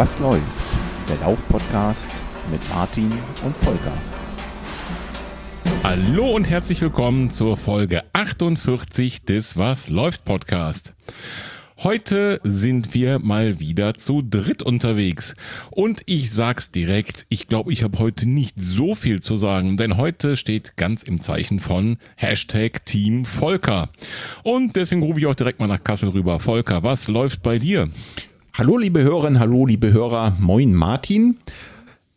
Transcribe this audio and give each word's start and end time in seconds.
Was 0.00 0.18
läuft? 0.18 0.78
Der 1.10 1.18
Lauf-Podcast 1.18 2.10
mit 2.50 2.66
Martin 2.70 3.12
und 3.44 3.54
Volker. 3.54 3.92
Hallo 5.84 6.30
und 6.30 6.48
herzlich 6.48 6.80
willkommen 6.80 7.30
zur 7.30 7.58
Folge 7.58 8.04
48 8.14 9.26
des 9.26 9.58
Was 9.58 9.90
läuft 9.90 10.24
Podcast. 10.24 10.94
Heute 11.82 12.40
sind 12.44 12.94
wir 12.94 13.18
mal 13.18 13.60
wieder 13.60 13.92
zu 13.92 14.22
dritt 14.22 14.62
unterwegs. 14.62 15.34
Und 15.70 16.00
ich 16.06 16.32
sag's 16.32 16.70
direkt, 16.70 17.26
ich 17.28 17.46
glaube, 17.46 17.70
ich 17.70 17.82
habe 17.82 17.98
heute 17.98 18.26
nicht 18.26 18.54
so 18.58 18.94
viel 18.94 19.20
zu 19.20 19.36
sagen, 19.36 19.76
denn 19.76 19.98
heute 19.98 20.36
steht 20.36 20.78
ganz 20.78 21.02
im 21.02 21.20
Zeichen 21.20 21.60
von 21.60 21.98
Hashtag 22.16 22.86
Team 22.86 23.26
Volker. 23.26 23.90
Und 24.44 24.76
deswegen 24.76 25.02
rufe 25.02 25.20
ich 25.20 25.26
auch 25.26 25.34
direkt 25.34 25.60
mal 25.60 25.66
nach 25.66 25.84
Kassel 25.84 26.08
rüber. 26.08 26.40
Volker, 26.40 26.82
was 26.82 27.06
läuft 27.06 27.42
bei 27.42 27.58
dir? 27.58 27.90
Hallo 28.60 28.76
liebe 28.76 29.02
Hörerinnen, 29.02 29.40
hallo 29.40 29.64
liebe 29.64 29.90
Hörer, 29.90 30.36
moin 30.38 30.74
Martin. 30.74 31.38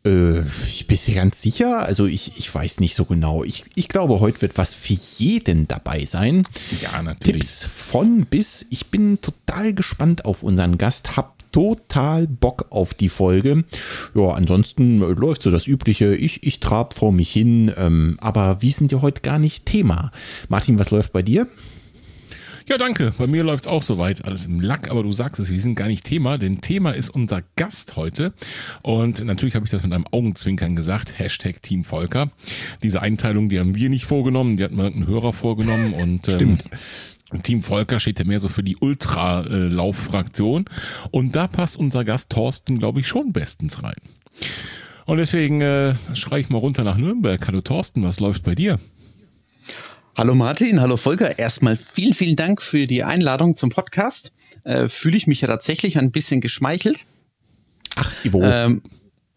Äh, 0.06 0.42
ich 0.68 0.88
bin 0.88 1.00
mir 1.08 1.16
ganz 1.16 1.42
sicher, 1.42 1.84
also 1.84 2.06
ich, 2.06 2.38
ich 2.38 2.54
weiß 2.54 2.82
nicht 2.82 2.96
so 2.96 3.06
genau. 3.06 3.46
Ich, 3.46 3.64
ich 3.76 3.88
glaube, 3.88 4.20
heute 4.20 4.42
wird 4.42 4.58
was 4.58 4.74
für 4.74 4.98
jeden 5.20 5.70
dabei 5.70 6.04
sein. 6.04 6.44
Ja, 6.82 7.02
natürlich. 7.02 7.44
Tipps 7.44 7.64
von 7.64 8.26
bis. 8.26 8.66
Ich 8.72 8.88
bin 8.88 9.22
total 9.22 9.74
gespannt 9.74 10.26
auf 10.26 10.44
unseren 10.44 10.78
Gast, 10.78 11.16
hab 11.16 11.50
total 11.54 12.28
Bock 12.28 12.66
auf 12.72 12.94
die 12.94 13.08
Folge. 13.08 13.64
Ja, 14.14 14.32
ansonsten 14.32 15.00
läuft 15.00 15.44
so 15.44 15.50
das 15.50 15.66
Übliche. 15.66 16.14
Ich, 16.14 16.46
ich 16.46 16.60
trab 16.60 16.94
vor 16.94 17.14
mich 17.14 17.32
hin, 17.32 17.72
ähm, 17.78 18.18
aber 18.20 18.62
wir 18.62 18.74
sind 18.74 18.92
ja 18.92 19.02
heute 19.02 19.22
gar 19.22 19.40
nicht 19.40 19.66
Thema. 19.66 20.12
Martin, 20.50 20.78
was 20.78 20.92
läuft 20.92 21.14
bei 21.14 21.22
dir? 21.22 21.48
Ja, 22.70 22.78
danke. 22.78 23.12
Bei 23.18 23.28
mir 23.28 23.44
läuft's 23.44 23.68
auch 23.68 23.84
soweit. 23.84 24.24
Alles 24.24 24.46
im 24.46 24.62
Lack, 24.62 24.90
aber 24.90 25.04
du 25.04 25.12
sagst 25.12 25.40
es, 25.40 25.52
wir 25.52 25.60
sind 25.60 25.76
gar 25.76 25.88
nicht 25.88 26.06
Thema, 26.06 26.38
denn 26.38 26.62
Thema 26.62 26.92
ist 26.92 27.10
unser 27.10 27.42
Gast 27.58 27.98
heute. 27.98 28.34
Und 28.82 29.24
natürlich 29.24 29.56
habe 29.56 29.66
ich 29.66 29.72
das 29.72 29.84
mit 29.84 29.92
einem 29.92 30.08
Augenzwinkern 30.12 30.76
gesagt. 30.76 31.20
Hashtag 31.20 31.62
Team 31.62 31.84
Volker. 31.84 32.32
Diese 32.82 33.02
Einteilung, 33.02 33.50
die 33.50 33.60
haben 33.60 33.76
wir 33.76 33.90
nicht 33.90 34.06
vorgenommen, 34.06 34.56
die 34.56 34.64
hat 34.64 34.72
mal 34.72 34.88
ein 34.88 35.06
Hörer 35.08 35.34
vorgenommen 35.34 35.94
und 35.94 36.30
ähm, 36.30 36.58
Team 37.42 37.62
Volker 37.62 38.00
steht 38.00 38.20
ja 38.20 38.26
mehr 38.26 38.40
so 38.40 38.48
für 38.48 38.64
die 38.64 38.78
Ultralauf-Fraktion. 38.78 40.66
Und 41.12 41.36
da 41.36 41.48
passt 41.48 41.78
unser 41.78 42.06
Gast 42.06 42.30
Thorsten, 42.30 42.80
glaube 42.80 43.02
ich, 43.02 43.08
schon 43.08 43.34
bestens 43.34 43.84
rein. 43.84 43.96
Und 45.06 45.18
deswegen 45.18 45.62
äh, 45.62 45.96
schreie 46.14 46.40
ich 46.40 46.50
mal 46.50 46.60
runter 46.60 46.84
nach 46.84 46.98
Nürnberg. 46.98 47.46
Hallo 47.46 47.62
Thorsten, 47.62 48.04
was 48.04 48.20
läuft 48.20 48.44
bei 48.44 48.56
dir? 48.56 48.80
Hallo 50.16 50.36
Martin, 50.36 50.80
hallo 50.80 50.96
Volker. 50.98 51.40
Erstmal 51.40 51.76
vielen, 51.76 52.14
vielen 52.14 52.36
Dank 52.36 52.62
für 52.62 52.86
die 52.86 53.04
Einladung 53.04 53.56
zum 53.56 53.70
Podcast. 53.72 54.32
Äh, 54.64 54.88
Fühle 54.88 55.18
ich 55.18 55.26
mich 55.26 55.42
ja 55.42 55.48
tatsächlich 55.48 55.98
ein 55.98 56.12
bisschen 56.12 56.40
geschmeichelt. 56.40 57.00
Ach, 57.96 58.14
Ivo. 58.24 58.44
Ähm, 58.44 58.84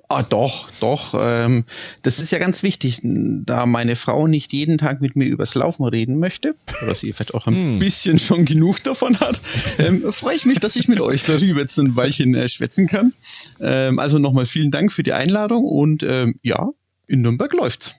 ah, 0.08 0.22
doch, 0.22 0.68
doch. 0.80 1.14
Ähm, 1.18 1.64
das 2.02 2.18
ist 2.18 2.30
ja 2.30 2.38
ganz 2.38 2.62
wichtig, 2.62 3.00
da 3.02 3.64
meine 3.64 3.96
Frau 3.96 4.27
nicht 4.27 4.52
jeden 4.52 4.77
Tag 4.77 5.00
mit 5.00 5.16
mir 5.16 5.24
übers 5.24 5.55
Laufen 5.55 5.84
reden 5.86 6.18
möchte, 6.18 6.55
oder 6.83 6.94
sie 6.94 7.12
vielleicht 7.14 7.33
auch 7.33 7.46
ein 7.46 7.55
Hm. 7.55 7.78
bisschen 7.78 8.18
schon 8.18 8.44
genug 8.44 8.83
davon 8.84 9.18
hat, 9.18 9.40
ähm, 9.78 10.12
freue 10.12 10.36
ich 10.36 10.45
mich, 10.45 10.61
dass 10.61 10.77
ich 10.77 10.89
mit 10.89 11.01
euch 11.01 11.24
darüber 11.24 11.61
jetzt 11.61 11.78
ein 11.78 11.96
Weilchen 11.96 12.34
äh, 12.34 12.48
schwätzen 12.48 12.86
kann. 12.86 13.14
Ähm, 13.61 13.98
also 13.98 14.18
nochmal 14.18 14.45
vielen 14.45 14.70
Dank 14.70 14.92
für 14.92 15.02
die 15.02 15.14
Einladung 15.14 15.64
und 15.64 16.02
ähm, 16.02 16.39
ja, 16.42 16.68
in 17.06 17.22
Nürnberg 17.22 17.55
läuft's. 17.55 17.95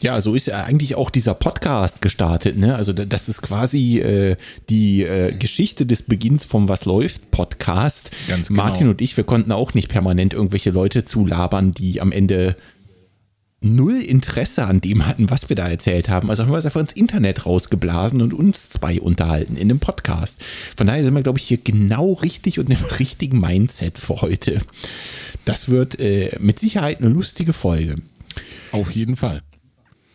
Ja, 0.00 0.20
so 0.20 0.34
ist 0.36 0.46
ja 0.46 0.62
eigentlich 0.62 0.94
auch 0.94 1.10
dieser 1.10 1.34
Podcast 1.34 2.02
gestartet. 2.02 2.56
Ne? 2.56 2.76
Also 2.76 2.92
da- 2.92 3.04
das 3.04 3.28
ist 3.28 3.42
quasi 3.42 3.98
äh, 3.98 4.36
die 4.70 5.02
äh, 5.02 5.32
Geschichte 5.36 5.86
des 5.86 6.02
Beginns 6.02 6.44
vom 6.44 6.68
Was 6.68 6.84
läuft 6.84 7.30
Podcast. 7.32 8.10
Ganz 8.28 8.48
genau. 8.48 8.62
Martin 8.62 8.88
und 8.88 9.00
ich, 9.00 9.16
wir 9.16 9.24
konnten 9.24 9.50
auch 9.50 9.74
nicht 9.74 9.88
permanent 9.88 10.34
irgendwelche 10.34 10.70
Leute 10.70 11.04
zulabern, 11.04 11.72
die 11.72 12.00
am 12.00 12.12
Ende 12.12 12.54
null 13.60 14.00
Interesse 14.00 14.66
an 14.66 14.80
dem 14.80 15.04
hatten, 15.04 15.30
was 15.30 15.48
wir 15.48 15.56
da 15.56 15.68
erzählt 15.68 16.08
haben. 16.08 16.30
Also 16.30 16.44
haben 16.44 16.52
wir 16.52 16.58
es 16.58 16.64
einfach 16.66 16.80
ins 16.80 16.92
Internet 16.92 17.44
rausgeblasen 17.44 18.22
und 18.22 18.32
uns 18.32 18.68
zwei 18.68 19.00
unterhalten 19.00 19.56
in 19.56 19.68
dem 19.68 19.80
Podcast. 19.80 20.40
Von 20.76 20.86
daher 20.86 21.02
sind 21.04 21.14
wir, 21.14 21.22
glaube 21.24 21.40
ich, 21.40 21.44
hier 21.48 21.58
genau 21.58 22.12
richtig 22.12 22.60
und 22.60 22.70
im 22.70 22.84
richtigen 23.00 23.40
Mindset 23.40 23.98
für 23.98 24.20
heute. 24.22 24.60
Das 25.44 25.68
wird 25.68 25.98
äh, 25.98 26.36
mit 26.38 26.60
Sicherheit 26.60 26.98
eine 27.00 27.08
lustige 27.08 27.52
Folge. 27.52 27.96
Auf 28.70 28.92
jeden 28.92 29.16
Fall. 29.16 29.42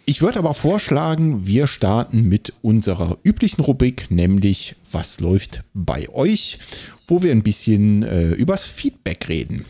Ich 0.06 0.22
würde 0.22 0.40
aber 0.40 0.54
vorschlagen, 0.54 1.48
wir 1.48 1.66
starten 1.66 2.28
mit 2.28 2.52
unserer 2.62 3.18
üblichen 3.24 3.64
Rubrik, 3.64 4.12
nämlich 4.12 4.76
Was 4.92 5.22
läuft 5.22 5.64
bei 5.74 6.10
euch, 6.10 6.60
wo 7.08 7.24
wir 7.24 7.32
ein 7.32 7.42
bisschen 7.42 8.04
äh, 8.04 8.32
übers 8.32 8.66
Feedback 8.66 9.30
reden. 9.30 9.66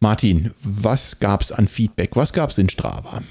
Martin, 0.00 0.50
was 0.62 1.20
gab's 1.20 1.52
an 1.52 1.68
Feedback? 1.68 2.16
Was 2.16 2.32
gab's 2.32 2.58
in 2.58 2.68
Strava? 2.68 3.22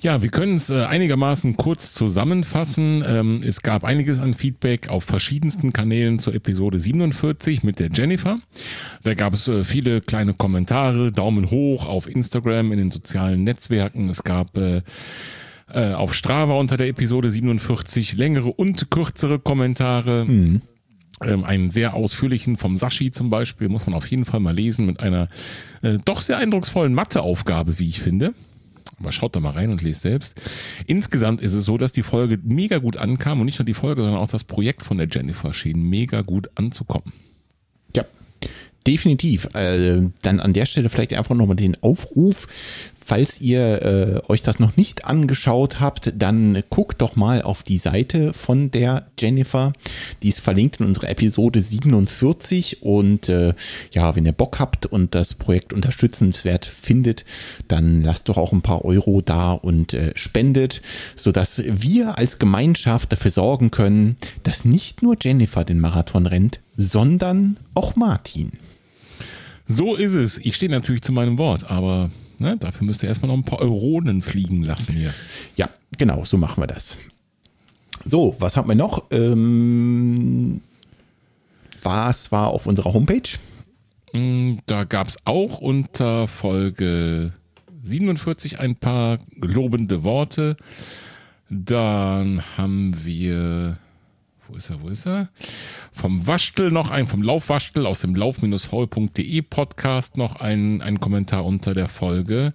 Ja, 0.00 0.22
wir 0.22 0.28
können 0.28 0.54
es 0.54 0.70
äh, 0.70 0.84
einigermaßen 0.84 1.56
kurz 1.56 1.92
zusammenfassen. 1.92 3.02
Ähm, 3.04 3.40
es 3.44 3.62
gab 3.62 3.82
einiges 3.82 4.20
an 4.20 4.32
Feedback 4.32 4.90
auf 4.90 5.02
verschiedensten 5.02 5.72
Kanälen 5.72 6.20
zur 6.20 6.34
Episode 6.34 6.78
47 6.78 7.64
mit 7.64 7.80
der 7.80 7.90
Jennifer. 7.92 8.38
Da 9.02 9.14
gab 9.14 9.34
es 9.34 9.48
äh, 9.48 9.64
viele 9.64 10.00
kleine 10.00 10.34
Kommentare, 10.34 11.10
Daumen 11.10 11.50
hoch 11.50 11.88
auf 11.88 12.08
Instagram, 12.08 12.70
in 12.70 12.78
den 12.78 12.90
sozialen 12.92 13.42
Netzwerken. 13.42 14.08
Es 14.08 14.22
gab 14.22 14.56
äh, 14.56 14.82
äh, 15.72 15.94
auf 15.94 16.14
Strava 16.14 16.54
unter 16.54 16.76
der 16.76 16.86
Episode 16.86 17.32
47 17.32 18.12
längere 18.12 18.52
und 18.52 18.92
kürzere 18.92 19.40
Kommentare. 19.40 20.26
Ähm, 21.20 21.42
einen 21.42 21.70
sehr 21.70 21.94
ausführlichen 21.94 22.56
vom 22.56 22.76
Sashi 22.76 23.10
zum 23.10 23.30
Beispiel, 23.30 23.68
muss 23.68 23.86
man 23.86 23.96
auf 23.96 24.06
jeden 24.06 24.24
Fall 24.24 24.38
mal 24.38 24.54
lesen, 24.54 24.86
mit 24.86 25.00
einer 25.00 25.28
äh, 25.82 25.98
doch 26.04 26.20
sehr 26.20 26.38
eindrucksvollen 26.38 26.94
Matheaufgabe, 26.94 27.80
wie 27.80 27.88
ich 27.88 27.98
finde. 28.00 28.34
Aber 28.98 29.12
schaut 29.12 29.36
da 29.36 29.40
mal 29.40 29.50
rein 29.50 29.70
und 29.70 29.82
lest 29.82 30.02
selbst. 30.02 30.40
Insgesamt 30.86 31.40
ist 31.40 31.52
es 31.52 31.64
so, 31.64 31.78
dass 31.78 31.92
die 31.92 32.02
Folge 32.02 32.38
mega 32.42 32.78
gut 32.78 32.96
ankam 32.96 33.40
und 33.40 33.46
nicht 33.46 33.58
nur 33.58 33.66
die 33.66 33.74
Folge, 33.74 34.02
sondern 34.02 34.20
auch 34.20 34.28
das 34.28 34.44
Projekt 34.44 34.84
von 34.84 34.98
der 34.98 35.08
Jennifer 35.10 35.52
schien 35.52 35.82
mega 35.82 36.22
gut 36.22 36.50
anzukommen. 36.56 37.12
Ja, 37.94 38.04
definitiv. 38.86 39.54
Äh, 39.54 40.10
dann 40.22 40.40
an 40.40 40.52
der 40.52 40.66
Stelle 40.66 40.88
vielleicht 40.88 41.12
einfach 41.14 41.34
nochmal 41.34 41.56
den 41.56 41.80
Aufruf. 41.82 42.48
Falls 43.08 43.40
ihr 43.40 43.80
äh, 43.80 44.30
euch 44.30 44.42
das 44.42 44.58
noch 44.58 44.76
nicht 44.76 45.06
angeschaut 45.06 45.80
habt, 45.80 46.12
dann 46.14 46.62
guckt 46.68 47.00
doch 47.00 47.16
mal 47.16 47.40
auf 47.40 47.62
die 47.62 47.78
Seite 47.78 48.34
von 48.34 48.70
der 48.70 49.06
Jennifer. 49.18 49.72
Die 50.22 50.28
ist 50.28 50.40
verlinkt 50.40 50.80
in 50.80 50.84
unserer 50.84 51.08
Episode 51.08 51.62
47. 51.62 52.82
Und 52.82 53.30
äh, 53.30 53.54
ja, 53.92 54.14
wenn 54.14 54.26
ihr 54.26 54.32
Bock 54.32 54.58
habt 54.58 54.84
und 54.84 55.14
das 55.14 55.32
Projekt 55.32 55.72
unterstützenswert 55.72 56.66
findet, 56.66 57.24
dann 57.66 58.02
lasst 58.02 58.28
doch 58.28 58.36
auch 58.36 58.52
ein 58.52 58.60
paar 58.60 58.84
Euro 58.84 59.22
da 59.22 59.52
und 59.54 59.94
äh, 59.94 60.12
spendet, 60.14 60.82
sodass 61.16 61.62
wir 61.64 62.18
als 62.18 62.38
Gemeinschaft 62.38 63.10
dafür 63.10 63.30
sorgen 63.30 63.70
können, 63.70 64.16
dass 64.42 64.66
nicht 64.66 65.00
nur 65.00 65.16
Jennifer 65.18 65.64
den 65.64 65.80
Marathon 65.80 66.26
rennt, 66.26 66.60
sondern 66.76 67.56
auch 67.72 67.96
Martin. 67.96 68.52
So 69.66 69.96
ist 69.96 70.12
es. 70.12 70.36
Ich 70.36 70.56
stehe 70.56 70.70
natürlich 70.70 71.00
zu 71.00 71.12
meinem 71.12 71.38
Wort, 71.38 71.70
aber 71.70 72.10
ne, 72.38 72.56
dafür 72.58 72.86
müsst 72.86 73.02
ihr 73.02 73.08
erstmal 73.08 73.28
noch 73.30 73.36
ein 73.36 73.44
paar 73.44 73.60
Euronen 73.60 74.22
fliegen 74.22 74.62
lassen 74.62 74.94
hier. 74.94 75.12
Ja, 75.56 75.68
genau, 75.96 76.24
so 76.24 76.36
machen 76.36 76.62
wir 76.62 76.66
das. 76.66 76.98
So, 78.04 78.36
was 78.38 78.56
haben 78.56 78.68
wir 78.68 78.74
noch? 78.76 79.04
Ähm, 79.10 80.60
was 81.82 82.32
war 82.32 82.48
auf 82.48 82.66
unserer 82.66 82.92
Homepage? 82.92 83.28
Mm, 84.12 84.58
Da 84.66 84.84
gab 84.84 85.08
es 85.08 85.16
auch 85.24 85.60
unter 85.60 86.28
Folge 86.28 87.32
47 87.82 88.58
ein 88.58 88.76
paar 88.76 89.18
lobende 89.40 90.04
Worte. 90.04 90.56
Dann 91.50 92.42
haben 92.56 93.04
wir, 93.04 93.78
wo 94.48 94.56
ist 94.56 94.70
er, 94.70 94.82
wo 94.82 94.88
ist 94.88 95.06
er? 95.06 95.28
Vom 95.92 96.26
Waschtel 96.26 96.70
noch 96.70 96.90
ein, 96.90 97.06
vom 97.06 97.22
Laufwaschtel 97.22 97.86
aus 97.86 98.00
dem 98.00 98.14
lauf-faul.de 98.14 99.42
Podcast 99.42 100.16
noch 100.16 100.36
ein, 100.36 100.82
ein 100.82 101.00
Kommentar 101.00 101.44
unter 101.44 101.74
der 101.74 101.88
Folge 101.88 102.54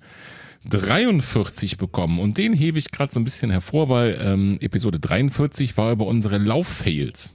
43 0.70 1.78
bekommen. 1.78 2.20
Und 2.20 2.38
den 2.38 2.54
hebe 2.54 2.80
ich 2.80 2.92
gerade 2.92 3.12
so 3.14 3.20
ein 3.20 3.24
bisschen 3.24 3.52
hervor, 3.52 3.90
weil 3.90 4.18
ähm, 4.22 4.58
Episode 4.62 5.00
43 5.00 5.76
war 5.78 5.92
über 5.92 6.06
unsere 6.06 6.38
Lauffails. 6.38 7.30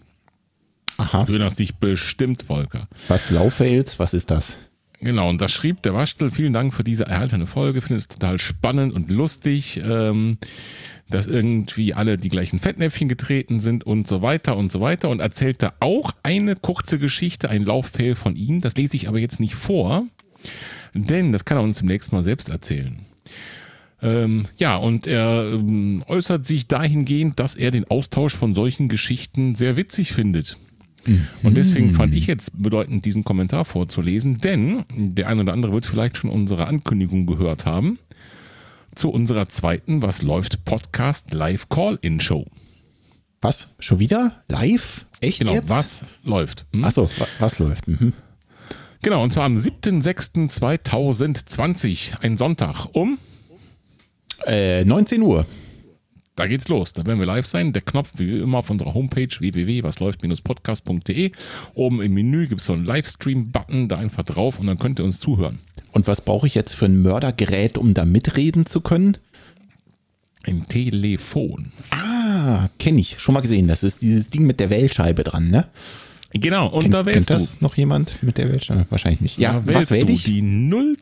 Aha, 0.96 1.24
Du 1.24 1.32
erinnerst 1.32 1.58
dich 1.60 1.76
bestimmt, 1.76 2.42
Volker. 2.42 2.88
was 3.06 3.30
Lauffails, 3.30 3.98
was 3.98 4.14
ist 4.14 4.30
das? 4.30 4.58
Genau, 5.00 5.28
und 5.28 5.40
da 5.40 5.48
schrieb 5.48 5.82
der 5.82 5.94
Waschtel, 5.94 6.32
vielen 6.32 6.52
Dank 6.52 6.74
für 6.74 6.82
diese 6.82 7.06
erhaltene 7.06 7.46
Folge, 7.46 7.82
finde 7.82 7.98
es 7.98 8.08
total 8.08 8.38
spannend 8.40 8.92
und 8.92 9.12
lustig, 9.12 9.80
ähm, 9.84 10.38
dass 11.08 11.28
irgendwie 11.28 11.94
alle 11.94 12.18
die 12.18 12.28
gleichen 12.28 12.58
Fettnäpfchen 12.58 13.08
getreten 13.08 13.60
sind 13.60 13.84
und 13.84 14.08
so 14.08 14.22
weiter 14.22 14.56
und 14.56 14.72
so 14.72 14.80
weiter 14.80 15.08
und 15.08 15.20
erzählte 15.20 15.72
auch 15.78 16.12
eine 16.24 16.56
kurze 16.56 16.98
Geschichte, 16.98 17.48
ein 17.48 17.64
Lauffail 17.64 18.16
von 18.16 18.34
ihm, 18.34 18.60
das 18.60 18.74
lese 18.74 18.96
ich 18.96 19.08
aber 19.08 19.20
jetzt 19.20 19.38
nicht 19.38 19.54
vor, 19.54 20.04
denn 20.94 21.30
das 21.30 21.44
kann 21.44 21.58
er 21.58 21.62
uns 21.62 21.78
demnächst 21.78 22.12
mal 22.12 22.24
selbst 22.24 22.48
erzählen. 22.48 22.98
Ähm, 24.02 24.46
ja, 24.56 24.76
und 24.76 25.06
er 25.06 25.50
ähm, 25.52 26.04
äußert 26.08 26.46
sich 26.46 26.68
dahingehend, 26.68 27.38
dass 27.40 27.54
er 27.54 27.70
den 27.70 27.88
Austausch 27.90 28.34
von 28.36 28.54
solchen 28.54 28.88
Geschichten 28.88 29.54
sehr 29.54 29.76
witzig 29.76 30.12
findet. 30.12 30.56
Und 31.42 31.56
deswegen 31.56 31.94
fand 31.94 32.14
ich 32.14 32.26
jetzt 32.26 32.62
bedeutend, 32.62 33.04
diesen 33.04 33.24
Kommentar 33.24 33.64
vorzulesen, 33.64 34.38
denn 34.38 34.84
der 34.94 35.28
eine 35.28 35.40
oder 35.42 35.52
andere 35.54 35.72
wird 35.72 35.86
vielleicht 35.86 36.16
schon 36.18 36.30
unsere 36.30 36.66
Ankündigung 36.66 37.26
gehört 37.26 37.64
haben 37.66 37.98
zu 38.94 39.10
unserer 39.10 39.48
zweiten 39.48 40.02
Was 40.02 40.22
läuft 40.22 40.64
Podcast 40.64 41.32
Live 41.32 41.68
Call-In 41.68 42.20
Show. 42.20 42.46
Was? 43.40 43.76
Schon 43.78 44.00
wieder? 44.00 44.42
Live? 44.48 45.06
Echt 45.20 45.38
Genau, 45.38 45.52
jetzt? 45.52 45.68
was 45.68 46.02
läuft? 46.24 46.66
Hm? 46.72 46.82
Achso, 46.84 47.08
wa 47.18 47.26
was 47.38 47.60
läuft? 47.60 47.86
Mhm. 47.86 48.12
Genau, 49.00 49.22
und 49.22 49.32
zwar 49.32 49.44
am 49.44 49.56
7.6.2020, 49.56 52.18
ein 52.20 52.36
Sonntag 52.36 52.86
um, 52.92 53.16
Äh, 54.46 54.84
19 54.84 55.22
Uhr. 55.22 55.46
Da 56.38 56.46
geht's 56.46 56.68
los. 56.68 56.92
Da 56.92 57.04
werden 57.04 57.18
wir 57.18 57.26
live 57.26 57.46
sein. 57.46 57.72
Der 57.72 57.82
Knopf, 57.82 58.12
wie 58.16 58.38
immer, 58.38 58.58
auf 58.58 58.70
unserer 58.70 58.94
Homepage 58.94 59.28
www.wasläuft-podcast.de. 59.28 61.32
Oben 61.74 62.00
im 62.00 62.14
Menü 62.14 62.46
gibt 62.46 62.60
es 62.60 62.66
so 62.66 62.74
einen 62.74 62.84
Livestream-Button, 62.84 63.88
da 63.88 63.98
einfach 63.98 64.22
drauf 64.22 64.60
und 64.60 64.66
dann 64.66 64.78
könnt 64.78 65.00
ihr 65.00 65.04
uns 65.04 65.18
zuhören. 65.18 65.58
Und 65.90 66.06
was 66.06 66.20
brauche 66.20 66.46
ich 66.46 66.54
jetzt 66.54 66.74
für 66.74 66.84
ein 66.84 67.02
Mördergerät, 67.02 67.76
um 67.76 67.94
da 67.94 68.04
mitreden 68.04 68.66
zu 68.66 68.80
können? 68.80 69.16
Im 70.46 70.68
Telefon. 70.68 71.72
Ah, 71.90 72.68
kenne 72.78 73.00
ich. 73.00 73.18
Schon 73.18 73.34
mal 73.34 73.40
gesehen. 73.40 73.66
Das 73.66 73.82
ist 73.82 74.02
dieses 74.02 74.30
Ding 74.30 74.46
mit 74.46 74.60
der 74.60 74.70
Wählscheibe 74.70 75.24
dran, 75.24 75.50
ne? 75.50 75.66
Genau, 76.32 76.66
und 76.68 76.82
Kennt- 76.82 76.94
da 76.94 77.06
wählst 77.06 77.28
kennt 77.28 77.40
du. 77.40 77.44
das 77.44 77.60
noch 77.62 77.76
jemand 77.76 78.22
mit 78.22 78.36
der 78.36 78.52
Wählscheibe? 78.52 78.84
Wahrscheinlich 78.90 79.22
nicht. 79.22 79.38
Ja, 79.38 79.54
da 79.54 79.66
was 79.66 79.74
wählst 79.74 79.90
wähle 79.92 80.06
du 80.06 80.12
ich? 80.12 80.24
die 80.24 80.42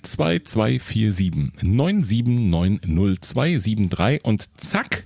02247 0.03 1.33
9790273 1.63 4.23
und 4.23 4.45
zack, 4.57 5.05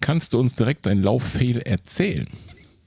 kannst 0.00 0.32
du 0.32 0.40
uns 0.40 0.54
direkt 0.56 0.86
dein 0.86 1.00
Lauffail 1.02 1.58
erzählen. 1.58 2.26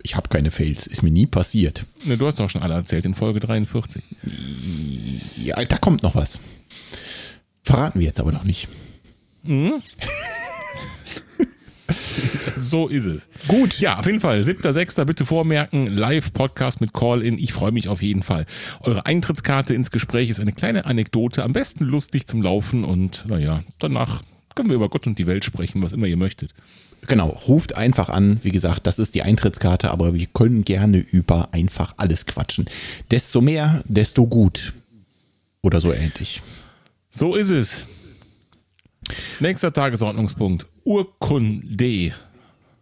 Ich 0.04 0.16
habe 0.18 0.28
keine 0.30 0.52
Fails. 0.52 0.86
Ist 0.86 1.02
mir 1.02 1.12
nie 1.12 1.26
passiert. 1.28 1.86
Ne, 2.04 2.18
du 2.18 2.28
hast 2.28 2.40
doch 2.40 2.50
schon 2.50 2.62
alle 2.62 2.74
erzählt 2.76 3.06
in 3.06 3.16
Folge 3.16 3.40
43. 3.40 4.04
Ja, 5.38 5.56
da 5.64 5.78
kommt 5.78 6.04
noch 6.04 6.16
was. 6.16 6.40
Verraten 7.64 8.00
wir 8.00 8.06
jetzt 8.08 8.20
aber 8.20 8.34
noch 8.34 8.44
nicht. 8.44 8.68
So 12.56 12.88
ist 12.88 13.06
es. 13.06 13.30
Gut. 13.48 13.80
Ja, 13.80 14.00
auf 14.00 14.06
jeden 14.06 14.22
Fall. 14.22 14.42
7.6. 14.42 15.04
bitte 15.06 15.26
vormerken. 15.26 15.88
Live-Podcast 15.88 16.80
mit 16.80 16.94
Call-In. 16.94 17.38
Ich 17.38 17.54
freue 17.54 17.72
mich 17.72 17.90
auf 17.90 18.02
jeden 18.02 18.24
Fall. 18.24 18.46
Eure 18.82 19.06
Eintrittskarte 19.06 19.74
ins 19.74 19.92
Gespräch 19.92 20.30
ist 20.30 20.40
eine 20.40 20.54
kleine 20.54 20.86
Anekdote. 20.86 21.44
Am 21.44 21.54
besten 21.54 21.84
lustig 21.84 22.28
zum 22.28 22.42
Laufen 22.42 22.86
und 22.86 23.26
naja, 23.28 23.62
danach 23.80 24.24
können 24.56 24.70
wir 24.70 24.78
über 24.78 24.90
Gott 24.90 25.06
und 25.06 25.20
die 25.20 25.28
Welt 25.28 25.44
sprechen, 25.44 25.82
was 25.82 25.92
immer 25.92 26.08
ihr 26.08 26.18
möchtet. 26.18 26.54
Genau, 27.08 27.30
ruft 27.48 27.76
einfach 27.76 28.10
an. 28.10 28.40
Wie 28.42 28.52
gesagt, 28.52 28.88
das 28.88 29.00
ist 29.00 29.14
die 29.16 29.22
Eintrittskarte, 29.22 29.92
aber 29.92 30.14
wir 30.14 30.26
können 30.28 30.64
gerne 30.64 30.98
über 30.98 31.50
einfach 31.52 31.94
alles 31.98 32.26
quatschen. 32.26 32.66
Desto 33.12 33.42
mehr, 33.42 33.84
desto 33.86 34.26
gut. 34.26 34.74
Oder 35.62 35.82
so 35.82 35.94
ähnlich. 35.94 36.42
So 37.12 37.36
ist 37.36 37.50
es. 37.50 37.84
Nächster 39.40 39.72
Tagesordnungspunkt. 39.72 40.66
Urkunde. 40.86 42.14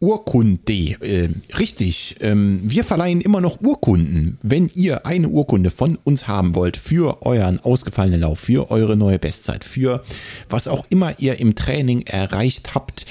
Urkunde, 0.01 0.97
äh, 0.99 1.29
richtig. 1.57 2.17
Ähm, 2.19 2.59
wir 2.65 2.83
verleihen 2.83 3.21
immer 3.21 3.39
noch 3.39 3.61
Urkunden. 3.61 4.37
Wenn 4.43 4.69
ihr 4.75 5.05
eine 5.05 5.29
Urkunde 5.29 5.71
von 5.71 5.97
uns 6.03 6.27
haben 6.27 6.53
wollt 6.53 6.75
für 6.75 7.25
euren 7.25 7.61
ausgefallenen 7.61 8.19
Lauf, 8.19 8.39
für 8.39 8.69
eure 8.69 8.97
neue 8.97 9.19
Bestzeit, 9.19 9.63
für 9.63 10.03
was 10.49 10.67
auch 10.67 10.85
immer 10.89 11.17
ihr 11.19 11.39
im 11.39 11.55
Training 11.55 12.01
erreicht 12.01 12.75
habt 12.75 13.05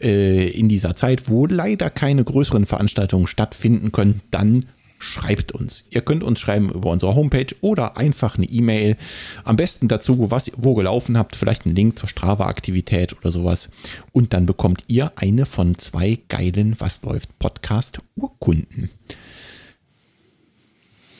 äh, 0.00 0.48
in 0.48 0.70
dieser 0.70 0.94
Zeit, 0.94 1.28
wo 1.28 1.44
leider 1.44 1.90
keine 1.90 2.24
größeren 2.24 2.64
Veranstaltungen 2.64 3.26
stattfinden 3.26 3.92
können, 3.92 4.22
dann 4.30 4.64
schreibt 4.98 5.52
uns. 5.52 5.86
Ihr 5.90 6.00
könnt 6.00 6.22
uns 6.22 6.40
schreiben 6.40 6.70
über 6.70 6.90
unsere 6.90 7.14
Homepage 7.14 7.54
oder 7.60 7.96
einfach 7.96 8.36
eine 8.36 8.46
E-Mail. 8.46 8.96
Am 9.44 9.56
besten 9.56 9.88
dazu, 9.88 10.30
was 10.30 10.48
ihr 10.48 10.54
wo 10.56 10.74
gelaufen 10.74 11.16
habt, 11.16 11.36
vielleicht 11.36 11.66
einen 11.66 11.76
Link 11.76 11.98
zur 11.98 12.08
Strava-Aktivität 12.08 13.16
oder 13.16 13.30
sowas. 13.30 13.70
Und 14.12 14.32
dann 14.32 14.46
bekommt 14.46 14.84
ihr 14.88 15.12
eine 15.16 15.46
von 15.46 15.78
zwei 15.78 16.18
geilen 16.28 16.76
Was 16.78 17.02
läuft 17.02 17.38
Podcast 17.38 17.98
Urkunden. 18.16 18.90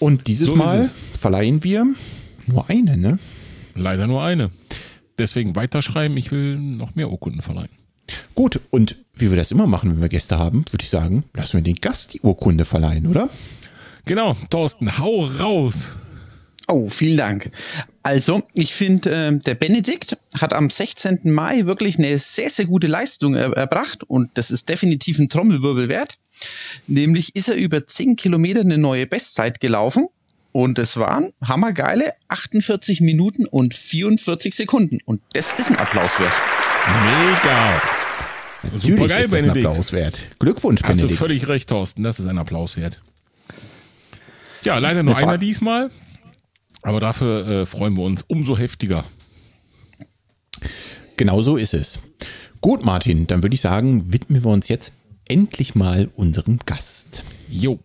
Und 0.00 0.26
dieses 0.26 0.48
So 0.48 0.56
Mal 0.56 0.90
verleihen 1.14 1.64
wir 1.64 1.86
nur 2.46 2.69
eine, 2.69 2.96
ne? 2.96 3.19
Leider 3.75 4.06
nur 4.06 4.22
eine. 4.22 4.50
Deswegen 5.19 5.56
weiterschreiben. 5.56 6.16
Ich 6.16 6.30
will 6.30 6.56
noch 6.58 6.94
mehr 6.94 7.10
Urkunden 7.10 7.42
verleihen. 7.42 7.70
Gut, 8.34 8.60
und 8.70 8.96
wie 9.14 9.30
wir 9.30 9.36
das 9.36 9.50
immer 9.50 9.66
machen, 9.66 9.90
wenn 9.90 10.00
wir 10.00 10.08
Gäste 10.08 10.38
haben, 10.38 10.64
würde 10.70 10.82
ich 10.82 10.90
sagen, 10.90 11.25
lassen 11.34 11.54
wir 11.54 11.62
den 11.62 11.75
Gast 11.75 12.14
die 12.14 12.20
Urkunde 12.20 12.64
verleihen, 12.64 13.06
oder? 13.06 13.28
Genau, 14.04 14.36
Thorsten, 14.50 14.98
hau 14.98 15.24
raus. 15.24 15.94
Oh, 16.70 16.88
vielen 16.88 17.16
Dank. 17.16 17.50
Also, 18.02 18.42
ich 18.52 18.74
finde, 18.74 19.10
ähm, 19.10 19.40
der 19.40 19.54
Benedikt 19.54 20.18
hat 20.38 20.52
am 20.52 20.68
16. 20.68 21.20
Mai 21.24 21.64
wirklich 21.64 21.98
eine 21.98 22.18
sehr, 22.18 22.50
sehr 22.50 22.66
gute 22.66 22.86
Leistung 22.86 23.34
er 23.34 23.52
erbracht 23.56 24.04
und 24.04 24.30
das 24.34 24.50
ist 24.50 24.68
definitiv 24.68 25.18
ein 25.18 25.30
Trommelwirbel 25.30 25.88
wert. 25.88 26.18
Nämlich 26.86 27.34
ist 27.34 27.48
er 27.48 27.54
über 27.56 27.86
10 27.86 28.16
Kilometer 28.16 28.60
eine 28.60 28.76
neue 28.76 29.06
Bestzeit 29.06 29.60
gelaufen 29.60 30.08
und 30.52 30.78
es 30.78 30.96
waren 30.98 31.32
hammergeile 31.42 32.12
48 32.28 33.00
Minuten 33.00 33.46
und 33.46 33.74
44 33.74 34.54
Sekunden 34.54 34.98
und 35.06 35.22
das 35.32 35.54
ist 35.58 35.70
ein 35.70 35.76
Applaus 35.78 36.10
wert. 36.20 36.32
Mega. 37.02 37.82
Super 38.74 39.08
geil, 39.08 39.20
ist 39.20 39.32
das 39.32 39.40
ein 39.40 39.46
Benedikt. 39.48 39.66
Applaus 39.66 39.92
wert. 39.92 40.28
Glückwunsch, 40.38 40.82
Hast 40.82 40.96
du 40.96 41.02
Benedikt. 41.02 41.18
völlig 41.18 41.48
recht, 41.48 41.68
Thorsten. 41.70 42.02
Das 42.02 42.20
ist 42.20 42.26
ein 42.26 42.38
Applaus 42.38 42.76
wert. 42.76 43.00
Ja, 44.64 44.78
leider 44.78 45.02
nur 45.02 45.16
einer 45.16 45.38
diesmal. 45.38 45.90
Aber 46.82 47.00
dafür 47.00 47.46
äh, 47.46 47.66
freuen 47.66 47.96
wir 47.96 48.05
uns 48.05 48.22
umso 48.22 48.56
heftiger. 48.56 49.05
Genau 51.16 51.43
so 51.43 51.56
ist 51.56 51.75
es. 51.75 51.99
Gut, 52.60 52.85
Martin, 52.85 53.26
dann 53.26 53.42
würde 53.42 53.54
ich 53.54 53.61
sagen, 53.61 54.12
widmen 54.12 54.44
wir 54.44 54.50
uns 54.50 54.68
jetzt 54.68 54.92
endlich 55.28 55.75
mal 55.75 56.09
unserem 56.16 56.59
Gast. 56.66 57.25
Jo. 57.49 57.78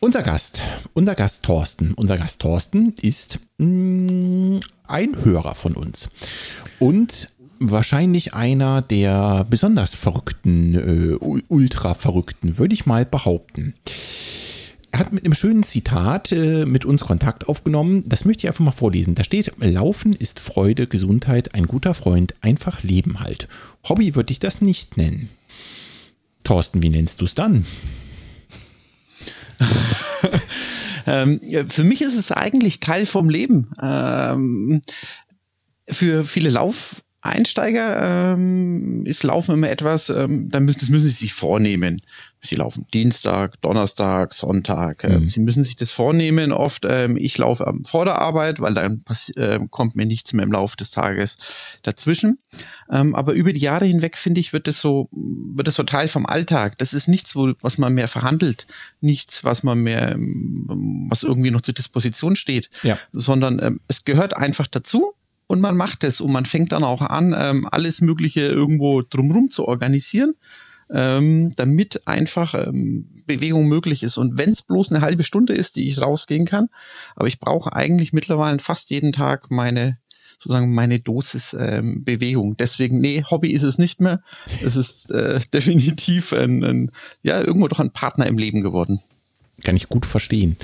Unser 0.00 0.22
Gast, 0.22 0.62
unser 0.94 1.14
Gast 1.14 1.44
Thorsten, 1.44 1.92
unser 1.94 2.16
Gast 2.16 2.40
Thorsten 2.40 2.94
ist 3.02 3.38
mh, 3.58 4.60
ein 4.86 5.24
Hörer 5.24 5.54
von 5.54 5.74
uns 5.76 6.08
und 6.78 7.28
wahrscheinlich 7.58 8.32
einer 8.32 8.80
der 8.80 9.44
besonders 9.50 9.94
verrückten, 9.94 10.74
äh, 10.74 11.16
ul- 11.22 11.44
ultra 11.48 11.92
verrückten, 11.92 12.56
würde 12.56 12.72
ich 12.72 12.86
mal 12.86 13.04
behaupten. 13.04 13.74
Er 14.92 14.98
hat 14.98 15.12
mit 15.12 15.24
einem 15.24 15.34
schönen 15.34 15.62
Zitat 15.62 16.32
äh, 16.32 16.66
mit 16.66 16.84
uns 16.84 17.02
Kontakt 17.02 17.48
aufgenommen. 17.48 18.04
Das 18.08 18.24
möchte 18.24 18.40
ich 18.40 18.48
einfach 18.48 18.64
mal 18.64 18.72
vorlesen. 18.72 19.14
Da 19.14 19.24
steht: 19.24 19.52
Laufen 19.58 20.14
ist 20.14 20.40
Freude, 20.40 20.86
Gesundheit, 20.86 21.54
ein 21.54 21.66
guter 21.66 21.94
Freund, 21.94 22.34
einfach 22.40 22.82
Leben 22.82 23.20
halt. 23.20 23.48
Hobby 23.88 24.14
würde 24.14 24.32
ich 24.32 24.40
das 24.40 24.60
nicht 24.60 24.96
nennen. 24.96 25.28
Thorsten, 26.42 26.82
wie 26.82 26.90
nennst 26.90 27.20
du 27.20 27.24
es 27.24 27.34
dann? 27.34 27.64
Ähm, 31.06 31.40
für 31.68 31.84
mich 31.84 32.02
ist 32.02 32.16
es 32.16 32.30
eigentlich 32.30 32.80
Teil 32.80 33.06
vom 33.06 33.28
Leben. 33.28 33.72
Ähm, 33.80 34.82
für 35.88 36.24
viele 36.24 36.50
Laufeinsteiger 36.50 38.34
ähm, 38.34 39.06
ist 39.06 39.22
Laufen 39.22 39.54
immer 39.54 39.70
etwas, 39.70 40.10
ähm, 40.10 40.50
das 40.50 40.88
müssen 40.88 41.00
sie 41.00 41.10
sich 41.10 41.32
vornehmen. 41.32 42.02
Sie 42.42 42.54
laufen 42.56 42.86
Dienstag, 42.94 43.60
Donnerstag, 43.60 44.32
Sonntag. 44.32 45.04
Ähm, 45.04 45.22
Mhm. 45.24 45.28
Sie 45.28 45.40
müssen 45.40 45.62
sich 45.62 45.76
das 45.76 45.90
vornehmen. 45.90 46.52
Oft, 46.52 46.86
ähm, 46.88 47.16
ich 47.18 47.36
laufe 47.36 47.64
ähm, 47.68 47.84
vor 47.84 48.06
der 48.06 48.18
Arbeit, 48.18 48.60
weil 48.60 48.72
dann 48.72 49.04
ähm, 49.36 49.70
kommt 49.70 49.94
mir 49.94 50.06
nichts 50.06 50.32
mehr 50.32 50.44
im 50.44 50.52
Laufe 50.52 50.76
des 50.76 50.90
Tages 50.90 51.36
dazwischen. 51.82 52.38
Ähm, 52.90 53.14
aber 53.14 53.34
über 53.34 53.52
die 53.52 53.60
Jahre 53.60 53.84
hinweg, 53.84 54.16
finde 54.16 54.40
ich, 54.40 54.52
wird 54.54 54.66
das 54.68 54.80
so, 54.80 55.08
wird 55.12 55.66
das 55.66 55.74
so 55.74 55.82
Teil 55.82 56.08
vom 56.08 56.24
Alltag. 56.24 56.78
Das 56.78 56.94
ist 56.94 57.08
nichts, 57.08 57.36
wo, 57.36 57.52
was 57.60 57.76
man 57.76 57.92
mehr 57.92 58.08
verhandelt, 58.08 58.66
nichts, 59.02 59.44
was 59.44 59.62
man 59.62 59.78
mehr, 59.80 60.12
ähm, 60.12 61.06
was 61.10 61.22
irgendwie 61.22 61.50
noch 61.50 61.60
zur 61.60 61.74
Disposition 61.74 62.36
steht, 62.36 62.70
Ja. 62.82 62.98
sondern 63.12 63.60
ähm, 63.62 63.80
es 63.86 64.04
gehört 64.04 64.34
einfach 64.34 64.66
dazu 64.66 65.12
und 65.46 65.60
man 65.60 65.76
macht 65.76 66.04
es 66.04 66.20
und 66.22 66.32
man 66.32 66.46
fängt 66.46 66.72
dann 66.72 66.84
auch 66.84 67.02
an, 67.02 67.34
alles 67.34 68.00
Mögliche 68.00 68.40
irgendwo 68.42 69.02
drumherum 69.02 69.50
zu 69.50 69.66
organisieren, 69.66 70.34
ähm, 70.92 71.52
damit 71.56 72.06
einfach 72.06 72.54
ähm, 72.54 73.22
Bewegung 73.26 73.66
möglich 73.66 74.02
ist. 74.02 74.16
Und 74.16 74.38
wenn 74.38 74.50
es 74.50 74.62
bloß 74.62 74.90
eine 74.90 75.02
halbe 75.02 75.24
Stunde 75.24 75.54
ist, 75.54 75.76
die 75.76 75.88
ich 75.88 76.00
rausgehen 76.00 76.46
kann, 76.46 76.68
aber 77.16 77.28
ich 77.28 77.40
brauche 77.40 77.74
eigentlich 77.74 78.12
mittlerweile 78.12 78.58
fast 78.58 78.90
jeden 78.90 79.12
Tag 79.12 79.50
meine 79.50 79.98
sozusagen 80.38 80.74
meine 80.74 80.98
Dosis 81.00 81.54
ähm, 81.58 82.02
Bewegung. 82.02 82.56
Deswegen, 82.56 83.00
nee, 83.00 83.22
Hobby 83.28 83.50
ist 83.52 83.62
es 83.62 83.76
nicht 83.76 84.00
mehr. 84.00 84.22
Es 84.64 84.74
ist 84.74 85.10
äh, 85.10 85.40
definitiv 85.52 86.32
ein, 86.32 86.64
ein, 86.64 86.90
ja, 87.22 87.40
irgendwo 87.40 87.68
doch 87.68 87.78
ein 87.78 87.92
Partner 87.92 88.26
im 88.26 88.38
Leben 88.38 88.62
geworden. 88.62 89.00
Kann 89.62 89.76
ich 89.76 89.90
gut 89.90 90.06
verstehen. 90.06 90.56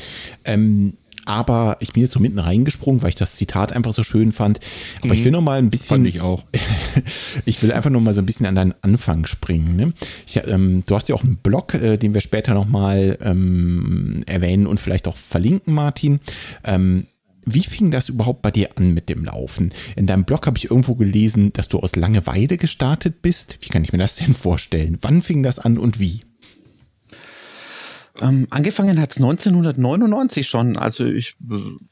Ähm, 0.47 0.95
aber 1.27 1.77
ich 1.81 1.93
bin 1.93 2.03
jetzt 2.03 2.13
so 2.13 2.21
mitten 2.21 2.39
reingesprungen, 2.39 3.03
weil 3.03 3.11
ich 3.11 3.15
das 3.17 3.35
Zitat 3.35 3.73
einfach 3.73 3.93
so 3.93 4.03
schön 4.03 4.33
fand. 4.33 4.61
Aber 4.99 5.09
mhm. 5.09 5.13
ich 5.13 5.25
will 5.25 5.33
noch 5.33 5.43
mal 5.43 5.59
ein 5.59 5.71
bisschen. 5.71 5.97
Fand 5.97 6.07
ich 6.07 6.21
auch. 6.21 6.45
ich 7.45 7.63
will 7.63 7.73
einfach 7.73 7.91
noch 7.91 8.01
mal 8.01 8.15
so 8.15 8.23
ein 8.23 8.27
bisschen 8.27 8.47
an 8.47 8.55
deinen 8.55 8.75
Anfang 8.83 9.27
springen. 9.27 9.77
Ne? 9.77 9.93
Ich, 10.27 10.37
ähm, 10.37 10.85
du 10.87 10.95
hast 10.95 11.09
ja 11.09 11.15
auch 11.15 11.25
einen 11.25 11.37
Blog, 11.37 11.75
äh, 11.75 11.97
den 11.97 12.15
wir 12.15 12.21
später 12.21 12.55
noch 12.55 12.67
mal 12.67 13.19
ähm, 13.21 14.23
erwähnen 14.27 14.67
und 14.67 14.81
vielleicht 14.81 15.09
auch 15.09 15.17
verlinken, 15.17 15.75
Martin. 15.75 16.21
Ähm, 16.65 17.07
wie 17.49 17.63
fing 17.63 17.93
das 17.93 18.09
überhaupt 18.09 18.43
bei 18.43 18.51
dir 18.51 18.71
an 18.77 18.93
mit 18.93 19.09
dem 19.09 19.25
Laufen? 19.25 19.73
In 19.95 20.07
deinem 20.07 20.25
Blog 20.25 20.47
habe 20.47 20.59
ich 20.59 20.69
irgendwo 20.69 20.97
gelesen, 20.97 21.53
dass 21.53 21.69
du 21.69 21.79
aus 21.79 21.95
Langeweile 21.95 22.57
gestartet 22.57 23.23
bist. 23.23 23.59
Wie 23.61 23.69
kann 23.69 23.85
ich 23.85 23.93
mir 23.93 23.99
das 23.99 24.17
denn 24.17 24.35
vorstellen? 24.35 24.99
Wann 25.01 25.23
fing 25.23 25.45
das 25.45 25.61
an 25.61 25.79
und 25.79 26.01
wie? 26.01 26.23
Ähm, 28.21 28.47
angefangen 28.51 29.01
hat 29.01 29.13
es 29.13 29.17
1999 29.19 30.47
schon. 30.47 30.77
Also 30.77 31.05
ich 31.05 31.37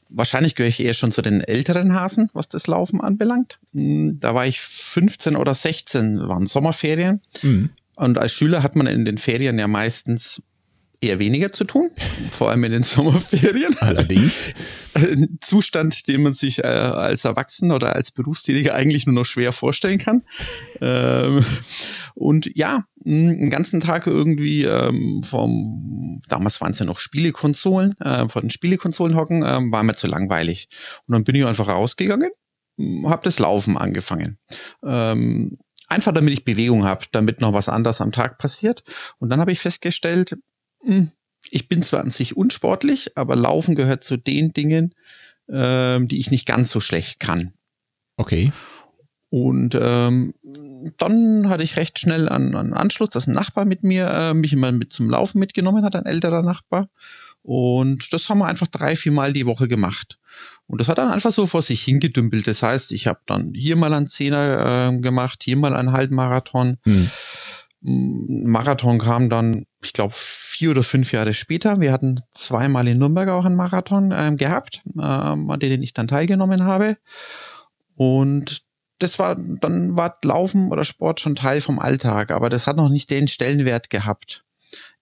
wahrscheinlich 0.09 0.55
gehöre 0.55 0.69
ich 0.69 0.79
eher 0.79 0.93
schon 0.93 1.11
zu 1.11 1.21
den 1.21 1.41
älteren 1.41 1.93
Hasen, 1.93 2.29
was 2.33 2.49
das 2.49 2.67
Laufen 2.67 3.01
anbelangt. 3.01 3.59
Hm, 3.73 4.19
da 4.19 4.33
war 4.33 4.45
ich 4.45 4.61
15 4.61 5.35
oder 5.35 5.53
16, 5.53 6.27
waren 6.27 6.47
Sommerferien. 6.47 7.21
Mhm. 7.41 7.69
Und 7.95 8.17
als 8.17 8.33
Schüler 8.33 8.63
hat 8.63 8.75
man 8.75 8.87
in 8.87 9.05
den 9.05 9.17
Ferien 9.17 9.57
ja 9.57 9.67
meistens 9.67 10.41
eher 11.01 11.19
weniger 11.19 11.51
zu 11.51 11.65
tun, 11.65 11.91
vor 12.29 12.49
allem 12.49 12.63
in 12.63 12.71
den 12.71 12.83
Sommerferien. 12.83 13.77
Allerdings. 13.79 14.53
Ein 14.93 15.37
Zustand, 15.41 16.07
den 16.07 16.23
man 16.23 16.33
sich 16.33 16.59
äh, 16.59 16.67
als 16.67 17.25
Erwachsener 17.25 17.75
oder 17.75 17.95
als 17.95 18.11
Berufstätiger 18.11 18.73
eigentlich 18.73 19.05
nur 19.05 19.15
noch 19.15 19.25
schwer 19.25 19.51
vorstellen 19.51 19.99
kann. 19.99 20.23
ähm, 20.81 21.45
und 22.15 22.49
ja, 22.55 22.85
einen 23.05 23.49
ganzen 23.49 23.81
Tag 23.81 24.07
irgendwie 24.07 24.63
ähm, 24.63 25.21
vom, 25.23 26.21
damals 26.29 26.61
waren 26.61 26.71
es 26.71 26.79
ja 26.79 26.85
noch 26.85 26.99
Spielekonsolen, 26.99 27.99
äh, 27.99 28.29
von 28.29 28.43
den 28.43 28.49
Spielekonsolen 28.49 29.15
hocken, 29.15 29.43
äh, 29.43 29.59
war 29.71 29.83
mir 29.83 29.95
zu 29.95 30.07
langweilig. 30.07 30.69
Und 31.05 31.13
dann 31.13 31.25
bin 31.25 31.35
ich 31.35 31.45
einfach 31.45 31.67
rausgegangen, 31.67 32.31
habe 33.05 33.21
das 33.23 33.37
Laufen 33.39 33.77
angefangen. 33.77 34.37
Ähm, 34.81 35.57
einfach 35.89 36.13
damit 36.13 36.33
ich 36.33 36.45
Bewegung 36.45 36.85
habe, 36.85 37.05
damit 37.11 37.41
noch 37.41 37.51
was 37.51 37.67
anderes 37.67 37.99
am 37.99 38.13
Tag 38.13 38.37
passiert. 38.37 38.83
Und 39.19 39.29
dann 39.29 39.41
habe 39.41 39.51
ich 39.51 39.59
festgestellt, 39.59 40.37
hm, 40.81 41.11
ich 41.49 41.67
bin 41.67 41.83
zwar 41.83 41.99
an 41.99 42.09
sich 42.09 42.37
unsportlich, 42.37 43.17
aber 43.17 43.35
Laufen 43.35 43.75
gehört 43.75 44.05
zu 44.05 44.15
den 44.15 44.53
Dingen, 44.53 44.95
ähm, 45.49 46.07
die 46.07 46.19
ich 46.19 46.31
nicht 46.31 46.47
ganz 46.47 46.71
so 46.71 46.79
schlecht 46.79 47.19
kann. 47.19 47.53
Okay. 48.17 48.53
Und 49.29 49.77
ähm, 49.79 50.33
dann 50.97 51.49
hatte 51.49 51.63
ich 51.63 51.77
recht 51.77 51.99
schnell 51.99 52.29
einen, 52.29 52.55
einen 52.55 52.73
Anschluss, 52.73 53.09
dass 53.09 53.27
ein 53.27 53.33
Nachbar 53.33 53.65
mit 53.65 53.83
mir 53.83 54.07
äh, 54.07 54.33
mich 54.33 54.53
immer 54.53 54.71
mit 54.71 54.93
zum 54.93 55.09
Laufen 55.09 55.39
mitgenommen 55.39 55.83
hat, 55.83 55.95
ein 55.95 56.05
älterer 56.05 56.41
Nachbar. 56.41 56.89
Und 57.41 58.11
das 58.11 58.27
haben 58.27 58.39
wir 58.39 58.47
einfach 58.47 58.67
drei, 58.67 58.95
vier 58.95 59.11
Mal 59.11 59.31
die 59.31 59.45
Woche 59.45 59.67
gemacht. 59.67 60.17
Und 60.65 60.81
das 60.81 60.87
hat 60.87 60.97
dann 60.97 61.11
einfach 61.11 61.31
so 61.31 61.45
vor 61.45 61.61
sich 61.61 61.83
hingedümpelt. 61.83 62.47
Das 62.47 62.63
heißt, 62.63 62.91
ich 62.91 63.05
habe 63.05 63.19
dann 63.27 63.53
hier 63.53 63.75
mal 63.75 63.93
einen 63.93 64.07
Zehner 64.07 64.89
äh, 64.89 64.99
gemacht, 64.99 65.43
hier 65.43 65.55
mal 65.55 65.75
einen 65.75 65.91
Halbmarathon. 65.91 66.77
Hm. 66.83 67.11
Marathon 67.87 68.97
kam 68.97 69.29
dann, 69.29 69.67
ich 69.83 69.93
glaube, 69.93 70.15
vier 70.17 70.71
oder 70.71 70.81
fünf 70.81 71.11
Jahre 71.11 71.33
später. 71.35 71.79
Wir 71.79 71.91
hatten 71.91 72.21
zweimal 72.31 72.87
in 72.87 72.97
Nürnberg 72.97 73.29
auch 73.29 73.45
einen 73.45 73.55
Marathon 73.55 74.11
ähm, 74.15 74.37
gehabt, 74.37 74.81
ähm, 74.95 75.51
an 75.51 75.59
den 75.59 75.83
ich 75.83 75.93
dann 75.93 76.07
teilgenommen 76.07 76.63
habe. 76.63 76.97
Und 77.95 78.64
das 78.99 79.19
war, 79.19 79.35
dann 79.35 79.95
war 79.95 80.17
Laufen 80.23 80.71
oder 80.71 80.85
Sport 80.85 81.19
schon 81.19 81.35
Teil 81.35 81.61
vom 81.61 81.79
Alltag, 81.79 82.31
aber 82.31 82.49
das 82.49 82.67
hat 82.67 82.77
noch 82.77 82.89
nicht 82.89 83.09
den 83.09 83.27
Stellenwert 83.27 83.89
gehabt. 83.89 84.45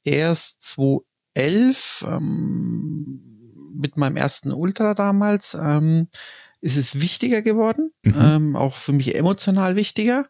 Erst 0.04 0.62
2011, 0.64 2.06
ähm, 2.08 3.22
mit 3.76 3.98
meinem 3.98 4.18
ersten 4.18 4.52
Ultra 4.52 4.94
damals, 4.94 5.56
ähm, 5.60 6.08
ist 6.62 6.78
es 6.78 7.00
wichtiger 7.00 7.42
geworden, 7.42 7.92
mhm. 8.04 8.16
ähm, 8.20 8.56
auch 8.56 8.78
für 8.78 8.94
mich 8.94 9.16
emotional 9.16 9.76
wichtiger. 9.76 10.28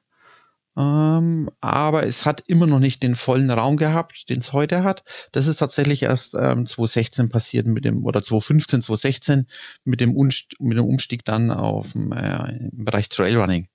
Ähm, 0.75 1.51
aber 1.61 2.05
es 2.05 2.25
hat 2.25 2.43
immer 2.47 2.65
noch 2.65 2.79
nicht 2.79 3.03
den 3.03 3.15
vollen 3.15 3.51
Raum 3.51 3.77
gehabt, 3.77 4.27
den 4.29 4.39
es 4.39 4.53
heute 4.53 4.83
hat. 4.83 5.03
Das 5.31 5.45
ist 5.45 5.57
tatsächlich 5.57 6.03
erst 6.03 6.33
ähm, 6.33 6.65
2016 6.65 7.29
passiert 7.29 7.67
mit 7.67 7.85
dem, 7.85 8.05
oder 8.05 8.21
2015, 8.21 8.81
2016 8.81 9.47
mit 9.83 10.01
dem, 10.01 10.15
Unst 10.15 10.55
mit 10.59 10.77
dem 10.77 10.85
Umstieg 10.85 11.25
dann 11.25 11.51
auf 11.51 11.93
äh, 11.95 12.69
im 12.71 12.85
Bereich 12.85 13.09
Trailrunning. 13.09 13.67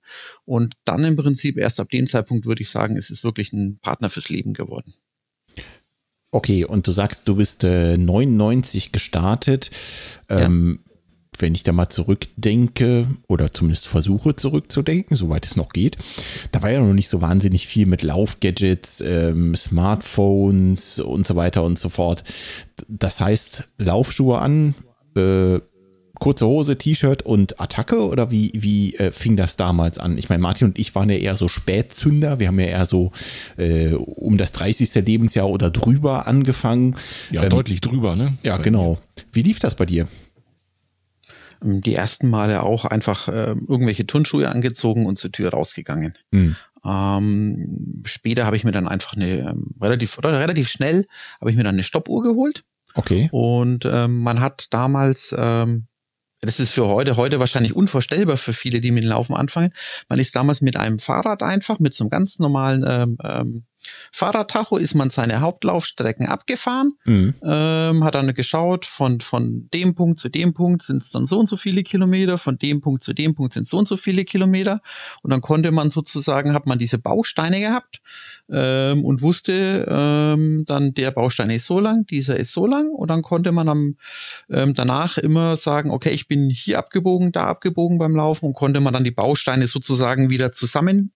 Und 0.43 0.75
dann 0.83 1.05
im 1.05 1.15
Prinzip 1.15 1.57
erst 1.57 1.79
ab 1.79 1.89
dem 1.89 2.07
Zeitpunkt 2.07 2.45
würde 2.45 2.61
ich 2.61 2.69
sagen, 2.69 2.97
ist 2.97 3.11
es 3.11 3.23
wirklich 3.23 3.53
ein 3.53 3.79
Partner 3.79 4.09
fürs 4.09 4.29
Leben 4.29 4.53
geworden. 4.53 4.93
Okay, 6.31 6.65
und 6.65 6.85
du 6.85 6.91
sagst, 6.91 7.27
du 7.27 7.35
bist 7.35 7.63
äh, 7.63 7.97
99 7.97 8.91
gestartet. 8.91 9.71
Ähm, 10.27 10.83
wenn 11.41 11.55
ich 11.55 11.63
da 11.63 11.71
mal 11.71 11.89
zurückdenke 11.89 13.07
oder 13.27 13.51
zumindest 13.51 13.87
versuche 13.87 14.35
zurückzudenken, 14.35 15.15
soweit 15.15 15.45
es 15.45 15.55
noch 15.55 15.69
geht, 15.69 15.97
da 16.51 16.61
war 16.61 16.71
ja 16.71 16.81
noch 16.81 16.93
nicht 16.93 17.09
so 17.09 17.21
wahnsinnig 17.21 17.67
viel 17.67 17.85
mit 17.85 18.03
Laufgadgets, 18.03 19.01
ähm, 19.01 19.55
Smartphones 19.55 20.99
und 20.99 21.25
so 21.25 21.35
weiter 21.35 21.63
und 21.63 21.79
so 21.79 21.89
fort. 21.89 22.23
Das 22.87 23.19
heißt, 23.19 23.63
Laufschuhe 23.77 24.39
an, 24.39 24.75
äh, 25.15 25.59
kurze 26.19 26.45
Hose, 26.45 26.77
T-Shirt 26.77 27.23
und 27.23 27.59
Attacke 27.59 28.05
oder 28.05 28.29
wie, 28.29 28.51
wie 28.53 28.95
äh, 28.95 29.11
fing 29.11 29.37
das 29.37 29.55
damals 29.55 29.97
an? 29.97 30.17
Ich 30.17 30.29
meine, 30.29 30.41
Martin 30.41 30.67
und 30.67 30.79
ich 30.79 30.93
waren 30.93 31.09
ja 31.09 31.17
eher 31.17 31.35
so 31.35 31.47
Spätzünder. 31.47 32.39
Wir 32.39 32.49
haben 32.49 32.59
ja 32.59 32.67
eher 32.67 32.85
so 32.85 33.11
äh, 33.57 33.93
um 33.93 34.37
das 34.37 34.51
30. 34.51 34.93
Lebensjahr 35.05 35.49
oder 35.49 35.71
drüber 35.71 36.27
angefangen. 36.27 36.95
Ja, 37.31 37.43
ähm, 37.43 37.49
deutlich 37.49 37.81
drüber, 37.81 38.15
ne? 38.15 38.33
Ja, 38.43 38.57
genau. 38.57 38.99
Wie 39.31 39.41
lief 39.41 39.59
das 39.59 39.75
bei 39.75 39.85
dir? 39.85 40.07
Ähm, 41.63 41.81
die 41.81 41.95
ersten 41.95 42.29
Male 42.29 42.63
auch 42.63 42.85
einfach 42.85 43.27
äh, 43.27 43.55
irgendwelche 43.67 44.05
Turnschuhe 44.05 44.49
angezogen 44.49 45.05
und 45.05 45.17
zur 45.17 45.31
Tür 45.31 45.51
rausgegangen. 45.51 46.17
Mhm. 46.31 46.55
Ähm, 46.85 48.03
später 48.05 48.45
habe 48.45 48.55
ich 48.55 48.63
mir 48.63 48.71
dann 48.71 48.87
einfach 48.87 49.13
eine 49.13 49.49
ähm, 49.49 49.75
relativ 49.81 50.17
oder 50.17 50.39
relativ 50.39 50.69
schnell 50.69 51.07
habe 51.41 51.51
ich 51.51 51.57
mir 51.57 51.63
dann 51.63 51.75
eine 51.75 51.83
Stoppuhr 51.83 52.23
geholt. 52.23 52.63
Okay. 52.95 53.29
Und 53.31 53.85
ähm, 53.85 54.19
man 54.19 54.39
hat 54.39 54.67
damals 54.71 55.35
ähm, 55.37 55.87
das 56.41 56.59
ist 56.59 56.71
für 56.71 56.87
heute, 56.87 57.17
heute 57.17 57.39
wahrscheinlich 57.39 57.75
unvorstellbar 57.75 58.37
für 58.37 58.53
viele, 58.53 58.79
die 58.79 58.91
mit 58.91 59.03
dem 59.03 59.09
Laufen 59.09 59.35
anfangen. 59.35 59.73
Man 60.07 60.19
ist 60.19 60.35
damals 60.35 60.61
mit 60.61 60.77
einem 60.77 60.97
Fahrrad 60.97 61.43
einfach, 61.43 61.79
mit 61.79 61.93
so 61.93 62.05
einem 62.05 62.09
ganz 62.09 62.39
normalen 62.39 62.85
ähm, 62.87 63.17
ähm, 63.23 63.63
Fahrradtacho 64.11 64.77
ist 64.77 64.95
man 64.95 65.09
seine 65.09 65.41
Hauptlaufstrecken 65.41 66.27
abgefahren, 66.27 66.93
mhm. 67.05 67.35
ähm, 67.43 68.03
hat 68.03 68.15
dann 68.15 68.33
geschaut, 68.33 68.85
von, 68.85 69.21
von 69.21 69.69
dem 69.73 69.95
Punkt 69.95 70.19
zu 70.19 70.29
dem 70.29 70.53
Punkt 70.53 70.83
sind 70.83 71.01
es 71.01 71.11
dann 71.11 71.25
so 71.25 71.39
und 71.39 71.47
so 71.47 71.57
viele 71.57 71.83
Kilometer, 71.83 72.37
von 72.37 72.57
dem 72.57 72.81
Punkt 72.81 73.03
zu 73.03 73.13
dem 73.13 73.35
Punkt 73.35 73.53
sind 73.53 73.63
es 73.63 73.69
so 73.69 73.77
und 73.77 73.87
so 73.87 73.97
viele 73.97 74.25
Kilometer. 74.25 74.81
Und 75.21 75.31
dann 75.31 75.41
konnte 75.41 75.71
man 75.71 75.89
sozusagen, 75.89 76.53
hat 76.53 76.65
man 76.65 76.79
diese 76.79 76.97
Bausteine 76.97 77.59
gehabt 77.59 78.01
ähm, 78.49 79.05
und 79.05 79.21
wusste 79.21 79.85
ähm, 79.89 80.63
dann, 80.65 80.93
der 80.93 81.11
Baustein 81.11 81.49
ist 81.49 81.65
so 81.65 81.79
lang, 81.79 82.05
dieser 82.05 82.37
ist 82.37 82.51
so 82.51 82.65
lang. 82.65 82.89
Und 82.89 83.09
dann 83.09 83.21
konnte 83.21 83.51
man 83.51 83.69
am, 83.69 83.97
ähm, 84.49 84.73
danach 84.73 85.17
immer 85.17 85.57
sagen, 85.57 85.91
okay, 85.91 86.11
ich 86.11 86.27
bin 86.27 86.49
hier 86.49 86.79
abgebogen, 86.79 87.31
da 87.31 87.47
abgebogen 87.47 87.97
beim 87.97 88.15
Laufen 88.15 88.45
und 88.45 88.53
konnte 88.53 88.79
man 88.79 88.93
dann 88.93 89.03
die 89.03 89.11
Bausteine 89.11 89.67
sozusagen 89.67 90.29
wieder 90.29 90.51
zusammen 90.51 91.11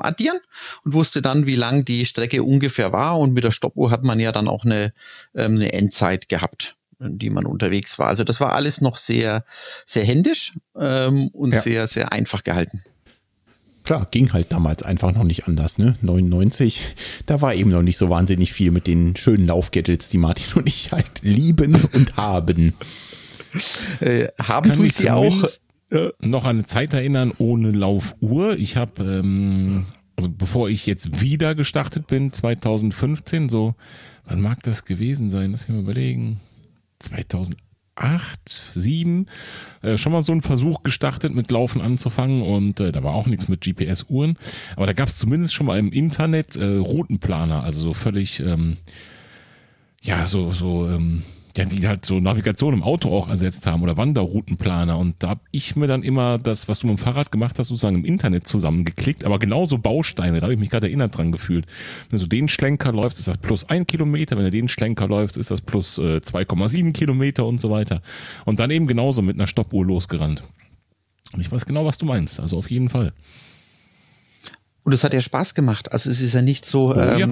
addieren 0.00 0.38
und 0.84 0.94
wusste 0.94 1.22
dann, 1.22 1.46
wie 1.46 1.56
lang 1.56 1.84
die 1.84 2.04
Strecke 2.04 2.42
ungefähr 2.42 2.92
war. 2.92 3.18
Und 3.18 3.32
mit 3.32 3.44
der 3.44 3.52
Stoppuhr 3.52 3.90
hat 3.90 4.04
man 4.04 4.20
ja 4.20 4.32
dann 4.32 4.48
auch 4.48 4.64
eine, 4.64 4.92
ähm, 5.34 5.56
eine 5.56 5.72
Endzeit 5.72 6.28
gehabt, 6.28 6.76
die 6.98 7.30
man 7.30 7.46
unterwegs 7.46 7.98
war. 7.98 8.08
Also 8.08 8.24
das 8.24 8.40
war 8.40 8.52
alles 8.52 8.80
noch 8.80 8.96
sehr, 8.96 9.44
sehr 9.86 10.04
händisch 10.04 10.54
ähm, 10.76 11.28
und 11.28 11.52
ja. 11.52 11.60
sehr, 11.60 11.86
sehr 11.86 12.12
einfach 12.12 12.44
gehalten. 12.44 12.82
Klar, 13.84 14.06
ging 14.10 14.34
halt 14.34 14.52
damals 14.52 14.82
einfach 14.82 15.14
noch 15.14 15.24
nicht 15.24 15.46
anders, 15.46 15.78
ne? 15.78 15.96
99, 16.02 16.80
da 17.24 17.40
war 17.40 17.54
eben 17.54 17.70
noch 17.70 17.80
nicht 17.80 17.96
so 17.96 18.10
wahnsinnig 18.10 18.52
viel 18.52 18.70
mit 18.70 18.86
den 18.86 19.16
schönen 19.16 19.46
Laufgadgets, 19.46 20.10
die 20.10 20.18
Martin 20.18 20.58
und 20.58 20.66
ich 20.66 20.92
halt 20.92 21.22
lieben 21.22 21.88
und 21.92 22.16
haben. 22.16 22.74
Äh, 24.00 24.28
haben 24.42 24.74
tue 24.74 24.88
ich 24.88 24.94
die 24.94 25.10
auch 25.10 25.42
noch 26.20 26.44
an 26.44 26.56
eine 26.56 26.64
Zeit 26.64 26.92
erinnern 26.94 27.32
ohne 27.38 27.70
Laufuhr. 27.70 28.56
Ich 28.58 28.76
habe, 28.76 29.02
ähm, 29.02 29.86
also 30.16 30.28
bevor 30.30 30.68
ich 30.68 30.86
jetzt 30.86 31.20
wieder 31.20 31.54
gestartet 31.54 32.06
bin, 32.06 32.32
2015, 32.32 33.48
so, 33.48 33.74
wann 34.26 34.40
mag 34.40 34.62
das 34.62 34.84
gewesen 34.84 35.30
sein? 35.30 35.52
Lass 35.52 35.66
mich 35.66 35.76
mal 35.76 35.82
überlegen. 35.82 36.40
2008, 36.98 38.62
7, 38.74 39.26
äh, 39.82 39.96
schon 39.96 40.12
mal 40.12 40.22
so 40.22 40.32
einen 40.32 40.42
Versuch 40.42 40.82
gestartet, 40.82 41.34
mit 41.34 41.50
Laufen 41.50 41.80
anzufangen 41.80 42.42
und 42.42 42.80
äh, 42.80 42.92
da 42.92 43.02
war 43.02 43.14
auch 43.14 43.26
nichts 43.26 43.48
mit 43.48 43.62
GPS-Uhren. 43.62 44.36
Aber 44.76 44.86
da 44.86 44.92
gab 44.92 45.08
es 45.08 45.16
zumindest 45.16 45.54
schon 45.54 45.66
mal 45.66 45.78
im 45.78 45.92
Internet 45.92 46.56
äh, 46.56 46.76
Routenplaner, 46.76 47.62
also 47.62 47.80
so 47.80 47.94
völlig, 47.94 48.40
ähm, 48.40 48.76
ja, 50.02 50.26
so, 50.26 50.52
so, 50.52 50.88
ähm, 50.88 51.22
ja, 51.56 51.64
die 51.64 51.86
halt 51.86 52.04
so 52.04 52.20
Navigation 52.20 52.74
im 52.74 52.82
Auto 52.82 53.10
auch 53.10 53.28
ersetzt 53.28 53.66
haben 53.66 53.82
oder 53.82 53.96
Wanderroutenplaner. 53.96 54.98
Und 54.98 55.22
da 55.22 55.30
habe 55.30 55.40
ich 55.50 55.76
mir 55.76 55.86
dann 55.86 56.02
immer 56.02 56.38
das, 56.38 56.68
was 56.68 56.80
du 56.80 56.86
mit 56.86 56.98
dem 56.98 57.02
Fahrrad 57.02 57.32
gemacht 57.32 57.58
hast, 57.58 57.68
sozusagen 57.68 57.96
im 57.96 58.04
Internet 58.04 58.46
zusammengeklickt, 58.46 59.24
aber 59.24 59.38
genauso 59.38 59.78
Bausteine, 59.78 60.38
da 60.38 60.44
habe 60.44 60.54
ich 60.54 60.60
mich 60.60 60.70
gerade 60.70 60.86
erinnert 60.86 61.16
dran 61.16 61.32
gefühlt. 61.32 61.66
Wenn 62.10 62.20
du 62.20 62.26
den 62.26 62.48
Schlenker 62.48 62.92
läufst, 62.92 63.18
ist 63.18 63.28
das 63.28 63.38
plus 63.38 63.68
ein 63.68 63.86
Kilometer, 63.86 64.36
wenn 64.36 64.44
du 64.44 64.50
den 64.50 64.68
Schlenker 64.68 65.08
läufst, 65.08 65.36
ist 65.36 65.50
das 65.50 65.60
plus 65.60 65.98
äh, 65.98 66.18
2,7 66.18 66.92
Kilometer 66.92 67.46
und 67.46 67.60
so 67.60 67.70
weiter. 67.70 68.02
Und 68.44 68.60
dann 68.60 68.70
eben 68.70 68.86
genauso 68.86 69.22
mit 69.22 69.36
einer 69.36 69.46
Stoppuhr 69.46 69.84
losgerannt. 69.84 70.44
Und 71.32 71.40
ich 71.40 71.50
weiß 71.50 71.66
genau, 71.66 71.84
was 71.84 71.98
du 71.98 72.06
meinst, 72.06 72.40
also 72.40 72.58
auf 72.58 72.70
jeden 72.70 72.88
Fall. 72.88 73.12
Und 74.82 74.92
es 74.92 75.04
hat 75.04 75.12
ja 75.12 75.20
Spaß 75.20 75.54
gemacht. 75.54 75.92
Also 75.92 76.10
es 76.10 76.20
ist 76.20 76.32
ja 76.32 76.40
nicht 76.40 76.64
so, 76.64 76.94
oh, 76.94 76.98
ähm, 76.98 77.18
ja 77.18 77.28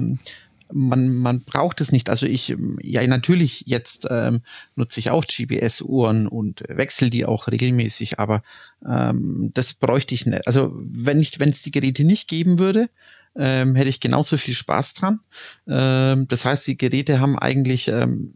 man, 0.71 1.15
man 1.15 1.41
braucht 1.41 1.81
es 1.81 1.91
nicht. 1.91 2.09
Also 2.09 2.25
ich, 2.25 2.55
ja, 2.81 3.05
natürlich 3.07 3.63
jetzt 3.65 4.07
ähm, 4.09 4.41
nutze 4.75 4.99
ich 4.99 5.09
auch 5.09 5.25
GPS-Uhren 5.25 6.27
und 6.27 6.63
wechsle 6.67 7.09
die 7.09 7.25
auch 7.25 7.47
regelmäßig, 7.47 8.19
aber 8.19 8.43
ähm, 8.85 9.51
das 9.53 9.73
bräuchte 9.73 10.13
ich 10.13 10.25
nicht. 10.25 10.47
Also 10.47 10.71
wenn 10.75 11.19
ich, 11.19 11.39
wenn 11.39 11.49
es 11.49 11.61
die 11.61 11.71
Geräte 11.71 12.03
nicht 12.03 12.27
geben 12.27 12.59
würde, 12.59 12.89
ähm, 13.35 13.75
hätte 13.75 13.89
ich 13.89 13.99
genauso 13.99 14.37
viel 14.37 14.55
Spaß 14.55 14.95
dran. 14.95 15.19
Ähm, 15.67 16.27
das 16.27 16.45
heißt, 16.45 16.65
die 16.67 16.77
Geräte 16.77 17.19
haben 17.19 17.37
eigentlich, 17.37 17.87
ähm, 17.87 18.33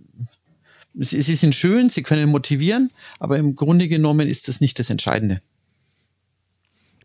sie, 0.93 1.21
sie 1.21 1.35
sind 1.35 1.55
schön, 1.55 1.89
sie 1.89 2.03
können 2.03 2.29
motivieren, 2.29 2.91
aber 3.19 3.38
im 3.38 3.55
Grunde 3.55 3.88
genommen 3.88 4.27
ist 4.27 4.47
das 4.47 4.61
nicht 4.61 4.79
das 4.79 4.89
Entscheidende. 4.89 5.41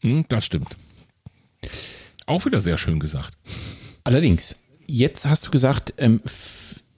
Hm, 0.03 0.27
das 0.29 0.45
stimmt. 0.45 0.77
Auch 2.27 2.45
wieder 2.45 2.61
sehr 2.61 2.77
schön 2.77 3.01
gesagt. 3.01 3.33
Allerdings, 4.05 4.57
jetzt 4.87 5.27
hast 5.27 5.47
du 5.47 5.51
gesagt, 5.51 5.95
ähm, 5.99 6.21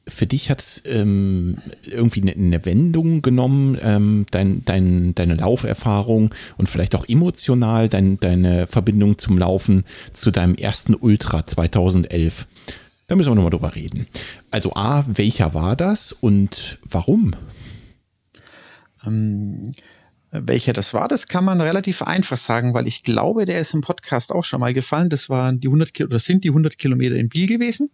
für 0.09 0.27
dich 0.27 0.51
hat 0.51 0.61
es 0.61 0.83
ähm, 0.87 1.59
irgendwie 1.87 2.23
eine, 2.23 2.33
eine, 2.33 2.65
Wendung 2.65 3.21
genommen, 3.23 3.79
ähm, 3.83 4.27
dein, 4.31 4.65
dein, 4.65 5.15
deine 5.15 5.35
Lauferfahrung 5.35 6.35
und 6.57 6.69
vielleicht 6.69 6.95
auch 6.95 7.05
emotional 7.07 7.89
dein, 7.89 8.17
deine 8.17 8.67
Verbindung 8.67 9.19
zum 9.19 9.39
Laufen 9.39 9.85
zu 10.13 10.31
deinem 10.31 10.55
ersten 10.55 10.95
Ultra 10.95 11.47
2011. 11.47 12.47
Da 13.07 13.17
müssen 13.17 13.31
wir 13.31 13.35
nochmal 13.35 13.51
drüber 13.51 13.75
reden. 13.75 14.07
Also 14.51 14.73
A, 14.75 15.05
welcher 15.07 15.55
war 15.55 15.77
das 15.77 16.13
und 16.13 16.79
warum? 16.85 17.33
Ähm, 19.07 19.75
welcher 20.31 20.73
das 20.73 20.93
war, 20.93 21.09
das 21.09 21.27
kann 21.27 21.45
man 21.45 21.61
relativ 21.61 22.03
einfach 22.03 22.39
sagen, 22.39 22.75
weil 22.75 22.87
ich 22.87 23.03
glaube, 23.03 23.45
der 23.45 23.61
ist 23.61 23.75
im 23.75 23.81
Podcast 23.81 24.33
auch 24.33 24.45
schon 24.45 24.61
mal 24.61 24.75
gefallen. 24.75 25.09
Das 25.09 25.29
waren 25.29 25.61
die 25.61 25.69
100 25.69 26.01
oder 26.03 26.19
sind 26.19 26.45
die 26.45 26.49
100 26.49 26.79
Kilometer 26.79 27.17
in 27.17 27.29
Biel 27.29 27.47
gewesen. 27.47 27.91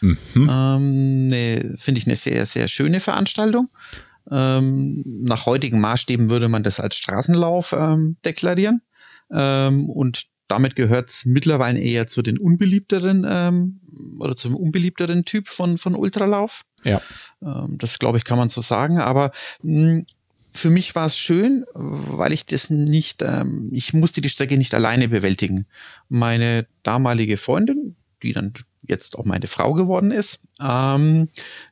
Mhm. 0.00 0.18
Ähm, 0.50 1.26
ne, 1.28 1.76
Finde 1.78 1.98
ich 1.98 2.06
eine 2.06 2.16
sehr, 2.16 2.44
sehr 2.46 2.68
schöne 2.68 3.00
Veranstaltung. 3.00 3.68
Ähm, 4.30 5.02
nach 5.06 5.46
heutigen 5.46 5.80
Maßstäben 5.80 6.30
würde 6.30 6.48
man 6.48 6.62
das 6.62 6.80
als 6.80 6.96
Straßenlauf 6.96 7.74
ähm, 7.76 8.16
deklarieren. 8.24 8.82
Ähm, 9.32 9.88
und 9.88 10.26
damit 10.48 10.74
gehört 10.74 11.10
es 11.10 11.24
mittlerweile 11.24 11.78
eher 11.78 12.06
zu 12.06 12.22
den 12.22 12.38
unbeliebteren 12.38 13.24
ähm, 13.28 13.80
oder 14.18 14.34
zum 14.34 14.56
unbeliebteren 14.56 15.24
Typ 15.24 15.48
von, 15.48 15.78
von 15.78 15.94
Ultralauf. 15.94 16.64
Ja. 16.84 17.00
Ähm, 17.42 17.78
das 17.78 17.98
glaube 17.98 18.18
ich, 18.18 18.24
kann 18.24 18.38
man 18.38 18.48
so 18.48 18.60
sagen. 18.60 18.98
Aber 18.98 19.32
mh, 19.62 20.02
für 20.52 20.70
mich 20.70 20.94
war 20.94 21.06
es 21.06 21.16
schön, 21.16 21.64
weil 21.74 22.32
ich 22.32 22.46
das 22.46 22.70
nicht, 22.70 23.22
ähm, 23.22 23.70
ich 23.72 23.92
musste 23.94 24.20
die 24.20 24.28
Strecke 24.28 24.56
nicht 24.56 24.74
alleine 24.74 25.08
bewältigen. 25.08 25.66
Meine 26.08 26.66
damalige 26.82 27.36
Freundin, 27.36 27.96
die 28.22 28.32
dann 28.32 28.52
jetzt 28.82 29.18
auch 29.18 29.24
meine 29.24 29.46
Frau 29.46 29.74
geworden 29.74 30.10
ist, 30.10 30.40
ähm, 30.60 31.28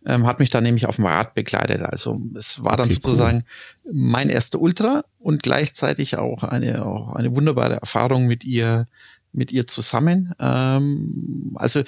ähm, 0.06 0.26
hat 0.26 0.38
mich 0.38 0.50
dann 0.50 0.64
nämlich 0.64 0.86
auf 0.86 0.96
dem 0.96 1.06
Rad 1.06 1.34
begleitet. 1.34 1.82
Also 1.82 2.20
es 2.36 2.62
war 2.62 2.76
dann 2.76 2.86
okay, 2.86 2.94
sozusagen 2.94 3.44
cool. 3.84 3.92
mein 3.94 4.28
erster 4.28 4.60
Ultra 4.60 5.04
und 5.18 5.42
gleichzeitig 5.42 6.16
auch 6.16 6.42
eine, 6.42 6.86
auch 6.86 7.14
eine 7.14 7.34
wunderbare 7.34 7.80
Erfahrung 7.80 8.26
mit 8.26 8.44
ihr, 8.44 8.86
mit 9.32 9.52
ihr 9.52 9.66
zusammen. 9.66 10.34
Ähm, 10.38 11.52
also 11.56 11.82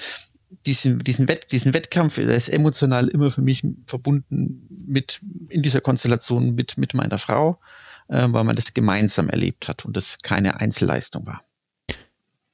diesen, 0.65 0.99
diesen, 0.99 1.27
Wett, 1.27 1.51
diesen 1.51 1.73
Wettkampf, 1.73 2.15
der 2.15 2.35
ist 2.35 2.49
emotional 2.49 3.07
immer 3.07 3.31
für 3.31 3.41
mich 3.41 3.63
verbunden 3.87 4.67
mit, 4.87 5.21
in 5.49 5.61
dieser 5.61 5.81
Konstellation 5.81 6.55
mit, 6.55 6.77
mit 6.77 6.93
meiner 6.93 7.17
Frau, 7.17 7.59
äh, 8.07 8.27
weil 8.29 8.43
man 8.43 8.55
das 8.55 8.73
gemeinsam 8.73 9.29
erlebt 9.29 9.67
hat 9.67 9.85
und 9.85 9.95
das 9.95 10.19
keine 10.21 10.59
Einzelleistung 10.59 11.25
war. 11.25 11.41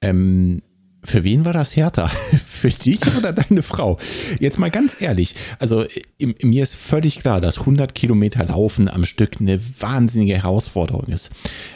Ähm, 0.02 0.62
für 1.04 1.24
wen 1.24 1.46
war 1.46 1.54
das 1.54 1.76
härter? 1.76 2.10
Für 2.48 2.70
dich 2.70 3.00
oder 3.16 3.32
deine 3.32 3.62
Frau? 3.62 4.00
Jetzt 4.40 4.58
mal 4.58 4.72
ganz 4.72 5.00
ehrlich. 5.00 5.36
Also 5.60 5.86
im, 6.18 6.36
mir 6.42 6.64
ist 6.64 6.76
völlig 6.76 7.20
klar, 7.20 7.40
dass 7.40 7.60
100 7.60 7.96
Kilometer 7.96 8.44
Laufen 8.44 8.90
am 8.90 9.06
Stück 9.06 9.40
eine 9.40 9.60
wahnsinnige 9.80 10.36
Herausforderung 10.36 11.06
ist. 11.06 11.32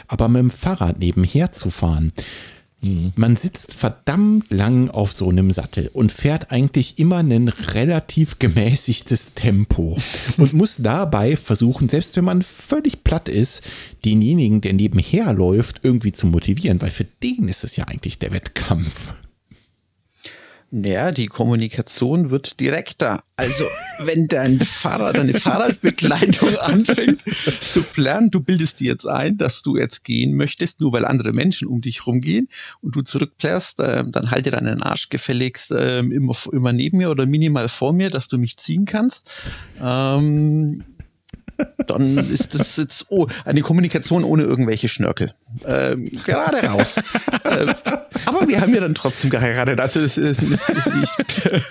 Aber 0.08 0.28
mit 0.28 0.40
dem 0.40 0.50
Fahrrad 0.50 0.98
nebenher 0.98 1.52
zu 1.52 1.70
fahren, 1.70 2.12
Mhm. 2.82 3.12
Man 3.14 3.36
sitzt 3.36 3.74
verdammt 3.74 4.50
lang 4.50 4.90
auf 4.90 5.12
so 5.12 5.28
einem 5.28 5.52
Sattel 5.52 5.88
und 5.92 6.10
fährt 6.10 6.50
eigentlich 6.50 6.98
immer 6.98 7.18
ein 7.18 7.48
relativ 7.48 8.38
gemäßigtes 8.38 9.34
Tempo 9.34 9.96
und 10.36 10.52
muss 10.52 10.76
dabei 10.78 11.36
versuchen, 11.36 11.88
selbst 11.88 12.16
wenn 12.16 12.24
man 12.24 12.42
völlig 12.42 13.04
platt 13.04 13.28
ist, 13.28 13.62
denjenigen, 14.04 14.60
der 14.60 14.72
nebenher 14.72 15.32
läuft, 15.32 15.84
irgendwie 15.84 16.12
zu 16.12 16.26
motivieren, 16.26 16.82
weil 16.82 16.90
für 16.90 17.06
den 17.22 17.48
ist 17.48 17.62
es 17.62 17.76
ja 17.76 17.84
eigentlich 17.84 18.18
der 18.18 18.32
Wettkampf. 18.32 19.14
Ja, 20.74 21.12
die 21.12 21.26
Kommunikation 21.26 22.30
wird 22.30 22.58
direkter. 22.58 23.24
Also, 23.36 23.64
wenn 23.98 24.26
dein 24.26 24.58
Fahrrad, 24.58 25.18
deine 25.18 25.34
Fahrradbegleitung 25.34 26.56
anfängt 26.60 27.22
zu 27.60 27.82
planen, 27.82 28.30
du 28.30 28.40
bildest 28.40 28.80
dir 28.80 28.92
jetzt 28.92 29.06
ein, 29.06 29.36
dass 29.36 29.62
du 29.62 29.76
jetzt 29.76 30.02
gehen 30.02 30.34
möchtest, 30.34 30.80
nur 30.80 30.94
weil 30.94 31.04
andere 31.04 31.34
Menschen 31.34 31.68
um 31.68 31.82
dich 31.82 32.06
rumgehen 32.06 32.48
und 32.80 32.96
du 32.96 33.02
zurückplärst, 33.02 33.80
äh, 33.80 34.04
dann 34.06 34.30
halte 34.30 34.50
deinen 34.50 34.82
Arsch 34.82 35.10
gefälligst 35.10 35.72
äh, 35.72 35.98
immer, 35.98 36.34
immer 36.50 36.72
neben 36.72 36.96
mir 36.98 37.10
oder 37.10 37.26
minimal 37.26 37.68
vor 37.68 37.92
mir, 37.92 38.08
dass 38.08 38.28
du 38.28 38.38
mich 38.38 38.56
ziehen 38.56 38.86
kannst. 38.86 39.30
Ähm, 39.84 40.84
dann 41.86 42.18
ist 42.18 42.54
das 42.54 42.76
jetzt 42.76 43.06
oh, 43.08 43.26
eine 43.44 43.62
Kommunikation 43.62 44.24
ohne 44.24 44.42
irgendwelche 44.44 44.88
Schnörkel. 44.88 45.34
Ähm, 45.66 46.10
gerade 46.24 46.66
raus. 46.66 46.96
ähm, 47.44 47.72
aber 48.26 48.48
wir 48.48 48.60
haben 48.60 48.74
ja 48.74 48.80
dann 48.80 48.94
trotzdem 48.94 49.30
geheiratet. 49.30 49.80
Also 49.80 50.00
das 50.00 50.16
ist 50.16 50.40
ich, 50.42 51.62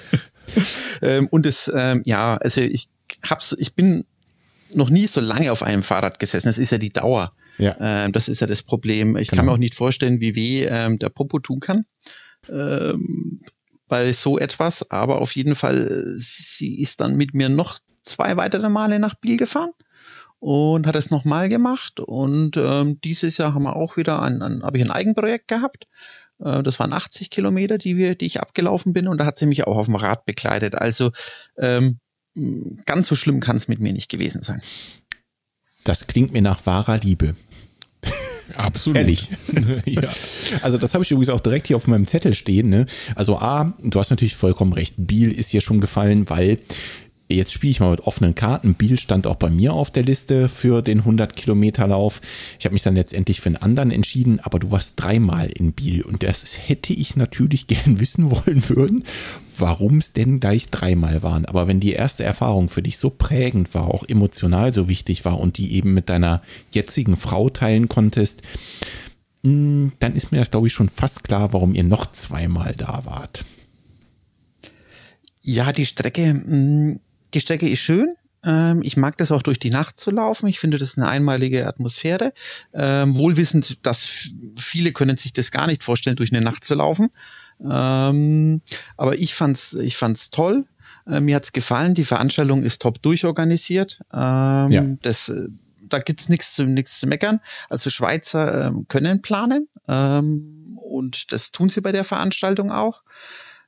ähm, 1.01 1.27
und 1.27 1.45
das, 1.45 1.71
ähm, 1.73 2.01
ja, 2.05 2.37
also 2.37 2.61
ich 2.61 2.89
hab's, 3.23 3.55
ich 3.57 3.75
bin 3.75 4.05
noch 4.73 4.89
nie 4.89 5.07
so 5.07 5.19
lange 5.19 5.51
auf 5.51 5.63
einem 5.63 5.83
Fahrrad 5.83 6.19
gesessen. 6.19 6.47
Das 6.47 6.57
ist 6.57 6.71
ja 6.71 6.77
die 6.77 6.91
Dauer. 6.93 7.33
Ja. 7.57 7.75
Ähm, 7.79 8.11
das 8.11 8.29
ist 8.29 8.41
ja 8.41 8.47
das 8.47 8.63
Problem. 8.63 9.17
Ich 9.17 9.29
genau. 9.29 9.39
kann 9.39 9.45
mir 9.47 9.51
auch 9.53 9.57
nicht 9.57 9.75
vorstellen, 9.75 10.19
wie 10.19 10.35
weh 10.35 10.65
ähm, 10.65 10.99
der 10.99 11.09
Popo 11.09 11.39
tun 11.39 11.59
kann. 11.59 11.85
Bei 13.87 14.13
so 14.13 14.39
etwas, 14.39 14.89
aber 14.89 15.21
auf 15.21 15.35
jeden 15.35 15.53
Fall, 15.53 16.15
sie 16.17 16.81
ist 16.81 17.01
dann 17.01 17.15
mit 17.15 17.35
mir 17.35 17.49
noch 17.49 17.77
zwei 18.03 18.37
weitere 18.37 18.69
Male 18.69 18.99
nach 18.99 19.15
Biel 19.15 19.37
gefahren 19.37 19.71
und 20.39 20.87
hat 20.87 20.95
es 20.95 21.11
nochmal 21.11 21.49
gemacht. 21.49 21.99
Und 21.99 22.57
ähm, 22.57 22.99
dieses 23.01 23.37
Jahr 23.37 23.53
haben 23.53 23.63
wir 23.63 23.75
auch 23.75 23.97
wieder 23.97 24.21
ein, 24.21 24.41
ein 24.41 24.63
habe 24.63 24.77
ich 24.77 24.83
ein 24.83 24.91
Eigenprojekt 24.91 25.47
gehabt. 25.47 25.87
Äh, 26.43 26.63
das 26.63 26.79
waren 26.79 26.93
80 26.93 27.29
Kilometer, 27.29 27.77
die 27.77 27.95
wir, 27.97 28.15
die 28.15 28.25
ich 28.25 28.41
abgelaufen 28.41 28.93
bin, 28.93 29.07
und 29.07 29.19
da 29.19 29.25
hat 29.25 29.37
sie 29.37 29.45
mich 29.45 29.67
auch 29.67 29.77
auf 29.77 29.85
dem 29.85 29.95
Rad 29.95 30.25
begleitet. 30.25 30.75
Also 30.75 31.11
ähm, 31.57 31.99
ganz 32.85 33.07
so 33.07 33.15
schlimm 33.15 33.39
kann 33.39 33.55
es 33.55 33.67
mit 33.67 33.79
mir 33.79 33.93
nicht 33.93 34.09
gewesen 34.09 34.41
sein. 34.41 34.61
Das 35.83 36.07
klingt 36.07 36.33
mir 36.33 36.41
nach 36.41 36.65
wahrer 36.65 36.97
Liebe. 36.97 37.35
Absolut. 38.55 38.97
Ehrlich. 38.97 39.29
ja. 39.85 40.09
Also 40.61 40.77
das 40.77 40.93
habe 40.93 41.03
ich 41.03 41.11
übrigens 41.11 41.29
auch 41.29 41.39
direkt 41.39 41.67
hier 41.67 41.77
auf 41.77 41.87
meinem 41.87 42.07
Zettel 42.07 42.33
stehen. 42.33 42.69
Ne? 42.69 42.85
Also 43.15 43.37
A, 43.37 43.73
du 43.79 43.99
hast 43.99 44.09
natürlich 44.09 44.35
vollkommen 44.35 44.73
recht. 44.73 44.95
Biel 44.97 45.31
ist 45.31 45.49
hier 45.49 45.61
schon 45.61 45.81
gefallen, 45.81 46.29
weil 46.29 46.59
Jetzt 47.31 47.53
spiele 47.53 47.71
ich 47.71 47.79
mal 47.79 47.91
mit 47.91 48.01
offenen 48.01 48.35
Karten. 48.35 48.75
Biel 48.75 48.99
stand 48.99 49.25
auch 49.25 49.35
bei 49.35 49.49
mir 49.49 49.73
auf 49.73 49.91
der 49.91 50.03
Liste 50.03 50.49
für 50.49 50.81
den 50.81 50.99
100 50.99 51.35
Kilometer 51.35 51.87
Lauf. 51.87 52.21
Ich 52.59 52.65
habe 52.65 52.73
mich 52.73 52.83
dann 52.83 52.95
letztendlich 52.95 53.39
für 53.39 53.47
einen 53.47 53.57
anderen 53.57 53.91
entschieden, 53.91 54.39
aber 54.41 54.59
du 54.59 54.71
warst 54.71 54.93
dreimal 54.97 55.49
in 55.49 55.73
Biel 55.73 56.01
und 56.03 56.23
das 56.23 56.57
hätte 56.67 56.93
ich 56.93 57.15
natürlich 57.15 57.67
gern 57.71 57.99
wissen 57.99 58.31
wollen 58.31 58.67
würden, 58.67 59.03
warum 59.57 59.97
es 59.97 60.13
denn 60.13 60.39
gleich 60.39 60.69
dreimal 60.69 61.23
waren. 61.23 61.45
Aber 61.45 61.67
wenn 61.67 61.79
die 61.79 61.93
erste 61.93 62.23
Erfahrung 62.23 62.69
für 62.69 62.81
dich 62.81 62.97
so 62.97 63.09
prägend 63.09 63.73
war, 63.73 63.87
auch 63.87 64.03
emotional 64.07 64.73
so 64.73 64.87
wichtig 64.87 65.25
war 65.25 65.39
und 65.39 65.57
die 65.57 65.73
eben 65.73 65.93
mit 65.93 66.09
deiner 66.09 66.41
jetzigen 66.71 67.17
Frau 67.17 67.49
teilen 67.49 67.87
konntest, 67.87 68.41
hm, 69.43 69.93
dann 69.99 70.15
ist 70.15 70.31
mir 70.31 70.39
das, 70.39 70.51
glaube 70.51 70.67
ich, 70.67 70.73
schon 70.73 70.89
fast 70.89 71.23
klar, 71.23 71.53
warum 71.53 71.73
ihr 71.73 71.83
noch 71.83 72.11
zweimal 72.11 72.73
da 72.77 73.01
wart. 73.05 73.45
Ja, 75.41 75.71
die 75.71 75.87
Strecke 75.87 76.29
hm, 76.29 76.99
die 77.33 77.39
Strecke 77.39 77.69
ist 77.69 77.79
schön. 77.79 78.15
Ähm, 78.43 78.81
ich 78.83 78.97
mag 78.97 79.17
das 79.17 79.31
auch 79.31 79.43
durch 79.43 79.59
die 79.59 79.69
Nacht 79.69 79.99
zu 79.99 80.11
laufen. 80.11 80.47
Ich 80.47 80.59
finde 80.59 80.77
das 80.77 80.97
eine 80.97 81.07
einmalige 81.07 81.67
Atmosphäre. 81.67 82.33
Ähm, 82.73 83.15
wohlwissend, 83.17 83.85
dass 83.85 84.07
viele 84.57 84.93
können 84.93 85.17
sich 85.17 85.33
das 85.33 85.51
gar 85.51 85.67
nicht 85.67 85.83
vorstellen, 85.83 86.15
durch 86.15 86.31
eine 86.31 86.41
Nacht 86.41 86.63
zu 86.63 86.75
laufen. 86.75 87.09
Ähm, 87.63 88.61
aber 88.97 89.19
ich 89.19 89.35
fand's, 89.35 89.73
ich 89.73 89.97
fand's 89.97 90.31
toll. 90.31 90.65
Äh, 91.05 91.19
mir 91.19 91.35
hat 91.35 91.43
es 91.43 91.53
gefallen. 91.53 91.93
Die 91.93 92.05
Veranstaltung 92.05 92.63
ist 92.63 92.81
top 92.81 93.01
durchorganisiert. 93.01 94.01
Ähm, 94.11 94.69
ja. 94.71 94.85
das, 95.01 95.29
äh, 95.29 95.47
da 95.81 95.99
gibt 95.99 96.21
es 96.21 96.29
nichts 96.29 96.55
zu, 96.55 96.65
zu 96.83 97.07
meckern. 97.07 97.41
Also 97.69 97.89
Schweizer 97.89 98.67
ähm, 98.67 98.87
können 98.87 99.21
planen 99.21 99.67
ähm, 99.87 100.79
und 100.81 101.31
das 101.31 101.51
tun 101.51 101.69
sie 101.69 101.81
bei 101.81 101.91
der 101.91 102.03
Veranstaltung 102.03 102.71
auch. 102.71 103.03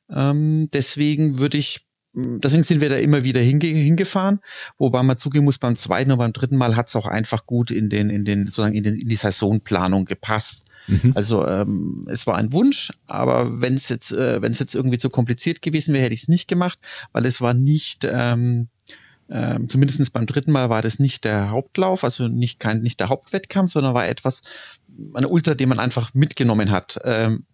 Ähm, 0.10 0.70
deswegen 0.74 1.38
würde 1.38 1.58
ich 1.58 1.86
deswegen 2.14 2.64
sind 2.64 2.82
wir 2.82 2.90
da 2.90 2.98
immer 2.98 3.24
wieder 3.24 3.42
hinge 3.42 3.68
hingefahren, 3.68 4.40
wobei 4.78 5.04
man 5.04 5.18
zugeben 5.18 5.46
muss, 5.46 5.58
beim 5.58 5.76
zweiten 5.76 6.12
und 6.12 6.18
beim 6.20 6.34
dritten 6.34 6.58
Mal 6.58 6.76
hat 6.76 6.88
es 6.88 6.96
auch 6.96 7.08
einfach 7.08 7.46
gut 7.46 7.72
in 7.72 7.90
den, 7.90 8.10
in 8.10 8.26
den, 8.26 8.46
sozusagen 8.46 8.76
in, 8.76 8.84
den, 8.84 8.96
in 8.96 9.10
die 9.10 9.16
Saisonplanung 9.16 10.06
gepasst. 10.06 10.66
Mhm. 10.88 11.14
Also 11.16 11.48
ähm, 11.48 12.06
es 12.10 12.28
war 12.28 12.36
ein 12.36 12.54
Wunsch, 12.54 12.92
aber 13.08 13.62
wenn 13.62 13.74
es 13.74 13.90
jetzt, 13.90 14.12
äh, 14.12 14.42
wenn 14.42 14.52
es 14.52 14.60
jetzt 14.60 14.76
irgendwie 14.76 14.98
zu 14.98 15.10
kompliziert 15.10 15.62
gewesen 15.62 15.94
wäre, 15.94 16.06
hätte 16.06 16.16
ich 16.16 16.24
es 16.24 16.28
nicht 16.28 16.48
gemacht, 16.48 16.80
weil 17.14 17.26
es 17.26 17.42
war 17.42 17.54
nicht, 17.54 18.06
ähm, 18.10 18.68
ähm, 19.30 19.70
zumindest 19.70 20.12
beim 20.12 20.26
dritten 20.26 20.52
Mal 20.52 20.70
war 20.70 20.82
das 20.82 21.00
nicht 21.00 21.24
der 21.24 21.50
Hauptlauf, 21.50 22.04
also 22.04 22.28
nicht 22.28 22.60
kein 22.60 22.82
nicht 22.82 23.00
der 23.00 23.10
Hauptwettkampf, 23.10 23.72
sondern 23.72 23.94
war 23.94 24.08
etwas, 24.08 24.42
eine 25.14 25.30
Ultra, 25.30 25.56
den 25.56 25.70
man 25.70 25.80
einfach 25.80 26.14
mitgenommen 26.14 26.70
hat. 26.70 27.00
Ähm, 27.04 27.46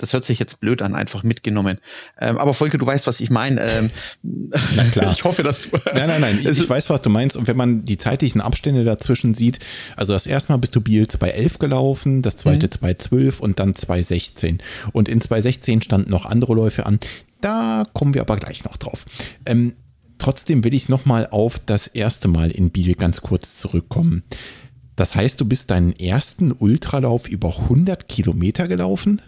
das 0.00 0.12
hört 0.12 0.24
sich 0.24 0.38
jetzt 0.38 0.60
blöd 0.60 0.82
an, 0.82 0.94
einfach 0.94 1.22
mitgenommen. 1.22 1.78
Ähm, 2.18 2.38
aber 2.38 2.54
Volker, 2.54 2.78
du 2.78 2.86
weißt, 2.86 3.06
was 3.06 3.20
ich 3.20 3.30
meine. 3.30 3.60
Ähm, 3.60 3.90
Na 4.74 4.84
klar. 4.88 5.12
Ich 5.12 5.24
hoffe, 5.24 5.42
dass 5.42 5.62
du. 5.62 5.78
Nein, 5.92 6.08
nein, 6.08 6.20
nein. 6.20 6.38
Ich, 6.50 6.58
ich, 6.58 6.68
weiß, 6.68 6.88
was 6.90 7.02
du 7.02 7.10
meinst. 7.10 7.36
Und 7.36 7.46
wenn 7.48 7.56
man 7.56 7.84
die 7.84 7.98
zeitlichen 7.98 8.40
Abstände 8.40 8.82
dazwischen 8.82 9.34
sieht, 9.34 9.58
also 9.96 10.12
das 10.14 10.26
erste 10.26 10.52
Mal 10.52 10.56
bist 10.56 10.74
du 10.74 10.80
Biel 10.80 11.04
2.11 11.04 11.58
gelaufen, 11.58 12.22
das 12.22 12.36
zweite 12.36 12.66
mhm. 12.66 12.86
2.12 12.86 13.40
und 13.40 13.58
dann 13.58 13.72
2.16. 13.72 14.58
Und 14.92 15.08
in 15.08 15.20
2.16 15.20 15.82
standen 15.84 16.10
noch 16.10 16.24
andere 16.24 16.54
Läufe 16.54 16.86
an. 16.86 16.98
Da 17.40 17.82
kommen 17.92 18.14
wir 18.14 18.22
aber 18.22 18.36
gleich 18.36 18.64
noch 18.64 18.76
drauf. 18.76 19.04
Ähm, 19.44 19.74
trotzdem 20.18 20.64
will 20.64 20.74
ich 20.74 20.88
nochmal 20.88 21.28
auf 21.30 21.58
das 21.58 21.86
erste 21.86 22.28
Mal 22.28 22.50
in 22.50 22.70
Biel 22.70 22.94
ganz 22.94 23.20
kurz 23.20 23.58
zurückkommen. 23.58 24.22
Das 24.96 25.14
heißt, 25.14 25.40
du 25.40 25.46
bist 25.46 25.70
deinen 25.70 25.94
ersten 25.98 26.52
Ultralauf 26.52 27.28
über 27.28 27.48
100 27.48 28.08
Kilometer 28.08 28.68
gelaufen? 28.68 29.22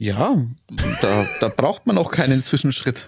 Ja, 0.00 0.36
da, 1.02 1.26
da 1.40 1.48
braucht 1.48 1.86
man 1.86 1.98
auch 1.98 2.10
keinen 2.10 2.40
Zwischenschritt. 2.40 3.06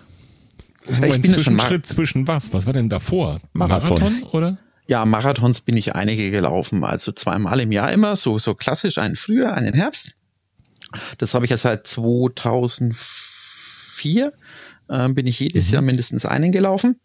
Ein 0.86 1.24
Zwischenschritt 1.24 1.86
zwischen 1.86 2.28
was? 2.28 2.52
Was 2.52 2.66
war 2.66 2.74
denn 2.74 2.90
davor? 2.90 3.36
Marathon, 3.54 3.98
Marathon 3.98 4.22
oder? 4.24 4.58
Ja, 4.86 5.06
Marathons 5.06 5.62
bin 5.62 5.78
ich 5.78 5.94
einige 5.94 6.30
gelaufen, 6.30 6.84
also 6.84 7.12
zweimal 7.12 7.60
im 7.60 7.72
Jahr 7.72 7.90
immer, 7.90 8.14
so, 8.16 8.38
so 8.38 8.54
klassisch, 8.54 8.98
einen 8.98 9.16
Frühjahr, 9.16 9.54
einen 9.54 9.72
Herbst. 9.72 10.12
Das 11.16 11.32
habe 11.32 11.46
ich 11.46 11.50
ja 11.50 11.56
seit 11.56 11.86
2004, 11.86 14.34
äh, 14.88 15.08
bin 15.08 15.26
ich 15.26 15.40
jedes 15.40 15.68
mhm. 15.68 15.72
Jahr 15.72 15.82
mindestens 15.82 16.26
einen 16.26 16.52
gelaufen. 16.52 17.00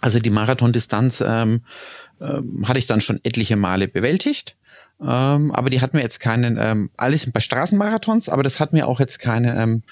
Also 0.00 0.18
die 0.18 0.30
Marathondistanz 0.30 1.22
ähm, 1.26 1.66
äh, 2.20 2.40
hatte 2.62 2.78
ich 2.78 2.86
dann 2.86 3.02
schon 3.02 3.20
etliche 3.22 3.56
Male 3.56 3.86
bewältigt. 3.86 4.56
Ähm, 5.00 5.50
aber 5.52 5.70
die 5.70 5.80
hatten 5.80 5.96
mir 5.96 6.02
jetzt 6.02 6.20
keinen, 6.20 6.56
ähm, 6.58 6.90
alles 6.96 7.30
bei 7.30 7.40
Straßenmarathons, 7.40 8.28
aber 8.28 8.42
das 8.42 8.60
hat 8.60 8.72
mir 8.72 8.86
auch 8.86 9.00
jetzt 9.00 9.18
keine, 9.18 9.56
ähm, 9.60 9.82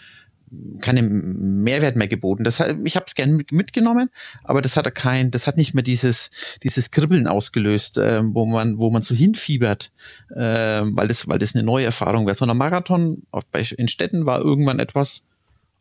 keinen 0.81 1.63
Mehrwert 1.63 1.97
mehr 1.97 2.09
geboten. 2.09 2.45
Das, 2.45 2.61
ich 2.61 2.97
habe 2.97 3.07
es 3.09 3.15
gerne 3.15 3.45
mitgenommen, 3.51 4.11
aber 4.45 4.61
das 4.61 4.77
hat 4.77 4.95
kein, 4.95 5.31
das 5.31 5.47
hat 5.47 5.57
nicht 5.57 5.75
mehr 5.75 5.83
dieses, 5.83 6.31
dieses 6.63 6.91
Kribbeln 6.91 7.27
ausgelöst, 7.27 7.99
äh, 7.99 8.21
wo 8.23 8.45
man, 8.47 8.79
wo 8.79 8.91
man 8.91 9.03
so 9.03 9.15
hinfiebert, 9.15 9.93
äh, 10.31 10.83
weil 10.85 11.09
das, 11.09 11.27
weil 11.27 11.39
das 11.39 11.55
eine 11.55 11.65
neue 11.65 11.87
Erfahrung 11.87 12.27
wäre. 12.27 12.37
Sondern 12.37 12.59
Marathon 12.59 13.23
auf, 13.31 13.47
bei, 13.47 13.63
in 13.63 13.89
Städten 13.89 14.27
war 14.27 14.41
irgendwann 14.41 14.79
etwas, 14.79 15.23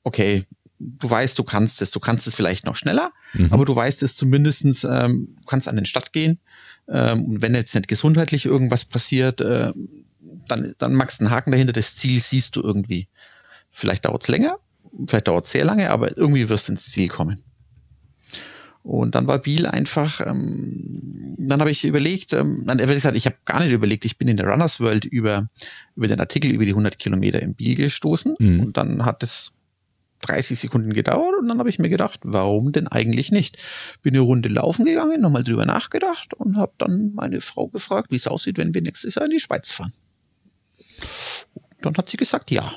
okay, 0.04 0.46
du 0.80 1.10
weißt, 1.10 1.38
du 1.38 1.44
kannst 1.44 1.82
es, 1.82 1.92
du 1.92 2.00
kannst 2.00 2.28
es 2.28 2.34
vielleicht 2.34 2.66
noch 2.66 2.76
schneller, 2.76 3.12
mhm. 3.34 3.52
aber 3.52 3.66
du 3.66 3.76
weißt 3.76 4.02
es 4.04 4.16
zumindestens, 4.16 4.84
ähm, 4.84 5.36
du 5.40 5.46
kannst 5.46 5.68
an 5.68 5.76
den 5.76 5.86
Stadt 5.86 6.14
gehen, 6.14 6.40
ähm, 6.91 7.25
und 7.25 7.41
wenn 7.41 7.56
jetzt 7.56 7.73
nicht 7.73 7.88
gesundheitlich 7.88 8.45
irgendwas 8.45 8.86
passiert, 8.86 9.41
äh, 9.41 9.71
dann, 10.47 10.73
dann 10.77 10.93
magst 10.93 11.19
du 11.19 11.25
einen 11.25 11.34
Haken 11.34 11.51
dahinter. 11.51 11.73
Das 11.73 11.95
Ziel 11.95 12.19
siehst 12.19 12.56
du 12.56 12.62
irgendwie. 12.62 13.08
Vielleicht 13.69 14.06
dauert 14.06 14.23
es 14.23 14.27
länger, 14.27 14.58
vielleicht 15.08 15.27
dauert 15.30 15.45
es 15.45 15.51
sehr 15.51 15.63
lange, 15.63 15.89
aber 15.89 16.17
irgendwie 16.17 16.49
wirst 16.49 16.67
du 16.67 16.73
ins 16.73 16.89
Ziel 16.89 17.08
kommen. 17.08 17.43
Und 18.84 19.15
dann 19.15 19.27
war 19.27 19.38
Biel 19.38 19.67
einfach, 19.67 20.25
ähm, 20.25 21.36
dann 21.38 21.60
habe 21.60 21.71
ich 21.71 21.86
überlegt, 21.86 22.34
ähm, 22.34 22.63
dann 22.65 22.82
habe 22.82 22.91
ich 22.91 22.97
gesagt, 22.97 23.15
ich 23.15 23.27
habe 23.27 23.38
gar 23.45 23.62
nicht 23.62 23.71
überlegt, 23.71 24.06
ich 24.06 24.17
bin 24.17 24.27
in 24.27 24.38
der 24.38 24.47
Runners 24.47 24.80
World 24.80 25.06
über, 25.06 25.49
über 25.95 26.08
den 26.08 26.19
Artikel 26.19 26.51
über 26.51 26.65
die 26.65 26.71
100 26.71 26.97
Kilometer 26.97 27.41
in 27.41 27.54
Biel 27.54 27.75
gestoßen 27.75 28.36
mhm. 28.39 28.60
und 28.60 28.77
dann 28.77 29.06
hat 29.06 29.21
es 29.23 29.54
30 30.22 30.60
Sekunden 30.60 30.94
gedauert 30.94 31.36
und 31.40 31.48
dann 31.48 31.60
habe 31.60 31.70
ich 31.70 31.80
mir 31.80 31.90
gedacht, 31.90 32.20
warum 32.24 32.72
denn 32.72 32.88
eigentlich 32.88 33.32
nicht? 33.32 33.58
Bin 34.02 34.16
eine 34.16 34.22
Runde 34.22 34.50
laufen 34.50 34.86
gegangen, 34.86 35.22
nochmal 35.22 35.44
drüber 35.44 35.66
nachgedacht 35.66 36.34
und 36.34 36.58
habe 36.58 36.74
dann 36.78 37.14
meine 37.14 37.42
Frau 37.42 37.68
gefragt, 37.68 38.12
wie 38.12 38.16
es 38.16 38.28
aussieht, 38.28 38.58
wenn 38.58 38.74
wir 38.74 38.82
nächstes 38.82 39.16
Jahr 39.16 39.26
in 39.26 39.32
die 39.32 39.40
Schweiz 39.40 39.72
fahren. 39.72 39.94
Dann 41.82 41.96
hat 41.98 42.10
sie 42.10 42.18
gesagt, 42.18 42.52
ja. 42.52 42.74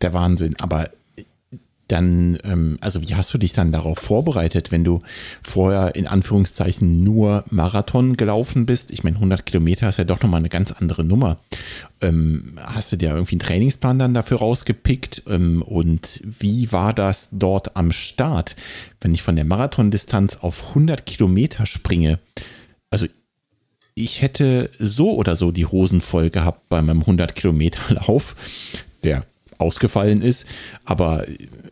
Der 0.00 0.12
Wahnsinn. 0.12 0.54
Aber 0.60 0.88
dann, 1.88 2.38
ähm, 2.44 2.78
also 2.80 3.02
wie 3.02 3.14
hast 3.14 3.32
du 3.32 3.38
dich 3.38 3.54
dann 3.54 3.72
darauf 3.72 3.98
vorbereitet, 3.98 4.70
wenn 4.70 4.84
du 4.84 5.00
vorher 5.42 5.94
in 5.96 6.06
Anführungszeichen 6.06 7.02
nur 7.02 7.44
Marathon 7.50 8.16
gelaufen 8.16 8.66
bist? 8.66 8.90
Ich 8.90 9.04
meine, 9.04 9.16
100 9.16 9.46
Kilometer 9.46 9.88
ist 9.88 9.98
ja 9.98 10.04
doch 10.04 10.22
nochmal 10.22 10.38
eine 10.38 10.50
ganz 10.50 10.70
andere 10.70 11.02
Nummer. 11.02 11.38
Ähm, 12.02 12.58
hast 12.62 12.92
du 12.92 12.96
dir 12.96 13.10
irgendwie 13.10 13.36
einen 13.36 13.40
Trainingsplan 13.40 13.98
dann 13.98 14.14
dafür 14.14 14.38
rausgepickt? 14.38 15.22
Ähm, 15.28 15.62
und 15.62 16.20
wie 16.22 16.70
war 16.70 16.92
das 16.92 17.30
dort 17.32 17.76
am 17.76 17.90
Start, 17.90 18.54
wenn 19.00 19.14
ich 19.14 19.22
von 19.22 19.36
der 19.36 19.46
Marathondistanz 19.46 20.36
auf 20.36 20.68
100 20.68 21.06
Kilometer 21.06 21.64
springe? 21.64 22.18
Also 22.90 23.06
ich 23.94 24.22
hätte 24.22 24.70
so 24.78 25.12
oder 25.14 25.36
so 25.36 25.50
die 25.50 25.66
Hosen 25.66 26.00
voll 26.00 26.30
gehabt 26.30 26.68
bei 26.68 26.80
meinem 26.82 27.00
100 27.00 27.34
Kilometer 27.34 27.94
Lauf. 27.94 28.36
Der 29.02 29.24
ausgefallen 29.58 30.22
ist. 30.22 30.46
Aber 30.84 31.24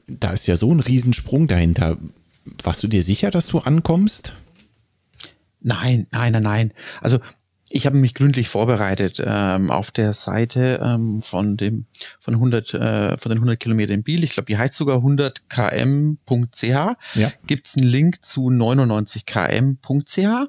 da 0.06 0.32
ist 0.32 0.46
ja 0.46 0.56
so 0.56 0.72
ein 0.72 0.80
Riesensprung 0.80 1.48
dahinter. 1.48 1.96
Warst 2.62 2.82
du 2.82 2.88
dir 2.88 3.02
sicher, 3.02 3.30
dass 3.30 3.46
du 3.46 3.58
ankommst? 3.58 4.32
Nein, 5.60 6.06
nein, 6.10 6.32
nein, 6.32 6.42
nein. 6.42 6.72
Also 7.00 7.18
ich 7.68 7.84
habe 7.86 7.96
mich 7.96 8.14
gründlich 8.14 8.48
vorbereitet 8.48 9.20
ähm, 9.24 9.72
auf 9.72 9.90
der 9.90 10.12
Seite 10.12 10.80
ähm, 10.82 11.22
von 11.22 11.56
dem 11.56 11.86
von 12.20 12.34
100 12.34 12.74
äh, 12.74 13.18
von 13.18 13.30
den 13.30 13.38
100 13.38 13.58
Kilometern 13.58 13.96
in 13.96 14.04
Biel. 14.04 14.22
Ich 14.22 14.30
glaube, 14.30 14.46
die 14.46 14.56
heißt 14.56 14.74
sogar 14.74 14.98
100km.ch. 14.98 16.96
Ja. 17.14 17.32
Gibt 17.46 17.66
es 17.66 17.76
einen 17.76 17.86
Link 17.86 18.24
zu 18.24 18.48
99km.ch 18.48 20.48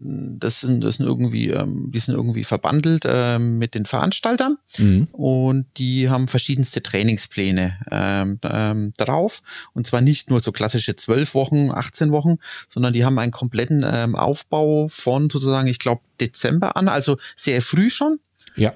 das 0.00 0.60
sind, 0.60 0.82
das 0.82 0.96
sind 0.96 1.06
irgendwie, 1.06 1.50
ähm, 1.50 1.90
die 1.92 1.98
sind 1.98 2.14
irgendwie 2.14 2.44
verbandelt 2.44 3.04
ähm, 3.06 3.58
mit 3.58 3.74
den 3.74 3.86
Veranstaltern 3.86 4.58
mhm. 4.76 5.08
und 5.12 5.66
die 5.76 6.10
haben 6.10 6.28
verschiedenste 6.28 6.82
Trainingspläne 6.82 7.78
ähm, 7.90 8.38
ähm, 8.42 8.92
drauf. 8.96 9.42
Und 9.72 9.86
zwar 9.86 10.00
nicht 10.00 10.30
nur 10.30 10.40
so 10.40 10.52
klassische 10.52 10.96
zwölf 10.96 11.34
Wochen, 11.34 11.70
18 11.70 12.12
Wochen, 12.12 12.36
sondern 12.68 12.92
die 12.92 13.04
haben 13.04 13.18
einen 13.18 13.32
kompletten 13.32 13.84
ähm, 13.86 14.16
Aufbau 14.16 14.88
von 14.88 15.30
sozusagen, 15.30 15.68
ich 15.68 15.78
glaube, 15.78 16.02
Dezember 16.20 16.76
an, 16.76 16.88
also 16.88 17.16
sehr 17.36 17.62
früh 17.62 17.90
schon. 17.90 18.18
Ja. 18.56 18.72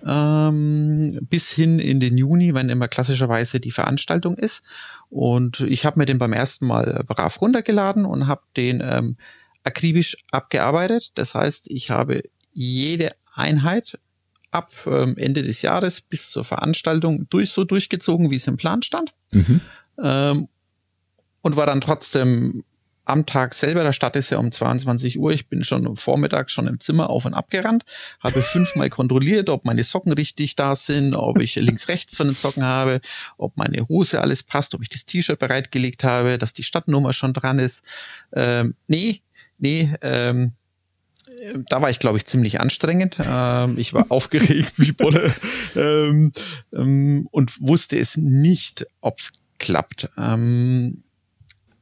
Ähm, 0.48 1.20
bis 1.28 1.50
hin 1.50 1.78
in 1.78 2.00
den 2.00 2.18
Juni, 2.18 2.52
wenn 2.52 2.68
immer 2.68 2.88
klassischerweise 2.88 3.60
die 3.60 3.70
Veranstaltung 3.70 4.36
ist. 4.36 4.64
Und 5.08 5.60
ich 5.60 5.84
habe 5.84 6.00
mir 6.00 6.06
den 6.06 6.18
beim 6.18 6.32
ersten 6.32 6.66
Mal 6.66 7.04
brav 7.06 7.40
runtergeladen 7.40 8.04
und 8.04 8.26
habe 8.26 8.42
den 8.56 9.16
akribisch 9.68 10.16
abgearbeitet. 10.30 11.12
Das 11.14 11.34
heißt, 11.34 11.70
ich 11.70 11.90
habe 11.90 12.24
jede 12.52 13.14
Einheit 13.34 13.98
ab 14.50 14.72
ähm, 14.86 15.16
Ende 15.16 15.42
des 15.42 15.62
Jahres 15.62 16.00
bis 16.00 16.30
zur 16.30 16.44
Veranstaltung 16.44 17.28
durch 17.28 17.50
so 17.50 17.64
durchgezogen, 17.64 18.30
wie 18.30 18.36
es 18.36 18.46
im 18.46 18.56
Plan 18.56 18.82
stand. 18.82 19.12
Mhm. 19.30 19.60
Ähm, 20.02 20.48
und 21.42 21.56
war 21.56 21.66
dann 21.66 21.80
trotzdem 21.80 22.64
am 23.08 23.24
Tag 23.24 23.54
selber, 23.54 23.82
der 23.84 23.92
Start 23.92 24.16
ist 24.16 24.30
ja 24.30 24.38
um 24.38 24.52
22 24.52 25.18
Uhr, 25.18 25.32
ich 25.32 25.48
bin 25.48 25.64
schon 25.64 25.96
Vormittag 25.96 26.50
schon 26.50 26.66
im 26.66 26.78
Zimmer 26.78 27.08
auf 27.08 27.24
und 27.24 27.32
ab 27.32 27.48
gerannt, 27.48 27.84
habe 28.20 28.42
fünfmal 28.42 28.90
kontrolliert, 28.90 29.48
ob 29.48 29.64
meine 29.64 29.82
Socken 29.82 30.12
richtig 30.12 30.56
da 30.56 30.76
sind, 30.76 31.14
ob 31.14 31.40
ich 31.40 31.54
links, 31.54 31.88
rechts 31.88 32.16
von 32.16 32.26
den 32.26 32.34
Socken 32.34 32.64
habe, 32.64 33.00
ob 33.38 33.56
meine 33.56 33.88
Hose 33.88 34.20
alles 34.20 34.42
passt, 34.42 34.74
ob 34.74 34.82
ich 34.82 34.90
das 34.90 35.06
T-Shirt 35.06 35.38
bereitgelegt 35.38 36.04
habe, 36.04 36.36
dass 36.36 36.52
die 36.52 36.62
Stadtnummer 36.62 37.14
schon 37.14 37.32
dran 37.32 37.58
ist. 37.58 37.82
Ähm, 38.34 38.74
nee, 38.88 39.22
nee, 39.58 39.94
ähm, 40.02 40.52
da 41.68 41.82
war 41.82 41.90
ich, 41.90 41.98
glaube 41.98 42.18
ich, 42.18 42.26
ziemlich 42.26 42.60
anstrengend. 42.60 43.18
Ähm, 43.22 43.78
ich 43.78 43.92
war 43.92 44.06
aufgeregt 44.10 44.74
wie 44.76 44.92
Bolle 44.92 45.34
ähm, 45.76 46.32
ähm, 46.72 47.28
und 47.30 47.60
wusste 47.60 47.98
es 47.98 48.16
nicht, 48.16 48.86
ob 49.00 49.20
es 49.20 49.32
klappt. 49.58 50.08
Ähm, 50.16 51.02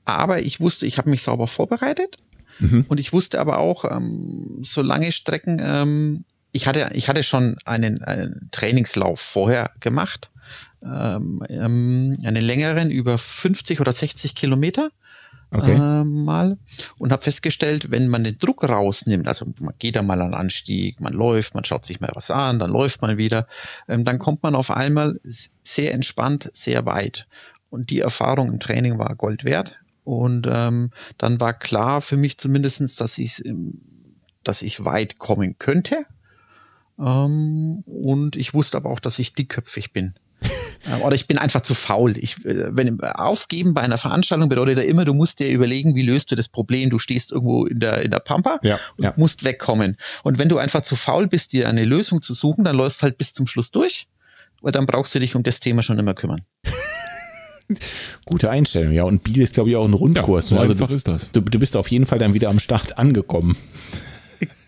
aber 0.04 0.40
ich 0.40 0.60
wusste, 0.60 0.86
ich 0.86 0.98
habe 0.98 1.10
mich 1.10 1.22
sauber 1.22 1.46
vorbereitet 1.46 2.16
mhm. 2.58 2.84
und 2.88 3.00
ich 3.00 3.12
wusste 3.12 3.40
aber 3.40 3.58
auch, 3.58 3.84
ähm, 3.84 4.60
so 4.62 4.82
lange 4.82 5.12
Strecken, 5.12 5.60
ähm, 5.62 6.24
ich 6.52 6.66
hatte, 6.66 6.90
ich 6.94 7.08
hatte 7.08 7.22
schon 7.22 7.56
einen, 7.66 8.02
einen 8.02 8.48
Trainingslauf 8.50 9.20
vorher 9.20 9.72
gemacht, 9.80 10.30
einen 12.24 12.44
längeren 12.44 12.90
über 12.90 13.18
50 13.18 13.80
oder 13.80 13.92
60 13.92 14.34
Kilometer. 14.34 14.90
Okay. 15.56 15.74
Äh, 15.74 16.04
mal 16.04 16.58
und 16.98 17.12
habe 17.12 17.22
festgestellt, 17.22 17.90
wenn 17.90 18.08
man 18.08 18.24
den 18.24 18.38
Druck 18.38 18.64
rausnimmt, 18.64 19.28
also 19.28 19.46
man 19.60 19.74
geht 19.78 19.96
da 19.96 20.02
mal 20.02 20.20
an 20.20 20.34
Anstieg, 20.34 21.00
man 21.00 21.12
läuft, 21.12 21.54
man 21.54 21.64
schaut 21.64 21.84
sich 21.84 22.00
mal 22.00 22.10
was 22.14 22.30
an, 22.30 22.58
dann 22.58 22.70
läuft 22.70 23.02
man 23.02 23.16
wieder, 23.16 23.46
ähm, 23.88 24.04
dann 24.04 24.18
kommt 24.18 24.42
man 24.42 24.54
auf 24.54 24.70
einmal 24.70 25.20
sehr 25.64 25.94
entspannt, 25.94 26.50
sehr 26.52 26.86
weit. 26.86 27.26
Und 27.70 27.90
die 27.90 28.00
Erfahrung 28.00 28.48
im 28.48 28.60
Training 28.60 28.98
war 28.98 29.14
Gold 29.16 29.44
wert. 29.44 29.76
Und 30.04 30.46
ähm, 30.48 30.92
dann 31.18 31.40
war 31.40 31.52
klar 31.52 32.00
für 32.00 32.16
mich 32.16 32.38
zumindestens, 32.38 32.94
dass 32.94 33.18
ich, 33.18 33.42
dass 34.44 34.62
ich 34.62 34.84
weit 34.84 35.18
kommen 35.18 35.58
könnte. 35.58 36.06
Ähm, 36.98 37.82
und 37.86 38.36
ich 38.36 38.54
wusste 38.54 38.76
aber 38.76 38.90
auch, 38.90 39.00
dass 39.00 39.18
ich 39.18 39.34
dickköpfig 39.34 39.92
bin. 39.92 40.14
Äh, 40.90 41.02
oder 41.02 41.14
ich 41.14 41.26
bin 41.26 41.38
einfach 41.38 41.62
zu 41.62 41.74
faul. 41.74 42.16
Ich, 42.16 42.44
äh, 42.44 42.74
wenn 42.74 43.00
aufgeben 43.00 43.74
bei 43.74 43.82
einer 43.82 43.98
Veranstaltung 43.98 44.48
bedeutet 44.48 44.78
ja 44.78 44.84
immer, 44.84 45.04
du 45.04 45.14
musst 45.14 45.38
dir 45.38 45.48
überlegen, 45.48 45.94
wie 45.94 46.02
löst 46.02 46.30
du 46.30 46.36
das 46.36 46.48
Problem. 46.48 46.90
Du 46.90 46.98
stehst 46.98 47.32
irgendwo 47.32 47.66
in 47.66 47.80
der, 47.80 48.02
in 48.02 48.10
der 48.10 48.20
Pampa 48.20 48.58
ja, 48.62 48.78
und 48.96 49.04
ja. 49.04 49.14
musst 49.16 49.44
wegkommen. 49.44 49.96
Und 50.22 50.38
wenn 50.38 50.48
du 50.48 50.58
einfach 50.58 50.82
zu 50.82 50.96
faul 50.96 51.26
bist, 51.26 51.52
dir 51.52 51.68
eine 51.68 51.84
Lösung 51.84 52.22
zu 52.22 52.34
suchen, 52.34 52.64
dann 52.64 52.76
läufst 52.76 53.02
halt 53.02 53.18
bis 53.18 53.34
zum 53.34 53.46
Schluss 53.46 53.70
durch. 53.70 54.06
Und 54.62 54.74
dann 54.74 54.86
brauchst 54.86 55.14
du 55.14 55.18
dich 55.18 55.34
um 55.34 55.42
das 55.42 55.60
Thema 55.60 55.82
schon 55.82 55.98
immer 55.98 56.14
kümmern. 56.14 56.42
Gute 58.24 58.50
Einstellung, 58.50 58.92
ja. 58.92 59.04
Und 59.04 59.24
Biel 59.24 59.42
ist, 59.42 59.54
glaube 59.54 59.70
ich, 59.70 59.76
auch 59.76 59.84
ein 59.84 59.92
Rundkurs. 59.94 60.50
Ja, 60.50 60.56
so 60.56 60.60
also 60.60 60.72
einfach 60.72 60.90
ist 60.90 61.08
das. 61.08 61.30
Du, 61.32 61.40
du 61.40 61.58
bist 61.58 61.76
auf 61.76 61.88
jeden 61.90 62.06
Fall 62.06 62.18
dann 62.18 62.32
wieder 62.34 62.48
am 62.48 62.58
Start 62.58 62.98
angekommen. 62.98 63.56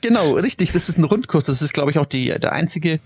Genau, 0.00 0.32
richtig. 0.32 0.72
Das 0.72 0.88
ist 0.88 0.98
ein 0.98 1.04
Rundkurs. 1.04 1.44
Das 1.44 1.62
ist, 1.62 1.72
glaube 1.72 1.90
ich, 1.90 1.98
auch 1.98 2.06
die, 2.06 2.26
der 2.26 2.52
einzige, 2.52 3.00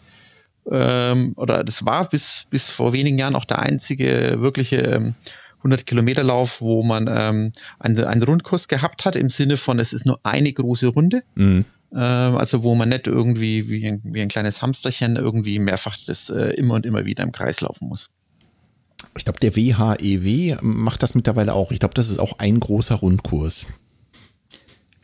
ähm, 0.70 1.32
oder 1.36 1.64
das 1.64 1.84
war 1.84 2.08
bis, 2.08 2.46
bis 2.50 2.70
vor 2.70 2.92
wenigen 2.92 3.18
Jahren 3.18 3.34
auch 3.34 3.44
der 3.44 3.58
einzige 3.58 4.36
wirkliche 4.38 4.76
ähm, 4.76 5.14
100 5.58 5.86
Kilometer 5.86 6.22
Lauf, 6.22 6.60
wo 6.60 6.82
man 6.82 7.08
ähm, 7.08 7.52
einen, 7.78 8.04
einen 8.04 8.22
Rundkurs 8.22 8.68
gehabt 8.68 9.04
hat, 9.04 9.16
im 9.16 9.30
Sinne 9.30 9.56
von, 9.56 9.78
es 9.78 9.92
ist 9.92 10.06
nur 10.06 10.18
eine 10.24 10.52
große 10.52 10.88
Runde. 10.88 11.22
Mhm. 11.34 11.64
Ähm, 11.94 12.36
also 12.36 12.62
wo 12.62 12.74
man 12.74 12.88
nicht 12.88 13.06
irgendwie 13.06 13.68
wie 13.68 13.86
ein, 13.86 14.00
wie 14.04 14.22
ein 14.22 14.28
kleines 14.28 14.62
Hamsterchen 14.62 15.16
irgendwie 15.16 15.58
mehrfach 15.58 15.96
das 16.06 16.30
äh, 16.30 16.54
immer 16.54 16.74
und 16.74 16.86
immer 16.86 17.04
wieder 17.04 17.22
im 17.22 17.32
Kreis 17.32 17.60
laufen 17.60 17.88
muss. 17.88 18.10
Ich 19.16 19.24
glaube, 19.24 19.40
der 19.40 19.56
WHEW 19.56 20.26
e 20.26 20.56
macht 20.62 21.02
das 21.02 21.14
mittlerweile 21.14 21.54
auch. 21.54 21.70
Ich 21.70 21.80
glaube, 21.80 21.94
das 21.94 22.08
ist 22.08 22.18
auch 22.18 22.38
ein 22.38 22.58
großer 22.60 22.94
Rundkurs. 22.94 23.66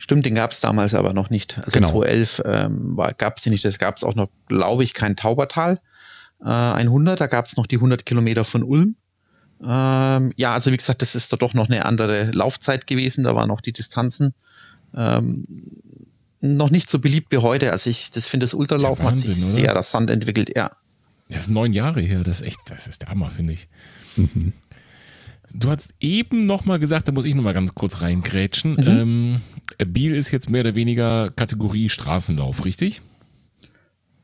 Stimmt, 0.09 0.25
den 0.25 0.33
gab 0.33 0.53
es 0.53 0.59
damals 0.59 0.95
aber 0.95 1.13
noch 1.13 1.29
nicht. 1.29 1.59
Also 1.59 1.69
genau. 1.69 1.91
2011 1.91 2.41
ähm, 2.43 2.99
gab 3.19 3.37
es 3.37 3.43
den 3.43 3.51
nicht. 3.51 3.63
Das 3.63 3.77
gab 3.77 3.95
es 3.95 4.03
auch 4.03 4.15
noch, 4.15 4.29
glaube 4.47 4.83
ich, 4.83 4.95
kein 4.95 5.15
Taubertal 5.15 5.79
äh, 6.43 6.47
100. 6.47 7.21
Da 7.21 7.27
gab 7.27 7.45
es 7.45 7.57
noch 7.57 7.67
die 7.67 7.75
100 7.75 8.07
Kilometer 8.07 8.43
von 8.43 8.63
Ulm. 8.63 8.95
Ähm, 9.63 10.33
ja, 10.35 10.53
also 10.53 10.71
wie 10.71 10.77
gesagt, 10.77 11.03
das 11.03 11.13
ist 11.13 11.31
da 11.31 11.37
doch 11.37 11.53
noch 11.53 11.69
eine 11.69 11.85
andere 11.85 12.31
Laufzeit 12.31 12.87
gewesen. 12.87 13.23
Da 13.23 13.35
waren 13.35 13.49
noch 13.49 13.61
die 13.61 13.71
Distanzen 13.71 14.33
ähm, 14.95 15.45
noch 16.41 16.71
nicht 16.71 16.89
so 16.89 16.97
beliebt 16.97 17.31
wie 17.31 17.37
heute. 17.37 17.71
Also 17.71 17.91
ich 17.91 18.09
das 18.09 18.25
finde, 18.25 18.47
das 18.47 18.55
Ultralaufen 18.55 19.05
ja, 19.05 19.11
Wahnsinn, 19.11 19.29
hat 19.29 19.35
sich 19.35 19.45
oder? 19.45 19.53
sehr 19.53 19.75
rasant 19.75 20.09
entwickelt. 20.09 20.49
Ja. 20.55 20.71
Das 21.27 21.43
ist 21.43 21.49
neun 21.49 21.71
Jahre 21.71 22.01
her. 22.01 22.23
Das 22.23 22.41
ist 22.41 22.47
echt, 22.47 22.61
das 22.65 22.87
ist 22.87 23.03
der 23.03 23.09
Hammer, 23.09 23.29
finde 23.29 23.53
ich. 23.53 23.67
Mhm. 24.15 24.53
Du 25.53 25.69
hast 25.69 25.93
eben 25.99 26.45
noch 26.45 26.65
mal 26.65 26.79
gesagt, 26.79 27.07
da 27.07 27.11
muss 27.11 27.25
ich 27.25 27.35
noch 27.35 27.43
mal 27.43 27.53
ganz 27.53 27.73
kurz 27.75 28.01
reingrätschen. 28.01 28.73
Mhm. 28.73 28.87
Ähm, 28.87 29.41
Biel 29.87 30.15
ist 30.15 30.31
jetzt 30.31 30.49
mehr 30.49 30.61
oder 30.61 30.75
weniger 30.75 31.31
Kategorie 31.31 31.89
Straßenlauf, 31.89 32.65
richtig? 32.65 33.01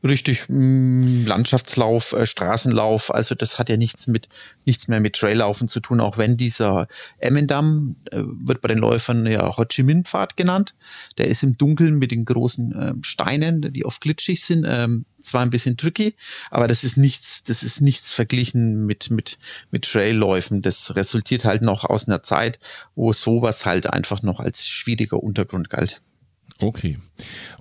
Richtig, 0.06 0.44
mm, 0.48 1.24
Landschaftslauf, 1.26 2.12
äh, 2.12 2.26
Straßenlauf, 2.26 3.12
also 3.12 3.34
das 3.34 3.58
hat 3.58 3.68
ja 3.68 3.76
nichts 3.76 4.06
mit 4.06 4.28
nichts 4.64 4.88
mehr 4.88 5.00
mit 5.00 5.16
Traillaufen 5.16 5.68
zu 5.68 5.80
tun, 5.80 6.00
auch 6.00 6.18
wenn 6.18 6.36
dieser 6.36 6.86
Emmendam 7.18 7.96
äh, 8.12 8.22
wird 8.22 8.60
bei 8.60 8.68
den 8.68 8.78
Läufern 8.78 9.26
ja 9.26 9.56
Ho 9.56 9.64
Chi 9.64 9.82
Minh 9.82 10.04
Pfad 10.04 10.36
genannt. 10.36 10.74
Der 11.18 11.28
ist 11.28 11.42
im 11.42 11.56
Dunkeln 11.56 11.98
mit 11.98 12.10
den 12.10 12.24
großen 12.24 12.72
äh, 12.72 12.92
Steinen, 13.02 13.72
die 13.72 13.84
oft 13.84 14.00
glitschig 14.00 14.44
sind, 14.44 14.64
ähm, 14.68 15.06
zwar 15.26 15.42
ein 15.42 15.50
bisschen 15.50 15.76
tricky, 15.76 16.14
aber 16.50 16.68
das 16.68 16.84
ist 16.84 16.96
nichts, 16.96 17.42
das 17.42 17.62
ist 17.62 17.80
nichts 17.80 18.12
verglichen 18.12 18.86
mit 18.86 19.10
mit 19.10 19.38
mit 19.70 19.84
Trailläufen. 19.84 20.62
Das 20.62 20.94
resultiert 20.94 21.44
halt 21.44 21.62
noch 21.62 21.84
aus 21.84 22.06
einer 22.06 22.22
Zeit, 22.22 22.58
wo 22.94 23.12
sowas 23.12 23.66
halt 23.66 23.92
einfach 23.92 24.22
noch 24.22 24.40
als 24.40 24.66
schwieriger 24.66 25.22
Untergrund 25.22 25.70
galt. 25.70 26.00
Okay. 26.58 26.98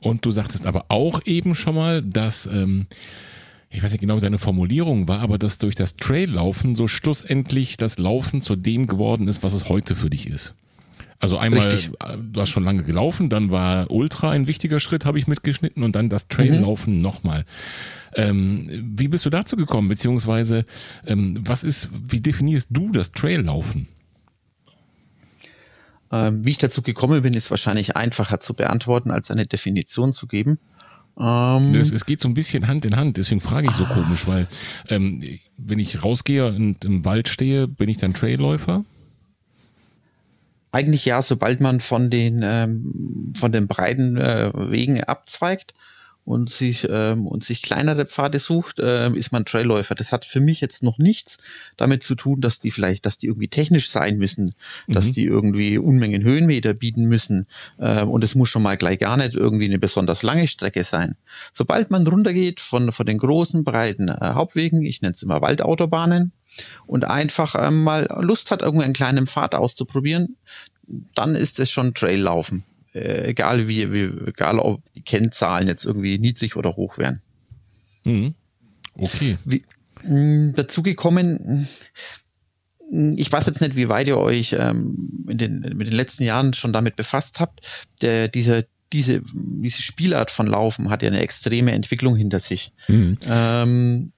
Und 0.01 0.25
du 0.25 0.31
sagtest 0.31 0.65
aber 0.65 0.85
auch 0.89 1.21
eben 1.25 1.55
schon 1.55 1.75
mal, 1.75 2.01
dass, 2.01 2.45
ähm, 2.45 2.87
ich 3.69 3.83
weiß 3.83 3.91
nicht 3.91 4.01
genau, 4.01 4.15
wie 4.15 4.21
seine 4.21 4.39
Formulierung 4.39 5.07
war, 5.07 5.19
aber 5.19 5.37
dass 5.37 5.57
durch 5.57 5.75
das 5.75 5.97
Traillaufen 5.97 6.75
so 6.75 6.87
schlussendlich 6.87 7.77
das 7.77 7.97
Laufen 7.97 8.41
zu 8.41 8.55
dem 8.55 8.87
geworden 8.87 9.27
ist, 9.27 9.43
was 9.43 9.53
es 9.53 9.67
heute 9.67 9.95
für 9.95 10.09
dich 10.09 10.27
ist. 10.27 10.55
Also 11.25 11.39
einmal, 11.39 11.69
Richtig. 11.69 11.91
Äh, 12.01 12.17
du 12.21 12.39
hast 12.39 12.49
schon 12.49 12.63
lange 12.63 12.83
gelaufen, 12.83 13.29
dann 13.29 13.49
war 13.49 13.89
Ultra 13.89 14.29
ein 14.29 14.45
wichtiger 14.45 14.79
Schritt, 14.79 15.05
habe 15.05 15.17
ich 15.17 15.25
mitgeschnitten, 15.25 15.81
und 15.81 15.95
dann 15.95 16.07
das 16.07 16.27
Traillaufen 16.27 16.97
mhm. 16.97 17.01
nochmal. 17.01 17.45
Ähm, 18.13 18.69
wie 18.95 19.07
bist 19.07 19.25
du 19.25 19.31
dazu 19.31 19.55
gekommen? 19.55 19.87
Beziehungsweise, 19.87 20.65
ähm, 21.07 21.39
was 21.43 21.63
ist, 21.63 21.89
wie 21.91 22.21
definierst 22.21 22.67
du 22.69 22.91
das 22.91 23.11
Traillaufen? 23.11 23.87
Ähm, 26.11 26.45
wie 26.45 26.51
ich 26.51 26.59
dazu 26.59 26.83
gekommen 26.83 27.23
bin, 27.23 27.33
ist 27.33 27.49
wahrscheinlich 27.49 27.95
einfacher 27.95 28.39
zu 28.39 28.53
beantworten, 28.53 29.09
als 29.09 29.31
eine 29.31 29.47
Definition 29.47 30.13
zu 30.13 30.27
geben. 30.27 30.59
Ähm, 31.19 31.71
es, 31.71 31.91
es, 31.91 32.05
geht 32.05 32.21
so 32.21 32.27
ein 32.27 32.35
bisschen 32.35 32.67
Hand 32.67 32.85
in 32.85 32.97
Hand, 32.97 33.17
deswegen 33.17 33.41
frage 33.41 33.67
ich 33.67 33.73
so 33.73 33.85
ah. 33.85 33.93
komisch, 33.95 34.27
weil 34.27 34.47
ähm, 34.89 35.23
wenn 35.57 35.79
ich 35.79 36.03
rausgehe 36.03 36.45
und 36.49 36.85
im 36.85 37.03
Wald 37.03 37.29
stehe, 37.29 37.67
bin 37.67 37.89
ich 37.89 37.97
dann 37.97 38.13
Trailläufer? 38.13 38.85
Eigentlich 40.75 41.05
ja, 41.05 41.21
sobald 41.21 41.61
man 41.61 41.79
von 41.79 42.09
den, 42.09 42.41
ähm, 42.43 43.31
von 43.37 43.53
den 43.53 43.67
breiten 43.67 44.17
äh, 44.17 44.51
Wegen 44.53 45.01
abzweigt, 45.01 45.73
und 46.25 46.49
sich, 46.49 46.87
ähm, 46.89 47.27
und 47.27 47.43
sich 47.43 47.61
kleinere 47.61 48.05
Pfade 48.05 48.39
sucht, 48.39 48.77
ähm, 48.81 49.15
ist 49.15 49.31
man 49.31 49.45
Trailläufer. 49.45 49.93
Das 49.93 50.11
hat 50.11 50.25
für 50.25 50.39
mich 50.39 50.59
jetzt 50.59 50.81
noch 50.81 50.97
nichts 50.97 51.37
damit 51.77 52.01
zu 52.01 52.15
tun, 52.15 52.41
dass 52.41 52.59
die 52.59 52.71
vielleicht, 52.71 53.05
dass 53.05 53.19
die 53.19 53.27
irgendwie 53.27 53.47
technisch 53.47 53.91
sein 53.91 54.17
müssen, 54.17 54.55
mhm. 54.87 54.93
dass 54.93 55.11
die 55.11 55.23
irgendwie 55.23 55.77
Unmengen 55.77 56.23
Höhenmeter 56.23 56.73
bieten 56.73 57.05
müssen. 57.05 57.45
Ähm, 57.79 58.09
und 58.09 58.23
es 58.23 58.33
muss 58.33 58.49
schon 58.49 58.63
mal 58.63 58.75
gleich 58.75 58.99
gar 58.99 59.17
nicht 59.17 59.35
irgendwie 59.35 59.65
eine 59.65 59.77
besonders 59.77 60.23
lange 60.23 60.47
Strecke 60.47 60.83
sein. 60.83 61.15
Sobald 61.53 61.91
man 61.91 62.07
runtergeht 62.07 62.59
von, 62.59 62.91
von 62.91 63.05
den 63.05 63.19
großen, 63.19 63.63
breiten 63.63 64.09
äh, 64.09 64.17
Hauptwegen, 64.33 64.81
ich 64.81 65.03
nenne 65.03 65.13
es 65.13 65.21
immer 65.21 65.41
Waldautobahnen, 65.41 66.31
und 66.85 67.05
einfach 67.05 67.55
ähm, 67.57 67.83
mal 67.83 68.07
Lust 68.21 68.51
hat, 68.51 68.61
irgendwie 68.61 68.85
einen 68.85 68.93
kleinen 68.93 69.27
Pfad 69.27 69.55
auszuprobieren, 69.55 70.37
dann 71.15 71.35
ist 71.35 71.59
es 71.59 71.71
schon 71.71 71.93
Traillaufen 71.93 72.63
äh, 72.95 73.29
egal 73.29 73.67
wie, 73.67 73.91
wie, 73.91 74.29
egal 74.29 74.59
ob 74.59 74.81
die 74.93 75.01
Kennzahlen 75.01 75.67
jetzt 75.67 75.85
irgendwie 75.85 76.17
niedrig 76.17 76.55
oder 76.55 76.75
hoch 76.75 76.97
wären. 76.97 77.21
Mhm. 78.05 78.35
Okay. 78.97 79.37
Wie, 79.43 79.63
mh, 80.03 80.53
dazu 80.55 80.81
gekommen, 80.81 81.67
ich 83.17 83.31
weiß 83.31 83.45
jetzt 83.47 83.61
nicht, 83.61 83.75
wie 83.75 83.89
weit 83.89 84.07
ihr 84.07 84.17
euch 84.17 84.55
ähm, 84.57 85.25
in 85.27 85.37
den, 85.37 85.59
mit 85.59 85.87
den 85.87 85.95
letzten 85.95 86.23
Jahren 86.23 86.53
schon 86.53 86.71
damit 86.71 86.95
befasst 86.95 87.39
habt. 87.39 87.61
Der, 88.01 88.27
dieser, 88.29 88.63
diese, 88.93 89.21
diese 89.33 89.81
Spielart 89.81 90.31
von 90.31 90.47
Laufen 90.47 90.89
hat 90.89 91.01
ja 91.01 91.09
eine 91.09 91.19
extreme 91.19 91.73
Entwicklung 91.73 92.15
hinter 92.15 92.39
sich. 92.39 92.71
Mhm. 92.87 93.17
Ähm, 93.27 94.11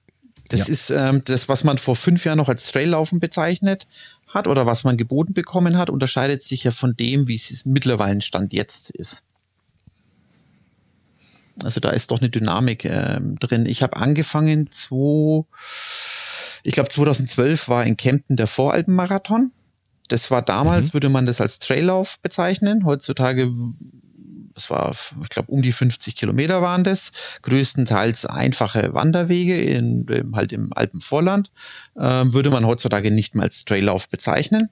das 0.48 0.60
ja. 0.60 0.72
ist 0.72 0.90
ähm, 0.90 1.22
das, 1.24 1.48
was 1.48 1.64
man 1.64 1.78
vor 1.78 1.96
fünf 1.96 2.24
Jahren 2.24 2.38
noch 2.38 2.48
als 2.48 2.70
Traillaufen 2.70 3.20
bezeichnet 3.20 3.86
hat 4.26 4.46
oder 4.46 4.66
was 4.66 4.84
man 4.84 4.96
geboten 4.96 5.34
bekommen 5.34 5.78
hat, 5.78 5.90
unterscheidet 5.90 6.42
sich 6.42 6.64
ja 6.64 6.70
von 6.70 6.96
dem, 6.96 7.28
wie 7.28 7.36
es 7.36 7.64
mittlerweile 7.64 8.20
Stand 8.20 8.52
jetzt 8.52 8.90
ist. 8.90 9.24
Also 11.64 11.80
da 11.80 11.90
ist 11.90 12.10
doch 12.10 12.20
eine 12.20 12.30
Dynamik 12.30 12.84
äh, 12.84 13.20
drin. 13.40 13.66
Ich 13.66 13.82
habe 13.82 13.96
angefangen, 13.96 14.70
zwei, 14.70 15.44
ich 16.62 16.72
glaube 16.72 16.88
2012 16.88 17.68
war 17.68 17.84
in 17.84 17.96
Kempten 17.96 18.36
der 18.36 18.46
Voralpenmarathon. 18.46 19.50
Das 20.08 20.30
war 20.30 20.42
damals, 20.42 20.88
mhm. 20.88 20.92
würde 20.94 21.08
man 21.08 21.26
das 21.26 21.40
als 21.40 21.58
Traillauf 21.58 22.18
bezeichnen. 22.20 22.84
Heutzutage 22.84 23.52
das 24.58 24.70
war, 24.70 24.90
ich 25.22 25.28
glaube, 25.28 25.52
um 25.52 25.62
die 25.62 25.70
50 25.70 26.16
Kilometer 26.16 26.60
waren 26.60 26.82
das, 26.82 27.12
größtenteils 27.42 28.26
einfache 28.26 28.92
Wanderwege 28.92 29.60
in, 29.62 30.04
halt 30.34 30.52
im 30.52 30.72
Alpenvorland, 30.72 31.52
ähm, 31.96 32.34
würde 32.34 32.50
man 32.50 32.66
heutzutage 32.66 33.12
nicht 33.12 33.36
mehr 33.36 33.44
als 33.44 33.64
Traillauf 33.64 34.08
bezeichnen. 34.08 34.68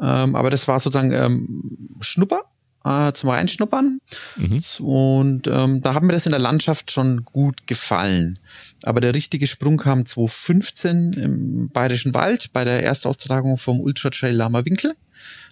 Ähm, 0.00 0.36
aber 0.36 0.50
das 0.50 0.68
war 0.68 0.78
sozusagen 0.78 1.10
ähm, 1.10 1.88
Schnupper 2.00 2.42
äh, 2.84 3.12
zum 3.12 3.30
Reinschnuppern. 3.30 4.00
Mhm. 4.36 4.86
Und 4.86 5.48
ähm, 5.48 5.82
da 5.82 5.94
haben 5.94 6.06
mir 6.06 6.12
das 6.12 6.26
in 6.26 6.30
der 6.30 6.38
Landschaft 6.38 6.92
schon 6.92 7.24
gut 7.24 7.66
gefallen. 7.66 8.38
Aber 8.84 9.00
der 9.00 9.16
richtige 9.16 9.48
Sprung 9.48 9.78
kam 9.78 10.06
2015 10.06 11.12
im 11.14 11.70
Bayerischen 11.70 12.14
Wald 12.14 12.52
bei 12.52 12.62
der 12.62 12.84
Erstaustragung 12.84 13.58
vom 13.58 13.80
Ultra 13.80 14.10
Trail 14.10 14.36
Lama 14.36 14.64
Winkel. 14.64 14.94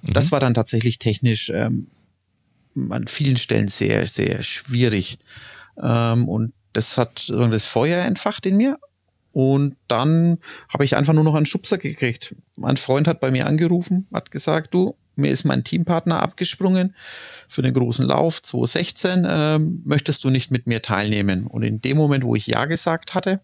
Mhm. 0.02 0.12
Das 0.12 0.30
war 0.30 0.38
dann 0.38 0.54
tatsächlich 0.54 1.00
technisch 1.00 1.50
ähm, 1.52 1.88
an 2.90 3.06
vielen 3.08 3.36
Stellen 3.36 3.68
sehr, 3.68 4.06
sehr 4.06 4.42
schwierig. 4.42 5.18
Ähm, 5.82 6.28
und 6.28 6.52
das 6.72 6.98
hat 6.98 7.28
das 7.28 7.64
Feuer 7.64 8.04
entfacht 8.04 8.46
in 8.46 8.56
mir. 8.56 8.78
Und 9.32 9.76
dann 9.88 10.38
habe 10.68 10.84
ich 10.84 10.96
einfach 10.96 11.12
nur 11.12 11.24
noch 11.24 11.34
einen 11.34 11.46
Schubser 11.46 11.76
gekriegt. 11.76 12.34
Mein 12.56 12.78
Freund 12.78 13.06
hat 13.06 13.20
bei 13.20 13.30
mir 13.30 13.46
angerufen, 13.46 14.06
hat 14.12 14.30
gesagt, 14.30 14.72
du, 14.72 14.96
mir 15.14 15.30
ist 15.30 15.44
mein 15.44 15.64
Teampartner 15.64 16.22
abgesprungen 16.22 16.94
für 17.48 17.62
den 17.62 17.74
großen 17.74 18.06
Lauf 18.06 18.42
2016. 18.42 19.26
Ähm, 19.28 19.82
möchtest 19.84 20.24
du 20.24 20.30
nicht 20.30 20.50
mit 20.50 20.66
mir 20.66 20.82
teilnehmen? 20.82 21.46
Und 21.46 21.62
in 21.64 21.80
dem 21.80 21.96
Moment, 21.96 22.24
wo 22.24 22.34
ich 22.34 22.46
Ja 22.46 22.66
gesagt 22.66 23.14
hatte, 23.14 23.40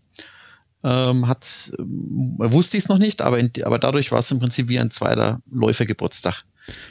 ähm, 0.85 1.29
hat, 1.29 1.73
äh, 1.79 1.83
wusste 1.83 2.77
ich 2.77 2.85
es 2.85 2.89
noch 2.89 2.99
nicht, 2.99 3.23
aber, 3.23 3.39
in, 3.39 3.51
aber 3.63 3.79
dadurch 3.79 4.13
war 4.13 4.19
es 4.19 4.31
im 4.31 4.39
Prinzip 4.39 4.69
wie 4.69 4.79
ein 4.79 4.91
zweiter 4.91 5.41
Läufergeburtstag. 5.51 6.45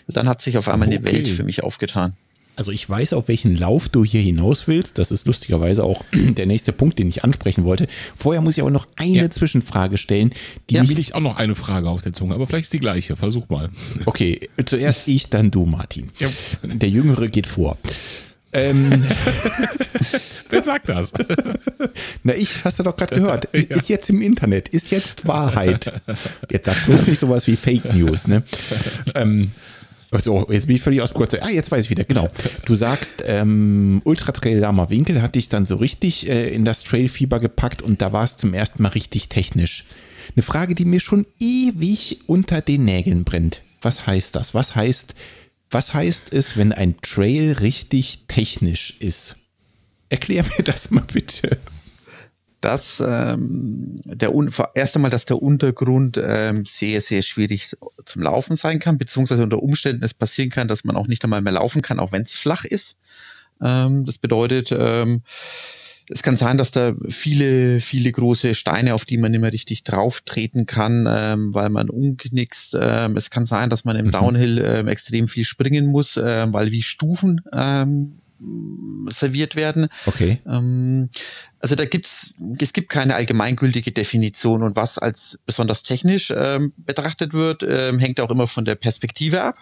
Dann 0.07 0.27
hat 0.27 0.41
sich 0.41 0.57
auf 0.57 0.67
einmal 0.67 0.87
okay. 0.87 0.97
eine 0.97 1.11
Welt 1.11 1.27
für 1.27 1.43
mich 1.43 1.63
aufgetan. 1.63 2.15
Also 2.55 2.71
ich 2.71 2.87
weiß, 2.87 3.13
auf 3.13 3.27
welchen 3.27 3.57
Lauf 3.57 3.89
du 3.89 4.03
hier 4.03 4.21
hinaus 4.21 4.67
willst. 4.67 4.97
Das 4.97 5.11
ist 5.11 5.25
lustigerweise 5.25 5.83
auch 5.83 6.03
der 6.13 6.45
nächste 6.45 6.73
Punkt, 6.73 6.99
den 6.99 7.07
ich 7.07 7.23
ansprechen 7.23 7.63
wollte. 7.63 7.87
Vorher 8.15 8.41
muss 8.41 8.57
ich 8.57 8.61
aber 8.61 8.71
noch 8.71 8.87
eine 8.97 9.17
ja. 9.17 9.29
Zwischenfrage 9.29 9.97
stellen. 9.97 10.31
Die 10.69 10.75
ja. 10.75 10.87
will 10.87 10.99
ich 10.99 11.15
auch 11.15 11.21
noch 11.21 11.37
eine 11.37 11.55
Frage 11.55 11.89
auf 11.89 12.01
der 12.01 12.13
Zunge, 12.13 12.35
aber 12.35 12.47
vielleicht 12.47 12.65
ist 12.65 12.73
die 12.73 12.79
gleiche. 12.79 13.15
Versuch 13.15 13.49
mal. 13.49 13.69
Okay, 14.05 14.49
zuerst 14.65 15.07
ich, 15.07 15.29
dann 15.29 15.51
du, 15.51 15.65
Martin. 15.65 16.09
Ja. 16.19 16.27
Der 16.63 16.89
Jüngere 16.89 17.27
geht 17.27 17.47
vor. 17.47 17.77
Ähm, 18.51 19.05
Wer 20.49 20.63
sagt 20.63 20.89
das? 20.89 21.13
Na, 22.23 22.33
ich, 22.35 22.63
hast 22.65 22.79
du 22.79 22.83
doch 22.83 22.95
gerade 22.95 23.15
gehört. 23.15 23.45
Ist, 23.45 23.69
ja. 23.69 23.75
ist, 23.77 23.89
jetzt 23.89 24.09
im 24.09 24.21
Internet, 24.21 24.69
ist 24.69 24.91
jetzt 24.91 25.27
Wahrheit. 25.27 26.01
Jetzt 26.49 26.65
sag 26.65 26.85
bloß 26.85 27.07
nicht 27.07 27.19
sowas 27.19 27.47
wie 27.47 27.55
Fake 27.55 27.93
News, 27.93 28.27
ne? 28.27 28.43
Ähm, 29.15 29.51
so, 30.19 30.45
jetzt 30.49 30.67
bin 30.67 30.75
ich 30.75 30.81
völlig 30.81 31.01
aus 31.01 31.13
Kurze. 31.13 31.41
Ah, 31.41 31.49
jetzt 31.49 31.71
weiß 31.71 31.85
ich 31.85 31.89
wieder, 31.89 32.03
genau. 32.03 32.29
Du 32.65 32.75
sagst, 32.75 33.23
ähm, 33.25 34.01
Ultra 34.03 34.31
Trail 34.33 34.59
Lama 34.59 34.89
Winkel 34.89 35.21
hat 35.21 35.35
dich 35.35 35.47
dann 35.47 35.65
so 35.65 35.77
richtig 35.77 36.27
äh, 36.27 36.53
in 36.53 36.65
das 36.65 36.83
Trailfieber 36.83 37.39
gepackt 37.39 37.81
und 37.81 38.01
da 38.01 38.11
war 38.11 38.23
es 38.23 38.37
zum 38.37 38.53
ersten 38.53 38.83
Mal 38.83 38.89
richtig 38.89 39.29
technisch. 39.29 39.85
Eine 40.35 40.43
Frage, 40.43 40.75
die 40.75 40.85
mir 40.85 40.99
schon 40.99 41.25
ewig 41.39 42.19
unter 42.27 42.61
den 42.61 42.85
Nägeln 42.85 43.23
brennt. 43.23 43.61
Was 43.81 44.05
heißt 44.05 44.35
das? 44.35 44.53
Was 44.53 44.75
heißt 44.75 45.15
was 45.71 45.93
heißt 45.93 46.33
es, 46.33 46.57
wenn 46.57 46.73
ein 46.73 46.99
Trail 47.01 47.53
richtig 47.53 48.25
technisch 48.27 48.97
ist? 48.99 49.37
Erklär 50.09 50.43
mir 50.43 50.63
das 50.63 50.91
mal 50.91 51.05
bitte. 51.11 51.57
Dass 52.61 53.03
ähm, 53.05 54.01
der 54.05 54.31
erst 54.75 54.95
einmal, 54.95 55.11
dass 55.11 55.25
der 55.25 55.41
Untergrund 55.41 56.19
ähm, 56.23 56.65
sehr, 56.65 57.01
sehr 57.01 57.23
schwierig 57.23 57.75
zum 58.05 58.21
Laufen 58.21 58.55
sein 58.55 58.79
kann, 58.79 58.99
beziehungsweise 58.99 59.43
unter 59.43 59.61
Umständen 59.61 60.03
es 60.03 60.13
passieren 60.13 60.51
kann, 60.51 60.67
dass 60.67 60.83
man 60.83 60.95
auch 60.95 61.07
nicht 61.07 61.23
einmal 61.23 61.41
mehr 61.41 61.53
laufen 61.53 61.81
kann, 61.81 61.99
auch 61.99 62.11
wenn 62.11 62.21
es 62.21 62.35
flach 62.35 62.63
ist. 62.63 62.97
Ähm, 63.61 64.05
das 64.05 64.19
bedeutet, 64.19 64.71
ähm, 64.71 65.23
es 66.09 66.23
kann 66.23 66.35
sein, 66.35 66.57
dass 66.57 66.71
da 66.71 66.93
viele, 67.07 67.79
viele 67.79 68.11
große 68.11 68.53
Steine, 68.53 68.95
auf 68.95 69.05
die 69.05 69.17
man 69.17 69.31
nicht 69.31 69.41
mehr 69.41 69.53
richtig 69.53 69.83
drauf 69.83 70.21
treten 70.21 70.65
kann, 70.65 71.07
ähm, 71.09 71.53
weil 71.53 71.69
man 71.69 71.89
umknickst. 71.89 72.77
Ähm, 72.79 73.15
es 73.17 73.29
kann 73.29 73.45
sein, 73.45 73.69
dass 73.69 73.85
man 73.85 73.95
im 73.95 74.07
mhm. 74.07 74.11
Downhill 74.11 74.59
ähm, 74.59 74.87
extrem 74.87 75.27
viel 75.27 75.45
springen 75.45 75.85
muss, 75.87 76.19
ähm, 76.21 76.53
weil 76.53 76.71
wie 76.71 76.81
Stufen 76.81 77.41
ähm, 77.53 78.20
serviert 79.09 79.55
werden. 79.55 79.87
Okay. 80.05 80.41
Ähm, 80.47 81.09
also 81.59 81.75
da 81.75 81.85
gibt's, 81.85 82.33
es 82.59 82.73
gibt 82.73 82.89
keine 82.89 83.15
allgemeingültige 83.15 83.91
Definition 83.91 84.63
und 84.63 84.75
was 84.75 84.97
als 84.97 85.39
besonders 85.45 85.83
technisch 85.83 86.33
ähm, 86.35 86.73
betrachtet 86.77 87.33
wird, 87.33 87.63
ähm, 87.67 87.99
hängt 87.99 88.19
auch 88.19 88.31
immer 88.31 88.47
von 88.47 88.65
der 88.65 88.75
Perspektive 88.75 89.43
ab. 89.43 89.57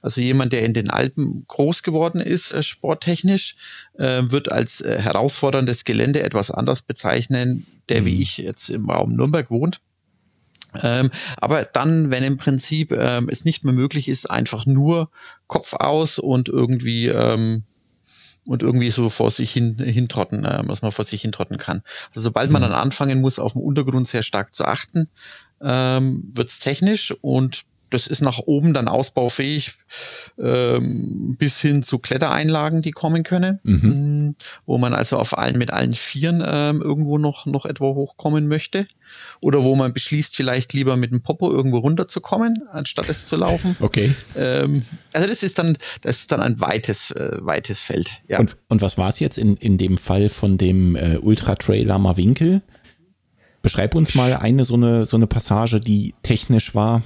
Also 0.00 0.20
jemand, 0.20 0.52
der 0.52 0.62
in 0.62 0.74
den 0.74 0.90
Alpen 0.90 1.44
groß 1.48 1.82
geworden 1.82 2.20
ist, 2.20 2.52
äh, 2.52 2.62
sporttechnisch, 2.62 3.56
äh, 3.98 4.22
wird 4.24 4.50
als 4.50 4.80
äh, 4.80 5.00
herausforderndes 5.00 5.84
Gelände 5.84 6.22
etwas 6.22 6.50
anders 6.50 6.82
bezeichnen, 6.82 7.66
der 7.88 8.02
mhm. 8.02 8.06
wie 8.06 8.22
ich 8.22 8.38
jetzt 8.38 8.70
im 8.70 8.88
Raum 8.88 9.14
Nürnberg 9.14 9.50
wohnt. 9.50 9.80
Ähm, 10.82 11.10
aber 11.36 11.64
dann, 11.64 12.10
wenn 12.10 12.24
im 12.24 12.36
Prinzip 12.36 12.90
ähm, 12.90 13.28
es 13.30 13.44
nicht 13.44 13.64
mehr 13.64 13.74
möglich 13.74 14.08
ist, 14.08 14.30
einfach 14.30 14.66
nur 14.66 15.10
Kopf 15.46 15.74
aus 15.74 16.18
und 16.18 16.48
irgendwie 16.48 17.08
ähm, 17.08 17.64
und 18.46 18.62
irgendwie 18.62 18.90
so 18.90 19.10
vor 19.10 19.30
sich 19.30 19.52
hin 19.52 19.78
hintrotten, 19.78 20.44
äh, 20.44 20.62
was 20.66 20.82
man 20.82 20.92
vor 20.92 21.04
sich 21.04 21.22
hintrotten 21.22 21.58
kann. 21.58 21.82
Also 22.10 22.20
sobald 22.20 22.50
man 22.50 22.62
mhm. 22.62 22.66
dann 22.66 22.74
anfangen 22.74 23.20
muss, 23.20 23.38
auf 23.38 23.52
dem 23.52 23.62
Untergrund 23.62 24.06
sehr 24.06 24.22
stark 24.22 24.54
zu 24.54 24.64
achten, 24.64 25.08
ähm, 25.62 26.30
wird 26.34 26.48
es 26.48 26.58
technisch 26.58 27.14
und 27.20 27.64
das 27.94 28.06
ist 28.06 28.20
nach 28.20 28.38
oben 28.38 28.74
dann 28.74 28.88
ausbaufähig 28.88 29.74
ähm, 30.38 31.36
bis 31.38 31.60
hin 31.60 31.82
zu 31.82 31.98
Klettereinlagen, 31.98 32.82
die 32.82 32.90
kommen 32.90 33.22
können, 33.22 33.60
mhm. 33.62 34.28
Mm, 34.28 34.36
wo 34.66 34.78
man 34.78 34.94
also 34.94 35.16
auf 35.18 35.38
allen 35.38 35.56
mit 35.56 35.70
allen 35.70 35.92
Vieren 35.92 36.42
ähm, 36.44 36.82
irgendwo 36.82 37.18
noch, 37.18 37.46
noch 37.46 37.64
etwa 37.64 37.86
hochkommen 37.86 38.48
möchte. 38.48 38.86
Oder 39.40 39.62
wo 39.62 39.76
man 39.76 39.92
beschließt, 39.92 40.34
vielleicht 40.34 40.72
lieber 40.72 40.96
mit 40.96 41.12
dem 41.12 41.22
Popo 41.22 41.50
irgendwo 41.50 41.78
runterzukommen, 41.78 42.64
anstatt 42.70 43.08
es 43.08 43.26
zu 43.26 43.36
laufen. 43.36 43.76
Okay. 43.84 44.14
Ähm, 44.36 44.82
also 45.12 45.28
das 45.28 45.42
ist 45.42 45.58
dann, 45.58 45.76
das 46.00 46.20
ist 46.20 46.32
dann 46.32 46.40
ein 46.40 46.58
weites, 46.58 47.10
äh, 47.10 47.36
weites 47.40 47.80
Feld. 47.80 48.10
Ja. 48.28 48.38
Und, 48.38 48.56
und 48.68 48.80
was 48.80 48.96
war 48.96 49.08
es 49.08 49.20
jetzt 49.20 49.36
in, 49.36 49.56
in 49.56 49.76
dem 49.76 49.98
Fall 49.98 50.30
von 50.30 50.56
dem 50.56 50.96
äh, 50.96 51.18
Ultra-Trailer 51.18 52.16
Winkel? 52.16 52.62
Beschreib 53.62 53.94
uns 53.94 54.14
mal 54.14 54.34
eine 54.34 54.64
so 54.64 54.74
eine, 54.74 55.06
so 55.06 55.16
eine 55.16 55.26
Passage, 55.26 55.80
die 55.80 56.14
technisch 56.22 56.74
war. 56.74 57.02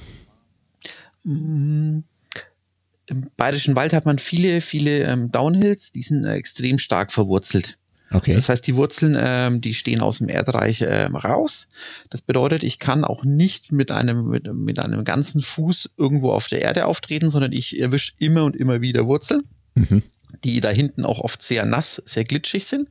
Im 3.06 3.30
Bayerischen 3.36 3.74
Wald 3.76 3.92
hat 3.92 4.04
man 4.04 4.18
viele, 4.18 4.60
viele 4.60 5.04
ähm, 5.04 5.32
Downhills, 5.32 5.92
die 5.92 6.02
sind 6.02 6.24
äh, 6.24 6.34
extrem 6.34 6.78
stark 6.78 7.12
verwurzelt. 7.12 7.78
Okay. 8.10 8.34
Das 8.34 8.48
heißt, 8.48 8.66
die 8.66 8.76
Wurzeln, 8.76 9.16
ähm, 9.18 9.60
die 9.60 9.74
stehen 9.74 10.00
aus 10.00 10.18
dem 10.18 10.28
Erdreich 10.28 10.82
ähm, 10.86 11.14
raus. 11.14 11.68
Das 12.08 12.22
bedeutet, 12.22 12.62
ich 12.62 12.78
kann 12.78 13.04
auch 13.04 13.24
nicht 13.24 13.70
mit 13.70 13.90
einem, 13.90 14.28
mit, 14.28 14.52
mit 14.52 14.78
einem 14.78 15.04
ganzen 15.04 15.42
Fuß 15.42 15.90
irgendwo 15.96 16.32
auf 16.32 16.48
der 16.48 16.62
Erde 16.62 16.86
auftreten, 16.86 17.28
sondern 17.28 17.52
ich 17.52 17.78
erwische 17.78 18.12
immer 18.18 18.44
und 18.44 18.56
immer 18.56 18.80
wieder 18.80 19.06
Wurzeln, 19.06 19.42
mhm. 19.74 20.02
die 20.42 20.60
da 20.60 20.70
hinten 20.70 21.04
auch 21.04 21.20
oft 21.20 21.42
sehr 21.42 21.66
nass, 21.66 22.02
sehr 22.06 22.24
glitschig 22.24 22.66
sind. 22.66 22.88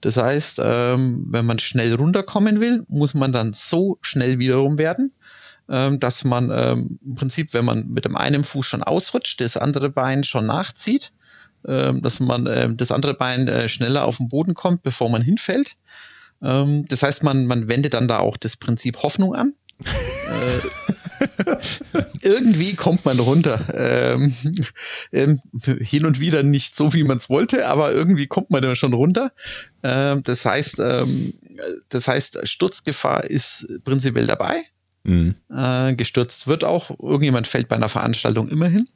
Das 0.00 0.16
heißt, 0.16 0.60
ähm, 0.62 1.26
wenn 1.28 1.44
man 1.44 1.58
schnell 1.58 1.94
runterkommen 1.94 2.60
will, 2.60 2.84
muss 2.88 3.14
man 3.14 3.32
dann 3.32 3.52
so 3.52 3.98
schnell 4.02 4.38
wiederum 4.38 4.78
werden, 4.78 5.12
dass 5.68 6.24
man 6.24 6.50
ähm, 6.50 6.98
im 7.04 7.14
Prinzip, 7.14 7.52
wenn 7.52 7.66
man 7.66 7.88
mit 7.88 8.06
dem 8.06 8.16
einen 8.16 8.42
Fuß 8.42 8.64
schon 8.64 8.82
ausrutscht, 8.82 9.40
das 9.42 9.58
andere 9.58 9.90
Bein 9.90 10.24
schon 10.24 10.46
nachzieht, 10.46 11.12
ähm, 11.66 12.00
dass 12.00 12.20
man 12.20 12.76
das 12.76 12.90
andere 12.90 13.12
Bein 13.12 13.48
äh, 13.48 13.68
schneller 13.68 14.04
auf 14.04 14.16
den 14.16 14.30
Boden 14.30 14.54
kommt, 14.54 14.82
bevor 14.82 15.10
man 15.10 15.20
hinfällt. 15.20 15.76
Ähm, 16.42 16.84
das 16.88 17.02
heißt, 17.02 17.22
man, 17.22 17.46
man 17.46 17.68
wendet 17.68 17.94
dann 17.94 18.08
da 18.08 18.18
auch 18.18 18.36
das 18.36 18.56
Prinzip 18.56 18.98
Hoffnung 19.02 19.34
an. 19.34 19.54
äh, 19.84 21.54
irgendwie 22.22 22.74
kommt 22.74 23.04
man 23.04 23.18
runter. 23.18 23.66
Ähm, 23.74 24.34
ähm, 25.12 25.40
hin 25.80 26.06
und 26.06 26.20
wieder 26.20 26.42
nicht 26.42 26.74
so, 26.74 26.92
wie 26.92 27.04
man 27.04 27.16
es 27.16 27.28
wollte, 27.28 27.66
aber 27.66 27.92
irgendwie 27.92 28.26
kommt 28.26 28.50
man 28.50 28.62
dann 28.62 28.76
schon 28.76 28.94
runter. 28.94 29.32
Ähm, 29.82 30.22
das 30.22 30.44
heißt, 30.44 30.80
ähm, 30.80 31.34
das 31.88 32.08
heißt, 32.08 32.46
Sturzgefahr 32.46 33.24
ist 33.24 33.66
prinzipiell 33.84 34.26
dabei. 34.26 34.64
Mhm. 35.08 35.36
Äh, 35.50 35.94
gestürzt 35.94 36.46
wird 36.46 36.64
auch. 36.64 36.90
Irgendjemand 36.90 37.46
fällt 37.46 37.68
bei 37.68 37.76
einer 37.76 37.88
Veranstaltung 37.88 38.48
immerhin. 38.48 38.88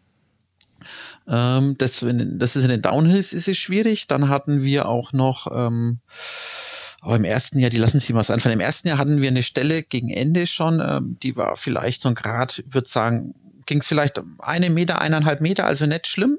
Ähm, 1.27 1.77
das, 1.79 2.05
das 2.05 2.57
ist 2.57 2.65
in 2.65 2.69
den 2.69 2.83
Downhills 2.83 3.33
ist 3.33 3.49
es 3.49 3.57
schwierig. 3.57 4.09
Dann 4.09 4.29
hatten 4.29 4.63
wir 4.63 4.89
auch 4.89 5.13
noch, 5.13 5.47
ähm, 5.51 6.01
aber 7.01 7.17
im 7.17 7.25
ersten 7.25 7.59
Jahr, 7.59 7.71
die 7.71 7.79
lassen 7.79 7.99
sich 7.99 8.11
mal 8.11 8.21
einfallen. 8.21 8.53
Im 8.53 8.61
ersten 8.61 8.89
Jahr 8.89 8.99
hatten 8.99 9.23
wir 9.23 9.29
eine 9.29 9.43
Stelle 9.43 9.83
gegen 9.83 10.11
Ende 10.11 10.47
schon, 10.47 10.81
ähm, 10.81 11.17
die 11.23 11.35
war 11.37 11.57
vielleicht 11.57 12.03
so 12.03 12.11
ein 12.11 12.15
Grad, 12.15 12.63
ich 12.67 12.75
würde 12.75 12.89
sagen, 12.89 13.35
ging 13.65 13.79
es 13.79 13.87
vielleicht 13.87 14.21
eine 14.39 14.69
Meter, 14.69 15.01
eineinhalb 15.01 15.41
Meter, 15.41 15.65
also 15.65 15.87
nicht 15.87 16.07
schlimm. 16.07 16.39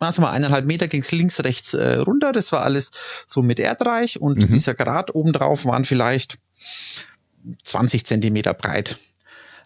Also 0.00 0.20
mal 0.20 0.32
eineinhalb 0.32 0.66
Meter 0.66 0.86
ging 0.86 1.00
es 1.00 1.12
links, 1.12 1.42
rechts 1.42 1.72
äh, 1.72 1.94
runter. 1.94 2.32
Das 2.32 2.52
war 2.52 2.62
alles 2.62 2.90
so 3.26 3.40
mit 3.40 3.58
Erdreich 3.58 4.20
und 4.20 4.38
mhm. 4.38 4.52
dieser 4.52 4.74
Grad 4.74 5.14
obendrauf 5.14 5.64
waren 5.64 5.86
vielleicht 5.86 6.38
20 7.62 8.04
Zentimeter 8.04 8.54
breit. 8.54 8.98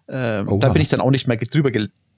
Ähm, 0.08 0.60
da 0.60 0.70
bin 0.70 0.82
ich 0.82 0.88
dann 0.88 1.00
auch 1.00 1.10
nicht 1.10 1.26
mehr 1.26 1.36
drüber, 1.36 1.70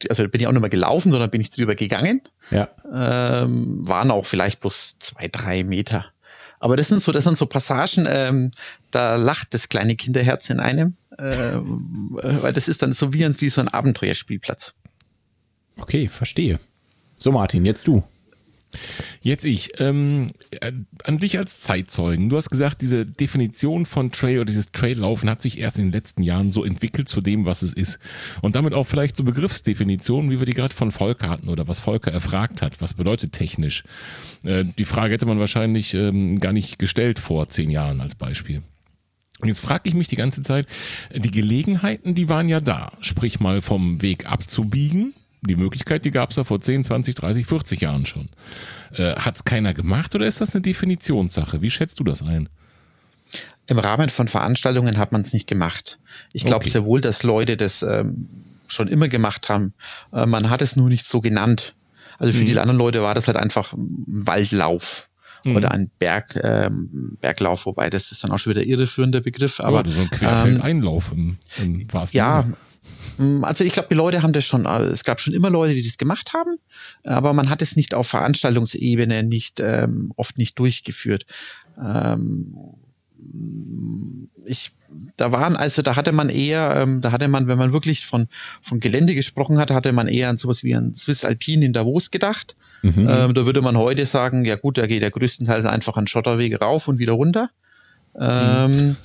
also 0.09 0.29
bin 0.29 0.40
ich 0.40 0.46
auch 0.46 0.53
nicht 0.53 0.61
mehr 0.61 0.70
gelaufen, 0.70 1.11
sondern 1.11 1.31
bin 1.31 1.40
ich 1.40 1.50
drüber 1.50 1.74
gegangen. 1.74 2.22
Ja. 2.50 2.68
Ähm, 2.92 3.86
waren 3.86 4.11
auch 4.11 4.26
vielleicht 4.26 4.61
bloß 4.61 4.97
zwei, 5.01 5.28
drei 5.28 5.64
Meter. 5.64 6.07
Aber 6.61 6.76
das 6.76 6.88
sind 6.88 7.03
so, 7.03 7.11
das 7.11 7.24
sind 7.24 7.38
so 7.38 7.47
Passagen, 7.47 8.07
ähm, 8.09 8.53
da 8.91 9.16
lacht 9.16 9.55
das 9.55 9.68
kleine 9.68 9.97
Kinderherz 9.97 10.51
in 10.51 10.61
einem, 10.61 10.95
ähm, 11.18 12.18
weil 12.22 12.53
das 12.53 12.68
ist 12.68 12.82
dann 12.82 12.93
so 12.93 13.14
wie, 13.14 13.20
wie 13.41 13.49
so 13.49 13.62
ein 13.62 13.68
Abenteuerspielplatz. 13.68 14.74
Okay, 15.78 16.07
verstehe. 16.09 16.61
So, 17.16 17.32
Martin, 17.32 17.64
jetzt 17.64 17.86
du. 17.86 18.03
Jetzt 19.21 19.45
ich. 19.45 19.73
Ähm, 19.79 20.31
äh, 20.51 20.73
an 21.05 21.18
dich 21.18 21.39
als 21.39 21.61
Zeitzeugen. 21.61 22.29
Du 22.29 22.37
hast 22.37 22.51
gesagt, 22.51 22.81
diese 22.81 23.07
Definition 23.07 23.87
von 23.87 24.12
Trail 24.12 24.39
oder 24.39 24.47
dieses 24.47 24.73
Traillaufen 24.73 25.29
hat 25.29 25.43
sich 25.43 25.59
erst 25.59 25.77
in 25.77 25.87
den 25.87 25.93
letzten 25.93 26.23
Jahren 26.23 26.51
so 26.51 26.64
entwickelt 26.64 27.09
zu 27.09 27.21
dem, 27.21 27.45
was 27.45 27.62
es 27.62 27.73
ist. 27.73 27.99
Und 28.43 28.55
damit 28.57 28.75
auch 28.75 28.85
vielleicht 28.85 29.16
so 29.16 29.25
Begriffsdefinitionen, 29.25 30.31
wie 30.31 30.39
wir 30.39 30.47
die 30.47 30.55
gerade 30.55 30.75
von 30.75 30.93
Volker 30.93 31.29
hatten 31.29 31.49
oder 31.49 31.68
was 31.68 31.81
Volker 31.81 32.12
erfragt 32.12 32.62
hat. 32.62 32.81
Was 32.81 32.95
bedeutet 32.95 33.33
technisch? 33.33 33.85
Äh, 34.45 34.64
die 34.79 34.85
Frage 34.85 35.14
hätte 35.14 35.27
man 35.27 35.39
wahrscheinlich 35.39 35.95
ähm, 35.95 36.41
gar 36.41 36.53
nicht 36.53 36.79
gestellt 36.79 37.18
vor 37.18 37.49
zehn 37.49 37.71
Jahren 37.71 38.01
als 38.01 38.14
Beispiel. 38.14 38.62
Und 39.41 39.49
jetzt 39.49 39.61
frage 39.61 39.89
ich 39.89 39.95
mich 39.95 40.09
die 40.09 40.16
ganze 40.16 40.43
Zeit, 40.43 40.66
die 41.14 41.31
Gelegenheiten, 41.31 42.14
die 42.14 42.29
waren 42.29 42.49
ja 42.49 42.61
da. 42.61 42.93
Sprich 43.01 43.41
mal 43.41 43.62
vom 43.62 44.03
Weg 44.03 44.27
abzubiegen 44.31 45.14
die 45.43 45.57
Möglichkeit, 45.57 46.05
die 46.05 46.11
gab 46.11 46.30
es 46.30 46.36
ja 46.36 46.45
vor 46.45 46.61
10, 46.61 46.84
20, 46.84 47.14
30, 47.14 47.47
40 47.47 47.80
Jahren 47.80 48.07
schon. 48.07 48.28
Äh, 48.93 49.14
Hat 49.16 49.36
es 49.36 49.45
keiner 49.45 49.74
gemacht 49.74 50.14
oder 50.14 50.26
ist 50.26 50.41
das 50.41 50.55
eine 50.55 50.62
Definitionssache? 50.62 51.62
Wie 51.62 51.70
schätzt 51.70 52.01
du 52.01 52.05
das 52.05 52.22
ein? 52.22 52.49
Im 53.66 53.78
Rahmen 53.78 54.11
von 54.11 54.28
Veranstaltungen 54.28 54.99
hat 54.99 55.12
man 55.12 55.22
es 55.22 55.32
nicht 55.32 55.47
gemacht. 55.47 55.99
Ich 56.32 56.45
glaube 56.45 56.64
okay. 56.64 56.70
sehr 56.70 56.84
wohl, 56.84 57.01
dass 57.01 57.22
Leute 57.22 57.57
das 57.57 57.82
ähm, 57.82 58.28
schon 58.68 58.88
immer 58.88 59.09
gemacht 59.09 59.49
haben. 59.49 59.74
Äh, 60.12 60.26
man 60.26 60.51
hat 60.51 60.62
es 60.62 60.76
nur 60.76 60.88
nicht 60.88 61.07
so 61.07 61.20
genannt. 61.20 61.74
Also 62.18 62.34
für 62.34 62.43
mhm. 62.43 62.47
die 62.47 62.59
anderen 62.59 62.78
Leute 62.78 63.03
war 63.03 63.14
das 63.14 63.28
halt 63.28 63.36
einfach 63.36 63.72
ein 63.72 64.26
Waldlauf 64.26 65.09
mhm. 65.45 65.57
oder 65.57 65.70
ein 65.72 65.91
Berg, 65.99 66.38
ähm, 66.43 67.16
Berglauf, 67.20 67.66
wobei 67.66 67.91
das 67.91 68.12
ist 68.12 68.24
dann 68.24 68.30
auch 68.30 68.38
schon 68.38 68.51
wieder 68.51 68.64
irreführender 68.64 69.20
Begriff. 69.20 69.61
Aber 69.61 69.84
ja, 69.84 69.91
so 69.91 70.01
ein 70.01 70.11
Querfeldeinlauf 70.11 71.12
ähm, 71.12 71.38
im, 71.59 71.80
im 71.80 71.93
wahrsten 71.93 72.18
Ja, 72.18 72.43
Sinne. 72.43 72.57
Mm, 73.18 73.45
also 73.45 73.64
ich 73.64 73.72
glaube, 73.72 73.89
die 73.91 73.95
Leute 73.95 74.22
haben 74.22 74.33
das 74.33 74.45
schon, 74.45 74.66
es 74.66 75.05
gab 75.05 75.20
schon 75.20 75.35
immer 75.35 75.51
Leute, 75.51 75.74
die 75.74 75.83
das 75.83 75.99
gemacht 75.99 76.33
haben, 76.33 76.59
aber 77.05 77.33
man 77.33 77.51
hat 77.51 77.62
es 77.62 77.76
nicht 77.76 77.95
auf 77.95 78.09
Veranstaltungsebene 78.09 79.22
nicht 79.22 79.61
ähm, 79.61 80.12
oft 80.16 80.39
nicht 80.39 80.59
durchgeführt. 80.59 81.26
Ähm, 81.78 82.55
ich, 84.47 84.72
da 85.16 85.31
waren 85.31 85.57
also, 85.57 85.83
da 85.83 85.97
hatte 85.97 86.12
man 86.12 86.31
eher, 86.31 86.74
ähm, 86.76 87.01
da 87.03 87.12
hatte 87.12 87.28
man, 87.28 87.47
wenn 87.49 87.59
man 87.59 87.72
wirklich 87.72 88.07
von, 88.07 88.28
von 88.62 88.81
Gelände 88.81 89.14
gesprochen 89.14 89.59
hat, 89.59 89.70
hatte 89.70 89.93
man 89.93 90.09
eher 90.09 90.31
an 90.31 90.37
sowas 90.37 90.64
wie 90.64 90.74
ein 90.74 90.97
Swiss 90.97 91.24
Alpine 91.24 91.66
in 91.66 91.72
Davos 91.72 92.11
gedacht. 92.11 92.57
Mhm. 92.83 93.07
Ähm, 93.09 93.35
da 93.35 93.45
würde 93.45 93.61
man 93.61 93.76
heute 93.76 94.07
sagen, 94.07 94.45
ja 94.45 94.57
gut, 94.57 94.78
da 94.78 94.87
geht 94.87 95.03
der 95.03 95.11
größtenteils 95.11 95.66
einfach 95.66 95.97
an 95.97 96.07
Schotterwege 96.07 96.59
rauf 96.61 96.89
und 96.89 96.99
wieder 96.99 97.12
runter. 97.12 97.51
Mhm. 98.14 98.97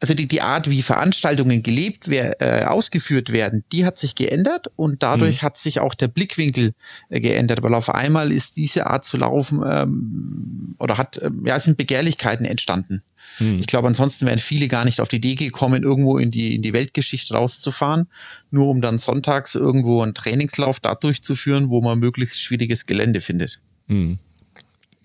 Also 0.00 0.14
die, 0.14 0.28
die 0.28 0.42
Art, 0.42 0.70
wie 0.70 0.82
Veranstaltungen 0.82 1.62
gelebt 1.62 2.08
wer, 2.08 2.40
äh, 2.40 2.64
ausgeführt 2.64 3.32
werden, 3.32 3.64
die 3.72 3.84
hat 3.84 3.98
sich 3.98 4.14
geändert 4.14 4.68
und 4.76 5.02
dadurch 5.02 5.42
mhm. 5.42 5.46
hat 5.46 5.56
sich 5.56 5.80
auch 5.80 5.94
der 5.94 6.06
Blickwinkel 6.06 6.74
äh, 7.08 7.20
geändert, 7.20 7.62
weil 7.62 7.74
auf 7.74 7.92
einmal 7.92 8.30
ist 8.30 8.56
diese 8.56 8.86
Art 8.86 9.04
zu 9.04 9.16
laufen 9.16 9.62
ähm, 9.66 10.76
oder 10.78 10.98
hat, 10.98 11.20
ähm, 11.20 11.44
ja, 11.46 11.58
sind 11.58 11.76
Begehrlichkeiten 11.76 12.46
entstanden. 12.46 13.02
Mhm. 13.40 13.58
Ich 13.58 13.66
glaube, 13.66 13.88
ansonsten 13.88 14.26
wären 14.26 14.38
viele 14.38 14.68
gar 14.68 14.84
nicht 14.84 15.00
auf 15.00 15.08
die 15.08 15.16
Idee 15.16 15.34
gekommen, 15.34 15.82
irgendwo 15.82 16.18
in 16.18 16.30
die, 16.30 16.54
in 16.54 16.62
die 16.62 16.72
Weltgeschichte 16.72 17.34
rauszufahren, 17.34 18.06
nur 18.52 18.68
um 18.68 18.80
dann 18.80 18.98
sonntags 18.98 19.56
irgendwo 19.56 20.02
einen 20.02 20.14
Trainingslauf 20.14 20.78
da 20.78 20.94
durchzuführen, 20.94 21.70
wo 21.70 21.80
man 21.80 21.98
möglichst 21.98 22.40
schwieriges 22.40 22.86
Gelände 22.86 23.20
findet. 23.20 23.60
Mhm. 23.88 24.18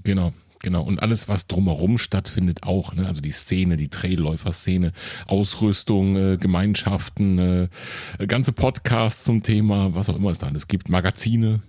Genau. 0.03 0.33
Genau, 0.63 0.81
und 0.81 1.01
alles, 1.01 1.27
was 1.27 1.45
drumherum 1.47 1.97
stattfindet, 1.97 2.63
auch. 2.63 2.95
Ne? 2.95 3.05
Also 3.05 3.19
die 3.19 3.31
Szene, 3.31 3.75
die 3.75 3.89
Trailläufer-Szene, 3.89 4.93
Ausrüstung, 5.27 6.15
äh, 6.15 6.37
Gemeinschaften, 6.37 7.69
äh, 8.17 8.25
ganze 8.27 8.53
Podcasts 8.53 9.25
zum 9.25 9.43
Thema, 9.43 9.93
was 9.93 10.09
auch 10.09 10.15
immer 10.15 10.31
es 10.31 10.39
da 10.39 10.47
alles 10.47 10.69
gibt, 10.69 10.87
Magazine. 10.87 11.59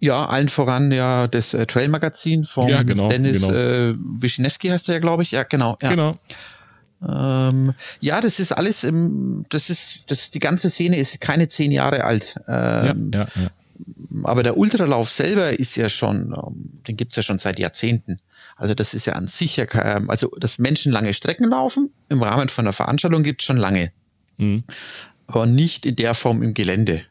Ja, 0.00 0.26
allen 0.26 0.48
voran 0.48 0.90
ja 0.90 1.28
das 1.28 1.54
äh, 1.54 1.64
Trail-Magazin 1.64 2.42
von 2.42 2.68
ja, 2.68 2.82
genau, 2.82 3.08
Dennis 3.08 3.40
genau. 3.40 3.54
Äh, 3.54 3.94
Wischnewski 3.96 4.68
heißt 4.68 4.88
er 4.88 4.94
ja, 4.94 5.00
glaube 5.00 5.22
ich. 5.22 5.30
Ja, 5.30 5.44
genau. 5.44 5.78
Ja. 5.80 5.90
Genau. 5.90 6.18
Ähm, 7.06 7.74
ja, 8.00 8.20
das 8.20 8.40
ist 8.40 8.50
alles, 8.50 8.82
im, 8.82 9.44
das 9.48 9.70
ist, 9.70 10.02
das 10.08 10.22
ist, 10.22 10.34
die 10.34 10.40
ganze 10.40 10.70
Szene 10.70 10.98
ist 10.98 11.20
keine 11.20 11.46
zehn 11.46 11.70
Jahre 11.70 12.02
alt. 12.02 12.34
Ähm, 12.48 13.12
ja, 13.14 13.20
ja, 13.20 13.28
ja 13.42 13.50
aber 14.24 14.42
der 14.42 14.56
Ultralauf 14.56 15.10
selber 15.10 15.58
ist 15.58 15.76
ja 15.76 15.88
schon, 15.88 16.34
ähm, 16.36 16.82
den 16.86 16.96
gibt's 16.96 17.16
ja 17.16 17.22
schon 17.22 17.38
seit 17.38 17.58
Jahrzehnten. 17.58 18.20
Also 18.56 18.74
das 18.74 18.94
ist 18.94 19.06
ja 19.06 19.14
an 19.14 19.26
sich 19.26 19.56
ja, 19.56 19.66
ähm, 19.74 20.10
also 20.10 20.28
dass 20.38 20.58
Menschen 20.58 20.92
lange 20.92 21.14
Strecken 21.14 21.48
laufen, 21.48 21.90
im 22.08 22.22
Rahmen 22.22 22.48
von 22.48 22.64
einer 22.64 22.72
Veranstaltung 22.72 23.22
gibt's 23.22 23.44
schon 23.44 23.56
lange. 23.56 23.92
Mhm. 24.36 24.64
Aber 25.26 25.46
nicht 25.46 25.86
in 25.86 25.96
der 25.96 26.14
Form 26.14 26.42
im 26.42 26.54
Gelände. 26.54 27.02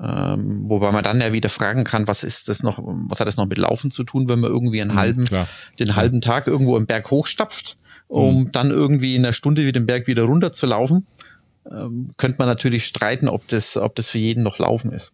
Ähm, 0.00 0.64
wobei 0.68 0.90
man 0.90 1.04
dann 1.04 1.20
ja 1.20 1.32
wieder 1.32 1.48
fragen 1.48 1.84
kann, 1.84 2.08
was 2.08 2.24
ist 2.24 2.48
das 2.48 2.62
noch, 2.62 2.78
was 2.82 3.20
hat 3.20 3.28
das 3.28 3.36
noch 3.36 3.46
mit 3.46 3.58
Laufen 3.58 3.90
zu 3.90 4.02
tun, 4.04 4.28
wenn 4.28 4.40
man 4.40 4.50
irgendwie 4.50 4.80
einen 4.80 4.92
mhm, 4.92 4.98
halben, 4.98 5.24
klar, 5.26 5.48
den 5.78 5.86
klar. 5.86 5.96
halben 5.96 6.20
Tag 6.20 6.46
irgendwo 6.48 6.76
im 6.76 6.86
Berg 6.86 7.10
hochstapft, 7.10 7.76
um 8.08 8.40
mhm. 8.40 8.52
dann 8.52 8.70
irgendwie 8.70 9.14
in 9.14 9.24
einer 9.24 9.32
Stunde 9.32 9.62
wieder 9.62 9.80
den 9.80 9.86
Berg 9.86 10.08
wieder 10.08 10.24
runter 10.24 10.52
zu 10.52 10.66
laufen. 10.66 11.06
Ähm, 11.70 12.14
könnte 12.16 12.38
man 12.38 12.48
natürlich 12.48 12.86
streiten, 12.86 13.28
ob 13.28 13.46
das, 13.48 13.76
ob 13.76 13.94
das 13.94 14.10
für 14.10 14.18
jeden 14.18 14.42
noch 14.42 14.58
Laufen 14.58 14.92
ist. 14.92 15.12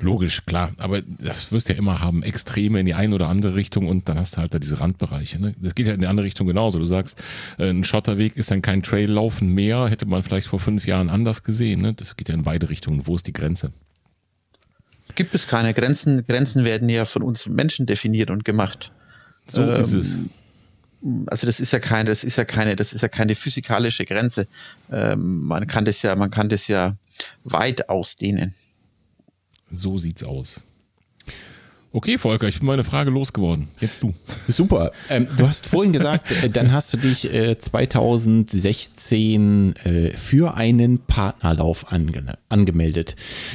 Logisch, 0.00 0.44
klar. 0.46 0.72
Aber 0.78 1.02
das 1.02 1.52
wirst 1.52 1.68
du 1.68 1.72
ja 1.72 1.78
immer 1.78 2.00
haben. 2.00 2.22
Extreme 2.22 2.80
in 2.80 2.86
die 2.86 2.94
eine 2.94 3.14
oder 3.14 3.28
andere 3.28 3.54
Richtung 3.54 3.88
und 3.88 4.08
dann 4.08 4.18
hast 4.18 4.36
du 4.36 4.38
halt 4.40 4.54
da 4.54 4.58
diese 4.58 4.80
Randbereiche. 4.80 5.40
Ne? 5.40 5.54
Das 5.60 5.74
geht 5.74 5.86
ja 5.86 5.94
in 5.94 6.00
die 6.00 6.06
andere 6.06 6.26
Richtung 6.26 6.46
genauso. 6.46 6.78
Du 6.78 6.84
sagst, 6.84 7.22
äh, 7.58 7.70
ein 7.70 7.84
Schotterweg 7.84 8.36
ist 8.36 8.50
dann 8.50 8.62
kein 8.62 8.82
Traillaufen 8.82 9.48
mehr. 9.48 9.88
Hätte 9.88 10.06
man 10.06 10.22
vielleicht 10.22 10.48
vor 10.48 10.60
fünf 10.60 10.86
Jahren 10.86 11.10
anders 11.10 11.42
gesehen. 11.42 11.80
Ne? 11.80 11.94
Das 11.94 12.16
geht 12.16 12.28
ja 12.28 12.34
in 12.34 12.42
beide 12.42 12.68
Richtungen. 12.68 13.06
Wo 13.06 13.16
ist 13.16 13.26
die 13.26 13.32
Grenze? 13.32 13.72
Gibt 15.14 15.34
es 15.34 15.46
keine 15.46 15.74
Grenzen. 15.74 16.26
Grenzen 16.26 16.64
werden 16.64 16.88
ja 16.88 17.04
von 17.04 17.22
uns 17.22 17.46
Menschen 17.46 17.86
definiert 17.86 18.30
und 18.30 18.44
gemacht. 18.44 18.90
So 19.46 19.62
ähm, 19.62 19.80
ist 19.80 19.92
es 19.92 20.18
also 21.26 21.46
das 21.46 21.60
ist 21.60 21.72
ja 21.72 21.78
keine, 21.78 22.08
das 22.08 22.24
ist 22.24 22.36
ja 22.36 22.44
keine, 22.44 22.76
das 22.76 22.92
ist 22.92 23.02
ja 23.02 23.08
keine 23.08 23.34
physikalische 23.34 24.04
Grenze. 24.04 24.46
Ähm, 24.90 25.42
man 25.42 25.66
kann 25.66 25.84
das 25.84 26.02
ja, 26.02 26.16
man 26.16 26.30
kann 26.30 26.48
das 26.48 26.66
ja 26.66 26.96
weit 27.44 27.88
ausdehnen. 27.88 28.54
So 29.76 29.98
sieht's 29.98 30.24
aus. 30.24 30.60
Okay, 31.96 32.18
Volker, 32.18 32.48
ich 32.48 32.58
bin 32.58 32.66
meine 32.66 32.82
Frage 32.82 33.10
losgeworden. 33.10 33.68
Jetzt 33.78 34.02
du. 34.02 34.12
Super. 34.48 34.90
Ähm, 35.08 35.28
du 35.36 35.46
hast 35.46 35.68
vorhin 35.68 35.92
gesagt, 35.92 36.32
äh, 36.42 36.50
dann 36.50 36.72
hast 36.72 36.92
du 36.92 36.96
dich 36.96 37.32
äh, 37.32 37.56
2016 37.56 39.76
äh, 39.76 40.10
für 40.10 40.56
einen 40.56 40.98
Partnerlauf 40.98 41.92
ange 41.92 42.36
angemeldet. 42.48 43.14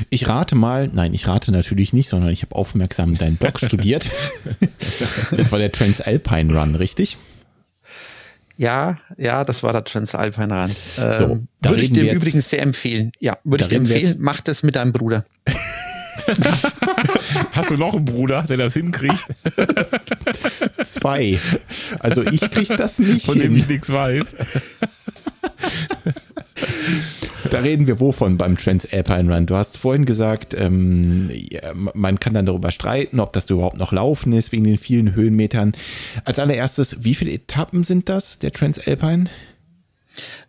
Ich 0.10 0.30
rate 0.30 0.56
mal, 0.56 0.90
nein, 0.94 1.14
ich 1.14 1.28
rate 1.28 1.52
natürlich 1.52 1.92
nicht, 1.92 2.08
sondern 2.08 2.32
ich 2.32 2.42
habe 2.42 2.56
aufmerksam 2.56 3.18
deinen 3.18 3.36
Blog 3.36 3.60
studiert. 3.66 4.10
das 5.32 5.52
war 5.52 5.60
der 5.60 5.74
Transalpine 5.74 6.58
Run, 6.58 6.76
richtig? 6.76 7.18
Ja, 8.56 9.00
ja, 9.18 9.44
das 9.44 9.64
war 9.64 9.74
der 9.74 9.84
Transalpine 9.84 10.62
Run. 10.62 10.72
Ähm, 10.98 11.14
so, 11.14 11.42
würde 11.62 11.82
ich 11.82 11.92
dir 11.92 12.14
übrigens 12.14 12.50
sehr 12.50 12.62
empfehlen. 12.62 13.12
Ja, 13.20 13.38
würde 13.44 13.66
ich 13.66 13.70
dir 13.70 13.80
empfehlen, 13.80 14.16
mach 14.20 14.40
das 14.40 14.64
mit 14.64 14.78
deinem 14.78 14.94
Bruder. 14.94 15.26
Hast 17.52 17.72
du 17.72 17.78
noch 17.78 17.96
einen 17.96 18.06
Bruder, 18.06 18.44
der 18.44 18.58
das 18.58 18.74
hinkriegt? 18.74 19.26
Zwei. 20.84 21.40
Also 22.00 22.24
ich 22.24 22.42
krieg 22.52 22.70
das 22.70 23.00
nicht. 23.00 23.26
Von 23.26 23.36
hin. 23.36 23.52
dem 23.52 23.56
ich 23.58 23.68
nichts 23.68 23.92
weiß. 23.92 24.36
Da 27.50 27.60
reden 27.60 27.88
wir 27.88 28.00
wovon 28.00 28.38
beim 28.38 28.58
Transalpine 28.58 29.34
Run? 29.34 29.46
Du 29.46 29.56
hast 29.56 29.78
vorhin 29.78 30.06
gesagt, 30.06 30.54
ähm, 30.54 31.30
ja, 31.32 31.74
man 31.74 32.20
kann 32.20 32.34
dann 32.34 32.46
darüber 32.46 32.72
streiten, 32.72 33.20
ob 33.20 33.34
das 33.34 33.50
überhaupt 33.50 33.78
noch 33.78 33.92
laufen 33.92 34.34
ist, 34.34 34.52
wegen 34.52 34.66
den 34.66 34.78
vielen 34.78 35.16
Höhenmetern. 35.16 35.74
Als 36.26 36.38
allererstes, 36.38 37.04
wie 37.04 37.16
viele 37.16 37.32
Etappen 37.32 37.84
sind 37.84 38.10
das, 38.10 38.40
der 38.40 38.52
Transalpine? 38.52 39.26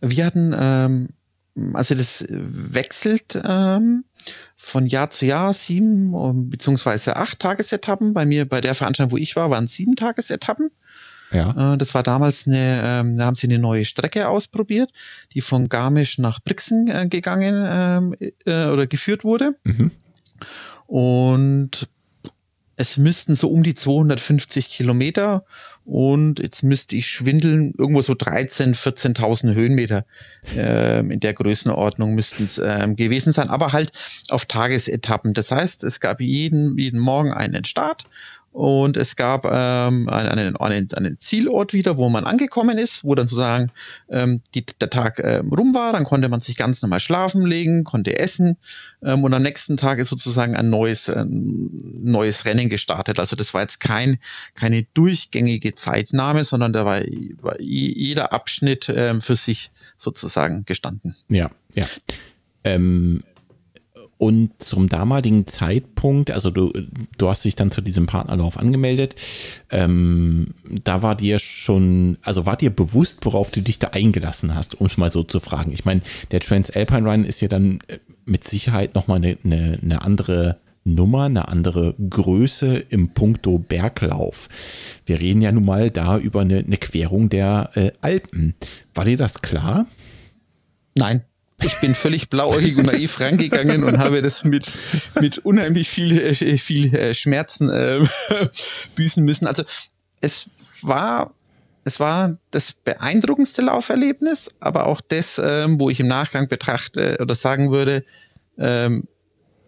Wir 0.00 0.26
hatten, 0.26 0.54
ähm, 0.56 1.08
also 1.74 1.94
das 1.94 2.24
wechselt 2.28 3.40
ähm, 3.42 4.04
von 4.62 4.86
Jahr 4.86 5.08
zu 5.10 5.24
Jahr 5.24 5.54
sieben 5.54 6.14
ähm, 6.14 6.50
beziehungsweise 6.50 7.16
acht 7.16 7.40
Tagesetappen. 7.40 8.12
Bei 8.12 8.26
mir, 8.26 8.46
bei 8.46 8.60
der 8.60 8.74
Veranstaltung, 8.74 9.12
wo 9.12 9.16
ich 9.16 9.34
war, 9.34 9.50
waren 9.50 9.66
sieben 9.66 9.96
Tagesetappen. 9.96 10.70
Ja. 11.32 11.74
Äh, 11.74 11.78
das 11.78 11.94
war 11.94 12.02
damals 12.02 12.46
eine, 12.46 12.82
ähm, 12.84 13.16
da 13.16 13.24
haben 13.24 13.36
sie 13.36 13.46
eine 13.46 13.58
neue 13.58 13.86
Strecke 13.86 14.28
ausprobiert, 14.28 14.92
die 15.32 15.40
von 15.40 15.68
Garmisch 15.70 16.18
nach 16.18 16.40
Brixen 16.40 16.88
äh, 16.88 17.08
gegangen 17.08 17.54
ähm, 17.66 18.30
äh, 18.44 18.66
oder 18.66 18.86
geführt 18.86 19.24
wurde. 19.24 19.56
Mhm. 19.64 19.92
Und 20.86 21.88
es 22.76 22.96
müssten 22.96 23.34
so 23.34 23.50
um 23.50 23.62
die 23.62 23.74
250 23.74 24.68
Kilometer 24.68 25.44
und 25.84 26.38
jetzt 26.38 26.62
müsste 26.62 26.96
ich 26.96 27.06
schwindeln, 27.06 27.74
irgendwo 27.76 28.02
so 28.02 28.14
13, 28.14 28.74
14.000 28.74 29.54
Höhenmeter 29.54 30.04
ähm, 30.56 31.10
in 31.10 31.20
der 31.20 31.32
Größenordnung 31.32 32.14
müssten 32.14 32.44
es 32.44 32.58
ähm, 32.58 32.96
gewesen 32.96 33.32
sein, 33.32 33.48
aber 33.48 33.72
halt 33.72 33.92
auf 34.28 34.44
Tagesetappen. 34.44 35.34
Das 35.34 35.50
heißt, 35.50 35.82
es 35.84 36.00
gab 36.00 36.20
jeden, 36.20 36.78
jeden 36.78 37.00
Morgen 37.00 37.32
einen 37.32 37.64
Start 37.64 38.04
und 38.52 38.96
es 38.96 39.14
gab 39.14 39.44
ähm, 39.44 40.08
einen, 40.08 40.56
einen, 40.56 40.92
einen 40.92 41.18
Zielort 41.20 41.72
wieder, 41.72 41.96
wo 41.96 42.08
man 42.08 42.24
angekommen 42.24 42.78
ist, 42.78 43.04
wo 43.04 43.14
dann 43.14 43.28
sozusagen 43.28 43.70
ähm, 44.08 44.42
die, 44.56 44.66
der 44.66 44.90
Tag 44.90 45.20
ähm, 45.20 45.52
rum 45.52 45.72
war. 45.72 45.92
Dann 45.92 46.02
konnte 46.04 46.28
man 46.28 46.40
sich 46.40 46.56
ganz 46.56 46.82
normal 46.82 46.98
schlafen 46.98 47.46
legen, 47.46 47.84
konnte 47.84 48.18
essen 48.18 48.56
ähm, 49.04 49.22
und 49.22 49.32
am 49.34 49.42
nächsten 49.42 49.76
Tag 49.76 50.00
ist 50.00 50.08
sozusagen 50.08 50.56
ein 50.56 50.68
neues, 50.68 51.08
ein 51.08 51.70
neues 52.02 52.44
Rennen 52.44 52.68
gestartet. 52.68 53.20
Also 53.20 53.36
das 53.36 53.54
war 53.54 53.60
jetzt 53.60 53.78
kein, 53.78 54.18
keine 54.56 54.82
durchgängige 54.94 55.76
Zeitnahme, 55.76 56.44
sondern 56.44 56.72
da 56.72 56.84
war, 56.84 57.02
war 57.40 57.60
jeder 57.60 58.32
Abschnitt 58.32 58.92
ähm, 58.92 59.20
für 59.20 59.36
sich 59.36 59.70
sozusagen 59.96 60.64
gestanden. 60.64 61.14
Ja, 61.28 61.50
ja. 61.74 61.86
Ähm, 62.64 63.22
und 64.20 64.50
zum 64.58 64.90
damaligen 64.90 65.46
Zeitpunkt, 65.46 66.30
also 66.30 66.50
du, 66.50 66.74
du 67.16 67.28
hast 67.30 67.42
dich 67.42 67.56
dann 67.56 67.70
zu 67.70 67.80
diesem 67.80 68.04
Partnerlauf 68.04 68.58
angemeldet, 68.58 69.14
ähm, 69.70 70.48
da 70.84 71.00
war 71.00 71.14
dir 71.14 71.38
schon, 71.38 72.18
also 72.22 72.44
war 72.44 72.58
dir 72.58 72.68
bewusst, 72.68 73.24
worauf 73.24 73.50
du 73.50 73.62
dich 73.62 73.78
da 73.78 73.88
eingelassen 73.88 74.54
hast, 74.54 74.78
um 74.78 74.88
es 74.88 74.98
mal 74.98 75.10
so 75.10 75.22
zu 75.22 75.40
fragen. 75.40 75.72
Ich 75.72 75.86
meine, 75.86 76.02
der 76.32 76.40
Transalpine 76.40 77.08
Run 77.08 77.24
ist 77.24 77.40
ja 77.40 77.48
dann 77.48 77.78
äh, 77.88 77.96
mit 78.26 78.44
Sicherheit 78.44 78.94
nochmal 78.94 79.16
eine, 79.16 79.38
eine, 79.42 79.78
eine 79.82 80.02
andere 80.02 80.58
Nummer, 80.84 81.24
eine 81.24 81.48
andere 81.48 81.94
Größe 81.94 82.76
im 82.76 83.14
Punkto 83.14 83.58
Berglauf. 83.58 84.50
Wir 85.06 85.18
reden 85.18 85.40
ja 85.40 85.50
nun 85.50 85.64
mal 85.64 85.90
da 85.90 86.18
über 86.18 86.42
eine, 86.42 86.58
eine 86.58 86.76
Querung 86.76 87.30
der 87.30 87.70
äh, 87.74 87.92
Alpen. 88.02 88.54
War 88.92 89.06
dir 89.06 89.16
das 89.16 89.40
klar? 89.40 89.86
Nein. 90.94 91.22
Ich 91.62 91.80
bin 91.80 91.94
völlig 91.94 92.30
blauäugig 92.30 92.76
und 92.78 92.86
naiv 92.86 93.20
rangegangen 93.20 93.84
und 93.84 93.98
habe 93.98 94.22
das 94.22 94.44
mit, 94.44 94.66
mit 95.20 95.38
unheimlich 95.38 95.88
viel, 95.88 96.18
äh, 96.18 96.34
viel 96.34 96.94
äh, 96.94 97.14
Schmerzen 97.14 97.68
äh, 97.70 98.00
büßen 98.94 99.24
müssen. 99.24 99.46
Also 99.46 99.64
es 100.20 100.48
war, 100.82 101.34
es 101.84 102.00
war 102.00 102.38
das 102.50 102.72
beeindruckendste 102.72 103.62
Lauferlebnis, 103.62 104.50
aber 104.60 104.86
auch 104.86 105.00
das, 105.00 105.40
ähm, 105.42 105.78
wo 105.78 105.90
ich 105.90 106.00
im 106.00 106.08
Nachgang 106.08 106.48
betrachte 106.48 107.18
oder 107.20 107.34
sagen 107.34 107.70
würde, 107.70 108.04
ähm, 108.58 109.06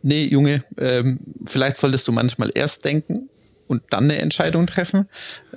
nee, 0.03 0.24
Junge, 0.24 0.64
ähm, 0.78 1.20
vielleicht 1.47 1.76
solltest 1.76 2.09
du 2.09 2.12
manchmal 2.12 2.51
erst 2.55 2.84
denken 2.84 3.28
und 3.73 3.83
dann 3.91 4.05
eine 4.05 4.18
Entscheidung 4.18 4.66
treffen. 4.66 5.09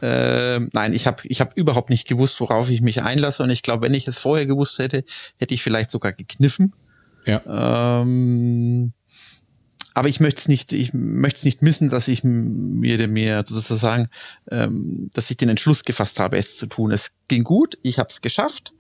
Äh, 0.01 0.59
nein, 0.59 0.93
ich 0.93 1.05
habe 1.05 1.22
ich 1.26 1.41
hab 1.41 1.55
überhaupt 1.55 1.89
nicht 1.89 2.07
gewusst, 2.07 2.39
worauf 2.39 2.70
ich 2.70 2.82
mich 2.82 3.03
einlasse. 3.03 3.43
Und 3.43 3.49
ich 3.51 3.61
glaube, 3.61 3.86
wenn 3.86 3.93
ich 3.93 4.07
es 4.07 4.18
vorher 4.18 4.45
gewusst 4.45 4.80
hätte, 4.80 5.03
hätte 5.38 5.53
ich 5.53 5.61
vielleicht 5.61 5.91
sogar 5.91 6.13
gekniffen. 6.13 6.74
Ja. 7.26 8.01
Ähm, 8.01 8.93
aber 9.93 10.09
ich 10.09 10.20
möchte 10.20 10.39
es 10.39 10.47
nicht, 10.47 10.74
ich 10.74 10.93
möchte 10.93 11.38
es 11.38 11.43
nicht 11.45 11.61
missen, 11.61 11.89
dass 11.89 12.07
ich 12.07 12.24
mir, 12.24 13.07
mir 13.07 13.43
sozusagen, 13.45 14.07
ähm, 14.49 15.09
dass 15.13 15.30
ich 15.30 15.38
den 15.38 15.49
Entschluss 15.49 15.84
gefasst 15.84 16.20
habe, 16.20 16.38
es 16.38 16.57
zu 16.57 16.68
tun. 16.68 16.91
Es 16.91 17.11
ging 17.28 17.43
gut, 17.43 17.78
ich 17.82 17.99
habe 17.99 18.09
es 18.09 18.22
geschafft. 18.22 18.74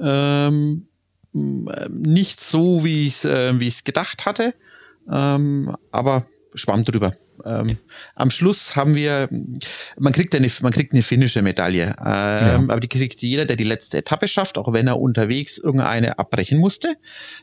Ähm, 0.00 0.88
nicht 1.32 2.40
so, 2.40 2.84
wie 2.84 3.06
ich 3.06 3.14
es 3.16 3.24
äh, 3.24 3.60
wie 3.60 3.72
gedacht 3.84 4.26
hatte, 4.26 4.54
ähm, 5.10 5.76
aber 5.90 6.26
schwamm 6.54 6.84
drüber. 6.84 7.14
Ähm, 7.44 7.78
am 8.14 8.30
Schluss 8.30 8.76
haben 8.76 8.94
wir, 8.94 9.28
man 9.98 10.12
kriegt 10.12 10.34
eine, 10.34 10.48
man 10.60 10.72
kriegt 10.72 10.92
eine 10.92 11.02
finnische 11.02 11.42
Medaille, 11.42 11.96
ähm, 11.98 12.04
ja. 12.04 12.54
aber 12.56 12.80
die 12.80 12.88
kriegt 12.88 13.22
jeder, 13.22 13.44
der 13.44 13.56
die 13.56 13.64
letzte 13.64 13.98
Etappe 13.98 14.28
schafft, 14.28 14.58
auch 14.58 14.72
wenn 14.72 14.86
er 14.86 14.98
unterwegs 14.98 15.58
irgendeine 15.58 16.18
abbrechen 16.18 16.58
musste. 16.58 16.96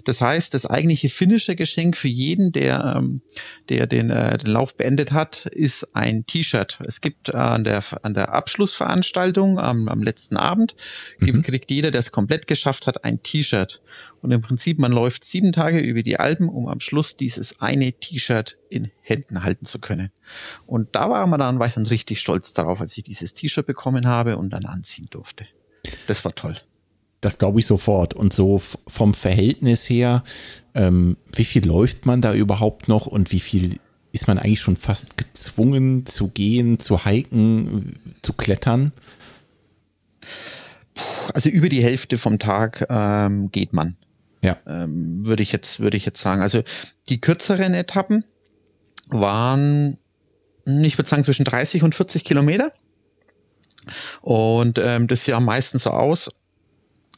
Das 0.04 0.22
heißt, 0.22 0.54
das 0.54 0.66
eigentliche 0.66 1.10
finnische 1.10 1.56
Geschenk 1.56 1.98
für 1.98 2.08
jeden, 2.08 2.52
der, 2.52 2.96
ähm, 2.98 3.22
der 3.70 3.88
den, 3.88 4.10
äh, 4.10 4.38
den 4.38 4.52
Lauf 4.52 4.76
beendet 4.76 5.12
hat, 5.12 5.46
ist 5.46 5.96
ein 5.96 6.26
T-Shirt. 6.26 6.80
Es 6.86 7.02
gibt 7.02 7.30
äh, 7.30 7.38
an 7.38 7.64
der, 7.64 7.84
an 8.04 8.14
der 8.14 8.34
Abschlussveranstaltung 8.34 9.60
am, 9.60 9.88
am 9.88 10.02
letzten 10.02 10.38
Abend, 10.38 10.76
mhm. 11.20 11.42
kriegt 11.42 11.72
jeder, 11.72 11.92
der 11.92 12.00
es 12.00 12.12
komplett 12.12 12.48
geschafft 12.48 12.88
hat, 12.88 13.04
ein 13.04 13.22
T-Shirt. 13.24 13.82
Und 14.26 14.32
im 14.32 14.42
Prinzip, 14.42 14.80
man 14.80 14.92
läuft 14.92 15.24
sieben 15.24 15.52
Tage 15.52 15.78
über 15.78 16.02
die 16.02 16.20
Alpen, 16.20 16.50
um 16.50 16.68
am 16.68 16.80
Schluss 16.80 17.16
dieses 17.16 17.62
eine 17.62 17.94
T-Shirt 17.94 18.58
in 18.70 18.90
Händen 19.04 19.44
halten 19.44 19.68
zu 19.68 19.78
können. 19.78 20.10
Und 20.66 20.96
da 20.96 21.12
war, 21.12 21.28
man 21.28 21.40
dann, 21.40 21.60
war 21.60 21.68
ich 21.68 21.76
dann 21.76 21.86
richtig 21.86 22.22
stolz 22.22 22.52
darauf, 22.52 22.82
als 22.82 22.98
ich 22.98 23.04
dieses 23.04 23.36
T-Shirt 23.36 23.68
bekommen 23.68 24.08
habe 24.08 24.38
und 24.38 24.50
dann 24.50 24.66
anziehen 24.66 25.10
durfte. 25.12 25.46
Das 26.08 26.26
war 26.26 26.34
toll. 26.34 26.58
Das 27.22 27.38
glaube 27.38 27.60
ich 27.60 27.68
sofort. 27.68 28.16
Und 28.16 28.34
so 28.34 28.58
vom 28.88 29.14
Verhältnis 29.14 29.88
her, 29.88 30.24
ähm, 30.74 31.18
wie 31.32 31.46
viel 31.46 31.64
läuft 31.64 32.08
man 32.08 32.22
da 32.22 32.34
überhaupt 32.34 32.88
noch 32.88 33.06
und 33.06 33.32
wie 33.32 33.40
viel 33.40 33.78
ist 34.12 34.28
man 34.28 34.40
eigentlich 34.40 34.62
schon 34.62 34.76
fast 34.76 35.18
gezwungen 35.20 36.08
zu 36.08 36.30
gehen, 36.30 36.80
zu 36.80 37.06
hiken, 37.06 37.94
zu 38.24 38.34
klettern? 38.34 38.92
Also 41.32 41.50
über 41.50 41.70
die 41.70 41.84
Hälfte 41.84 42.18
vom 42.18 42.40
Tag 42.40 42.88
ähm, 42.90 43.52
geht 43.52 43.72
man. 43.72 43.98
Ja. 44.46 44.58
Ähm, 44.68 45.26
würde 45.26 45.44
ich 45.44 45.52
jetzt, 45.52 45.80
würde 45.80 45.98
ich 45.98 46.06
jetzt 46.06 46.22
sagen. 46.22 46.42
Also 46.42 46.64
die 47.10 47.20
kürzeren 47.20 47.74
Etappen 47.74 48.24
waren, 49.08 49.98
ich 50.66 50.98
würde 50.98 51.10
sagen, 51.10 51.24
zwischen 51.24 51.46
30 51.46 51.84
und 51.84 51.96
40 51.96 52.24
Kilometer. 52.24 52.72
Und 54.22 54.80
ähm, 54.80 55.08
das 55.08 55.26
sieht 55.26 55.34
am 55.34 55.46
meisten 55.46 55.80
so 55.80 55.92
aus, 55.92 56.30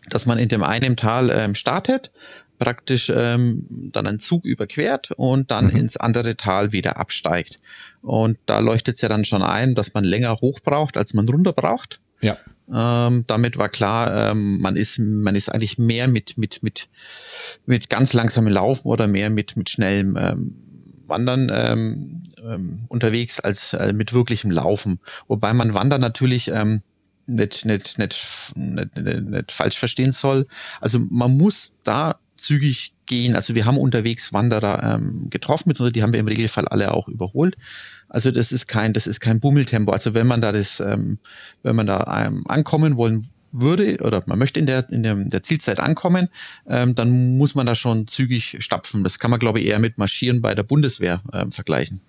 dass 0.09 0.25
man 0.25 0.37
in 0.37 0.49
dem 0.49 0.63
einen 0.63 0.95
Tal 0.95 1.29
ähm, 1.29 1.53
startet, 1.55 2.11
praktisch 2.59 3.11
ähm, 3.13 3.91
dann 3.91 4.07
einen 4.07 4.19
Zug 4.19 4.45
überquert 4.45 5.11
und 5.11 5.51
dann 5.51 5.65
mhm. 5.65 5.77
ins 5.77 5.97
andere 5.97 6.37
Tal 6.37 6.71
wieder 6.71 6.97
absteigt. 6.97 7.59
Und 8.01 8.37
da 8.45 8.59
leuchtet 8.59 8.95
es 8.95 9.01
ja 9.01 9.09
dann 9.09 9.25
schon 9.25 9.43
ein, 9.43 9.75
dass 9.75 9.93
man 9.93 10.03
länger 10.03 10.37
hoch 10.37 10.61
braucht, 10.61 10.97
als 10.97 11.13
man 11.13 11.27
runter 11.27 11.53
braucht. 11.53 11.99
Ja. 12.21 12.37
Ähm, 12.73 13.23
damit 13.27 13.57
war 13.57 13.69
klar, 13.69 14.31
ähm, 14.31 14.59
man 14.59 14.75
ist, 14.75 14.99
man 14.99 15.35
ist 15.35 15.49
eigentlich 15.49 15.77
mehr 15.77 16.07
mit, 16.07 16.37
mit, 16.37 16.61
mit, 16.63 16.89
mit 17.65 17.89
ganz 17.89 18.13
langsamem 18.13 18.51
Laufen 18.51 18.87
oder 18.87 19.07
mehr 19.07 19.29
mit, 19.29 19.55
mit 19.55 19.69
schnellem 19.69 20.17
ähm, 20.19 20.55
Wandern 21.07 21.49
ähm, 21.53 22.23
ähm, 22.43 22.85
unterwegs 22.89 23.39
als 23.39 23.73
äh, 23.73 23.93
mit 23.93 24.13
wirklichem 24.13 24.51
Laufen. 24.51 24.99
Wobei 25.27 25.53
man 25.53 25.73
Wandern 25.73 26.01
natürlich 26.01 26.49
ähm, 26.49 26.81
nicht, 27.25 27.65
nicht, 27.65 27.97
nicht, 27.97 28.53
nicht, 28.55 28.95
nicht, 28.97 29.21
nicht 29.21 29.51
falsch 29.51 29.77
verstehen 29.77 30.11
soll. 30.11 30.47
Also 30.81 30.99
man 30.99 31.37
muss 31.37 31.73
da 31.83 32.19
zügig 32.37 32.93
gehen. 33.05 33.35
Also 33.35 33.55
wir 33.55 33.65
haben 33.65 33.77
unterwegs 33.77 34.33
Wanderer 34.33 34.95
ähm, 34.95 35.29
getroffen, 35.29 35.69
beziehungsweise 35.69 35.93
die 35.93 36.03
haben 36.03 36.13
wir 36.13 36.19
im 36.19 36.27
Regelfall 36.27 36.67
alle 36.67 36.93
auch 36.93 37.07
überholt. 37.07 37.57
Also 38.09 38.31
das 38.31 38.51
ist 38.51 38.67
kein, 38.67 38.93
das 38.93 39.07
ist 39.07 39.19
kein 39.19 39.39
Bummeltempo. 39.39 39.91
Also 39.91 40.13
wenn 40.13 40.27
man 40.27 40.41
da 40.41 40.51
das, 40.51 40.79
ähm, 40.79 41.19
wenn 41.63 41.75
man 41.75 41.87
da 41.87 42.25
ähm, 42.25 42.45
ankommen 42.47 42.95
wollen 42.95 43.25
würde 43.51 43.97
oder 44.01 44.23
man 44.25 44.39
möchte 44.39 44.59
in 44.59 44.65
der, 44.65 44.89
in 44.89 45.03
der, 45.03 45.15
der 45.15 45.43
Zielzeit 45.43 45.79
ankommen, 45.79 46.29
ähm, 46.67 46.95
dann 46.95 47.37
muss 47.37 47.55
man 47.55 47.65
da 47.65 47.75
schon 47.75 48.07
zügig 48.07 48.57
stapfen. 48.59 49.03
Das 49.03 49.19
kann 49.19 49.31
man, 49.31 49.39
glaube 49.39 49.59
ich, 49.59 49.67
eher 49.67 49.79
mit 49.79 49.97
Marschieren 49.97 50.41
bei 50.41 50.53
der 50.55 50.63
Bundeswehr 50.63 51.21
ähm, 51.33 51.51
vergleichen. 51.51 52.01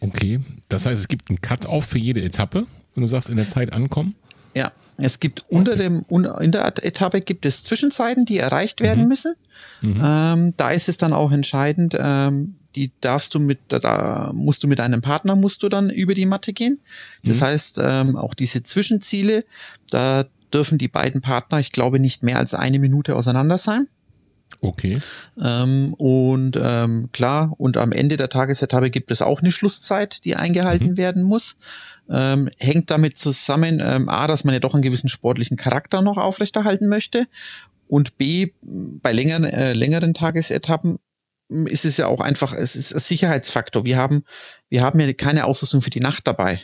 Okay, 0.00 0.40
das 0.68 0.86
heißt, 0.86 1.00
es 1.00 1.08
gibt 1.08 1.30
einen 1.30 1.40
Cut-Off 1.40 1.86
für 1.86 1.98
jede 1.98 2.22
Etappe, 2.22 2.66
wenn 2.94 3.00
du 3.00 3.06
sagst, 3.06 3.30
in 3.30 3.36
der 3.36 3.48
Zeit 3.48 3.72
ankommen? 3.72 4.14
Ja, 4.54 4.72
es 4.98 5.20
gibt 5.20 5.44
okay. 5.44 5.56
unter 5.56 5.76
dem, 5.76 6.04
in 6.08 6.52
der 6.52 6.66
Etappe 6.84 7.20
gibt 7.20 7.44
es 7.46 7.62
Zwischenzeiten, 7.62 8.24
die 8.24 8.38
erreicht 8.38 8.80
werden 8.80 9.04
mhm. 9.04 9.08
müssen. 9.08 9.34
Mhm. 9.82 10.00
Ähm, 10.02 10.54
da 10.56 10.70
ist 10.70 10.88
es 10.88 10.96
dann 10.96 11.12
auch 11.12 11.32
entscheidend, 11.32 11.96
ähm, 11.98 12.56
die 12.74 12.92
darfst 13.00 13.34
du 13.34 13.40
mit, 13.40 13.58
da 13.68 14.30
musst 14.34 14.62
du 14.62 14.68
mit 14.68 14.80
einem 14.80 15.02
Partner, 15.02 15.36
musst 15.36 15.62
du 15.62 15.68
dann 15.68 15.90
über 15.90 16.14
die 16.14 16.26
Matte 16.26 16.52
gehen. 16.52 16.80
Das 17.24 17.40
mhm. 17.40 17.44
heißt, 17.44 17.80
ähm, 17.82 18.16
auch 18.16 18.34
diese 18.34 18.62
Zwischenziele, 18.62 19.44
da 19.90 20.26
dürfen 20.52 20.78
die 20.78 20.88
beiden 20.88 21.20
Partner, 21.20 21.58
ich 21.58 21.72
glaube, 21.72 21.98
nicht 21.98 22.22
mehr 22.22 22.38
als 22.38 22.54
eine 22.54 22.78
Minute 22.78 23.16
auseinander 23.16 23.58
sein. 23.58 23.88
Okay. 24.60 25.00
Ähm, 25.40 25.94
und 25.94 26.56
ähm, 26.60 27.10
klar, 27.12 27.54
und 27.58 27.76
am 27.76 27.92
Ende 27.92 28.16
der 28.16 28.28
Tagesetappe 28.28 28.90
gibt 28.90 29.10
es 29.10 29.22
auch 29.22 29.40
eine 29.40 29.52
Schlusszeit, 29.52 30.24
die 30.24 30.36
eingehalten 30.36 30.90
mhm. 30.90 30.96
werden 30.96 31.22
muss. 31.22 31.56
Ähm, 32.08 32.50
hängt 32.58 32.90
damit 32.90 33.18
zusammen, 33.18 33.80
ähm, 33.84 34.08
A, 34.08 34.26
dass 34.26 34.44
man 34.44 34.54
ja 34.54 34.60
doch 34.60 34.74
einen 34.74 34.82
gewissen 34.82 35.08
sportlichen 35.08 35.56
Charakter 35.56 36.02
noch 36.02 36.18
aufrechterhalten 36.18 36.88
möchte. 36.88 37.26
Und 37.88 38.16
B, 38.16 38.52
bei 38.62 39.12
längeren, 39.12 39.44
äh, 39.44 39.72
längeren 39.72 40.14
Tagesetappen 40.14 40.98
ist 41.48 41.84
es 41.84 41.96
ja 41.96 42.06
auch 42.06 42.20
einfach, 42.20 42.52
es 42.52 42.74
ist 42.74 42.92
ein 42.92 43.00
Sicherheitsfaktor. 43.00 43.84
Wir 43.84 43.96
haben, 43.96 44.24
wir 44.68 44.82
haben 44.82 44.98
ja 44.98 45.12
keine 45.12 45.44
Ausrüstung 45.44 45.82
für 45.82 45.90
die 45.90 46.00
Nacht 46.00 46.26
dabei. 46.26 46.60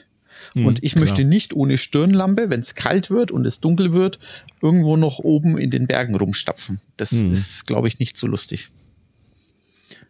Mhm, 0.55 0.66
und 0.66 0.82
ich 0.82 0.93
klar. 0.93 1.05
möchte 1.05 1.24
nicht 1.24 1.55
ohne 1.55 1.78
Stirnlampe, 1.78 2.51
wenn 2.51 2.61
es 2.61 2.74
kalt 2.74 3.11
wird 3.11 3.30
und 3.30 3.47
es 3.47 3.61
dunkel 3.61 3.93
wird, 3.93 4.18
irgendwo 4.61 4.97
noch 4.97 5.18
oben 5.18 5.59
in 5.59 5.70
den 5.70 5.86
Bergen 5.86 6.14
rumstapfen. 6.14 6.80
Das 6.97 7.12
mhm. 7.12 7.32
ist, 7.32 7.66
glaube 7.66 7.88
ich, 7.88 7.99
nicht 7.99 8.16
so 8.16 8.26
lustig. 8.26 8.68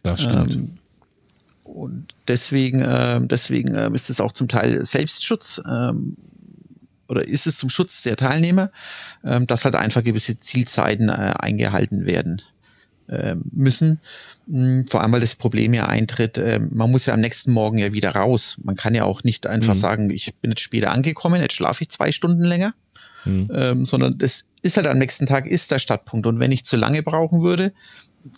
Das 0.01 0.23
stimmt. 0.23 0.55
Ähm, 0.55 0.77
und 1.63 2.13
deswegen, 2.27 2.81
äh, 2.81 3.25
deswegen 3.27 3.73
äh, 3.75 3.89
ist 3.93 4.09
es 4.09 4.19
auch 4.19 4.31
zum 4.31 4.47
Teil 4.47 4.85
Selbstschutz 4.85 5.61
ähm, 5.67 6.17
oder 7.07 7.27
ist 7.27 7.47
es 7.47 7.57
zum 7.57 7.69
Schutz 7.69 8.03
der 8.03 8.17
Teilnehmer, 8.17 8.71
ähm, 9.23 9.47
dass 9.47 9.65
halt 9.65 9.75
einfach 9.75 10.03
gewisse 10.03 10.37
Zielzeiten 10.37 11.09
äh, 11.09 11.33
eingehalten 11.37 12.05
werden. 12.05 12.41
äh, 13.07 13.35
müssen. 13.51 13.99
Hm, 14.47 14.87
vor 14.89 15.01
allem, 15.01 15.11
weil 15.11 15.21
das 15.21 15.35
Problem 15.35 15.73
ja 15.73 15.87
eintritt, 15.87 16.37
äh, 16.37 16.59
man 16.59 16.91
muss 16.91 17.05
ja 17.05 17.13
am 17.13 17.21
nächsten 17.21 17.51
Morgen 17.51 17.77
ja 17.77 17.93
wieder 17.93 18.11
raus. 18.11 18.57
Man 18.63 18.75
kann 18.75 18.95
ja 18.95 19.03
auch 19.03 19.23
nicht 19.23 19.47
einfach 19.47 19.75
mhm. 19.75 19.79
sagen, 19.79 20.09
ich 20.09 20.33
bin 20.35 20.51
jetzt 20.51 20.61
später 20.61 20.91
angekommen, 20.91 21.41
jetzt 21.41 21.55
schlafe 21.55 21.83
ich 21.83 21.89
zwei 21.89 22.11
Stunden 22.11 22.43
länger. 22.43 22.73
Mhm. 23.25 23.49
Ähm, 23.53 23.85
sondern 23.85 24.17
das 24.17 24.43
ist 24.61 24.75
halt 24.75 24.87
am 24.87 24.97
nächsten 24.97 25.25
Tag 25.25 25.47
ist 25.47 25.71
der 25.71 25.79
Startpunkt. 25.79 26.27
Und 26.27 26.39
wenn 26.39 26.51
ich 26.51 26.65
zu 26.65 26.75
lange 26.75 27.03
brauchen 27.03 27.41
würde, 27.41 27.73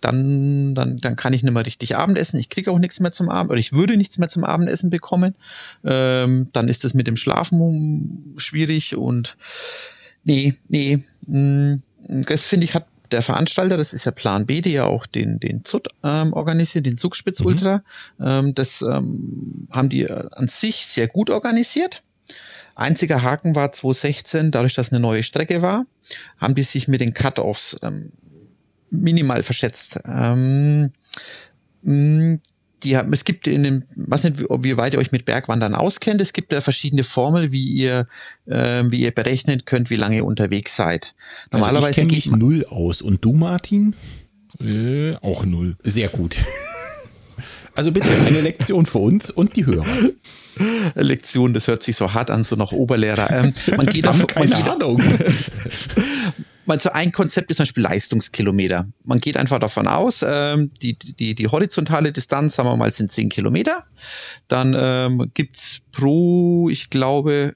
dann, 0.02 0.76
dann, 0.76 0.98
dann 0.98 1.16
kann 1.16 1.34
ich 1.34 1.44
nicht 1.44 1.54
mehr 1.54 1.66
richtig 1.66 1.96
Abendessen. 1.96 2.40
Ich 2.40 2.50
kriege 2.50 2.72
auch 2.72 2.80
nichts 2.80 3.00
mehr 3.00 3.12
zum 3.12 3.30
Abend 3.30 3.52
oder 3.52 3.60
ich 3.60 3.74
würde 3.74 3.98
nichts 3.98 4.18
mehr 4.18 4.28
zum 4.28 4.44
Abendessen 4.44 4.90
bekommen. 4.90 5.36
Ähm, 5.84 6.50
dann 6.54 6.68
ist 6.68 6.86
es 6.86 6.94
mit 6.94 7.08
dem 7.08 7.18
Schlafen 7.18 8.34
schwierig 8.38 8.96
und 8.96 9.38
nee, 10.24 10.56
nee. 10.68 11.04
Mh, 11.28 11.80
hm, 12.08 12.22
das 12.26 12.46
finde 12.46 12.66
ich 12.66 12.76
hat 12.76 12.88
der 13.12 13.22
Veranstalter, 13.22 13.78
das 13.78 13.94
ist 13.94 14.06
ja 14.06 14.12
Plan 14.12 14.46
B, 14.46 14.62
die 14.62 14.74
ja 14.74 14.86
auch 14.86 15.06
den, 15.06 15.40
den 15.40 15.64
ZUT 15.64 15.90
ähm, 16.04 16.34
organisiert, 16.34 16.86
den 16.86 16.98
Zugspitz 16.98 17.40
mhm. 17.40 17.46
Ultra. 17.46 17.84
Mhm. 18.18 18.26
Ähm, 18.26 18.56
das 18.56 18.82
ähm, 18.82 19.68
haben 19.72 19.90
die 19.90 20.10
an 20.10 20.48
sich 20.48 20.88
sehr 20.88 21.08
gut 21.08 21.30
organisiert. 21.30 22.02
Einziger 22.76 23.22
Haken 23.22 23.56
war 23.56 23.72
2016, 23.72 24.52
dadurch, 24.52 24.74
dass 24.74 24.92
eine 24.92 25.00
neue 25.00 25.24
Strecke 25.24 25.62
war, 25.62 25.86
haben 26.38 26.56
die 26.56 26.64
sich 26.64 26.88
mit 26.88 27.00
den 27.00 27.14
Cut-Offs 27.14 27.78
ähm, 27.84 28.12
minimal 29.02 29.44
verschätzt. 29.44 30.00
Ähm, 30.06 30.92
mm, 31.84 32.36
die, 32.84 32.94
es 32.94 33.24
gibt 33.26 33.48
in 33.48 33.64
dem, 33.64 33.84
was 33.96 34.24
nicht, 34.24 34.40
wie 34.40 34.78
weit 34.78 34.94
ihr 34.94 35.00
euch 35.00 35.12
mit 35.12 35.26
Bergwandern 35.26 35.76
auskennt, 35.76 36.22
es 36.22 36.34
gibt 36.34 36.52
da 36.52 36.62
verschiedene 36.62 37.04
Formeln, 37.04 37.52
wie 37.52 37.68
ihr, 37.68 38.08
äh, 38.46 38.84
wie 38.88 39.02
ihr 39.02 39.12
berechnen 39.12 39.64
könnt, 39.66 39.90
wie 39.90 39.96
lange 39.96 40.18
ihr 40.18 40.26
unterwegs 40.26 40.76
seid. 40.76 41.16
Normalerweise 41.52 41.88
also 41.88 41.90
ich 41.90 41.96
kenne 41.96 42.12
mich 42.12 42.32
null 42.32 42.66
aus. 42.66 43.02
Und 43.02 43.26
du, 43.26 43.34
Martin? 43.34 43.96
Äh, 44.60 45.16
auch 45.16 45.46
null. 45.46 45.78
Sehr 45.84 46.10
gut. 46.10 46.38
Also 47.78 47.92
bitte 47.92 48.10
eine 48.10 48.40
Lektion 48.40 48.86
für 48.86 49.00
uns 49.00 49.30
und 49.30 49.58
die 49.58 49.66
Hörer. 49.66 49.86
Lektion, 50.96 51.54
das 51.54 51.68
hört 51.68 51.84
sich 51.84 51.98
so 51.98 52.14
hart 52.14 52.32
an, 52.32 52.46
so 52.46 52.56
nach 52.56 52.72
Oberlehrer. 52.72 53.30
Ähm, 53.30 53.54
man 53.76 53.86
geht 53.92 54.06
davon, 54.06 54.28
keine 54.28 54.56
Ahnung. 54.56 55.04
man 56.68 56.80
so 56.80 56.92
ein 56.92 57.12
Konzept 57.12 57.50
ist 57.50 57.58
zum 57.58 57.64
Beispiel 57.64 57.84
Leistungskilometer. 57.84 58.88
Man 59.04 59.20
geht 59.20 59.38
einfach 59.38 59.60
davon 59.60 59.88
aus, 59.88 60.24
ähm, 60.28 60.72
die, 60.82 60.98
die, 60.98 61.36
die 61.36 61.48
horizontale 61.48 62.12
Distanz, 62.12 62.56
sagen 62.56 62.70
wir 62.70 62.78
mal, 62.78 62.92
sind 62.92 63.12
10 63.12 63.30
Kilometer. 63.30 63.86
Dann 64.48 64.76
ähm, 64.78 65.32
gibt 65.34 65.82
pro, 65.92 66.70
ich 66.70 66.90
glaube, 66.90 67.56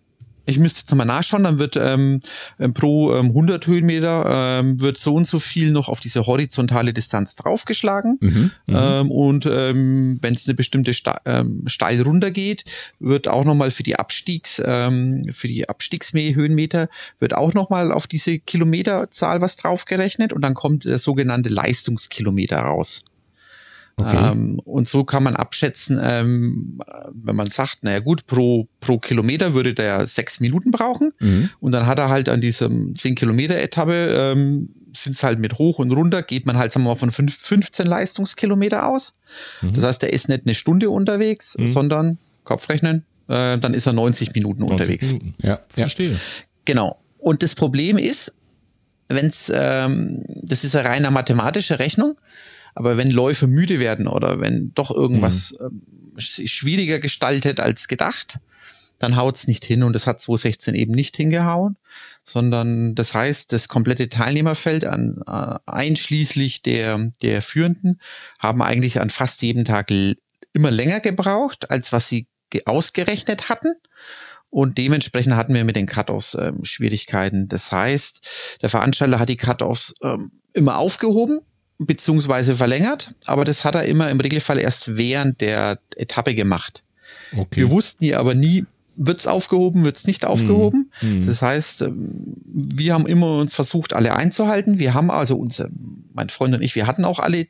ich 0.49 0.59
müsste 0.59 0.81
jetzt 0.81 0.91
nochmal 0.91 1.05
nachschauen, 1.05 1.43
dann 1.43 1.59
wird 1.59 1.75
ähm, 1.75 2.21
ähm 2.59 2.73
pro 2.73 3.13
ähm, 3.13 3.27
100 3.27 3.65
Höhenmeter 3.67 4.59
ähm, 4.59 4.81
wird 4.81 4.97
so 4.97 5.13
und 5.13 5.27
so 5.27 5.39
viel 5.39 5.71
noch 5.71 5.89
auf 5.89 5.99
diese 5.99 6.25
horizontale 6.25 6.93
Distanz 6.93 7.35
draufgeschlagen. 7.35 8.17
Mhm, 8.19 8.29
mhm. 8.29 8.51
ähm, 8.67 9.11
und 9.11 9.45
ähm, 9.45 10.19
wenn 10.21 10.33
es 10.33 10.47
eine 10.47 10.55
bestimmte 10.55 10.93
Sta 10.93 11.21
ähm, 11.25 11.63
steil 11.67 12.01
runter 12.01 12.31
geht, 12.31 12.65
wird 12.99 13.27
auch 13.27 13.45
nochmal 13.45 13.71
für 13.71 13.83
die 13.83 13.95
Abstiegs, 13.95 14.61
ähm, 14.63 15.25
für 15.31 15.47
die 15.47 15.69
Abstiegshöhenmeter 15.69 16.89
wird 17.19 17.33
auch 17.33 17.53
nochmal 17.53 17.91
auf 17.91 18.07
diese 18.07 18.39
Kilometerzahl 18.39 19.41
was 19.41 19.55
draufgerechnet 19.55 20.33
und 20.33 20.41
dann 20.41 20.53
kommt 20.53 20.85
der 20.85 20.99
sogenannte 20.99 21.49
Leistungskilometer 21.49 22.59
raus. 22.59 23.03
Okay. 23.99 24.31
Ähm, 24.31 24.59
und 24.63 24.87
so 24.87 25.03
kann 25.03 25.23
man 25.23 25.35
abschätzen, 25.35 25.99
ähm, 26.01 26.79
wenn 27.11 27.35
man 27.35 27.49
sagt, 27.49 27.83
naja 27.83 27.99
gut, 27.99 28.25
pro, 28.27 28.67
pro 28.79 28.97
Kilometer 28.97 29.53
würde 29.53 29.73
der 29.73 30.07
sechs 30.07 30.39
Minuten 30.39 30.71
brauchen. 30.71 31.11
Mhm. 31.19 31.49
Und 31.59 31.71
dann 31.71 31.85
hat 31.85 31.99
er 31.99 32.09
halt 32.09 32.29
an 32.29 32.41
diesem 32.41 32.95
10 32.95 33.15
Kilometer 33.15 33.57
Etappe, 33.57 34.33
ähm, 34.33 34.69
sind 34.95 35.15
es 35.15 35.23
halt 35.23 35.39
mit 35.39 35.57
hoch 35.57 35.79
und 35.79 35.91
runter, 35.91 36.23
geht 36.23 36.45
man 36.45 36.57
halt, 36.57 36.71
sagen 36.71 36.85
wir 36.85 36.91
mal, 36.91 36.95
von 36.95 37.11
5, 37.11 37.35
15 37.35 37.85
Leistungskilometer 37.85 38.87
aus. 38.87 39.13
Mhm. 39.61 39.73
Das 39.73 39.83
heißt, 39.83 40.03
er 40.03 40.13
ist 40.13 40.29
nicht 40.29 40.45
eine 40.45 40.55
Stunde 40.55 40.89
unterwegs, 40.89 41.57
mhm. 41.57 41.67
sondern 41.67 42.17
Kopfrechnen, 42.43 43.05
äh, 43.27 43.57
dann 43.57 43.73
ist 43.73 43.85
er 43.85 43.93
90 43.93 44.33
Minuten 44.33 44.61
90 44.61 44.71
unterwegs. 44.71 45.07
Minuten. 45.07 45.33
Ja, 45.41 45.59
verstehe. 45.69 46.19
Genau. 46.65 46.99
Und 47.19 47.43
das 47.43 47.53
Problem 47.53 47.97
ist, 47.97 48.33
wenn 49.09 49.25
es, 49.25 49.51
ähm, 49.53 50.23
das 50.27 50.63
ist 50.63 50.75
eine 50.75 50.87
reine 50.87 51.11
mathematische 51.11 51.79
Rechnung, 51.79 52.15
aber 52.75 52.97
wenn 52.97 53.11
Läufe 53.11 53.47
müde 53.47 53.79
werden 53.79 54.07
oder 54.07 54.39
wenn 54.39 54.71
doch 54.73 54.91
irgendwas 54.91 55.53
mhm. 55.59 56.17
äh, 56.17 56.47
schwieriger 56.47 56.99
gestaltet 56.99 57.59
als 57.59 57.87
gedacht, 57.87 58.39
dann 58.99 59.15
haut 59.15 59.37
es 59.37 59.47
nicht 59.47 59.63
hin 59.63 59.83
und 59.83 59.93
das 59.93 60.05
hat 60.05 60.19
2016 60.19 60.75
eben 60.75 60.93
nicht 60.93 61.15
hingehauen, 61.15 61.77
sondern 62.23 62.95
das 62.95 63.13
heißt, 63.13 63.51
das 63.51 63.69
komplette 63.69 64.09
Teilnehmerfeld 64.09 64.85
an 64.85 65.21
äh, 65.25 65.55
einschließlich 65.65 66.61
der, 66.61 67.11
der 67.21 67.41
Führenden 67.41 68.01
haben 68.37 68.61
eigentlich 68.61 68.99
an 68.99 69.09
fast 69.09 69.41
jedem 69.41 69.65
Tag 69.65 69.89
immer 70.53 70.71
länger 70.71 70.99
gebraucht, 70.99 71.71
als 71.71 71.91
was 71.93 72.09
sie 72.09 72.27
ausgerechnet 72.65 73.49
hatten. 73.49 73.73
Und 74.51 74.77
dementsprechend 74.77 75.35
hatten 75.35 75.53
wir 75.53 75.63
mit 75.63 75.75
den 75.75 75.85
Cut-Offs 75.85 76.35
ähm, 76.39 76.65
Schwierigkeiten. 76.65 77.47
Das 77.47 77.71
heißt, 77.71 78.57
der 78.61 78.69
Veranstalter 78.69 79.19
hat 79.19 79.29
die 79.29 79.37
Cut-Offs 79.37 79.93
ähm, 80.01 80.31
immer 80.53 80.77
aufgehoben, 80.77 81.41
beziehungsweise 81.79 82.57
verlängert, 82.57 83.15
aber 83.25 83.45
das 83.45 83.63
hat 83.63 83.75
er 83.75 83.85
immer 83.85 84.09
im 84.09 84.19
Regelfall 84.19 84.59
erst 84.59 84.97
während 84.97 85.41
der 85.41 85.79
Etappe 85.95 86.35
gemacht. 86.35 86.83
Okay. 87.31 87.61
Wir 87.61 87.69
wussten 87.69 88.03
ja 88.03 88.19
aber 88.19 88.35
nie, 88.35 88.65
wird 88.95 89.19
es 89.19 89.27
aufgehoben, 89.27 89.85
wird 89.85 89.95
es 89.95 90.05
nicht 90.05 90.25
aufgehoben. 90.25 90.91
Mm, 91.01 91.25
Das 91.25 91.41
heißt, 91.41 91.83
ähm, 91.83 92.35
wir 92.45 92.93
haben 92.93 93.07
immer 93.07 93.37
uns 93.37 93.55
versucht, 93.55 93.93
alle 93.93 94.13
einzuhalten. 94.13 94.77
Wir 94.77 94.93
haben 94.93 95.09
also 95.09 95.37
unser, 95.37 95.69
mein 96.13 96.29
Freund 96.29 96.53
und 96.53 96.61
ich, 96.61 96.75
wir 96.75 96.85
hatten 96.85 97.05
auch 97.05 97.19
alle 97.19 97.47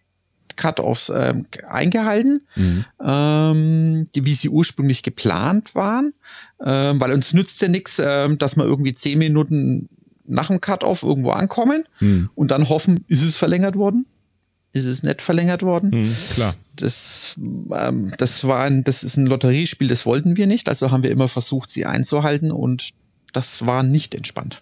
Cut-offs 0.56 1.12
ähm, 1.16 1.46
eingehalten, 1.68 2.42
mhm. 2.56 2.86
ähm, 3.04 4.06
die, 4.14 4.26
wie 4.26 4.34
sie 4.34 4.50
ursprünglich 4.50 5.04
geplant 5.04 5.74
waren, 5.74 6.14
ähm, 6.64 7.00
weil 7.00 7.14
uns 7.14 7.34
nützt 7.34 7.62
ja 7.62 7.68
nichts, 7.68 8.00
ähm, 8.04 8.38
dass 8.38 8.58
wir 8.58 8.66
irgendwie 8.66 8.94
zehn 8.94 9.18
Minuten 9.18 9.90
nach 10.26 10.48
dem 10.48 10.62
Cut-off 10.62 11.02
irgendwo 11.02 11.32
ankommen 11.32 11.86
mhm. 12.00 12.30
und 12.36 12.52
dann 12.52 12.70
hoffen, 12.70 13.06
ist 13.08 13.24
es 13.24 13.38
verlängert 13.38 13.76
worden 13.76 14.06
ist 14.72 14.86
es 14.86 15.04
nicht 15.04 15.22
verlängert 15.22 15.64
worden. 15.64 15.90
Mhm, 15.92 16.16
klar. 16.34 16.56
Das, 16.76 17.36
ähm, 17.38 18.14
das 18.18 18.44
war 18.46 18.64
ein, 18.64 18.84
das 18.84 19.04
ist 19.04 19.18
ein 19.18 19.26
Lotteriespiel, 19.26 19.88
das 19.88 20.06
wollten 20.06 20.38
wir 20.38 20.48
nicht. 20.48 20.70
Also 20.70 20.92
haben 20.92 21.04
wir 21.04 21.12
immer 21.12 21.28
versucht, 21.28 21.70
sie 21.70 21.86
einzuhalten 21.86 22.52
und 22.52 22.92
das 23.34 23.66
war 23.66 23.84
nicht 23.84 24.16
entspannt. 24.16 24.62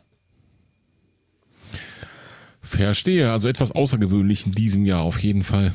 Verstehe, 2.61 3.31
also 3.31 3.47
etwas 3.47 3.71
außergewöhnlich 3.71 4.45
in 4.45 4.51
diesem 4.51 4.85
Jahr 4.85 5.01
auf 5.01 5.19
jeden 5.19 5.43
Fall. 5.43 5.73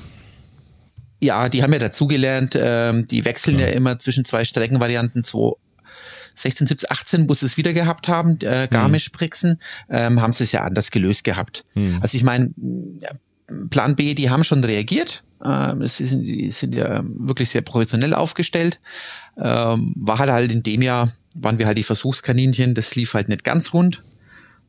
Ja, 1.20 1.48
die 1.48 1.62
haben 1.62 1.72
ja 1.72 1.78
dazugelernt, 1.78 2.54
ähm, 2.56 3.06
die 3.06 3.24
wechseln 3.24 3.58
ja. 3.58 3.66
ja 3.66 3.72
immer 3.72 3.98
zwischen 3.98 4.24
zwei 4.24 4.44
Streckenvarianten, 4.44 5.22
16, 6.34 6.66
17, 6.66 6.90
18, 6.90 7.28
wo 7.28 7.34
sie 7.34 7.46
es 7.46 7.56
wieder 7.56 7.72
gehabt 7.72 8.08
haben, 8.08 8.38
äh, 8.40 8.68
Garmisch-Brixen, 8.70 9.60
ähm, 9.88 10.20
haben 10.20 10.32
sie 10.32 10.44
es 10.44 10.52
ja 10.52 10.64
anders 10.64 10.90
gelöst 10.90 11.24
gehabt. 11.24 11.64
Hm. 11.74 11.98
Also 12.00 12.16
ich 12.16 12.24
meine, 12.24 12.52
Plan 13.70 13.96
B, 13.96 14.14
die 14.14 14.30
haben 14.30 14.44
schon 14.44 14.64
reagiert. 14.64 15.22
Ähm, 15.44 15.86
sie 15.86 16.07
sind, 16.07 16.22
die 16.22 16.50
sind 16.50 16.74
ja 16.74 17.03
wirklich 17.05 17.50
sehr 17.50 17.62
professionell 17.62 18.14
aufgestellt. 18.14 18.80
Ähm, 19.36 19.94
war 19.96 20.18
halt 20.18 20.30
halt 20.30 20.53
in 20.53 20.62
dem 20.62 20.82
Jahr, 20.82 21.12
waren 21.34 21.59
wir 21.59 21.66
halt 21.66 21.78
die 21.78 21.82
Versuchskaninchen, 21.82 22.74
das 22.74 22.94
lief 22.94 23.14
halt 23.14 23.28
nicht 23.28 23.44
ganz 23.44 23.72
rund. 23.72 24.03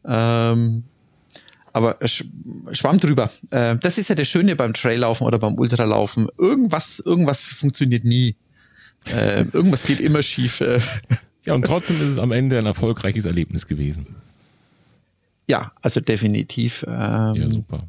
Ähm, 0.05 0.83
aber 1.73 1.97
schwamm 2.03 2.99
drüber. 2.99 3.31
Äh, 3.49 3.77
das 3.77 3.97
ist 3.97 4.09
ja 4.09 4.15
das 4.15 4.27
Schöne 4.27 4.55
beim 4.55 4.73
Traillaufen 4.73 5.25
oder 5.25 5.39
beim 5.39 5.55
Ultralaufen. 5.55 6.27
Irgendwas, 6.37 6.99
irgendwas 6.99 7.45
funktioniert 7.45 8.03
nie. 8.03 8.35
Äh, 9.05 9.45
irgendwas 9.51 9.83
geht 9.83 9.99
immer 9.99 10.23
schief. 10.23 10.63
Ja, 11.45 11.53
und 11.53 11.65
trotzdem 11.65 11.99
ist 11.99 12.11
es 12.11 12.17
am 12.17 12.31
Ende 12.31 12.57
ein 12.57 12.65
erfolgreiches 12.65 13.25
Erlebnis 13.25 13.67
gewesen. 13.67 14.15
Ja, 15.49 15.73
also 15.81 15.99
definitiv. 15.99 16.85
Ähm, 16.87 17.35
ja, 17.35 17.49
super. 17.49 17.85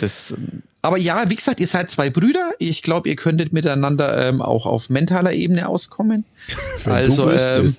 Das, 0.00 0.34
aber 0.82 0.98
ja, 0.98 1.30
wie 1.30 1.36
gesagt, 1.36 1.60
ihr 1.60 1.66
seid 1.66 1.90
zwei 1.90 2.10
Brüder. 2.10 2.52
Ich 2.58 2.82
glaube, 2.82 3.08
ihr 3.08 3.16
könntet 3.16 3.52
miteinander 3.52 4.28
ähm, 4.28 4.42
auch 4.42 4.66
auf 4.66 4.90
mentaler 4.90 5.32
Ebene 5.32 5.68
auskommen. 5.68 6.24
Wenn 6.84 6.92
also, 6.92 7.30
du 7.30 7.36
ähm, 7.36 7.74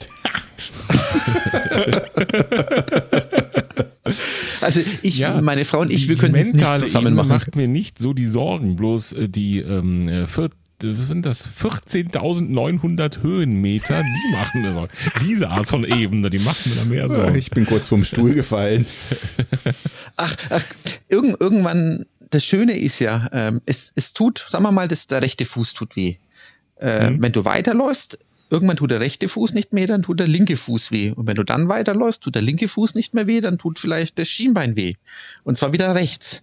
also 4.62 4.80
ich, 5.02 5.18
ja, 5.18 5.42
meine 5.42 5.66
Frau 5.66 5.82
und 5.82 5.92
ich, 5.92 6.08
wir 6.08 6.16
können 6.16 6.36
es 6.36 6.54
nicht 6.54 6.66
zusammen 6.66 7.08
Ebene 7.08 7.16
machen. 7.16 7.28
macht 7.28 7.56
mir 7.56 7.68
nicht 7.68 8.00
so 8.00 8.14
die 8.14 8.26
Sorgen, 8.26 8.76
bloß 8.76 9.14
äh, 9.14 9.30
die 9.30 9.60
ähm, 9.60 10.08
äh, 10.08 10.26
was 10.84 11.08
sind 11.08 11.26
das 11.26 11.48
14.900 11.48 13.22
Höhenmeter, 13.22 14.02
die 14.02 14.32
machen 14.32 14.64
das 14.64 14.78
auch. 14.78 14.88
Diese 15.22 15.50
Art 15.50 15.68
von 15.68 15.84
Ebene, 15.84 16.30
die 16.30 16.40
machen 16.40 16.72
mir 16.72 16.76
da 16.76 16.86
mehr 16.86 17.10
so. 17.10 17.24
Ich 17.30 17.52
bin 17.52 17.66
kurz 17.66 17.88
vom 17.88 18.04
Stuhl 18.06 18.34
gefallen. 18.34 18.86
Ach, 20.18 20.36
ach 20.50 20.64
irgend, 21.10 21.40
irgendwann, 21.42 22.06
das 22.30 22.46
Schöne 22.46 22.78
ist 22.78 23.00
ja, 23.00 23.30
ähm, 23.34 23.62
es, 23.66 23.92
es 23.96 24.14
tut, 24.14 24.48
sagen 24.50 24.64
wir 24.64 24.72
mal, 24.72 24.88
das, 24.88 25.08
der 25.08 25.22
rechte 25.22 25.46
Fuß 25.46 25.74
tut 25.74 25.96
weh. 25.96 26.16
Äh, 26.80 27.10
mhm. 27.10 27.22
Wenn 27.22 27.32
du 27.32 27.46
weiterläufst, 27.46 28.18
irgendwann 28.50 28.78
tut 28.78 28.92
der 28.92 29.00
rechte 29.00 29.28
Fuß 29.28 29.54
nicht 29.54 29.74
mehr, 29.74 29.88
dann 29.88 30.04
tut 30.04 30.20
der 30.20 30.28
linke 30.28 30.56
Fuß 30.56 30.92
weh. 30.92 31.12
Und 31.12 31.28
wenn 31.28 31.36
du 31.36 31.44
dann 31.44 31.68
weiterläufst, 31.68 32.24
tut 32.24 32.36
der 32.36 32.42
linke 32.42 32.68
Fuß 32.68 32.96
nicht 32.96 33.14
mehr 33.14 33.28
weh, 33.28 33.42
dann 33.42 33.58
tut 33.58 33.80
vielleicht 33.80 34.18
das 34.20 34.28
Schienbein 34.28 34.76
weh. 34.76 34.94
Und 35.44 35.58
zwar 35.58 35.74
wieder 35.74 35.96
rechts. 35.96 36.42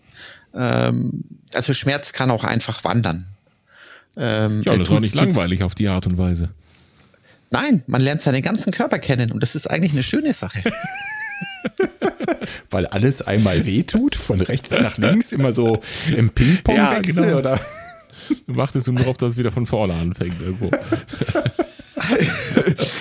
Ähm, 0.55 1.25
also 1.55 1.73
Schmerz 1.73 2.13
kann 2.13 2.31
auch 2.31 2.45
einfach 2.45 2.85
wandern. 2.85 3.27
Ähm, 4.17 4.63
ja, 4.65 4.77
das 4.77 4.91
war 4.91 5.01
nicht 5.01 5.15
langweilig 5.15 5.63
auf 5.63 5.75
die 5.75 5.89
Art 5.89 6.07
und 6.07 6.19
Weise. 6.19 6.51
Nein, 7.51 7.83
man 7.87 8.01
lernt 8.01 8.23
seinen 8.23 8.43
ganzen 8.43 8.73
Körper 8.73 8.99
kennen 8.99 9.31
und 9.31 9.43
das 9.43 9.55
ist 9.55 9.69
eigentlich 9.69 9.93
eine 9.93 10.03
schöne 10.03 10.33
Sache. 10.33 10.63
Weil 12.71 12.87
alles 12.87 13.23
einmal 13.23 13.67
wehtut, 13.67 14.15
von 14.15 14.41
rechts 14.41 14.71
nach 14.71 14.97
links, 14.97 15.33
immer 15.33 15.53
so 15.53 15.83
im 16.17 16.31
Ping-Pong-Wechsel, 16.31 17.25
ja, 17.25 17.29
genau. 17.29 17.39
oder? 17.39 17.61
Du 18.47 18.57
wartest 18.57 18.89
nur 18.89 18.99
darauf, 18.99 19.17
dass 19.17 19.35
es 19.35 19.39
wieder 19.39 19.53
von 19.53 19.67
vorne 19.67 19.95
anfängt 19.95 20.41
irgendwo. 20.41 20.71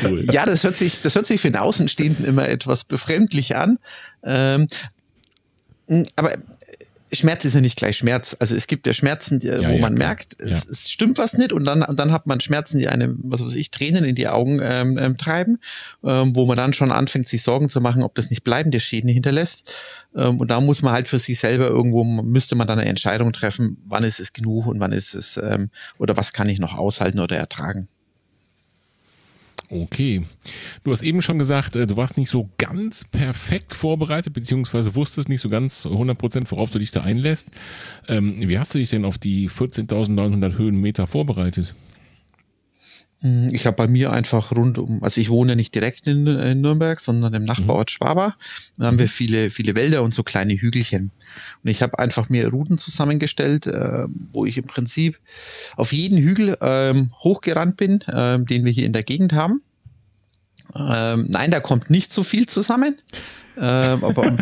cool. 0.03 0.28
Ja, 0.32 0.45
das 0.45 0.64
hört, 0.64 0.76
sich, 0.76 1.01
das 1.01 1.16
hört 1.16 1.26
sich 1.26 1.41
für 1.41 1.49
den 1.49 1.57
Außenstehenden 1.57 2.26
immer 2.26 2.47
etwas 2.47 2.84
befremdlich 2.84 3.55
an. 3.55 3.80
Ähm, 4.24 4.68
aber 6.16 6.38
Schmerz 7.14 7.43
ist 7.45 7.55
ja 7.55 7.62
nicht 7.62 7.78
gleich 7.78 7.97
Schmerz. 7.97 8.36
Also 8.39 8.55
es 8.55 8.68
gibt 8.68 8.88
ja 8.88 8.93
Schmerzen, 8.93 9.39
die, 9.39 9.47
ja, 9.47 9.57
wo 9.57 9.64
ja, 9.64 9.80
man 9.80 9.95
klar. 9.95 10.09
merkt, 10.09 10.39
es, 10.39 10.66
es, 10.66 10.89
stimmt 10.89 11.18
was 11.18 11.38
nicht 11.38 11.51
und 11.51 11.66
dann, 11.66 11.84
und 11.84 11.99
dann 11.99 12.12
hat 12.12 12.26
man 12.26 12.39
Schmerzen, 12.39 12.78
die 12.78 12.88
einem, 12.88 13.20
was 13.24 13.43
weiß 13.43 13.55
ich, 13.55 13.72
Tränen 13.72 14.05
in 14.05 14.16
die 14.16 14.28
Augen 14.28 14.59
ähm, 14.64 14.97
ähm, 14.97 15.18
treiben, 15.18 15.59
ähm, 16.03 16.36
wo 16.36 16.45
man 16.45 16.57
dann 16.57 16.74
schon 16.74 16.91
anfängt, 16.91 17.28
sich 17.28 17.43
Sorgen 17.43 17.70
zu 17.70 17.82
machen, 17.82 18.03
ob 18.03 18.16
das 18.16 18.30
nicht 18.30 18.43
bleibende 18.43 18.80
Schäden 18.80 19.09
hinterlässt. 19.09 19.74
Ähm, 20.16 20.39
und 20.39 20.49
da 20.49 20.62
muss 20.62 20.82
man 20.82 20.93
halt 20.93 21.07
für 21.07 21.20
sich 21.20 21.39
selber 21.39 21.68
irgendwo, 21.68 22.03
müsste 22.03 22.55
man 22.55 22.68
dann 22.68 22.80
eine 22.80 22.89
Entscheidung 22.89 23.34
treffen, 23.34 23.78
wann 23.86 24.03
ist 24.03 24.20
es 24.20 24.34
genug 24.34 24.68
und 24.68 24.80
wann 24.80 24.93
ist 24.93 25.14
es, 25.14 25.38
ähm, 25.38 25.70
oder 25.97 26.16
was 26.16 26.32
kann 26.34 26.49
ich 26.49 26.59
noch 26.59 26.78
aushalten 26.78 27.20
oder 27.20 27.38
ertragen. 27.38 27.89
Okay. 29.72 30.24
Du 30.84 30.91
hast 30.91 31.01
eben 31.01 31.22
schon 31.22 31.39
gesagt, 31.39 31.78
äh, 31.78 31.88
du 31.88 31.95
warst 31.95 32.17
nicht 32.17 32.30
so 32.30 32.49
ganz 32.57 33.05
perfekt 33.05 33.74
vorbereitet, 33.74 34.34
beziehungsweise 34.34 34.95
wusstest 34.95 35.30
nicht 35.30 35.39
so 35.39 35.47
ganz 35.47 35.86
100%, 35.86 36.51
worauf 36.51 36.72
du 36.72 36.80
dich 36.80 36.91
da 36.91 37.03
einlässt. 37.03 37.51
Ähm, 38.09 38.36
wie 38.49 38.59
hast 38.59 38.76
du 38.76 38.80
dich 38.80 38.89
denn 38.89 39.05
auf 39.05 39.17
die 39.17 39.49
14.900 39.49 40.57
Höhenmeter 40.57 41.07
vorbereitet? 41.07 41.74
Hm, 43.22 43.49
ich 43.53 43.65
habe 43.65 43.78
bei 43.78 43.88
mir 43.88 44.11
einfach 44.11 44.51
rund 44.51 44.78
um, 44.78 45.03
also 45.03 45.22
ich 45.22 45.30
wohne 45.30 45.55
nicht 45.55 45.74
direkt 45.76 46.07
in, 46.07 46.26
in 46.26 46.61
Nürnberg, 46.61 46.99
sondern 46.99 47.34
im 47.34 47.45
Nachbarort 47.45 47.89
mhm. 47.89 47.93
Schwabach. 47.93 48.38
Da 48.78 48.88
haben 48.88 48.97
wir 48.97 49.05
mhm. 49.05 49.09
viele, 49.09 49.49
viele 49.49 49.76
Wälder 49.76 50.01
und 50.03 50.13
so 50.13 50.24
kleine 50.24 50.53
Hügelchen. 50.53 51.11
Und 51.63 51.69
ich 51.69 51.82
habe 51.82 51.99
einfach 51.99 52.30
mir 52.30 52.49
Routen 52.49 52.78
zusammengestellt, 52.78 53.67
äh, 53.67 54.05
wo 54.34 54.45
ich 54.45 54.57
im 54.57 54.65
Prinzip 54.65 55.19
auf 55.76 55.93
jeden 55.93 56.17
Hügel 56.17 56.57
ähm, 56.61 57.11
hochgerannt 57.24 57.78
bin, 57.78 58.01
äh, 58.01 58.39
den 58.39 58.65
wir 58.65 58.72
hier 58.72 58.86
in 58.86 58.93
der 58.93 59.03
Gegend 59.03 59.34
haben. 59.34 59.61
Ähm, 60.76 61.28
nein, 61.30 61.51
da 61.51 61.59
kommt 61.59 61.89
nicht 61.89 62.11
so 62.11 62.24
viel 62.24 62.47
zusammen. 62.47 62.97
ähm, 63.59 64.03
aber, 64.03 64.26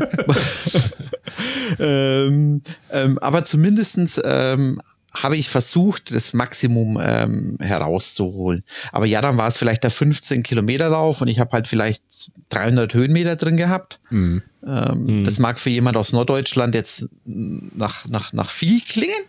ähm, 1.80 2.62
ähm, 2.92 3.18
aber 3.18 3.44
zumindestens 3.44 4.22
ähm, 4.24 4.82
habe 5.14 5.38
ich 5.38 5.50
versucht, 5.50 6.14
das 6.14 6.34
Maximum 6.34 7.00
ähm, 7.02 7.58
herauszuholen. 7.60 8.64
Aber 8.92 9.06
ja, 9.06 9.22
dann 9.22 9.38
war 9.38 9.48
es 9.48 9.58
vielleicht 9.58 9.84
der 9.84 9.92
15 9.92 10.44
Kilometer 10.44 10.90
Lauf 10.90 11.22
und 11.22 11.28
ich 11.28 11.40
habe 11.40 11.52
halt 11.52 11.68
vielleicht 11.68 12.32
300 12.50 12.94
Höhenmeter 12.94 13.36
drin 13.36 13.58
gehabt. 13.58 14.00
Mhm. 14.10 14.44
Ähm, 14.66 15.20
mhm. 15.20 15.24
Das 15.24 15.40
mag 15.40 15.60
für 15.60 15.70
jemand 15.70 15.98
aus 15.98 16.12
Norddeutschland 16.12 16.76
jetzt 16.76 17.08
nach, 17.26 18.06
nach, 18.08 18.34
nach 18.34 18.50
viel 18.50 18.82
klingen. 18.82 19.24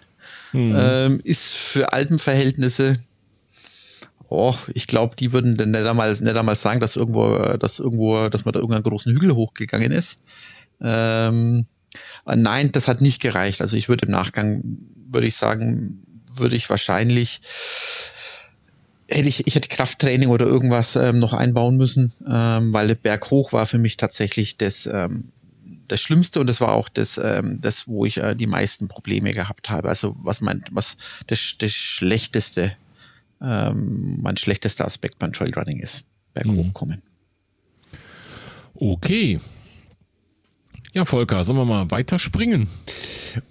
Mhm. 0.53 0.75
Ähm, 0.77 1.21
ist 1.25 1.55
für 1.55 1.93
Alpenverhältnisse, 1.93 2.99
oh, 4.29 4.55
ich 4.75 4.87
glaube, 4.87 5.17
die 5.17 5.33
würden 5.33 5.57
dann 5.57 5.71
nicht 5.71 5.87
einmal, 5.87 6.11
nicht 6.11 6.37
einmal 6.37 6.57
sagen, 6.57 6.81
dass 6.81 6.97
irgendwo, 6.97 7.37
dass 7.59 7.79
irgendwo, 7.79 8.29
dass 8.29 8.45
man 8.45 8.53
da 8.53 8.61
irgendeinen 8.61 8.85
großen 8.85 9.13
Hügel 9.13 9.35
hochgegangen 9.35 9.93
ist. 9.93 10.21
Ähm, 10.81 11.67
nein, 12.27 12.73
das 12.73 12.89
hat 12.89 13.01
nicht 13.01 13.21
gereicht. 13.21 13.61
Also 13.61 13.77
ich 13.77 13.89
würde 13.89 14.07
im 14.07 14.13
Nachgang 14.13 14.63
würde 15.11 15.27
ich 15.27 15.37
sagen, 15.37 16.03
würde 16.37 16.57
ich 16.57 16.71
wahrscheinlich 16.71 17.41
hätte 19.11 19.29
ich, 19.29 19.47
ich 19.47 19.55
hätte 19.55 19.69
Krafttraining 19.69 20.29
oder 20.29 20.47
irgendwas 20.47 20.97
ähm, 20.97 21.19
noch 21.19 21.33
einbauen 21.33 21.77
müssen, 21.77 22.13
ähm, 22.27 22.73
weil 22.73 22.89
der 22.89 22.95
Berg 22.95 23.31
hoch 23.31 23.53
war 23.53 23.67
für 23.67 23.79
mich 23.79 23.97
tatsächlich 23.97 24.57
das, 24.57 24.87
ähm, 24.87 25.33
das 25.89 26.01
Schlimmste 26.01 26.41
und 26.41 26.47
das 26.47 26.61
war 26.61 26.73
auch 26.73 26.89
das, 26.89 27.19
ähm, 27.23 27.59
das 27.61 27.89
wo 27.89 28.05
ich 28.07 28.19
äh, 28.19 28.35
die 28.35 28.47
meisten 28.47 28.89
Probleme 28.89 29.33
gehabt 29.33 29.71
habe. 29.71 29.89
Also 29.89 30.17
was 30.23 30.41
mein, 30.41 30.65
was 30.71 30.97
das, 31.27 31.57
das 31.59 31.73
Schlechteste, 31.73 32.73
ähm, 33.43 34.19
mein 34.23 34.37
schlechtester 34.37 34.85
Aspekt 34.85 35.19
beim 35.19 35.33
Trailrunning 35.33 35.81
ist, 35.81 36.05
Berg 36.33 36.47
mhm. 36.47 36.59
hochkommen. 36.59 37.03
Okay. 38.75 39.41
Ja, 40.93 41.05
Volker, 41.05 41.45
sollen 41.45 41.59
wir 41.59 41.65
mal 41.65 41.91
weiterspringen? 41.91 42.67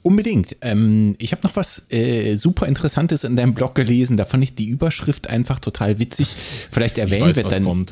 Unbedingt. 0.04 0.58
Ähm, 0.62 1.16
ich 1.20 1.32
habe 1.32 1.48
noch 1.48 1.56
was 1.56 1.86
äh, 1.90 2.36
super 2.36 2.68
Interessantes 2.68 3.24
in 3.24 3.38
deinem 3.38 3.54
Blog 3.54 3.76
gelesen. 3.76 4.18
Da 4.18 4.26
fand 4.26 4.44
ich 4.44 4.56
die 4.56 4.68
Überschrift 4.68 5.28
einfach 5.28 5.60
total 5.60 6.00
witzig. 6.00 6.28
Vielleicht 6.70 6.98
erwähnen, 6.98 7.30
weiß, 7.30 7.38
wir, 7.38 7.44
dein, 7.46 7.86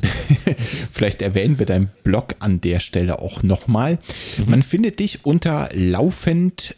vielleicht 0.92 1.22
erwähnen 1.22 1.58
wir 1.58 1.64
deinen 1.64 1.90
Blog 2.04 2.36
an 2.40 2.60
der 2.60 2.80
Stelle 2.80 3.20
auch 3.20 3.42
nochmal. 3.42 3.98
Mhm. 4.36 4.50
Man 4.50 4.62
findet 4.62 5.00
dich 5.00 5.24
unter 5.24 5.70
laufend 5.72 6.74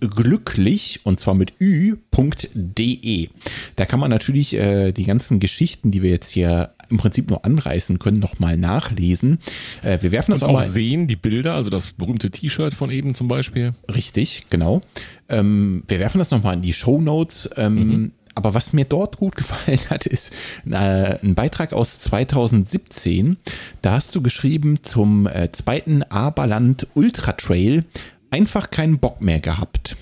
glücklich 0.00 1.00
und 1.04 1.20
zwar 1.20 1.34
mit 1.34 1.54
ü.de. 1.60 3.28
Da 3.76 3.86
kann 3.86 4.00
man 4.00 4.10
natürlich 4.10 4.54
äh, 4.54 4.92
die 4.92 5.04
ganzen 5.04 5.40
Geschichten, 5.40 5.90
die 5.90 6.02
wir 6.02 6.10
jetzt 6.10 6.30
hier 6.30 6.70
im 6.90 6.98
Prinzip 6.98 7.30
nur 7.30 7.44
anreißen 7.44 7.98
können, 7.98 8.18
nochmal 8.18 8.56
nachlesen. 8.56 9.38
Äh, 9.82 9.98
wir 10.02 10.12
werfen 10.12 10.32
das 10.32 10.42
Und 10.42 10.50
auch, 10.50 10.60
auch 10.60 10.62
sehen, 10.62 11.06
die 11.06 11.16
Bilder, 11.16 11.54
also 11.54 11.70
das 11.70 11.92
berühmte 11.92 12.30
T-Shirt 12.30 12.74
von 12.74 12.90
eben 12.90 13.14
zum 13.14 13.28
Beispiel. 13.28 13.72
Richtig, 13.92 14.46
genau. 14.50 14.82
Ähm, 15.28 15.84
wir 15.88 16.00
werfen 16.00 16.18
das 16.18 16.30
nochmal 16.30 16.54
in 16.54 16.62
die 16.62 16.72
Show 16.72 17.00
Notes. 17.00 17.48
Ähm, 17.56 17.74
mhm. 17.74 18.12
Aber 18.34 18.54
was 18.54 18.72
mir 18.72 18.84
dort 18.84 19.16
gut 19.16 19.36
gefallen 19.36 19.80
hat, 19.88 20.06
ist 20.06 20.32
äh, 20.68 20.74
ein 20.74 21.34
Beitrag 21.34 21.72
aus 21.72 22.00
2017. 22.00 23.36
Da 23.82 23.92
hast 23.92 24.14
du 24.14 24.22
geschrieben 24.22 24.78
zum 24.82 25.26
äh, 25.26 25.50
zweiten 25.52 26.02
Aberland 26.04 26.86
Ultra 26.94 27.32
Trail 27.32 27.84
einfach 28.30 28.70
keinen 28.70 28.98
Bock 28.98 29.20
mehr 29.20 29.40
gehabt. 29.40 29.96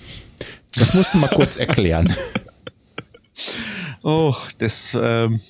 Das 0.75 0.93
musst 0.93 1.13
du 1.13 1.17
mal 1.17 1.29
kurz 1.29 1.57
erklären. 1.57 2.15
Oh, 4.03 4.35
das 4.59 4.95
ähm, 4.99 5.41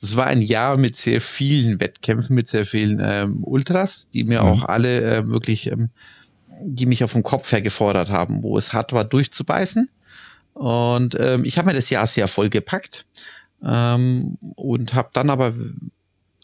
das 0.00 0.14
war 0.14 0.26
ein 0.26 0.42
Jahr 0.42 0.76
mit 0.76 0.94
sehr 0.94 1.20
vielen 1.20 1.80
Wettkämpfen, 1.80 2.34
mit 2.34 2.46
sehr 2.46 2.66
vielen 2.66 3.00
ähm, 3.02 3.42
Ultras, 3.42 4.08
die 4.10 4.24
mir 4.24 4.42
mhm. 4.42 4.48
auch 4.48 4.64
alle 4.64 5.00
äh, 5.00 5.26
wirklich, 5.26 5.70
ähm, 5.70 5.90
die 6.60 6.86
mich 6.86 7.02
auf 7.02 7.12
dem 7.12 7.24
Kopf 7.24 7.50
her 7.50 7.62
gefordert 7.62 8.10
haben, 8.10 8.42
wo 8.42 8.56
es 8.56 8.72
hart 8.72 8.92
war, 8.92 9.04
durchzubeißen. 9.04 9.88
Und 10.54 11.16
ähm, 11.18 11.44
ich 11.44 11.58
habe 11.58 11.66
mir 11.66 11.74
das 11.74 11.90
Jahr 11.90 12.06
sehr 12.06 12.28
voll 12.28 12.48
gepackt 12.48 13.06
ähm, 13.64 14.38
und 14.54 14.94
habe 14.94 15.10
dann 15.12 15.30
aber 15.30 15.54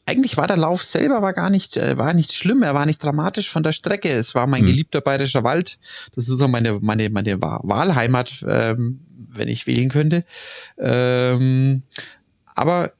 eigentlich 0.06 0.36
war 0.36 0.46
der 0.46 0.56
Lauf 0.56 0.84
selber 0.84 1.22
war 1.22 1.32
gar 1.32 1.50
nicht 1.50 1.76
äh, 1.76 1.96
war 1.96 2.12
nicht 2.12 2.32
schlimm, 2.32 2.62
er 2.62 2.74
war 2.74 2.86
nicht 2.86 3.02
dramatisch 3.02 3.50
von 3.50 3.62
der 3.62 3.72
Strecke. 3.72 4.10
Es 4.10 4.34
war 4.34 4.46
mein 4.46 4.62
mhm. 4.62 4.66
geliebter 4.66 5.00
bayerischer 5.00 5.44
Wald. 5.44 5.78
Das 6.14 6.28
ist 6.28 6.38
so 6.38 6.48
meine 6.48 6.78
meine 6.80 7.10
meine 7.10 7.40
Wahlheimat, 7.40 8.44
ähm, 8.46 9.00
wenn 9.08 9.48
ich 9.48 9.66
wählen 9.66 9.88
könnte. 9.88 10.24
Ähm, 10.78 11.82
aber 12.54 12.92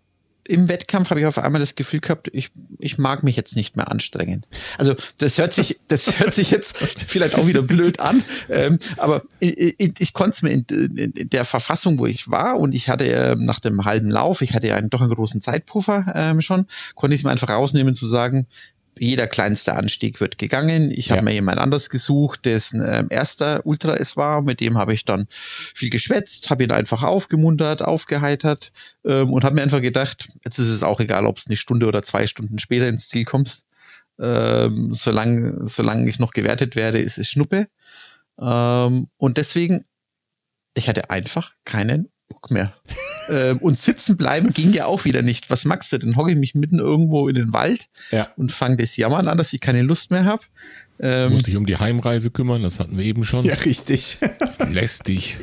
im 0.46 0.68
Wettkampf 0.68 1.10
habe 1.10 1.20
ich 1.20 1.26
auf 1.26 1.38
einmal 1.38 1.60
das 1.60 1.74
Gefühl 1.74 2.00
gehabt, 2.00 2.28
ich, 2.32 2.50
ich 2.78 2.98
mag 2.98 3.22
mich 3.22 3.36
jetzt 3.36 3.56
nicht 3.56 3.76
mehr 3.76 3.90
anstrengen. 3.90 4.44
Also 4.78 4.94
das 5.18 5.38
hört 5.38 5.52
sich, 5.52 5.78
das 5.88 6.18
hört 6.18 6.34
sich 6.34 6.50
jetzt 6.50 6.76
vielleicht 6.76 7.36
auch 7.36 7.46
wieder 7.46 7.62
blöd 7.62 8.00
an, 8.00 8.22
ähm, 8.50 8.78
aber 8.96 9.22
ich, 9.40 9.74
ich, 9.78 9.92
ich 9.98 10.12
konnte 10.12 10.30
es 10.30 10.42
mir 10.42 10.50
in, 10.50 10.64
in, 10.64 11.30
der 11.30 11.44
Verfassung, 11.44 11.98
wo 11.98 12.06
ich 12.06 12.30
war 12.30 12.58
und 12.58 12.74
ich 12.74 12.88
hatte 12.88 13.06
äh, 13.06 13.36
nach 13.36 13.60
dem 13.60 13.84
halben 13.84 14.10
Lauf, 14.10 14.42
ich 14.42 14.54
hatte 14.54 14.68
ja 14.68 14.74
einen, 14.74 14.90
doch 14.90 15.00
einen 15.00 15.14
großen 15.14 15.40
Zeitpuffer 15.40 16.12
ähm, 16.14 16.40
schon, 16.40 16.66
konnte 16.94 17.14
ich 17.14 17.20
es 17.20 17.24
mir 17.24 17.30
einfach 17.30 17.48
rausnehmen 17.48 17.94
zu 17.94 18.06
sagen, 18.06 18.46
jeder 18.98 19.26
kleinste 19.26 19.74
Anstieg 19.74 20.20
wird 20.20 20.38
gegangen. 20.38 20.90
Ich 20.90 21.10
habe 21.10 21.18
ja. 21.18 21.22
mir 21.24 21.32
jemand 21.32 21.58
anders 21.58 21.90
gesucht, 21.90 22.44
dessen 22.44 22.80
äh, 22.80 23.04
erster 23.10 23.64
Ultra 23.66 23.94
es 23.96 24.16
war. 24.16 24.42
Mit 24.42 24.60
dem 24.60 24.78
habe 24.78 24.94
ich 24.94 25.04
dann 25.04 25.26
viel 25.30 25.90
geschwätzt, 25.90 26.50
habe 26.50 26.64
ihn 26.64 26.70
einfach 26.70 27.02
aufgemuntert, 27.02 27.82
aufgeheitert 27.82 28.72
ähm, 29.04 29.32
und 29.32 29.44
habe 29.44 29.56
mir 29.56 29.62
einfach 29.62 29.82
gedacht, 29.82 30.28
jetzt 30.44 30.58
ist 30.58 30.68
es 30.68 30.82
auch 30.82 31.00
egal, 31.00 31.26
ob 31.26 31.38
es 31.38 31.46
eine 31.46 31.56
Stunde 31.56 31.86
oder 31.86 32.02
zwei 32.02 32.26
Stunden 32.26 32.58
später 32.58 32.88
ins 32.88 33.08
Ziel 33.08 33.24
kommst. 33.24 33.64
Ähm, 34.18 34.94
solange, 34.94 35.66
solange 35.66 36.08
ich 36.08 36.18
noch 36.18 36.32
gewertet 36.32 36.76
werde, 36.76 37.00
ist 37.00 37.18
es 37.18 37.28
Schnuppe. 37.28 37.68
Ähm, 38.40 39.08
und 39.16 39.36
deswegen, 39.38 39.84
ich 40.74 40.88
hatte 40.88 41.10
einfach 41.10 41.52
keinen 41.64 42.08
Bock 42.34 42.50
mehr. 42.50 42.72
ähm, 43.30 43.58
und 43.58 43.78
sitzen 43.78 44.16
bleiben 44.16 44.52
ging 44.52 44.72
ja 44.72 44.86
auch 44.86 45.04
wieder 45.04 45.22
nicht. 45.22 45.50
Was 45.50 45.64
magst 45.64 45.92
du 45.92 45.98
denn? 45.98 46.16
Hocke 46.16 46.32
ich 46.32 46.38
mich 46.38 46.54
mitten 46.54 46.78
irgendwo 46.78 47.28
in 47.28 47.34
den 47.34 47.52
Wald 47.52 47.88
ja. 48.10 48.28
und 48.36 48.52
fange 48.52 48.76
das 48.76 48.96
Jammern 48.96 49.28
an, 49.28 49.38
dass 49.38 49.52
ich 49.52 49.60
keine 49.60 49.82
Lust 49.82 50.10
mehr 50.10 50.24
habe. 50.24 50.42
Ähm, 51.00 51.32
Musst 51.32 51.48
dich 51.48 51.56
um 51.56 51.66
die 51.66 51.76
Heimreise 51.76 52.30
kümmern, 52.30 52.62
das 52.62 52.78
hatten 52.78 52.96
wir 52.96 53.04
eben 53.04 53.24
schon. 53.24 53.44
Ja, 53.44 53.54
richtig. 53.54 54.18
Lästig. 54.70 55.38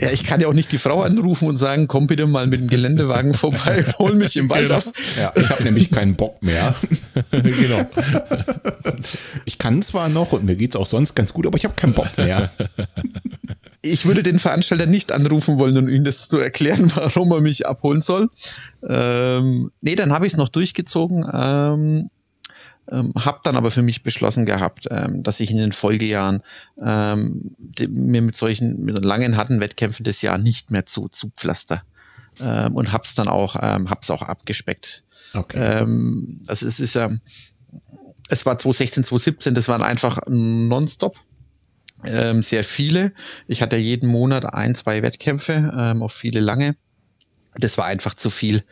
Ja, 0.00 0.10
ich 0.10 0.24
kann 0.24 0.40
ja 0.40 0.48
auch 0.48 0.54
nicht 0.54 0.72
die 0.72 0.78
Frau 0.78 1.02
anrufen 1.02 1.46
und 1.46 1.56
sagen, 1.56 1.88
komm 1.88 2.06
bitte 2.06 2.26
mal 2.26 2.46
mit 2.46 2.60
dem 2.60 2.68
Geländewagen 2.68 3.34
vorbei, 3.34 3.84
hol 3.98 4.14
mich 4.14 4.36
im 4.36 4.48
Wald 4.48 4.70
ab. 4.70 4.84
Ja, 5.18 5.32
ich 5.36 5.50
habe 5.50 5.62
nämlich 5.62 5.90
keinen 5.90 6.16
Bock 6.16 6.42
mehr. 6.42 6.74
genau. 7.30 7.86
Ich 9.44 9.58
kann 9.58 9.82
zwar 9.82 10.08
noch 10.08 10.32
und 10.32 10.44
mir 10.44 10.56
geht 10.56 10.70
es 10.70 10.76
auch 10.76 10.86
sonst 10.86 11.14
ganz 11.14 11.34
gut, 11.34 11.46
aber 11.46 11.58
ich 11.58 11.64
habe 11.64 11.74
keinen 11.74 11.92
Bock 11.92 12.16
mehr. 12.16 12.50
Ich 13.80 14.06
würde 14.06 14.22
den 14.22 14.38
Veranstalter 14.38 14.86
nicht 14.86 15.12
anrufen 15.12 15.58
wollen 15.58 15.76
und 15.76 15.88
ihm 15.88 16.04
das 16.04 16.28
zu 16.28 16.38
erklären, 16.38 16.90
warum 16.94 17.30
er 17.32 17.40
mich 17.40 17.66
abholen 17.66 18.00
soll. 18.00 18.28
Ähm, 18.86 19.70
nee, 19.80 19.94
dann 19.94 20.12
habe 20.12 20.26
ich 20.26 20.32
es 20.32 20.36
noch 20.36 20.48
durchgezogen. 20.48 21.24
Ähm, 21.32 22.10
ähm, 22.90 23.12
habe 23.16 23.40
dann 23.44 23.56
aber 23.56 23.70
für 23.70 23.82
mich 23.82 24.02
beschlossen 24.02 24.46
gehabt, 24.46 24.88
ähm, 24.90 25.22
dass 25.22 25.40
ich 25.40 25.50
in 25.50 25.58
den 25.58 25.72
Folgejahren 25.72 26.42
ähm, 26.82 27.54
mir 27.86 28.22
mit 28.22 28.34
solchen 28.34 28.82
mit 28.84 29.04
langen 29.04 29.36
harten 29.36 29.60
Wettkämpfen 29.60 30.04
das 30.04 30.22
Jahr 30.22 30.38
nicht 30.38 30.70
mehr 30.70 30.86
zu 30.86 31.08
zupflaster 31.08 31.82
ähm, 32.40 32.74
und 32.74 32.92
hab's 32.92 33.14
dann 33.14 33.28
auch 33.28 33.56
ähm, 33.60 33.90
hab's 33.90 34.10
auch 34.10 34.22
abgespeckt. 34.22 35.04
Okay. 35.34 35.82
Ähm, 35.82 36.40
also 36.46 36.66
es 36.66 36.80
ist 36.80 36.94
ja 36.94 37.10
es 38.30 38.46
war 38.46 38.58
2016, 38.58 39.04
2017, 39.04 39.54
das 39.54 39.68
waren 39.68 39.82
einfach 39.82 40.20
nonstop 40.26 41.16
ähm, 42.04 42.42
sehr 42.42 42.64
viele. 42.64 43.12
Ich 43.46 43.62
hatte 43.62 43.76
jeden 43.76 44.08
Monat 44.08 44.44
ein, 44.44 44.74
zwei 44.74 45.02
Wettkämpfe, 45.02 45.72
ähm, 45.76 46.02
auch 46.02 46.10
viele 46.12 46.40
lange. 46.40 46.76
Das 47.56 47.78
war 47.78 47.86
einfach 47.86 48.14
zu 48.14 48.30
viel. 48.30 48.64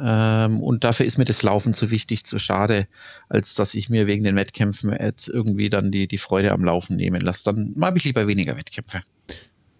Ähm, 0.00 0.60
und 0.60 0.82
dafür 0.82 1.06
ist 1.06 1.18
mir 1.18 1.24
das 1.24 1.42
Laufen 1.42 1.72
zu 1.72 1.90
wichtig, 1.90 2.24
zu 2.24 2.38
schade, 2.38 2.88
als 3.28 3.54
dass 3.54 3.74
ich 3.74 3.88
mir 3.88 4.06
wegen 4.06 4.24
den 4.24 4.36
Wettkämpfen 4.36 4.92
jetzt 4.92 5.28
irgendwie 5.28 5.70
dann 5.70 5.92
die, 5.92 6.08
die 6.08 6.18
Freude 6.18 6.52
am 6.52 6.64
Laufen 6.64 6.96
nehmen 6.96 7.20
lasse. 7.20 7.44
Dann 7.44 7.74
habe 7.80 7.98
ich 7.98 8.04
lieber 8.04 8.26
weniger 8.26 8.56
Wettkämpfe. 8.56 9.02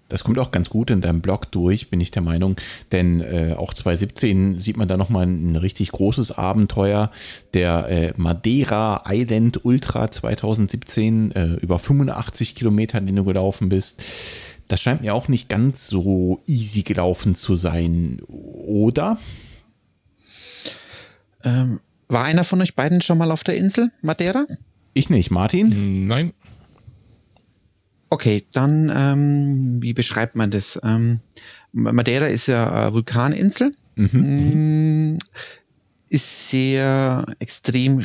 Das 0.09 0.23
kommt 0.23 0.39
auch 0.39 0.51
ganz 0.51 0.69
gut 0.69 0.91
in 0.91 1.01
deinem 1.01 1.21
Blog 1.21 1.51
durch, 1.51 1.89
bin 1.89 2.01
ich 2.01 2.11
der 2.11 2.23
Meinung. 2.23 2.57
Denn 2.93 3.21
äh, 3.21 3.55
auch 3.57 3.73
2017 3.73 4.59
sieht 4.59 4.77
man 4.77 4.87
da 4.87 4.97
nochmal 4.97 5.27
ein 5.27 5.57
richtig 5.57 5.93
großes 5.93 6.33
Abenteuer. 6.33 7.11
Der 7.55 7.89
äh, 7.89 8.13
Madeira 8.17 9.05
Island 9.09 9.65
Ultra 9.65 10.11
2017, 10.11 11.33
äh, 11.33 11.45
über 11.55 11.79
85 11.79 12.55
Kilometer, 12.55 13.01
den 13.01 13.17
du 13.17 13.25
gelaufen 13.25 13.71
bist. 13.71 14.03
Das 14.69 14.81
scheint 14.81 15.03
mir 15.03 15.15
auch 15.15 15.29
nicht 15.29 15.49
ganz 15.49 15.89
so 15.89 16.41
easy 16.47 16.83
gelaufen 16.83 17.35
zu 17.35 17.57
sein, 17.57 18.21
oder? 18.29 19.19
Ähm, 21.43 21.81
war 22.09 22.25
einer 22.25 22.45
von 22.45 22.61
euch 22.61 22.75
beiden 22.75 23.03
schon 23.03 23.19
mal 23.19 23.31
auf 23.31 23.45
der 23.45 23.57
Insel 23.57 23.91
Madeira? 24.01 24.47
Ich 24.95 25.11
nicht, 25.11 25.31
Martin? 25.31 26.07
Nein. 26.07 26.33
Okay, 28.11 28.47
dann, 28.53 28.93
ähm, 28.95 29.83
wie 29.83 29.93
beschreibt 29.93 30.37
man 30.37 30.51
das? 30.51 30.79
Ähm, 30.83 31.21
Madeira 31.73 32.27
ist 32.27 32.47
ja 32.47 32.89
äh, 32.89 32.93
Vulkaninsel, 32.93 33.75
mhm. 33.97 35.15
Mm, 35.15 35.19
ist 36.09 36.49
sehr 36.49 37.27
extrem 37.41 38.03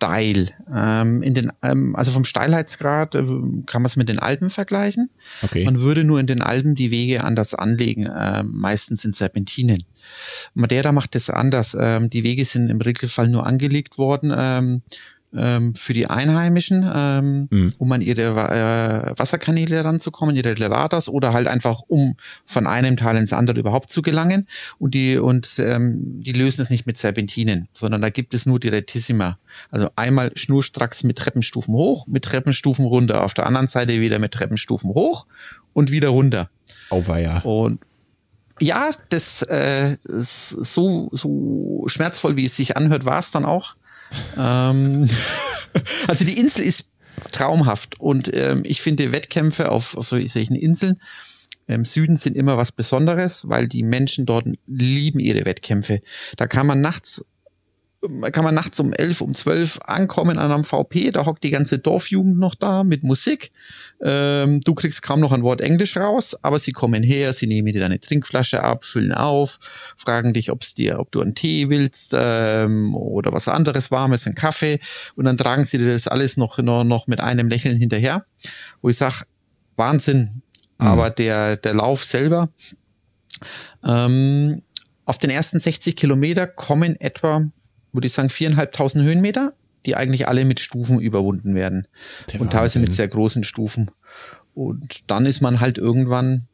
steil. 0.00 0.50
Ähm, 0.74 1.22
in 1.22 1.34
den, 1.34 1.52
ähm, 1.62 1.94
also 1.94 2.10
vom 2.10 2.24
Steilheitsgrad 2.24 3.14
äh, 3.14 3.22
kann 3.66 3.82
man 3.82 3.86
es 3.86 3.96
mit 3.96 4.08
den 4.08 4.18
Alpen 4.18 4.50
vergleichen. 4.50 5.10
Okay. 5.42 5.64
Man 5.64 5.80
würde 5.80 6.02
nur 6.02 6.18
in 6.18 6.26
den 6.26 6.42
Alpen 6.42 6.74
die 6.74 6.90
Wege 6.90 7.22
anders 7.22 7.54
anlegen, 7.54 8.06
äh, 8.06 8.42
meistens 8.42 9.04
in 9.04 9.12
Serpentinen. 9.12 9.84
Madeira 10.54 10.90
macht 10.90 11.14
das 11.14 11.30
anders. 11.30 11.76
Ähm, 11.78 12.10
die 12.10 12.24
Wege 12.24 12.44
sind 12.44 12.70
im 12.70 12.80
Regelfall 12.80 13.28
nur 13.28 13.46
angelegt 13.46 13.98
worden 13.98 14.82
ähm, 15.36 15.74
für 15.74 15.92
die 15.92 16.08
Einheimischen, 16.08 16.88
ähm, 16.92 17.48
mhm. 17.50 17.74
um 17.78 17.92
an 17.92 18.00
ihre 18.00 18.22
äh, 18.24 19.18
Wasserkanäle 19.18 19.84
ranzukommen, 19.84 20.34
ihre 20.36 20.54
Levadas 20.54 21.08
oder 21.08 21.32
halt 21.32 21.46
einfach 21.46 21.82
um 21.86 22.16
von 22.46 22.66
einem 22.66 22.96
Teil 22.96 23.16
ins 23.16 23.32
andere 23.32 23.58
überhaupt 23.58 23.90
zu 23.90 24.02
gelangen. 24.02 24.46
Und 24.78 24.94
die 24.94 25.18
und 25.18 25.58
ähm, 25.58 26.22
die 26.22 26.32
lösen 26.32 26.62
es 26.62 26.70
nicht 26.70 26.86
mit 26.86 26.96
Serpentinen, 26.96 27.68
sondern 27.72 28.00
da 28.02 28.10
gibt 28.10 28.34
es 28.34 28.46
nur 28.46 28.58
die 28.58 28.68
Retissima. 28.68 29.38
Also 29.70 29.90
einmal 29.96 30.32
schnurstracks 30.36 31.02
mit 31.04 31.18
Treppenstufen 31.18 31.74
hoch, 31.74 32.06
mit 32.06 32.24
Treppenstufen 32.24 32.84
runter. 32.84 33.24
Auf 33.24 33.34
der 33.34 33.46
anderen 33.46 33.68
Seite 33.68 34.00
wieder 34.00 34.18
mit 34.18 34.32
Treppenstufen 34.32 34.90
hoch 34.90 35.26
und 35.72 35.90
wieder 35.90 36.08
runter. 36.08 36.50
Auweia. 36.90 37.38
Und 37.40 37.80
ja, 38.60 38.90
das 39.08 39.42
äh, 39.42 39.96
so, 40.04 41.08
so 41.12 41.84
schmerzvoll, 41.86 42.36
wie 42.36 42.44
es 42.44 42.56
sich 42.56 42.76
anhört, 42.76 43.04
war 43.04 43.18
es 43.18 43.30
dann 43.30 43.44
auch. 43.44 43.74
Ähm, 44.38 45.08
also 46.08 46.24
die 46.24 46.38
Insel 46.38 46.64
ist 46.64 46.86
traumhaft 47.32 48.00
und 48.00 48.30
ähm, 48.32 48.62
ich 48.64 48.80
finde 48.82 49.12
Wettkämpfe 49.12 49.70
auf, 49.70 49.96
auf 49.96 50.06
solchen 50.06 50.54
Inseln 50.54 51.00
im 51.74 51.84
Süden 51.84 52.16
sind 52.16 52.36
immer 52.36 52.56
was 52.56 52.72
Besonderes, 52.72 53.48
weil 53.48 53.68
die 53.68 53.82
Menschen 53.82 54.26
dort 54.26 54.46
lieben 54.66 55.20
ihre 55.20 55.44
Wettkämpfe. 55.44 56.00
Da 56.36 56.46
kann 56.46 56.66
man 56.66 56.80
nachts 56.80 57.24
kann 58.32 58.44
man 58.44 58.54
nachts 58.54 58.80
um 58.80 58.94
elf, 58.94 59.20
um 59.20 59.34
zwölf 59.34 59.78
ankommen 59.84 60.38
an 60.38 60.50
einem 60.50 60.64
VP, 60.64 61.10
da 61.10 61.26
hockt 61.26 61.44
die 61.44 61.50
ganze 61.50 61.78
Dorfjugend 61.78 62.38
noch 62.38 62.54
da 62.54 62.82
mit 62.82 63.02
Musik. 63.02 63.52
Ähm, 64.02 64.60
du 64.62 64.74
kriegst 64.74 65.02
kaum 65.02 65.20
noch 65.20 65.32
ein 65.32 65.42
Wort 65.42 65.60
Englisch 65.60 65.98
raus, 65.98 66.34
aber 66.40 66.58
sie 66.58 66.72
kommen 66.72 67.02
her, 67.02 67.34
sie 67.34 67.46
nehmen 67.46 67.72
dir 67.72 67.80
deine 67.80 68.00
Trinkflasche 68.00 68.62
ab, 68.62 68.84
füllen 68.84 69.12
auf, 69.12 69.58
fragen 69.98 70.32
dich, 70.32 70.50
ob's 70.50 70.74
dir, 70.74 70.98
ob 70.98 71.12
du 71.12 71.20
einen 71.20 71.34
Tee 71.34 71.68
willst 71.68 72.14
ähm, 72.16 72.94
oder 72.94 73.32
was 73.32 73.48
anderes 73.48 73.90
Warmes, 73.90 74.26
einen 74.26 74.34
Kaffee 74.34 74.80
und 75.14 75.26
dann 75.26 75.36
tragen 75.36 75.66
sie 75.66 75.76
dir 75.76 75.92
das 75.92 76.08
alles 76.08 76.38
noch, 76.38 76.56
noch, 76.56 76.84
noch 76.84 77.06
mit 77.06 77.20
einem 77.20 77.48
Lächeln 77.48 77.76
hinterher, 77.76 78.24
wo 78.80 78.88
ich 78.88 78.96
sage, 78.96 79.24
Wahnsinn, 79.76 80.40
mhm. 80.78 80.86
aber 80.86 81.10
der, 81.10 81.58
der 81.58 81.74
Lauf 81.74 82.06
selber, 82.06 82.48
ähm, 83.86 84.62
auf 85.04 85.18
den 85.18 85.30
ersten 85.30 85.60
60 85.60 85.96
Kilometer 85.96 86.46
kommen 86.46 86.98
etwa 86.98 87.50
würde 87.92 88.06
ich 88.06 88.12
sagen, 88.12 88.30
viereinhalbtausend 88.30 89.04
Höhenmeter, 89.04 89.54
die 89.86 89.96
eigentlich 89.96 90.28
alle 90.28 90.44
mit 90.44 90.60
Stufen 90.60 91.00
überwunden 91.00 91.54
werden. 91.54 91.86
Der 92.32 92.40
und 92.40 92.52
teilweise 92.52 92.78
mit 92.78 92.92
sehr 92.92 93.08
großen 93.08 93.44
Stufen. 93.44 93.90
Und 94.54 95.00
dann 95.06 95.26
ist 95.26 95.40
man 95.40 95.60
halt 95.60 95.78
irgendwann, 95.78 96.46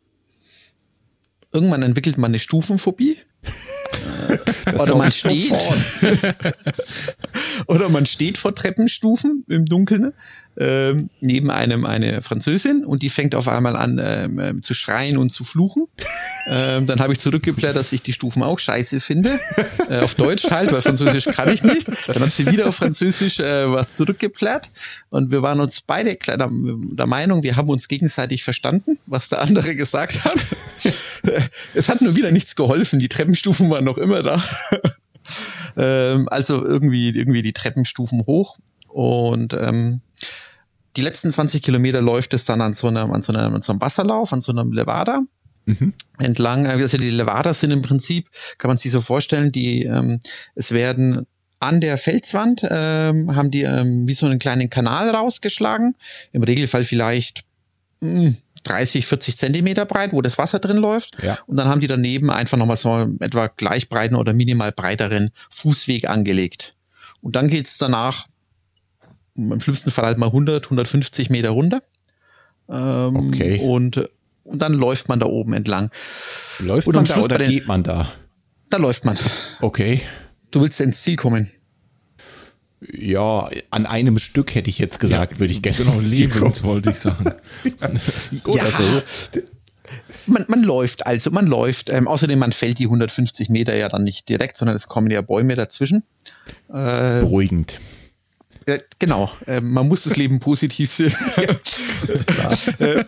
irgendwann 1.53 1.83
entwickelt 1.83 2.19
man 2.19 2.31
eine 2.31 2.39
Stufenphobie. 2.39 3.19
oder 4.75 4.97
man 4.97 5.11
steht. 5.11 5.53
oder 7.67 7.89
man 7.89 8.07
steht 8.07 8.39
vor 8.39 8.55
Treppenstufen 8.55 9.45
im 9.49 9.67
Dunkeln 9.67 10.13
ähm, 10.59 11.11
neben 11.21 11.51
einem 11.51 11.85
eine 11.85 12.23
Französin 12.23 12.85
und 12.85 13.03
die 13.03 13.11
fängt 13.11 13.35
auf 13.35 13.49
einmal 13.49 13.77
an 13.77 14.01
ähm, 14.03 14.39
ähm 14.39 14.63
zu 14.63 14.75
schreien 14.75 15.19
und 15.19 15.31
zu 15.31 15.45
fluchen. 15.45 15.87
Ähm, 16.49 16.87
dann 16.87 17.01
habe 17.01 17.13
ich 17.13 17.19
zurückgeblättert, 17.19 17.75
dass 17.75 17.93
ich 17.93 18.03
die 18.03 18.13
Stufen 18.13 18.45
auch 18.45 18.61
scheiße 18.61 19.01
finde. 19.01 19.41
Äh, 19.91 19.99
auf 19.99 20.15
Deutsch 20.15 20.49
halt, 20.49 20.71
weil 20.71 20.81
Französisch 20.81 21.25
kann 21.25 21.49
ich 21.49 21.65
nicht. 21.65 21.89
Dann 21.89 22.23
hat 22.23 22.33
sie 22.33 22.47
wieder 22.47 22.69
auf 22.69 22.77
Französisch 22.77 23.41
äh, 23.41 23.69
was 23.69 23.97
zurückgeplärt 23.97 24.71
und 25.11 25.33
wir 25.33 25.43
waren 25.43 25.59
uns 25.59 25.81
beide 25.81 26.15
klar 26.15 26.37
der, 26.37 26.49
der 26.53 27.07
Meinung, 27.07 27.43
wir 27.43 27.57
haben 27.57 27.69
uns 27.69 27.89
gegenseitig 27.89 28.45
verstanden, 28.45 28.97
was 29.07 29.29
der 29.29 29.41
andere 29.41 29.75
gesagt 29.75 30.25
hat. 30.25 30.37
es 31.75 31.89
hat 31.89 32.01
nur 32.01 32.15
wieder 32.15 32.31
nichts 32.31 32.55
geholfen. 32.55 33.01
Die 33.01 33.09
Treppenstufen 33.09 33.69
waren 33.69 33.85
noch 33.85 33.99
immer 33.99 34.23
da. 34.23 34.45
ähm, 35.77 36.29
also 36.29 36.65
irgendwie, 36.65 37.09
irgendwie 37.09 37.43
die 37.43 37.53
Treppenstufen 37.53 38.25
hoch 38.27 38.59
und 38.89 39.53
ähm, 39.53 40.01
die 40.97 41.03
letzten 41.03 41.31
20 41.31 41.63
Kilometer 41.63 42.01
läuft 42.01 42.35
es 42.35 42.45
dann 42.45 42.61
an 42.61 42.75
so 42.75 42.87
einem, 42.89 43.13
an 43.13 43.23
so 43.23 43.33
einem, 43.33 43.55
an 43.55 43.61
so 43.61 43.73
einem 43.73 43.81
Wasserlauf, 43.81 44.33
an 44.33 44.41
so 44.41 44.53
einem 44.53 44.73
Levada. 44.73 45.23
Mhm. 45.67 45.95
entlang. 46.19 46.67
Also 46.69 46.97
die 46.97 47.11
Levadas 47.11 47.59
sind 47.59 47.73
im 47.73 47.83
Prinzip, 47.83 48.31
kann 48.59 48.69
man 48.69 48.77
sich 48.77 48.93
so 48.93 49.01
vorstellen, 49.01 49.51
die 49.51 49.83
ähm, 49.83 50.21
es 50.55 50.71
werden 50.71 51.27
an 51.59 51.81
der 51.81 51.99
Felswand 51.99 52.65
ähm, 52.69 53.35
haben 53.35 53.51
die 53.51 53.63
ähm, 53.63 54.07
wie 54.07 54.15
so 54.15 54.27
einen 54.27 54.39
kleinen 54.39 54.71
Kanal 54.71 55.11
rausgeschlagen. 55.11 55.97
Im 56.33 56.45
Regelfall 56.45 56.85
vielleicht 56.85 57.45
mh, 58.01 58.35
30, 58.63 59.07
40 59.07 59.37
Zentimeter 59.37 59.87
breit, 59.87 60.13
wo 60.13 60.23
das 60.23 60.39
Wasser 60.39 60.59
drin 60.59 60.77
läuft. 60.77 61.23
Ja. 61.23 61.39
Und 61.47 61.57
dann 61.57 61.69
haben 61.69 61.81
die 61.81 61.87
daneben 61.87 62.31
einfach 62.31 62.59
nochmal 62.59 62.77
so 62.77 63.09
etwa 63.21 63.49
gleich 63.49 63.89
breiten 63.89 64.15
oder 64.15 64.33
minimal 64.33 64.73
breiteren 64.73 65.31
Fußweg 65.51 66.09
angelegt. 66.09 66.75
Und 67.23 67.37
dann 67.37 67.49
geht 67.49 67.67
es 67.67 67.79
danach 67.79 68.27
im 69.37 69.61
schlimmsten 69.61 69.91
Fall 69.91 70.07
halt 70.07 70.19
mal 70.19 70.27
100, 70.27 70.65
150 70.65 71.31
Meter 71.31 71.51
runter. 71.51 71.83
Ähm, 72.69 73.17
okay. 73.17 73.61
Und, 73.63 74.09
und 74.45 74.59
dann 74.61 74.73
läuft 74.73 75.09
man 75.09 75.21
da 75.21 75.27
oben 75.27 75.53
entlang. 75.53 75.91
Läuft 76.59 76.89
man 76.89 77.05
da 77.05 77.21
oder 77.21 77.39
geht 77.39 77.67
man 77.67 77.83
da? 77.83 78.09
Da 78.71 78.79
läuft 78.79 79.05
man. 79.05 79.19
Okay. 79.61 80.01
Du 80.51 80.61
willst 80.61 80.81
ins 80.81 81.03
Ziel 81.03 81.17
kommen. 81.17 81.51
Ja, 82.81 83.49
an 83.71 83.87
einem 83.87 84.19
Stück 84.19 84.55
hätte 84.55 84.69
ich 84.69 84.79
jetzt 84.79 85.01
gesagt, 85.01 85.33
ja, 85.33 85.39
würde 85.39 85.53
ich 85.53 85.63
gerne. 85.63 85.79
Genau, 85.79 85.99
lebens 85.99 86.63
wollte 86.63 86.91
ich 86.91 86.99
sagen. 86.99 87.33
Oder 88.47 88.69
ja. 88.69 88.77
so. 88.77 89.03
Man, 90.27 90.45
man, 90.49 90.63
läuft 90.63 91.07
also, 91.07 91.31
man 91.31 91.47
läuft. 91.47 91.89
Ähm, 91.89 92.07
außerdem, 92.07 92.39
man 92.39 92.53
fällt 92.53 92.79
die 92.79 92.85
150 92.85 93.49
Meter 93.49 93.75
ja 93.75 93.89
dann 93.89 94.05
nicht 94.05 94.29
direkt, 94.29 94.57
sondern 94.57 94.77
es 94.77 94.89
kommen 94.89 95.11
ja 95.11 95.23
Bäume 95.23 95.57
dazwischen. 95.57 96.03
Äh, 96.69 97.21
Beruhigend. 97.21 97.81
Ja, 98.69 98.79
genau, 98.99 99.31
äh, 99.47 99.61
man 99.61 99.87
muss 99.87 100.03
das 100.03 100.17
Leben 100.17 100.41
positiv 100.41 100.91
sehen. 100.91 101.15
Äh, 102.79 103.05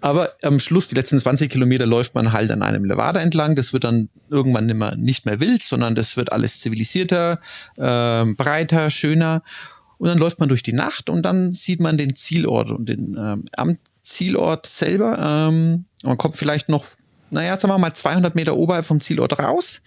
aber 0.00 0.30
am 0.42 0.58
Schluss, 0.58 0.88
die 0.88 0.94
letzten 0.94 1.18
20 1.18 1.50
Kilometer, 1.50 1.86
läuft 1.86 2.14
man 2.14 2.32
halt 2.32 2.50
an 2.50 2.62
einem 2.62 2.84
Levada 2.84 3.20
entlang. 3.20 3.54
Das 3.54 3.72
wird 3.72 3.84
dann 3.84 4.08
irgendwann 4.30 4.66
nicht 4.66 4.76
mehr, 4.76 4.96
nicht 4.96 5.26
mehr 5.26 5.40
wild, 5.40 5.62
sondern 5.62 5.94
das 5.94 6.16
wird 6.16 6.32
alles 6.32 6.60
zivilisierter, 6.60 7.40
äh, 7.76 8.24
breiter, 8.34 8.90
schöner. 8.90 9.42
Und 9.98 10.08
dann 10.08 10.18
läuft 10.18 10.40
man 10.40 10.48
durch 10.48 10.62
die 10.62 10.72
Nacht 10.72 11.10
und 11.10 11.22
dann 11.22 11.52
sieht 11.52 11.80
man 11.80 11.98
den 11.98 12.16
Zielort. 12.16 12.70
Und 12.70 12.88
den, 12.88 13.16
ähm, 13.18 13.44
am 13.56 13.78
Zielort 14.02 14.66
selber, 14.66 15.48
ähm, 15.50 15.84
man 16.02 16.18
kommt 16.18 16.36
vielleicht 16.36 16.68
noch, 16.68 16.84
naja, 17.30 17.56
sagen 17.56 17.72
wir 17.72 17.78
mal 17.78 17.94
200 17.94 18.34
Meter 18.34 18.56
oberhalb 18.56 18.86
vom 18.86 19.00
Zielort 19.00 19.38
raus 19.38 19.82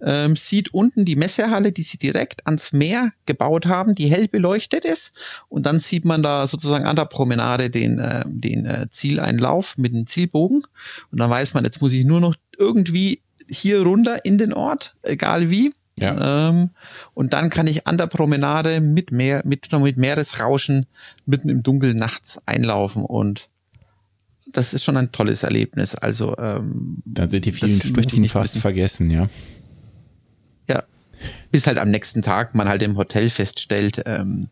ähm, 0.00 0.36
sieht 0.36 0.72
unten 0.74 1.04
die 1.04 1.16
Messehalle, 1.16 1.72
die 1.72 1.82
sie 1.82 1.98
direkt 1.98 2.46
ans 2.46 2.72
Meer 2.72 3.12
gebaut 3.24 3.66
haben, 3.66 3.94
die 3.94 4.08
hell 4.08 4.28
beleuchtet 4.28 4.84
ist. 4.84 5.14
Und 5.48 5.66
dann 5.66 5.78
sieht 5.78 6.04
man 6.04 6.22
da 6.22 6.46
sozusagen 6.46 6.86
an 6.86 6.96
der 6.96 7.06
Promenade 7.06 7.70
den, 7.70 7.98
äh, 7.98 8.24
den 8.26 8.66
äh, 8.66 8.86
Zieleinlauf 8.90 9.76
mit 9.78 9.92
dem 9.92 10.06
Zielbogen. 10.06 10.62
Und 11.10 11.20
dann 11.20 11.30
weiß 11.30 11.54
man, 11.54 11.64
jetzt 11.64 11.80
muss 11.80 11.92
ich 11.92 12.04
nur 12.04 12.20
noch 12.20 12.34
irgendwie 12.58 13.20
hier 13.48 13.82
runter 13.82 14.24
in 14.24 14.38
den 14.38 14.52
Ort, 14.52 14.94
egal 15.02 15.50
wie. 15.50 15.72
Ja. 15.98 16.48
Ähm, 16.48 16.70
und 17.14 17.32
dann 17.32 17.48
kann 17.48 17.66
ich 17.66 17.86
an 17.86 17.96
der 17.96 18.06
Promenade 18.06 18.80
mit, 18.80 19.12
Meer, 19.12 19.42
mit, 19.46 19.72
mit 19.72 19.96
Meeresrauschen 19.96 20.86
mitten 21.24 21.48
im 21.48 21.62
Dunkeln 21.62 21.96
nachts 21.96 22.40
einlaufen 22.44 23.04
und 23.04 23.48
das 24.52 24.74
ist 24.74 24.84
schon 24.84 24.96
ein 24.96 25.10
tolles 25.12 25.42
Erlebnis. 25.42 25.94
Also 25.94 26.36
ähm, 26.38 26.98
dann 27.04 27.30
sind 27.30 27.44
die 27.44 27.52
vielen 27.52 27.80
Stufen 27.80 28.28
fast 28.28 28.52
wissen. 28.52 28.60
vergessen, 28.60 29.10
ja. 29.10 29.28
Bis 31.50 31.66
halt 31.66 31.78
am 31.78 31.90
nächsten 31.90 32.22
Tag 32.22 32.54
man 32.54 32.68
halt 32.68 32.82
im 32.82 32.96
Hotel 32.96 33.30
feststellt, 33.30 34.02
ähm, 34.06 34.48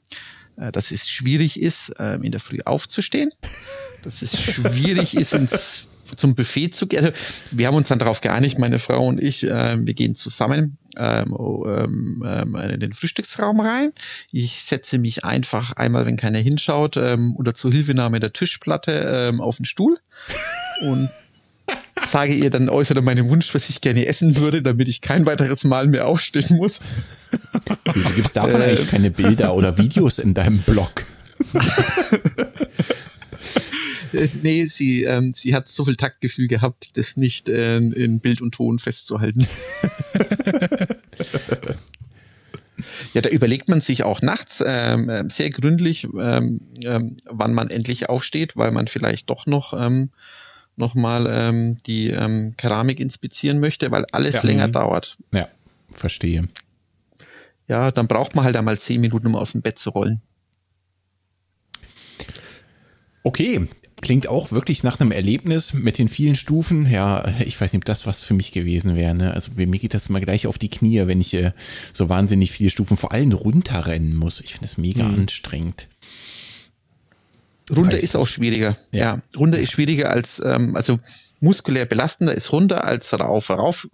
äh, 0.57 0.73
dass 0.73 0.91
es 0.91 1.09
schwierig 1.09 1.61
ist, 1.61 1.93
ähm, 1.99 2.23
in 2.23 2.33
der 2.33 2.41
Früh 2.41 2.59
aufzustehen. 2.65 3.31
Dass 4.05 4.23
es 4.23 4.41
schwierig 4.41 5.17
ist, 5.17 5.33
ins 5.33 5.87
zum 6.17 6.35
Buffet 6.35 6.71
zu 6.71 6.87
gehen. 6.87 7.05
Also 7.05 7.17
wir 7.51 7.67
haben 7.67 7.75
uns 7.75 7.89
dann 7.89 7.99
darauf 7.99 8.21
geeinigt, 8.21 8.59
meine 8.59 8.79
Frau 8.79 9.07
und 9.07 9.21
ich, 9.21 9.43
äh, 9.45 9.77
wir 9.85 9.95
gehen 9.95 10.15
zusammen 10.15 10.79
ähm, 10.97 11.33
oh, 11.33 11.67
ähm, 11.67 12.23
ähm, 12.27 12.55
in 12.55 12.81
den 12.81 12.93
Frühstücksraum 12.93 13.61
rein. 13.61 13.93
Ich 14.31 14.63
setze 14.63 14.99
mich 14.99 15.25
einfach 15.25 15.73
einmal, 15.73 16.07
wenn 16.07 16.17
keiner 16.17 16.39
hinschaut, 16.39 16.97
ähm, 16.97 17.35
unter 17.35 17.55
Zuhilfenahme 17.55 18.21
der 18.21 18.33
Tischplatte 18.33 18.93
ähm, 18.93 19.41
auf 19.41 19.57
den 19.57 19.65
Stuhl 19.65 19.99
und 20.83 21.09
sage 21.99 22.35
ihr 22.35 22.51
dann, 22.51 22.69
äußere 22.69 23.03
meinen 23.03 23.29
Wunsch, 23.29 23.55
was 23.55 23.69
ich 23.69 23.81
gerne 23.81 24.07
essen 24.07 24.37
würde, 24.37 24.63
damit 24.63 24.89
ich 24.89 25.01
kein 25.01 25.27
weiteres 25.27 25.65
Mal 25.65 25.87
mehr 25.87 26.07
aufstehen 26.07 26.57
muss. 26.57 26.81
Wieso 27.93 28.11
gibt 28.11 28.27
es 28.29 28.33
davon 28.33 28.61
äh, 28.61 28.65
eigentlich 28.65 28.89
keine 28.89 29.11
Bilder 29.11 29.55
oder 29.55 29.79
Videos 29.79 30.19
in 30.19 30.35
deinem 30.35 30.59
Blog? 30.59 31.05
nee, 34.43 34.65
sie, 34.67 35.05
ähm, 35.05 35.35
sie 35.37 35.55
hat 35.55 35.69
so 35.69 35.85
viel 35.85 35.97
Taktgefühl 35.97 36.49
gehabt, 36.49 36.97
das 36.97 37.17
nicht 37.17 37.49
äh, 37.49 37.77
in 37.77 38.21
Bild 38.21 38.41
und 38.41 38.53
Ton 38.53 38.79
festzuhalten. 38.79 39.47
Ja, 43.13 43.21
da 43.21 43.29
überlegt 43.29 43.69
man 43.69 43.81
sich 43.81 44.03
auch 44.03 44.23
nachts 44.23 44.63
ähm, 44.67 45.09
äh, 45.09 45.25
sehr 45.29 45.51
gründlich, 45.51 46.09
ähm, 46.19 46.61
ähm, 46.83 47.17
wann 47.27 47.55
man 47.55 47.71
endlich 47.71 48.09
aufsteht, 48.09 48.57
weil 48.57 48.73
man 48.73 48.89
vielleicht 48.89 49.31
doch 49.31 49.47
noch 49.47 49.73
ähm, 49.73 50.11
nochmal 50.77 51.27
ähm, 51.31 51.77
die 51.87 52.11
ähm, 52.11 52.55
Keramik 52.57 53.01
inspizieren 53.01 53.61
möchte, 53.61 53.91
weil 53.91 54.05
alles 54.13 54.37
ja. 54.37 54.43
länger 54.43 54.69
dauert. 54.69 55.17
Ja, 55.33 55.49
verstehe. 55.91 56.49
Ja, 57.67 57.91
dann 57.91 58.09
braucht 58.09 58.35
man 58.35 58.45
halt 58.45 58.57
einmal 58.57 58.79
zehn 58.79 59.01
Minuten, 59.01 59.27
um 59.27 59.37
aus 59.37 59.53
dem 59.53 59.63
Bett 59.63 59.79
zu 59.79 59.91
rollen. 59.91 60.21
Okay, 63.23 63.67
klingt 64.03 64.27
auch 64.27 64.53
wirklich 64.53 64.83
nach 64.83 65.01
einem 65.01 65.13
Erlebnis 65.13 65.73
mit 65.73 65.97
den 65.97 66.11
vielen 66.11 66.35
Stufen. 66.35 66.87
Ja, 66.91 67.27
ich 67.41 67.59
weiß 67.59 67.73
nicht, 67.73 67.81
ob 67.81 67.87
das 67.87 68.07
was 68.07 68.23
für 68.23 68.35
mich 68.35 68.53
gewesen 68.53 68.97
wäre. 68.97 69.15
Ne? 69.15 69.33
Also 69.33 69.53
bei 69.57 69.65
mir 69.65 69.79
geht 69.79 69.95
das 69.95 70.09
immer 70.09 70.21
gleich 70.21 70.47
auf 70.47 70.59
die 70.59 70.69
Knie, 70.69 71.07
wenn 71.07 71.23
ich 71.23 71.33
äh, 71.33 71.53
so 71.95 72.11
wahnsinnig 72.11 72.53
viele 72.53 72.69
Stufen 72.69 72.99
vor 72.99 73.13
allem 73.13 73.33
runterrennen 73.33 74.15
muss. 74.15 74.41
Ich 74.43 74.53
finde 74.53 74.67
das 74.67 74.77
mega 74.77 75.05
mhm. 75.05 75.21
anstrengend. 75.21 75.89
Runter 77.71 77.99
ist 77.99 78.17
auch 78.17 78.27
schwieriger. 78.27 78.77
Ja, 78.93 79.01
ja 79.01 79.23
runter 79.37 79.59
ist 79.59 79.73
schwieriger 79.73 80.11
als, 80.11 80.41
ähm, 80.45 80.77
also 80.77 80.99
muskulär 81.41 81.87
belastender 81.87 82.35
ist 82.35 82.53
runter 82.53 82.85
als 82.85 83.13
rauf. 83.19 83.51
Rauf, 83.51 83.89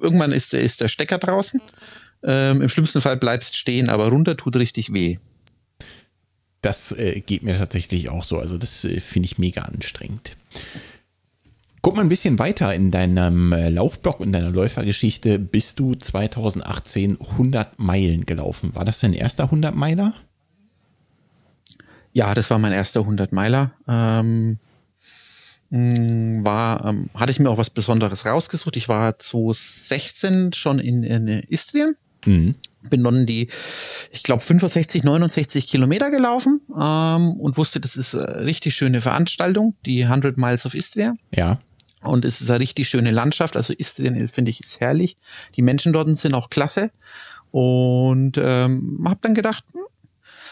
irgendwann 0.00 0.32
ist 0.32 0.52
der, 0.52 0.60
ist 0.62 0.80
der 0.80 0.88
Stecker 0.88 1.18
draußen. 1.18 1.60
Ähm, 2.22 2.62
Im 2.62 2.68
schlimmsten 2.68 3.00
Fall 3.00 3.16
bleibst 3.16 3.56
stehen, 3.56 3.88
aber 3.88 4.08
runter 4.08 4.36
tut 4.36 4.56
richtig 4.56 4.92
weh. 4.92 5.18
Das 6.62 6.92
äh, 6.92 7.20
geht 7.20 7.42
mir 7.42 7.56
tatsächlich 7.56 8.08
auch 8.08 8.24
so. 8.24 8.38
Also 8.38 8.58
das 8.58 8.84
äh, 8.84 9.00
finde 9.00 9.26
ich 9.26 9.38
mega 9.38 9.62
anstrengend. 9.62 10.36
Guck 11.82 11.94
mal 11.94 12.02
ein 12.02 12.08
bisschen 12.08 12.40
weiter 12.40 12.74
in 12.74 12.90
deinem 12.90 13.52
äh, 13.52 13.68
Laufblock 13.68 14.18
und 14.18 14.32
deiner 14.32 14.50
Läufergeschichte. 14.50 15.38
Bist 15.38 15.78
du 15.78 15.94
2018 15.94 17.18
100 17.20 17.78
Meilen 17.78 18.26
gelaufen? 18.26 18.74
War 18.74 18.84
das 18.84 18.98
dein 18.98 19.12
erster 19.12 19.44
100 19.44 19.74
Meiler? 19.74 20.14
Ja, 22.16 22.32
das 22.32 22.48
war 22.48 22.58
mein 22.58 22.72
erster 22.72 23.00
100 23.00 23.30
Meiler. 23.32 23.72
Ähm, 23.86 24.58
mm, 25.68 26.46
war, 26.46 26.86
ähm, 26.86 27.10
hatte 27.12 27.30
ich 27.30 27.38
mir 27.38 27.50
auch 27.50 27.58
was 27.58 27.68
Besonderes 27.68 28.24
rausgesucht. 28.24 28.74
Ich 28.78 28.88
war 28.88 29.18
2016 29.18 30.54
schon 30.54 30.78
in, 30.78 31.02
in 31.02 31.28
Istrien. 31.28 31.94
Mhm. 32.24 32.54
Bin 32.88 33.04
dann 33.04 33.26
die, 33.26 33.50
ich 34.12 34.22
glaube, 34.22 34.40
65, 34.40 35.04
69 35.04 35.66
Kilometer 35.66 36.10
gelaufen 36.10 36.62
ähm, 36.74 37.32
und 37.38 37.58
wusste, 37.58 37.80
das 37.80 37.98
ist 37.98 38.14
eine 38.14 38.46
richtig 38.46 38.74
schöne 38.74 39.02
Veranstaltung, 39.02 39.74
die 39.84 40.02
100 40.02 40.38
Miles 40.38 40.64
of 40.64 40.74
Istria. 40.74 41.16
Ja. 41.34 41.58
Und 42.02 42.24
es 42.24 42.40
ist 42.40 42.48
eine 42.48 42.60
richtig 42.60 42.88
schöne 42.88 43.10
Landschaft. 43.10 43.58
Also 43.58 43.74
Istrien, 43.74 44.26
finde 44.28 44.50
ich, 44.50 44.60
ist 44.60 44.80
herrlich. 44.80 45.18
Die 45.54 45.60
Menschen 45.60 45.92
dort 45.92 46.16
sind 46.16 46.32
auch 46.32 46.48
klasse. 46.48 46.90
Und 47.50 48.38
ähm, 48.38 49.04
habe 49.04 49.18
dann 49.20 49.34
gedacht, 49.34 49.64
hm, 49.74 49.82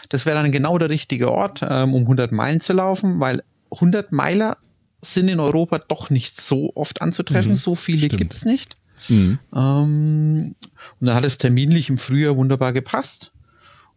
das 0.09 0.25
wäre 0.25 0.41
dann 0.41 0.51
genau 0.51 0.77
der 0.77 0.89
richtige 0.89 1.31
Ort, 1.31 1.61
ähm, 1.67 1.93
um 1.93 2.03
100 2.03 2.31
Meilen 2.31 2.59
zu 2.59 2.73
laufen, 2.73 3.19
weil 3.19 3.43
100 3.71 4.11
Meiler 4.11 4.57
sind 5.01 5.27
in 5.27 5.39
Europa 5.39 5.79
doch 5.79 6.09
nicht 6.09 6.39
so 6.39 6.71
oft 6.75 7.01
anzutreffen. 7.01 7.53
Mhm, 7.53 7.57
so 7.57 7.75
viele 7.75 8.07
gibt 8.07 8.33
es 8.33 8.45
nicht. 8.45 8.77
Mhm. 9.07 9.39
Ähm, 9.53 10.55
und 10.99 11.07
dann 11.07 11.15
hat 11.15 11.25
es 11.25 11.37
terminlich 11.37 11.89
im 11.89 11.97
Frühjahr 11.97 12.37
wunderbar 12.37 12.73
gepasst. 12.73 13.33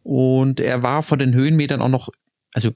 Und 0.02 0.60
er 0.60 0.82
war 0.82 1.02
von 1.02 1.18
den 1.18 1.34
Höhenmetern 1.34 1.82
auch 1.82 1.88
noch, 1.88 2.08
also 2.54 2.70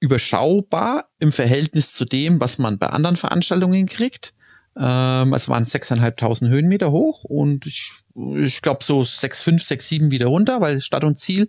überschaubar 0.00 1.10
im 1.18 1.32
Verhältnis 1.32 1.92
zu 1.92 2.04
dem, 2.04 2.40
was 2.40 2.58
man 2.58 2.78
bei 2.78 2.86
anderen 2.86 3.16
Veranstaltungen 3.16 3.86
kriegt. 3.86 4.34
Ähm, 4.76 5.34
es 5.34 5.48
waren 5.48 5.64
6.500 5.64 6.48
Höhenmeter 6.48 6.90
hoch 6.90 7.24
und 7.24 7.66
ich, 7.66 7.92
ich 8.14 8.62
glaube 8.62 8.84
so 8.84 9.02
6,5, 9.02 9.66
6,7 9.66 10.10
wieder 10.10 10.26
runter, 10.26 10.60
weil 10.60 10.80
Stadt 10.80 11.04
und 11.04 11.16
Ziel 11.16 11.48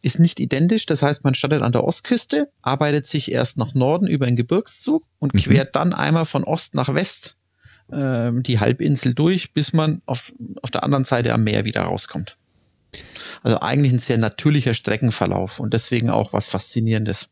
ist 0.00 0.18
nicht 0.18 0.40
identisch. 0.40 0.86
Das 0.86 1.02
heißt, 1.02 1.24
man 1.24 1.34
startet 1.34 1.62
an 1.62 1.72
der 1.72 1.84
Ostküste, 1.84 2.48
arbeitet 2.60 3.06
sich 3.06 3.30
erst 3.30 3.56
nach 3.56 3.74
Norden 3.74 4.06
über 4.06 4.26
einen 4.26 4.36
Gebirgszug 4.36 5.04
und 5.18 5.34
mhm. 5.34 5.40
quert 5.40 5.76
dann 5.76 5.92
einmal 5.92 6.26
von 6.26 6.44
Ost 6.44 6.74
nach 6.74 6.92
West 6.94 7.36
äh, 7.90 8.30
die 8.34 8.60
Halbinsel 8.60 9.14
durch, 9.14 9.52
bis 9.52 9.72
man 9.72 10.02
auf, 10.06 10.32
auf 10.62 10.70
der 10.70 10.84
anderen 10.84 11.04
Seite 11.04 11.32
am 11.32 11.44
Meer 11.44 11.64
wieder 11.64 11.82
rauskommt. 11.82 12.36
Also 13.42 13.60
eigentlich 13.60 13.92
ein 13.92 13.98
sehr 13.98 14.18
natürlicher 14.18 14.74
Streckenverlauf 14.74 15.58
und 15.58 15.72
deswegen 15.72 16.10
auch 16.10 16.32
was 16.32 16.48
Faszinierendes. 16.48 17.28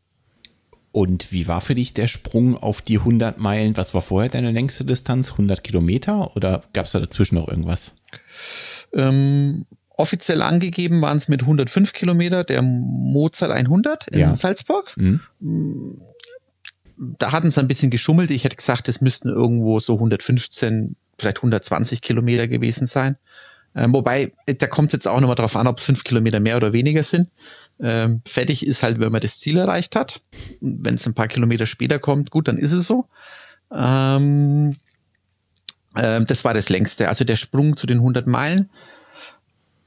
Und 0.91 1.31
wie 1.31 1.47
war 1.47 1.61
für 1.61 1.75
dich 1.75 1.93
der 1.93 2.07
Sprung 2.07 2.57
auf 2.57 2.81
die 2.81 2.97
100 2.97 3.37
Meilen? 3.37 3.77
Was 3.77 3.93
war 3.93 4.01
vorher 4.01 4.29
deine 4.29 4.51
längste 4.51 4.83
Distanz? 4.83 5.31
100 5.31 5.63
Kilometer 5.63 6.35
oder 6.35 6.63
gab 6.73 6.85
es 6.85 6.91
da 6.91 6.99
dazwischen 6.99 7.35
noch 7.35 7.47
irgendwas? 7.47 7.95
Ähm, 8.93 9.65
offiziell 9.97 10.41
angegeben 10.41 11.01
waren 11.01 11.17
es 11.17 11.27
mit 11.27 11.41
105 11.41 11.93
Kilometer 11.93 12.43
der 12.43 12.61
Mozart 12.61 13.51
100 13.51 14.07
in 14.07 14.19
ja. 14.19 14.35
Salzburg. 14.35 14.91
Mhm. 14.97 15.19
Mm, 15.39 16.01
da 17.17 17.31
hatten 17.31 17.49
sie 17.49 17.59
ein 17.59 17.67
bisschen 17.67 17.91
geschummelt. 17.91 18.31
Ich 18.31 18.43
hätte 18.43 18.55
gesagt, 18.55 18.87
es 18.89 19.01
müssten 19.01 19.29
irgendwo 19.29 19.79
so 19.79 19.93
115, 19.95 20.95
vielleicht 21.17 21.37
120 21.37 22.01
Kilometer 22.01 22.47
gewesen 22.47 22.85
sein. 22.87 23.17
Ähm, 23.73 23.93
wobei, 23.93 24.33
da 24.45 24.67
kommt 24.67 24.89
es 24.89 24.93
jetzt 24.93 25.07
auch 25.07 25.19
nochmal 25.19 25.35
drauf 25.35 25.55
an, 25.55 25.67
ob 25.67 25.79
es 25.79 25.85
fünf 25.85 26.03
Kilometer 26.03 26.39
mehr 26.39 26.57
oder 26.57 26.73
weniger 26.73 27.03
sind. 27.03 27.29
Ähm, 27.79 28.21
fertig 28.25 28.65
ist 28.65 28.83
halt, 28.83 28.99
wenn 28.99 29.11
man 29.11 29.21
das 29.21 29.39
Ziel 29.39 29.57
erreicht 29.57 29.95
hat. 29.95 30.21
Wenn 30.59 30.95
es 30.95 31.07
ein 31.07 31.13
paar 31.13 31.27
Kilometer 31.27 31.65
später 31.65 31.97
kommt, 31.97 32.31
gut, 32.31 32.47
dann 32.47 32.57
ist 32.57 32.73
es 32.73 32.85
so. 32.85 33.07
Ähm, 33.73 34.75
äh, 35.95 36.23
das 36.25 36.43
war 36.43 36.53
das 36.53 36.69
längste. 36.69 37.07
Also 37.07 37.23
der 37.23 37.35
Sprung 37.35 37.77
zu 37.77 37.87
den 37.87 37.97
100 37.97 38.27
Meilen 38.27 38.69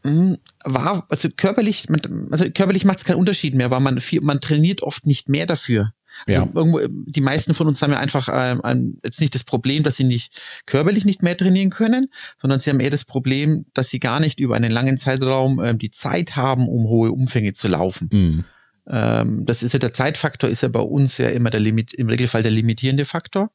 hm, 0.02 0.38
war, 0.64 1.06
also 1.08 1.28
körperlich, 1.34 1.86
also 2.30 2.50
körperlich 2.50 2.84
macht 2.84 2.98
es 2.98 3.04
keinen 3.04 3.16
Unterschied 3.16 3.54
mehr, 3.54 3.70
weil 3.70 3.80
man 3.80 4.00
viel, 4.00 4.20
man 4.20 4.40
trainiert 4.40 4.82
oft 4.82 5.06
nicht 5.06 5.28
mehr 5.28 5.46
dafür. 5.46 5.92
Also 6.26 6.42
Ja. 6.42 6.48
irgendwo, 6.54 6.80
die 7.06 7.20
meisten 7.20 7.54
von 7.54 7.66
uns 7.66 7.82
haben 7.82 7.90
ja 7.90 7.98
einfach 7.98 8.28
ähm, 8.32 8.98
jetzt 9.02 9.20
nicht 9.20 9.34
das 9.34 9.44
Problem, 9.44 9.82
dass 9.82 9.96
sie 9.96 10.04
nicht 10.04 10.38
körperlich 10.66 11.04
nicht 11.04 11.22
mehr 11.22 11.36
trainieren 11.36 11.70
können, 11.70 12.08
sondern 12.40 12.58
sie 12.60 12.70
haben 12.70 12.80
eher 12.80 12.90
das 12.90 13.04
Problem, 13.04 13.66
dass 13.74 13.88
sie 13.88 13.98
gar 13.98 14.20
nicht 14.20 14.38
über 14.40 14.54
einen 14.54 14.70
langen 14.70 14.96
Zeitraum 14.96 15.60
ähm, 15.62 15.78
die 15.78 15.90
Zeit 15.90 16.36
haben, 16.36 16.68
um 16.68 16.84
hohe 16.84 17.10
Umfänge 17.10 17.52
zu 17.52 17.66
laufen. 17.68 18.08
Mhm. 18.12 18.44
Ähm, 18.86 19.44
das 19.44 19.62
ist 19.62 19.72
ja 19.72 19.78
der 19.78 19.92
Zeitfaktor, 19.92 20.50
ist 20.50 20.62
ja 20.62 20.68
bei 20.68 20.80
uns 20.80 21.18
ja 21.18 21.30
immer 21.30 21.50
der 21.50 21.60
Limit, 21.60 21.94
im 21.94 22.08
Regelfall 22.08 22.42
der 22.42 22.52
limitierende 22.52 23.06
Faktor. 23.06 23.50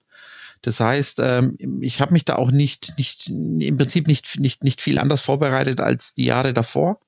Das 0.61 0.79
heißt, 0.79 1.19
ähm, 1.21 1.57
ich 1.81 2.01
habe 2.01 2.13
mich 2.13 2.25
da 2.25 2.35
auch 2.35 2.51
nicht, 2.51 2.93
nicht, 2.97 3.29
im 3.29 3.77
Prinzip 3.77 4.07
nicht, 4.07 4.39
nicht, 4.39 4.63
nicht 4.63 4.81
viel 4.81 4.99
anders 4.99 5.21
vorbereitet 5.21 5.79
als 5.81 6.13
die 6.13 6.25
Jahre 6.25 6.53
davor, 6.53 6.99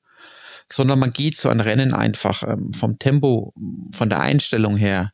sondern 0.72 1.00
man 1.00 1.12
geht 1.12 1.38
so 1.38 1.50
ein 1.50 1.60
Rennen 1.60 1.94
einfach 1.94 2.44
ähm, 2.44 2.74
vom 2.74 2.98
Tempo, 2.98 3.54
von 3.94 4.10
der 4.10 4.22
Einstellung 4.22 4.78
her 4.78 5.12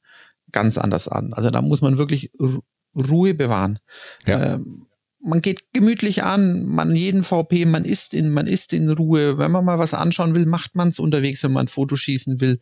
ganz 0.52 0.78
anders 0.78 1.08
an. 1.08 1.34
Also 1.34 1.50
da 1.50 1.62
muss 1.62 1.82
man 1.82 1.98
wirklich 1.98 2.32
Ru- 2.40 2.64
Ruhe 2.96 3.34
bewahren. 3.34 3.80
Ja. 4.26 4.56
Ähm, 4.56 4.86
man 5.20 5.42
geht 5.42 5.74
gemütlich 5.74 6.24
an, 6.24 6.66
man 6.66 6.96
jeden 6.96 7.24
VP, 7.24 7.66
man 7.66 7.86
ist 7.86 8.14
in, 8.14 8.30
man 8.30 8.48
ist 8.48 8.74
in 8.74 8.90
Ruhe. 8.90 9.38
Wenn 9.38 9.52
man 9.52 9.66
mal 9.66 9.80
was 9.80 9.94
anschauen 9.94 10.36
will, 10.36 10.46
macht 10.46 10.76
man 10.76 10.90
es 10.90 11.00
unterwegs, 11.00 11.44
wenn 11.44 11.52
man 11.52 11.66
ein 11.66 11.70
Foto 11.70 11.96
schießen 11.96 12.40
will. 12.40 12.60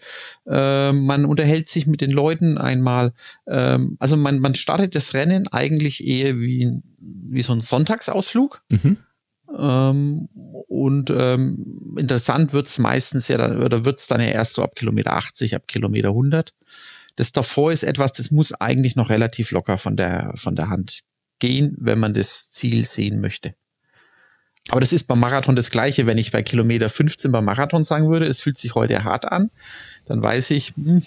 Ähm, 0.47 1.05
man 1.05 1.25
unterhält 1.25 1.67
sich 1.67 1.85
mit 1.85 2.01
den 2.01 2.11
Leuten 2.11 2.57
einmal. 2.57 3.13
Ähm, 3.47 3.97
also 3.99 4.15
man, 4.15 4.39
man 4.39 4.55
startet 4.55 4.95
das 4.95 5.13
Rennen 5.13 5.47
eigentlich 5.49 6.05
eher 6.05 6.37
wie, 6.39 6.81
wie 6.99 7.41
so 7.41 7.53
ein 7.53 7.61
Sonntagsausflug. 7.61 8.63
Mhm. 8.69 8.97
Ähm, 9.57 10.29
und 10.67 11.09
ähm, 11.09 11.95
interessant 11.97 12.53
wird's 12.53 12.77
meistens 12.77 13.27
ja, 13.27 13.37
dann, 13.37 13.61
oder 13.61 13.85
wird's 13.85 14.07
dann 14.07 14.21
ja 14.21 14.27
erst 14.27 14.53
so 14.53 14.63
ab 14.63 14.75
Kilometer 14.75 15.13
80, 15.13 15.55
ab 15.55 15.67
Kilometer 15.67 16.09
100. 16.09 16.53
Das 17.17 17.31
davor 17.31 17.71
ist 17.71 17.83
etwas, 17.83 18.13
das 18.13 18.31
muss 18.31 18.53
eigentlich 18.53 18.95
noch 18.95 19.09
relativ 19.09 19.51
locker 19.51 19.77
von 19.77 19.95
der, 19.95 20.33
von 20.35 20.55
der 20.55 20.69
Hand 20.69 21.03
gehen, 21.39 21.75
wenn 21.79 21.99
man 21.99 22.13
das 22.13 22.49
Ziel 22.51 22.85
sehen 22.85 23.21
möchte. 23.21 23.55
Aber 24.69 24.79
das 24.81 24.93
ist 24.93 25.03
beim 25.03 25.19
Marathon 25.19 25.55
das 25.55 25.69
Gleiche. 25.69 26.07
Wenn 26.07 26.17
ich 26.17 26.31
bei 26.31 26.41
Kilometer 26.41 26.89
15 26.89 27.31
beim 27.31 27.45
Marathon 27.45 27.83
sagen 27.83 28.09
würde, 28.09 28.25
es 28.25 28.41
fühlt 28.41 28.57
sich 28.57 28.73
heute 28.73 29.03
hart 29.03 29.31
an, 29.31 29.51
dann 30.05 30.23
weiß 30.23 30.49
ich, 30.51 30.75
hm, 30.75 31.03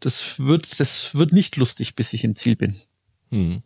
das 0.00 0.38
wird, 0.38 0.80
das 0.80 1.14
wird 1.14 1.32
nicht 1.32 1.56
lustig, 1.56 1.94
bis 1.94 2.12
ich 2.12 2.24
im 2.24 2.36
Ziel 2.36 2.56
bin. 2.56 2.76
Hm. 3.30 3.62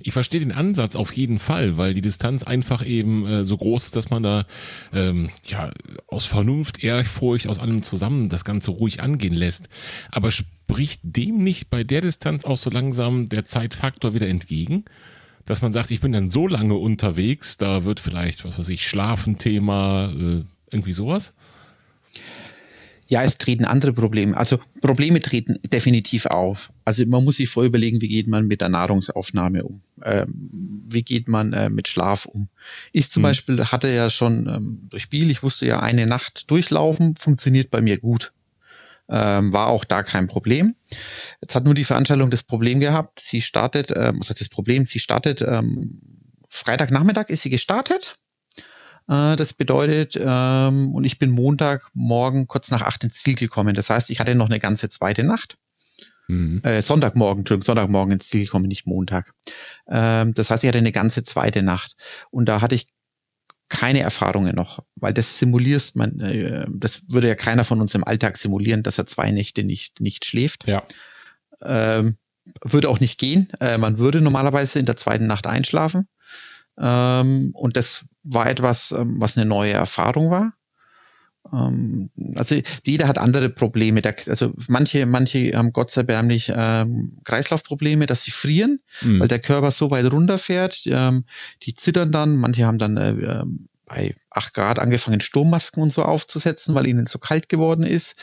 Ich 0.00 0.12
verstehe 0.12 0.40
den 0.40 0.52
Ansatz 0.52 0.96
auf 0.96 1.12
jeden 1.12 1.38
Fall, 1.38 1.76
weil 1.76 1.94
die 1.94 2.00
Distanz 2.00 2.42
einfach 2.42 2.84
eben 2.84 3.26
äh, 3.26 3.44
so 3.44 3.56
groß 3.56 3.86
ist, 3.86 3.96
dass 3.96 4.10
man 4.10 4.22
da 4.22 4.46
ähm, 4.92 5.30
ja 5.44 5.70
aus 6.06 6.26
Vernunft, 6.26 6.82
Ehrfurcht, 6.82 7.48
aus 7.48 7.58
allem 7.58 7.82
zusammen 7.82 8.28
das 8.28 8.44
Ganze 8.44 8.70
ruhig 8.70 9.02
angehen 9.02 9.34
lässt. 9.34 9.68
Aber 10.10 10.30
spricht 10.30 11.00
dem 11.02 11.42
nicht 11.42 11.70
bei 11.70 11.84
der 11.84 12.00
Distanz 12.00 12.44
auch 12.44 12.58
so 12.58 12.70
langsam 12.70 13.28
der 13.28 13.44
Zeitfaktor 13.44 14.14
wieder 14.14 14.28
entgegen? 14.28 14.84
Dass 15.44 15.62
man 15.62 15.72
sagt, 15.72 15.90
ich 15.90 16.00
bin 16.00 16.12
dann 16.12 16.30
so 16.30 16.46
lange 16.46 16.74
unterwegs, 16.74 17.56
da 17.56 17.84
wird 17.84 18.00
vielleicht, 18.00 18.44
was 18.44 18.58
weiß 18.58 18.68
ich, 18.68 18.86
Schlafen-Thema, 18.86 20.12
äh, 20.12 20.44
irgendwie 20.70 20.92
sowas? 20.92 21.32
Ja, 23.10 23.22
es 23.24 23.38
treten 23.38 23.64
andere 23.64 23.94
Probleme. 23.94 24.36
Also 24.36 24.58
Probleme 24.82 25.22
treten 25.22 25.58
definitiv 25.64 26.26
auf. 26.26 26.70
Also 26.84 27.06
man 27.06 27.24
muss 27.24 27.36
sich 27.36 27.48
vorher 27.48 27.68
überlegen, 27.68 28.02
wie 28.02 28.08
geht 28.08 28.26
man 28.26 28.46
mit 28.46 28.60
der 28.60 28.68
Nahrungsaufnahme 28.68 29.64
um? 29.64 29.80
Ähm, 30.04 30.84
wie 30.88 31.02
geht 31.02 31.26
man 31.26 31.54
äh, 31.54 31.70
mit 31.70 31.88
Schlaf 31.88 32.26
um? 32.26 32.48
Ich 32.92 33.08
zum 33.10 33.22
Hm. 33.22 33.30
Beispiel 33.30 33.64
hatte 33.64 33.88
ja 33.88 34.10
schon 34.10 34.46
ähm, 34.46 34.88
durch 34.90 35.04
Spiel, 35.04 35.30
ich 35.30 35.42
wusste 35.42 35.66
ja 35.66 35.80
eine 35.80 36.04
Nacht 36.06 36.50
durchlaufen, 36.50 37.16
funktioniert 37.16 37.70
bei 37.70 37.80
mir 37.80 37.98
gut. 37.98 38.32
Ähm, 39.08 39.54
war 39.54 39.68
auch 39.68 39.84
da 39.86 40.02
kein 40.02 40.26
Problem. 40.26 40.74
Jetzt 41.40 41.54
hat 41.54 41.64
nur 41.64 41.72
die 41.72 41.84
Veranstaltung 41.84 42.30
das 42.30 42.42
Problem 42.42 42.78
gehabt. 42.78 43.20
Sie 43.20 43.40
startet, 43.40 43.90
ähm, 43.96 44.20
was 44.20 44.28
heißt 44.28 44.42
das 44.42 44.50
Problem? 44.50 44.84
Sie 44.84 44.98
startet 44.98 45.40
ähm, 45.40 46.02
Freitagnachmittag 46.50 47.28
ist 47.28 47.42
sie 47.42 47.50
gestartet. 47.50 48.18
Äh, 49.08 49.36
Das 49.36 49.52
bedeutet, 49.52 50.18
ähm, 50.20 50.94
und 50.94 51.04
ich 51.04 51.18
bin 51.18 51.30
Montagmorgen 51.30 52.46
kurz 52.46 52.70
nach 52.70 52.82
acht 52.82 53.04
ins 53.04 53.22
Ziel 53.22 53.34
gekommen. 53.34 53.74
Das 53.74 53.90
heißt, 53.90 54.10
ich 54.10 54.20
hatte 54.20 54.34
noch 54.34 54.48
eine 54.48 54.60
ganze 54.60 54.88
zweite 54.88 55.24
Nacht. 55.24 55.56
Mhm. 56.28 56.60
Äh, 56.62 56.82
Sonntagmorgen, 56.82 57.40
Entschuldigung, 57.40 57.64
Sonntagmorgen 57.64 58.12
ins 58.12 58.28
Ziel 58.28 58.44
gekommen, 58.44 58.66
nicht 58.66 58.86
Montag. 58.86 59.32
Ähm, 59.88 60.34
das 60.34 60.50
heißt, 60.50 60.62
ich 60.62 60.68
hatte 60.68 60.78
eine 60.78 60.92
ganze 60.92 61.22
zweite 61.22 61.62
Nacht. 61.62 61.96
Und 62.30 62.48
da 62.48 62.60
hatte 62.60 62.74
ich 62.74 62.86
keine 63.70 64.00
Erfahrungen 64.00 64.54
noch, 64.54 64.82
weil 64.96 65.12
das 65.12 65.38
simulierst 65.38 65.96
man, 65.96 66.20
äh, 66.20 66.66
das 66.70 67.02
würde 67.08 67.28
ja 67.28 67.34
keiner 67.34 67.64
von 67.64 67.80
uns 67.80 67.94
im 67.94 68.04
Alltag 68.04 68.36
simulieren, 68.36 68.82
dass 68.82 68.98
er 68.98 69.06
zwei 69.06 69.30
Nächte 69.30 69.62
nicht, 69.62 70.00
nicht 70.00 70.24
schläft. 70.24 70.66
Ja. 70.66 70.82
Ähm, 71.62 72.16
würde 72.64 72.88
auch 72.88 73.00
nicht 73.00 73.18
gehen. 73.18 73.50
Äh, 73.60 73.76
man 73.78 73.98
würde 73.98 74.20
normalerweise 74.20 74.78
in 74.78 74.86
der 74.86 74.96
zweiten 74.96 75.26
Nacht 75.26 75.46
einschlafen. 75.46 76.08
Ähm, 76.78 77.50
und 77.54 77.76
das 77.76 78.04
war 78.28 78.48
etwas, 78.48 78.92
ähm, 78.92 79.16
was 79.18 79.36
eine 79.36 79.46
neue 79.46 79.72
Erfahrung 79.72 80.30
war. 80.30 80.52
Ähm, 81.52 82.10
also 82.36 82.56
jeder 82.84 83.08
hat 83.08 83.18
andere 83.18 83.48
Probleme. 83.48 84.02
Also 84.26 84.52
manche, 84.68 85.06
manche 85.06 85.52
haben 85.56 85.72
Gott 85.72 85.90
sei 85.90 86.02
Dank 86.02 86.28
nicht 86.28 86.52
ähm, 86.54 87.18
Kreislaufprobleme, 87.24 88.06
dass 88.06 88.22
sie 88.22 88.30
frieren, 88.30 88.80
Mhm. 89.00 89.20
weil 89.20 89.28
der 89.28 89.38
Körper 89.40 89.70
so 89.70 89.90
weit 89.90 90.10
runterfährt. 90.10 90.82
Ähm, 90.86 91.24
die 91.62 91.74
zittern 91.74 92.12
dann. 92.12 92.36
Manche 92.36 92.66
haben 92.66 92.78
dann 92.78 92.96
äh, 92.96 93.44
bei 93.86 94.14
8 94.30 94.52
Grad 94.52 94.78
angefangen, 94.78 95.22
Sturmmasken 95.22 95.82
und 95.82 95.92
so 95.92 96.02
aufzusetzen, 96.02 96.74
weil 96.74 96.86
ihnen 96.86 97.06
so 97.06 97.18
kalt 97.18 97.48
geworden 97.48 97.84
ist. 97.84 98.16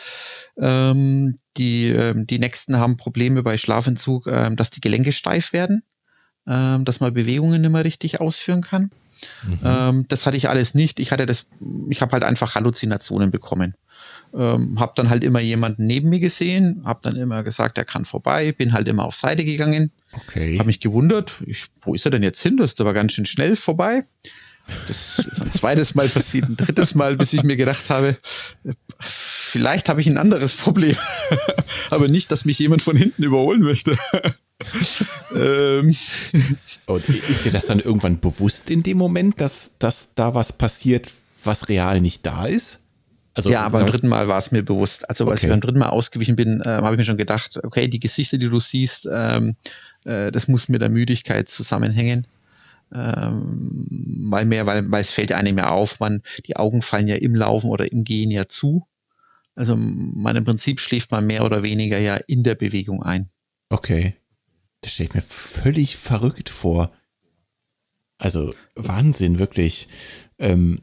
Ähm, 0.59 1.39
die, 1.57 1.89
ähm, 1.89 2.27
die 2.27 2.37
nächsten 2.37 2.77
haben 2.77 2.97
Probleme 2.97 3.41
bei 3.41 3.57
Schlafentzug, 3.57 4.27
ähm, 4.27 4.55
dass 4.55 4.69
die 4.69 4.81
Gelenke 4.81 5.11
steif 5.11 5.53
werden, 5.53 5.83
dass 6.47 6.99
man 6.99 7.11
Bewegungen 7.11 7.59
nicht 7.61 7.71
mehr 7.71 7.83
richtig 7.83 8.21
ausführen 8.21 8.61
kann. 8.61 8.91
Mhm. 9.43 9.59
Ähm, 9.63 10.05
das 10.07 10.25
hatte 10.25 10.37
ich 10.37 10.49
alles 10.49 10.73
nicht. 10.73 10.99
Ich 10.99 11.11
hatte 11.11 11.25
das, 11.25 11.45
ich 11.89 12.01
habe 12.01 12.11
halt 12.13 12.23
einfach 12.23 12.55
Halluzinationen 12.55 13.31
bekommen. 13.31 13.75
Ähm, 14.33 14.79
habe 14.79 14.93
dann 14.95 15.09
halt 15.09 15.23
immer 15.23 15.39
jemanden 15.39 15.87
neben 15.87 16.09
mir 16.09 16.19
gesehen, 16.19 16.81
habe 16.85 16.99
dann 17.01 17.15
immer 17.15 17.43
gesagt, 17.43 17.77
er 17.77 17.85
kann 17.85 18.05
vorbei, 18.05 18.51
bin 18.51 18.73
halt 18.73 18.87
immer 18.87 19.05
auf 19.05 19.15
Seite 19.15 19.45
gegangen, 19.45 19.91
Okay. 20.11 20.57
habe 20.57 20.67
mich 20.67 20.79
gewundert, 20.79 21.35
ich, 21.45 21.65
wo 21.81 21.93
ist 21.93 22.05
er 22.05 22.11
denn 22.11 22.23
jetzt 22.23 22.41
hin? 22.41 22.57
Das 22.57 22.71
ist 22.73 22.81
aber 22.81 22.93
ganz 22.93 23.13
schön 23.13 23.25
schnell 23.25 23.55
vorbei. 23.55 24.05
Das 24.87 25.19
ist 25.19 25.41
ein 25.41 25.51
zweites 25.51 25.93
Mal 25.95 26.09
passiert, 26.09 26.49
ein 26.49 26.57
drittes 26.57 26.95
Mal, 26.95 27.17
bis 27.17 27.33
ich 27.33 27.43
mir 27.43 27.55
gedacht 27.55 27.89
habe, 27.89 28.17
vielleicht 28.99 29.89
habe 29.89 30.01
ich 30.01 30.07
ein 30.07 30.17
anderes 30.17 30.53
Problem. 30.53 30.95
aber 31.89 32.07
nicht, 32.07 32.31
dass 32.31 32.45
mich 32.45 32.57
jemand 32.59 32.81
von 32.81 32.95
hinten 32.95 33.23
überholen 33.23 33.61
möchte. 33.61 33.97
ähm, 35.35 35.95
Und 36.87 37.09
ist 37.09 37.45
dir 37.45 37.51
das 37.51 37.67
dann 37.67 37.79
irgendwann 37.79 38.19
bewusst 38.19 38.69
in 38.71 38.81
dem 38.81 38.97
Moment, 38.97 39.39
dass, 39.39 39.71
dass 39.77 40.15
da 40.15 40.33
was 40.33 40.53
passiert, 40.53 41.11
was 41.43 41.69
real 41.69 42.01
nicht 42.01 42.25
da 42.25 42.45
ist? 42.45 42.81
Also, 43.35 43.51
ja, 43.51 43.63
aber 43.63 43.79
beim 43.79 43.87
dritten 43.87 44.07
Mal 44.07 44.27
war 44.27 44.37
es 44.37 44.51
mir 44.51 44.63
bewusst. 44.63 45.07
Also 45.09 45.25
als 45.25 45.39
Okay. 45.39 45.47
ich 45.47 45.51
beim 45.51 45.61
dritten 45.61 45.79
Mal 45.79 45.89
ausgewichen 45.89 46.37
bin, 46.37 46.61
äh, 46.61 46.69
habe 46.69 46.95
ich 46.95 46.97
mir 46.97 47.05
schon 47.05 47.17
gedacht, 47.17 47.59
okay, 47.63 47.87
die 47.89 47.99
Gesichter, 47.99 48.37
die 48.37 48.49
du 48.49 48.59
siehst, 48.61 49.07
ähm, 49.11 49.55
äh, 50.05 50.31
das 50.31 50.47
muss 50.47 50.69
mit 50.69 50.81
der 50.81 50.89
Müdigkeit 50.89 51.49
zusammenhängen. 51.49 52.25
Ähm, 52.95 54.27
weil 54.29 54.45
mehr, 54.45 54.65
weil, 54.65 54.89
weil 54.89 55.01
es 55.01 55.11
fällt 55.11 55.31
einem 55.31 55.57
ja 55.57 55.69
auf, 55.69 55.99
man, 55.99 56.23
die 56.47 56.55
Augen 56.55 56.81
fallen 56.81 57.07
ja 57.07 57.15
im 57.15 57.35
Laufen 57.35 57.69
oder 57.69 57.91
im 57.91 58.03
Gehen 58.03 58.31
ja 58.31 58.47
zu. 58.47 58.87
Also 59.55 59.75
man 59.75 60.35
im 60.35 60.45
Prinzip 60.45 60.79
schläft 60.79 61.11
man 61.11 61.27
mehr 61.27 61.45
oder 61.45 61.63
weniger 61.63 61.97
ja 61.97 62.15
in 62.15 62.43
der 62.43 62.55
Bewegung 62.55 63.03
ein. 63.03 63.29
Okay. 63.69 64.15
Das 64.81 64.93
stelle 64.93 65.09
ich 65.09 65.15
mir 65.15 65.21
völlig 65.21 65.97
verrückt 65.97 66.49
vor. 66.49 66.91
Also 68.17 68.53
Wahnsinn, 68.75 69.39
wirklich. 69.39 69.87
Ähm, 70.37 70.81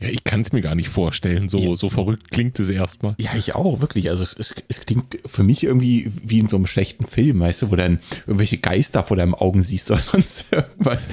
Ja, 0.00 0.08
ich 0.08 0.24
kann 0.24 0.40
es 0.42 0.52
mir 0.52 0.60
gar 0.60 0.74
nicht 0.74 0.88
vorstellen. 0.88 1.48
So, 1.48 1.58
Ja. 1.58 1.76
so 1.76 1.88
verrückt 1.90 2.30
klingt 2.30 2.58
es 2.60 2.68
erstmal. 2.68 3.14
ja, 3.18 3.30
ich 3.36 3.54
auch, 3.54 3.80
wirklich. 3.80 4.10
Also 4.10 4.22
es, 4.22 4.34
es, 4.38 4.54
es 4.68 4.80
klingt 4.86 5.18
für 5.24 5.42
mich 5.42 5.62
irgendwie 5.64 6.10
wie 6.22 6.38
in 6.38 6.48
so 6.48 6.56
einem 6.56 6.66
schlechten 6.66 7.06
Film, 7.06 7.40
weißt 7.40 7.62
du, 7.62 7.70
wo 7.70 7.76
dann 7.76 8.00
irgendwelche 8.26 8.58
Geister 8.58 9.02
vor 9.02 9.16
deinen 9.16 9.34
Augen 9.34 9.62
siehst 9.62 9.90
oder 9.90 10.00
sonst 10.12 10.44
irgendwas. 10.50 11.08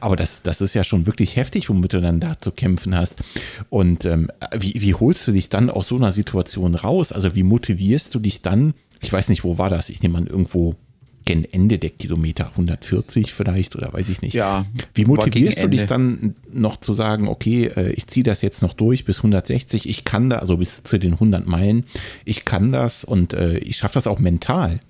Aber 0.00 0.16
das, 0.16 0.42
das 0.42 0.60
ist 0.60 0.74
ja 0.74 0.84
schon 0.84 1.06
wirklich 1.06 1.36
heftig, 1.36 1.68
womit 1.68 1.92
du 1.92 2.00
dann 2.00 2.20
da 2.20 2.38
zu 2.38 2.52
kämpfen 2.52 2.96
hast. 2.96 3.22
Und 3.70 4.04
ähm, 4.04 4.28
wie, 4.56 4.74
wie 4.80 4.94
holst 4.94 5.26
du 5.28 5.32
dich 5.32 5.48
dann 5.48 5.70
aus 5.70 5.88
so 5.88 5.96
einer 5.96 6.12
Situation 6.12 6.74
raus? 6.74 7.12
Also 7.12 7.34
wie 7.34 7.42
motivierst 7.42 8.14
du 8.14 8.18
dich 8.18 8.42
dann? 8.42 8.74
Ich 9.00 9.12
weiß 9.12 9.28
nicht, 9.28 9.42
wo 9.44 9.58
war 9.58 9.68
das? 9.68 9.90
Ich 9.90 10.00
nehme 10.02 10.16
an, 10.16 10.26
irgendwo 10.26 10.76
gen 11.24 11.44
Ende 11.44 11.78
der 11.78 11.90
Kilometer 11.90 12.50
140 12.50 13.32
vielleicht 13.32 13.76
oder 13.76 13.92
weiß 13.92 14.08
ich 14.08 14.22
nicht. 14.22 14.34
Ja, 14.34 14.66
Wie 14.94 15.04
motivierst 15.04 15.62
du 15.62 15.68
dich 15.68 15.86
dann 15.86 16.34
noch 16.52 16.76
zu 16.78 16.92
sagen, 16.92 17.28
okay, 17.28 17.66
äh, 17.66 17.92
ich 17.92 18.06
ziehe 18.06 18.24
das 18.24 18.42
jetzt 18.42 18.62
noch 18.62 18.72
durch 18.72 19.04
bis 19.04 19.18
160, 19.18 19.88
ich 19.88 20.04
kann 20.04 20.30
da, 20.30 20.38
also 20.38 20.56
bis 20.56 20.82
zu 20.82 20.98
den 20.98 21.14
100 21.14 21.46
Meilen, 21.46 21.86
ich 22.24 22.44
kann 22.44 22.72
das 22.72 23.04
und 23.04 23.34
äh, 23.34 23.58
ich 23.58 23.76
schaffe 23.76 23.94
das 23.94 24.06
auch 24.06 24.18
mental. 24.18 24.80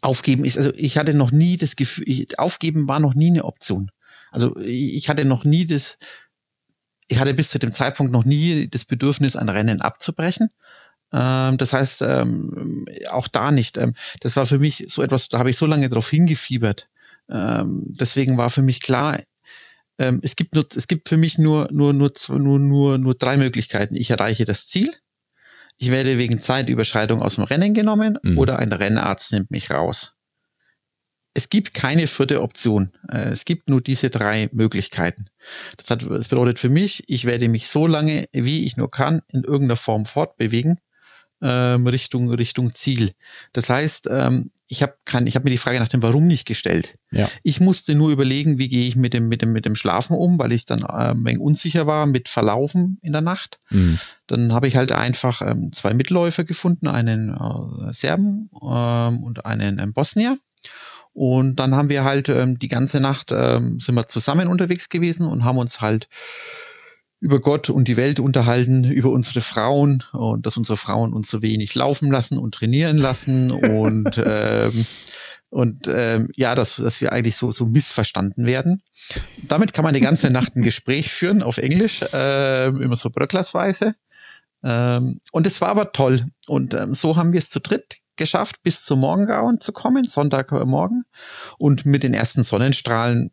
Aufgeben 0.00 0.44
ist, 0.44 0.58
also 0.58 0.72
ich 0.76 0.98
hatte 0.98 1.14
noch 1.14 1.30
nie 1.30 1.56
das 1.56 1.76
Gefühl, 1.76 2.26
aufgeben 2.36 2.88
war 2.88 3.00
noch 3.00 3.14
nie 3.14 3.30
eine 3.30 3.44
Option. 3.44 3.90
Also 4.30 4.58
ich 4.58 5.08
hatte 5.08 5.24
noch 5.24 5.44
nie 5.44 5.64
das, 5.64 5.96
ich 7.08 7.18
hatte 7.18 7.34
bis 7.34 7.50
zu 7.50 7.58
dem 7.58 7.72
Zeitpunkt 7.72 8.12
noch 8.12 8.24
nie 8.24 8.68
das 8.68 8.84
Bedürfnis, 8.84 9.36
ein 9.36 9.48
Rennen 9.48 9.80
abzubrechen. 9.80 10.50
Ähm, 11.14 11.58
das 11.58 11.72
heißt, 11.72 12.02
ähm, 12.02 12.86
auch 13.10 13.28
da 13.28 13.50
nicht. 13.50 13.78
Ähm, 13.78 13.94
das 14.20 14.36
war 14.36 14.46
für 14.46 14.58
mich 14.58 14.86
so 14.88 15.02
etwas, 15.02 15.28
da 15.28 15.38
habe 15.38 15.50
ich 15.50 15.56
so 15.56 15.66
lange 15.66 15.88
darauf 15.88 16.10
hingefiebert. 16.10 16.88
Deswegen 17.26 18.36
war 18.36 18.50
für 18.50 18.60
mich 18.60 18.82
klar, 18.82 19.18
es 19.96 20.36
gibt 20.36 20.54
nur, 20.54 20.66
es 20.76 20.86
gibt 20.88 21.08
für 21.08 21.16
mich 21.16 21.38
nur, 21.38 21.68
nur, 21.72 21.94
nur, 21.94 22.12
nur, 22.28 22.58
nur, 22.58 22.98
nur 22.98 23.14
drei 23.14 23.38
Möglichkeiten. 23.38 23.96
Ich 23.96 24.10
erreiche 24.10 24.44
das 24.44 24.66
Ziel, 24.66 24.92
ich 25.76 25.90
werde 25.90 26.18
wegen 26.18 26.38
Zeitüberschreitung 26.38 27.22
aus 27.22 27.36
dem 27.36 27.44
Rennen 27.44 27.74
genommen 27.74 28.18
mhm. 28.22 28.38
oder 28.38 28.58
ein 28.58 28.72
Rennarzt 28.72 29.32
nimmt 29.32 29.50
mich 29.50 29.70
raus. 29.70 30.12
Es 31.36 31.48
gibt 31.48 31.74
keine 31.74 32.06
vierte 32.06 32.42
Option. 32.42 32.92
Äh, 33.10 33.30
es 33.30 33.44
gibt 33.44 33.68
nur 33.68 33.80
diese 33.80 34.08
drei 34.08 34.48
Möglichkeiten. 34.52 35.26
Das, 35.76 35.90
hat, 35.90 36.08
das 36.08 36.28
bedeutet 36.28 36.60
für 36.60 36.68
mich, 36.68 37.02
ich 37.08 37.24
werde 37.24 37.48
mich 37.48 37.68
so 37.68 37.86
lange, 37.86 38.28
wie 38.32 38.66
ich 38.66 38.76
nur 38.76 38.90
kann, 38.90 39.22
in 39.28 39.42
irgendeiner 39.42 39.76
Form 39.76 40.04
fortbewegen, 40.04 40.78
ähm, 41.42 41.86
Richtung, 41.86 42.30
Richtung 42.30 42.74
Ziel. 42.74 43.12
Das 43.52 43.68
heißt, 43.68 44.08
ähm, 44.10 44.50
ich 44.66 44.82
habe 44.82 44.94
hab 45.12 45.44
mir 45.44 45.50
die 45.50 45.58
Frage 45.58 45.78
nach 45.78 45.88
dem 45.88 46.02
Warum 46.02 46.26
nicht 46.26 46.46
gestellt. 46.46 46.96
Ja. 47.10 47.28
Ich 47.42 47.60
musste 47.60 47.94
nur 47.94 48.10
überlegen, 48.10 48.58
wie 48.58 48.68
gehe 48.68 48.88
ich 48.88 48.96
mit 48.96 49.12
dem, 49.12 49.28
mit, 49.28 49.42
dem, 49.42 49.52
mit 49.52 49.66
dem 49.66 49.76
Schlafen 49.76 50.16
um, 50.16 50.38
weil 50.38 50.52
ich 50.52 50.64
dann 50.64 50.82
äh, 50.82 51.10
ein 51.12 51.24
wenig 51.24 51.40
unsicher 51.40 51.86
war 51.86 52.06
mit 52.06 52.28
Verlaufen 52.28 52.98
in 53.02 53.12
der 53.12 53.20
Nacht. 53.20 53.60
Mhm. 53.70 53.98
Dann 54.26 54.52
habe 54.52 54.66
ich 54.66 54.76
halt 54.76 54.92
einfach 54.92 55.42
ähm, 55.42 55.72
zwei 55.72 55.92
Mitläufer 55.92 56.44
gefunden, 56.44 56.88
einen 56.88 57.30
äh, 57.30 57.92
Serben 57.92 58.50
ähm, 58.62 59.22
und 59.22 59.44
einen 59.44 59.78
ähm, 59.78 59.92
Bosnier. 59.92 60.38
Und 61.12 61.56
dann 61.56 61.76
haben 61.76 61.90
wir 61.90 62.02
halt 62.02 62.28
ähm, 62.28 62.58
die 62.58 62.68
ganze 62.68 62.98
Nacht 62.98 63.30
ähm, 63.32 63.78
sind 63.78 63.94
wir 63.94 64.08
zusammen 64.08 64.48
unterwegs 64.48 64.88
gewesen 64.88 65.26
und 65.26 65.44
haben 65.44 65.58
uns 65.58 65.80
halt 65.80 66.08
über 67.24 67.40
Gott 67.40 67.70
und 67.70 67.88
die 67.88 67.96
Welt 67.96 68.20
unterhalten, 68.20 68.84
über 68.84 69.08
unsere 69.08 69.40
Frauen 69.40 70.04
und 70.12 70.44
dass 70.44 70.58
unsere 70.58 70.76
Frauen 70.76 71.14
uns 71.14 71.30
so 71.30 71.40
wenig 71.40 71.74
laufen 71.74 72.10
lassen 72.10 72.36
und 72.36 72.54
trainieren 72.54 72.98
lassen 72.98 73.50
und 73.50 74.22
ähm, 74.22 74.84
und 75.48 75.88
ähm, 75.88 76.28
ja, 76.36 76.54
dass, 76.54 76.76
dass 76.76 77.00
wir 77.00 77.12
eigentlich 77.12 77.36
so, 77.36 77.50
so 77.50 77.64
missverstanden 77.64 78.44
werden. 78.44 78.82
Damit 79.48 79.72
kann 79.72 79.84
man 79.84 79.94
die 79.94 80.00
ganze 80.00 80.28
Nacht 80.28 80.54
ein 80.54 80.62
Gespräch 80.62 81.12
führen 81.12 81.42
auf 81.42 81.56
Englisch, 81.56 82.02
äh, 82.12 82.66
immer 82.66 82.96
so 82.96 83.08
bröcklersweise. 83.08 83.94
Ähm, 84.62 85.20
und 85.32 85.46
es 85.46 85.60
war 85.60 85.68
aber 85.68 85.92
toll. 85.92 86.26
Und 86.46 86.74
ähm, 86.74 86.92
so 86.92 87.16
haben 87.16 87.32
wir 87.32 87.38
es 87.38 87.48
zu 87.50 87.60
dritt 87.60 88.00
geschafft, 88.16 88.62
bis 88.64 88.84
zum 88.84 88.98
Morgengrauen 89.00 89.60
zu 89.60 89.72
kommen, 89.72 90.04
Sonntagmorgen. 90.04 91.04
Und 91.56 91.86
mit 91.86 92.02
den 92.02 92.14
ersten 92.14 92.42
Sonnenstrahlen 92.42 93.30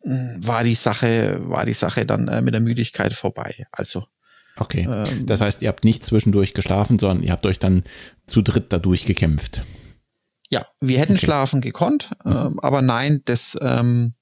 war 0.00 0.64
die 0.64 0.74
Sache, 0.74 1.38
war 1.40 1.66
die 1.66 1.74
Sache 1.74 2.06
dann 2.06 2.28
äh, 2.28 2.40
mit 2.42 2.54
der 2.54 2.60
Müdigkeit 2.60 3.12
vorbei. 3.12 3.66
Also. 3.72 4.06
Okay. 4.56 4.88
Ähm, 4.90 5.26
das 5.26 5.40
heißt, 5.40 5.62
ihr 5.62 5.68
habt 5.68 5.84
nicht 5.84 6.04
zwischendurch 6.04 6.54
geschlafen, 6.54 6.98
sondern 6.98 7.22
ihr 7.22 7.32
habt 7.32 7.46
euch 7.46 7.58
dann 7.58 7.84
zu 8.26 8.42
dritt 8.42 8.72
dadurch 8.72 9.04
gekämpft. 9.06 9.62
Ja, 10.50 10.66
wir 10.80 10.98
hätten 10.98 11.14
okay. 11.14 11.26
schlafen 11.26 11.60
gekonnt, 11.60 12.10
äh, 12.24 12.30
aber 12.30 12.80
nein, 12.80 13.22
das 13.26 13.56
ähm, 13.60 14.14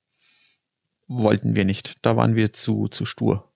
wollten 1.07 1.55
wir 1.55 1.65
nicht. 1.65 1.95
Da 2.03 2.17
waren 2.17 2.35
wir 2.35 2.53
zu, 2.53 2.89
zu 2.89 3.05
stur. 3.05 3.53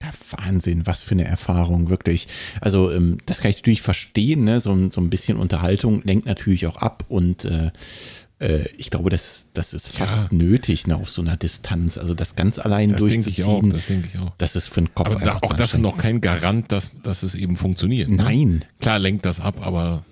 Ja, 0.00 0.10
Wahnsinn, 0.38 0.86
was 0.86 1.02
für 1.02 1.12
eine 1.12 1.24
Erfahrung, 1.24 1.88
wirklich. 1.88 2.28
Also, 2.60 2.92
ähm, 2.92 3.18
das 3.26 3.40
kann 3.40 3.50
ich 3.50 3.56
natürlich 3.56 3.82
verstehen, 3.82 4.44
ne? 4.44 4.60
so, 4.60 4.90
so 4.90 5.00
ein 5.00 5.10
bisschen 5.10 5.38
Unterhaltung 5.38 6.02
lenkt 6.02 6.26
natürlich 6.26 6.66
auch 6.66 6.76
ab 6.76 7.04
und 7.08 7.46
äh, 7.46 7.70
äh, 8.44 8.68
ich 8.76 8.90
glaube, 8.90 9.10
das, 9.10 9.46
das 9.54 9.72
ist 9.72 9.88
fast 9.88 10.18
ja. 10.18 10.28
nötig 10.30 10.86
ne, 10.86 10.96
auf 10.96 11.08
so 11.08 11.22
einer 11.22 11.36
Distanz. 11.36 11.96
Also 11.98 12.14
das 12.14 12.36
ganz 12.36 12.58
allein 12.58 12.90
das 12.90 13.00
durchzuziehen, 13.00 13.70
das 13.70 13.86
denke 13.86 14.08
ich 14.12 14.18
auch. 14.18 14.32
Das 14.38 14.54
ist 14.54 14.68
für 14.68 14.82
den 14.82 14.94
Kopf 14.94 15.08
aber 15.08 15.24
da, 15.24 15.38
Auch 15.40 15.54
das 15.54 15.74
ist 15.74 15.80
noch 15.80 15.96
kein 15.96 16.20
Garant, 16.20 16.70
dass, 16.70 16.90
dass 17.02 17.22
es 17.22 17.34
eben 17.34 17.56
funktioniert. 17.56 18.08
Ne? 18.08 18.16
Nein. 18.16 18.64
Klar 18.80 18.98
lenkt 18.98 19.24
das 19.24 19.40
ab, 19.40 19.56
aber 19.60 20.04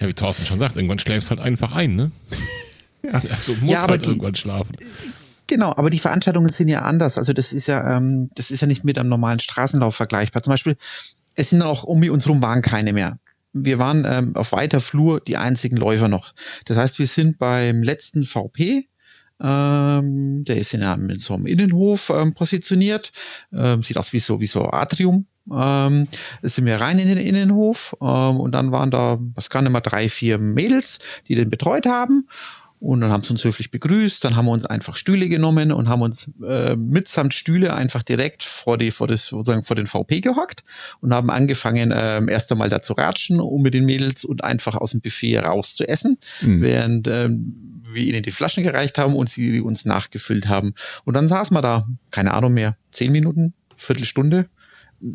ja, 0.00 0.08
wie 0.08 0.14
Thorsten 0.14 0.46
schon 0.46 0.58
sagt, 0.58 0.76
irgendwann 0.76 0.98
schläfst 0.98 1.30
halt 1.30 1.40
einfach 1.40 1.72
ein, 1.72 1.96
ne? 1.96 2.10
ja. 3.02 3.22
Also 3.30 3.52
muss 3.60 3.70
ja, 3.70 3.86
halt 3.86 4.04
die, 4.04 4.08
irgendwann 4.08 4.34
schlafen. 4.34 4.76
Genau, 5.46 5.70
aber 5.76 5.90
die 5.90 5.98
Veranstaltungen 5.98 6.50
sind 6.50 6.68
ja 6.68 6.82
anders. 6.82 7.18
Also 7.18 7.32
das 7.32 7.52
ist 7.52 7.68
ja, 7.68 7.96
ähm, 7.96 8.30
das 8.34 8.50
ist 8.50 8.60
ja 8.60 8.66
nicht 8.66 8.84
mit 8.84 8.98
einem 8.98 9.08
normalen 9.08 9.40
Straßenlauf 9.40 9.94
vergleichbar. 9.94 10.42
Zum 10.42 10.52
Beispiel, 10.52 10.76
es 11.34 11.50
sind 11.50 11.62
auch 11.62 11.84
um 11.84 12.02
uns 12.02 12.28
rum 12.28 12.42
waren 12.42 12.62
keine 12.62 12.92
mehr 12.92 13.18
wir 13.64 13.78
waren 13.78 14.04
ähm, 14.06 14.36
auf 14.36 14.52
weiter 14.52 14.80
Flur 14.80 15.20
die 15.20 15.36
einzigen 15.36 15.76
Läufer 15.76 16.08
noch. 16.08 16.34
Das 16.64 16.76
heißt, 16.76 16.98
wir 16.98 17.06
sind 17.06 17.38
beim 17.38 17.82
letzten 17.82 18.24
VP, 18.24 18.88
ähm, 19.40 20.44
der 20.44 20.56
ist 20.56 20.74
in, 20.74 20.82
einem, 20.82 21.10
in 21.10 21.18
so 21.18 21.34
einem 21.34 21.46
Innenhof 21.46 22.10
ähm, 22.10 22.34
positioniert, 22.34 23.12
ähm, 23.52 23.82
sieht 23.82 23.96
aus 23.96 24.12
wie 24.12 24.20
so, 24.20 24.40
wie 24.40 24.46
so 24.46 24.64
Atrium. 24.64 25.26
Ähm, 25.50 26.08
sind 26.42 26.66
wir 26.66 26.80
rein 26.80 26.98
in 26.98 27.08
den 27.08 27.18
Innenhof 27.18 27.96
ähm, 28.02 28.40
und 28.40 28.52
dann 28.52 28.72
waren 28.72 28.90
da, 28.90 29.18
was 29.34 29.48
kann 29.48 29.64
immer, 29.64 29.80
drei, 29.80 30.08
vier 30.08 30.38
Mädels, 30.38 30.98
die 31.26 31.36
den 31.36 31.50
betreut 31.50 31.86
haben. 31.86 32.28
Und 32.80 33.00
dann 33.00 33.10
haben 33.10 33.22
sie 33.22 33.30
uns 33.30 33.42
höflich 33.42 33.70
begrüßt, 33.70 34.22
dann 34.24 34.36
haben 34.36 34.46
wir 34.46 34.52
uns 34.52 34.64
einfach 34.64 34.96
Stühle 34.96 35.28
genommen 35.28 35.72
und 35.72 35.88
haben 35.88 36.02
uns 36.02 36.30
äh, 36.46 36.76
mitsamt 36.76 37.34
Stühle 37.34 37.74
einfach 37.74 38.04
direkt 38.04 38.44
vor 38.44 38.78
die, 38.78 38.92
vor 38.92 39.08
das, 39.08 39.26
sozusagen 39.26 39.64
vor 39.64 39.74
den 39.74 39.88
VP 39.88 40.20
gehockt 40.20 40.62
und 41.00 41.12
haben 41.12 41.30
angefangen, 41.30 41.90
äh, 41.90 42.20
erst 42.30 42.52
einmal 42.52 42.68
da 42.68 42.80
zu 42.80 42.92
ratschen, 42.92 43.40
um 43.40 43.62
mit 43.62 43.74
den 43.74 43.84
Mädels 43.84 44.24
und 44.24 44.44
einfach 44.44 44.76
aus 44.76 44.92
dem 44.92 45.00
Buffet 45.00 45.38
raus 45.38 45.74
zu 45.74 45.88
essen, 45.88 46.18
mhm. 46.40 46.62
während 46.62 47.08
ähm, 47.08 47.82
wir 47.90 48.04
ihnen 48.04 48.22
die 48.22 48.30
Flaschen 48.30 48.62
gereicht 48.62 48.96
haben 48.96 49.16
und 49.16 49.28
sie 49.28 49.60
uns 49.60 49.84
nachgefüllt 49.84 50.46
haben. 50.46 50.74
Und 51.04 51.14
dann 51.14 51.26
saßen 51.26 51.56
wir 51.56 51.62
da, 51.62 51.88
keine 52.10 52.34
Ahnung 52.34 52.54
mehr, 52.54 52.76
zehn 52.92 53.10
Minuten, 53.10 53.54
Viertelstunde 53.76 54.48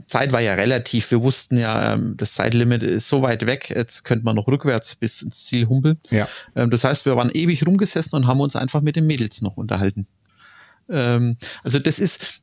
Zeit 0.07 0.31
war 0.31 0.39
ja 0.41 0.53
relativ. 0.53 1.11
Wir 1.11 1.21
wussten 1.21 1.57
ja, 1.57 1.93
ähm, 1.93 2.15
das 2.17 2.33
Zeitlimit 2.35 2.83
ist 2.83 3.09
so 3.09 3.21
weit 3.21 3.45
weg, 3.45 3.69
jetzt 3.69 4.05
könnte 4.05 4.23
man 4.25 4.35
noch 4.35 4.47
rückwärts 4.47 4.95
bis 4.95 5.21
ins 5.21 5.45
Ziel 5.45 5.67
humpeln. 5.67 5.99
Ja. 6.09 6.27
Ähm, 6.55 6.69
das 6.71 6.83
heißt, 6.83 7.05
wir 7.05 7.15
waren 7.17 7.29
ewig 7.31 7.65
rumgesessen 7.65 8.15
und 8.15 8.27
haben 8.27 8.39
uns 8.39 8.55
einfach 8.55 8.81
mit 8.81 8.95
den 8.95 9.05
Mädels 9.05 9.41
noch 9.41 9.57
unterhalten. 9.57 10.07
Ähm, 10.89 11.37
also 11.63 11.79
das 11.79 11.99
ist, 11.99 12.41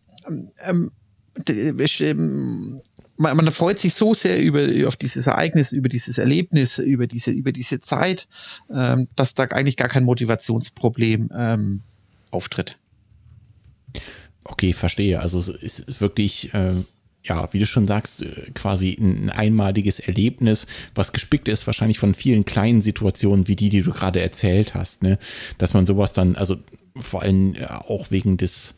man, 3.17 3.51
freut 3.51 3.79
sich 3.79 3.95
so 3.95 4.13
sehr 4.13 4.41
über, 4.41 4.87
auf 4.87 4.97
dieses 4.97 5.27
Ereignis, 5.27 5.73
über 5.73 5.89
dieses 5.89 6.19
Erlebnis, 6.19 6.79
über 6.79 7.07
diese, 7.07 7.31
über 7.31 7.53
diese 7.53 7.81
Zeit, 7.81 8.29
dass 8.69 9.35
da 9.35 9.45
eigentlich 9.45 9.77
gar 9.77 9.89
kein 9.89 10.05
Motivationsproblem 10.05 11.81
auftritt. 12.31 12.77
Okay, 14.45 14.73
verstehe. 14.73 15.21
Also 15.21 15.39
es 15.39 15.49
ist 15.49 16.01
wirklich 16.01 16.53
äh, 16.55 16.83
ja, 17.23 17.53
wie 17.53 17.59
du 17.59 17.67
schon 17.67 17.87
sagst, 17.87 18.23
äh, 18.23 18.51
quasi 18.55 18.97
ein 18.99 19.31
einmaliges 19.31 20.01
Erlebnis, 20.01 20.67
was 20.95 21.13
gespickt 21.13 21.49
ist 21.49 21.67
wahrscheinlich 21.67 21.99
von 21.99 22.15
vielen 22.15 22.45
kleinen 22.45 22.81
Situationen 22.81 23.49
wie 23.49 23.57
die, 23.57 23.69
die 23.69 23.83
du 23.83 23.93
gerade 23.93 24.21
erzählt 24.21 24.75
hast, 24.75 25.03
ne? 25.03 25.19
Dass 25.59 25.75
man 25.75 25.87
sowas 25.87 26.13
dann, 26.13 26.37
also 26.37 26.57
vor 26.99 27.23
allem 27.23 27.55
äh, 27.55 27.67
auch 27.67 28.11
wegen 28.11 28.37
des, 28.37 28.77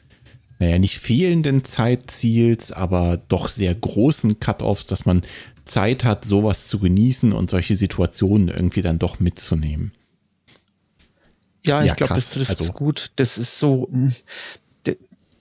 naja, 0.58 0.78
nicht 0.78 0.98
fehlenden 0.98 1.62
Zeitziels, 1.64 2.72
aber 2.72 3.16
doch 3.28 3.48
sehr 3.48 3.74
großen 3.74 4.40
Cut-Offs, 4.40 4.86
dass 4.86 5.06
man 5.06 5.22
Zeit 5.64 6.04
hat, 6.04 6.24
sowas 6.24 6.66
zu 6.66 6.80
genießen 6.80 7.32
und 7.32 7.48
solche 7.48 7.76
Situationen 7.76 8.48
irgendwie 8.48 8.82
dann 8.82 8.98
doch 8.98 9.20
mitzunehmen. 9.20 9.92
Ja, 11.64 11.80
ich 11.80 11.86
ja, 11.86 11.94
glaube, 11.94 12.14
das 12.14 12.30
trifft 12.30 12.50
also, 12.50 12.72
gut. 12.72 13.12
Das 13.16 13.38
ist 13.38 13.60
so, 13.60 13.88
hm, 13.90 14.12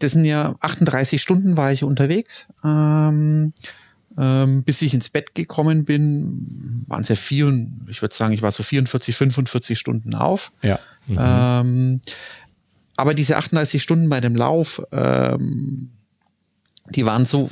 das 0.04 0.14
sind 0.14 0.26
ja 0.26 0.56
38 0.60 1.22
Stunden 1.22 1.58
war 1.58 1.72
ich 1.72 1.84
unterwegs. 1.84 2.48
Ähm, 2.64 3.54
ähm, 4.18 4.64
bis 4.64 4.82
ich 4.82 4.94
ins 4.94 5.10
Bett 5.10 5.36
gekommen 5.36 5.86
bin, 5.86 6.84
waren 6.88 7.02
es 7.02 7.08
ja 7.08 7.16
vier, 7.16 7.68
ich 7.88 8.02
würde 8.02 8.14
sagen, 8.14 8.34
ich 8.34 8.42
war 8.42 8.52
so 8.52 8.64
44, 8.64 9.16
45 9.16 9.80
Stunden 9.80 10.16
auf. 10.16 10.52
Ja. 10.62 10.80
Mhm. 11.08 11.18
Ähm, 11.20 12.02
aber 12.98 13.14
diese 13.14 13.38
38 13.38 13.82
Stunden 13.82 14.10
bei 14.10 14.20
dem 14.20 14.36
Lauf, 14.36 14.82
ähm, 14.92 15.92
die 16.90 17.06
waren 17.06 17.26
so 17.26 17.50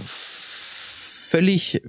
völlig, 1.29 1.81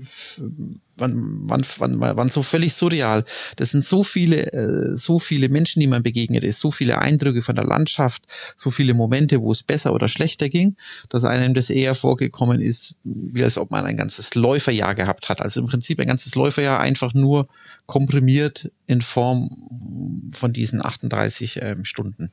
waren, 0.96 1.48
waren, 1.48 1.64
waren, 1.78 2.00
waren 2.00 2.28
so 2.28 2.42
völlig 2.42 2.74
surreal. 2.74 3.24
Das 3.56 3.70
sind 3.70 3.82
so 3.82 4.04
viele, 4.04 4.52
äh, 4.52 4.96
so 4.96 5.18
viele 5.18 5.48
Menschen, 5.48 5.80
die 5.80 5.86
man 5.86 6.02
begegnet 6.02 6.44
ist, 6.44 6.60
so 6.60 6.70
viele 6.70 6.98
Eindrücke 6.98 7.40
von 7.40 7.54
der 7.54 7.64
Landschaft, 7.64 8.24
so 8.56 8.70
viele 8.70 8.92
Momente, 8.92 9.40
wo 9.40 9.50
es 9.50 9.62
besser 9.62 9.94
oder 9.94 10.08
schlechter 10.08 10.50
ging, 10.50 10.76
dass 11.08 11.24
einem 11.24 11.54
das 11.54 11.70
eher 11.70 11.94
vorgekommen 11.94 12.60
ist, 12.60 12.94
wie 13.04 13.42
als 13.42 13.56
ob 13.56 13.70
man 13.70 13.86
ein 13.86 13.96
ganzes 13.96 14.34
Läuferjahr 14.34 14.94
gehabt 14.94 15.30
hat. 15.30 15.40
Also 15.40 15.60
im 15.60 15.66
Prinzip 15.66 15.98
ein 16.00 16.08
ganzes 16.08 16.34
Läuferjahr 16.34 16.78
einfach 16.78 17.14
nur 17.14 17.48
komprimiert 17.86 18.70
in 18.86 19.00
Form 19.00 20.30
von 20.32 20.52
diesen 20.52 20.84
38 20.84 21.60
ähm, 21.62 21.84
Stunden. 21.86 22.30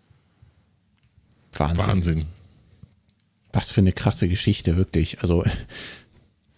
Wahnsinn. 1.54 1.86
Wahnsinn. 1.86 2.26
Was 3.54 3.70
für 3.70 3.80
eine 3.80 3.94
krasse 3.94 4.28
Geschichte, 4.28 4.76
wirklich. 4.76 5.22
Also 5.22 5.46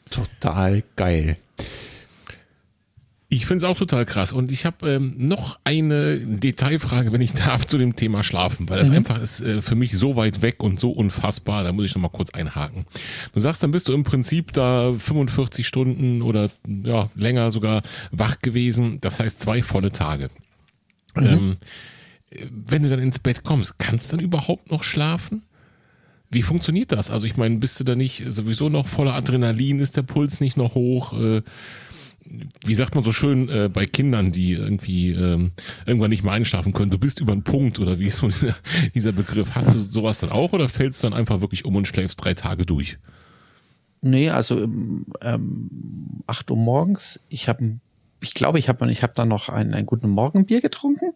Total 0.10 0.84
geil. 0.96 1.38
Ich 3.32 3.46
finde 3.46 3.64
es 3.64 3.72
auch 3.72 3.78
total 3.78 4.06
krass. 4.06 4.32
Und 4.32 4.52
ich 4.52 4.66
habe 4.66 4.90
ähm, 4.90 5.14
noch 5.18 5.60
eine 5.64 6.18
Detailfrage, 6.18 7.12
wenn 7.14 7.22
ich 7.22 7.34
darf, 7.46 7.66
zu 7.66 7.78
dem 7.78 7.96
Thema 7.96 8.24
Schlafen, 8.24 8.68
weil 8.70 8.80
das 8.80 8.90
mhm. 8.90 8.98
einfach 8.98 9.20
ist 9.20 9.42
äh, 9.42 9.62
für 9.62 9.76
mich 9.76 9.96
so 9.96 10.16
weit 10.16 10.42
weg 10.42 10.64
und 10.64 10.80
so 10.80 10.90
unfassbar. 10.90 11.64
Da 11.64 11.72
muss 11.72 11.86
ich 11.86 11.94
noch 11.94 12.02
mal 12.02 12.10
kurz 12.10 12.32
einhaken. 12.32 12.86
Du 13.34 13.40
sagst, 13.40 13.62
dann 13.62 13.70
bist 13.70 13.88
du 13.88 13.94
im 13.94 14.04
Prinzip 14.04 14.52
da 14.54 14.94
45 14.98 15.68
Stunden 15.68 16.24
oder 16.24 16.50
ja 16.68 17.12
länger 17.14 17.52
sogar 17.52 17.84
wach 18.12 18.40
gewesen. 18.40 19.00
Das 19.02 19.20
heißt 19.20 19.40
zwei 19.40 19.62
volle 19.62 19.92
Tage. 19.92 20.32
Mhm. 21.16 21.28
Ähm, 21.28 21.58
wenn 22.50 22.82
du 22.82 22.90
dann 22.90 23.00
ins 23.00 23.20
Bett 23.20 23.44
kommst, 23.44 23.78
kannst 23.78 24.12
du 24.12 24.18
dann 24.18 24.26
überhaupt 24.26 24.72
noch 24.72 24.84
schlafen? 24.84 25.44
Wie 26.32 26.44
funktioniert 26.44 26.92
das? 26.92 27.10
Also 27.10 27.26
ich 27.26 27.38
meine, 27.38 27.58
bist 27.58 27.80
du 27.80 27.84
da 27.84 27.96
nicht 27.96 28.24
sowieso 28.28 28.70
noch 28.70 28.88
voller 28.88 29.16
Adrenalin? 29.16 29.80
Ist 29.80 29.98
der 29.98 30.04
Puls 30.04 30.42
nicht 30.42 30.58
noch 30.58 30.76
hoch? 30.76 31.14
Äh, 31.14 31.42
wie 32.64 32.76
sagt 32.76 32.94
man 32.94 33.04
so 33.04 33.12
schön 33.12 33.50
äh, 33.50 33.70
bei 33.74 33.86
Kindern, 33.86 34.32
die 34.32 34.54
irgendwie 34.54 35.12
ähm, 35.12 35.52
irgendwann 35.86 36.12
nicht 36.12 36.24
mehr 36.24 36.34
einschlafen 36.34 36.74
können, 36.74 36.92
du 36.92 37.00
bist 37.00 37.20
über 37.20 37.32
einen 37.32 37.44
Punkt 37.44 37.80
oder 37.80 38.00
wie 38.00 38.08
ist 38.08 38.18
so 38.18 38.28
dieser, 38.28 38.56
dieser 38.96 39.12
Begriff? 39.12 39.56
Hast 39.56 39.74
du 39.74 39.80
sowas 39.80 40.20
dann 40.20 40.30
auch 40.30 40.54
oder 40.54 40.70
fällst 40.70 41.04
du 41.04 41.10
dann 41.10 41.18
einfach 41.18 41.42
wirklich 41.42 41.66
um 41.66 41.76
und 41.76 41.88
schläfst 41.88 42.24
drei 42.24 42.36
Tage 42.36 42.66
durch? 42.66 42.98
Nee, 44.02 44.30
also 44.30 44.64
ähm, 44.64 45.06
8 46.28 46.52
Uhr 46.52 46.58
morgens, 46.58 47.20
ich 47.28 47.50
habe, 47.50 47.80
ich 48.22 48.34
glaube, 48.34 48.60
ich 48.60 48.70
habe 48.70 48.90
ich 48.92 49.04
hab 49.04 49.14
dann 49.16 49.28
noch 49.28 49.50
ein, 49.50 49.74
ein 49.74 49.86
guten 49.86 50.10
Morgenbier 50.10 50.62
getrunken. 50.62 51.14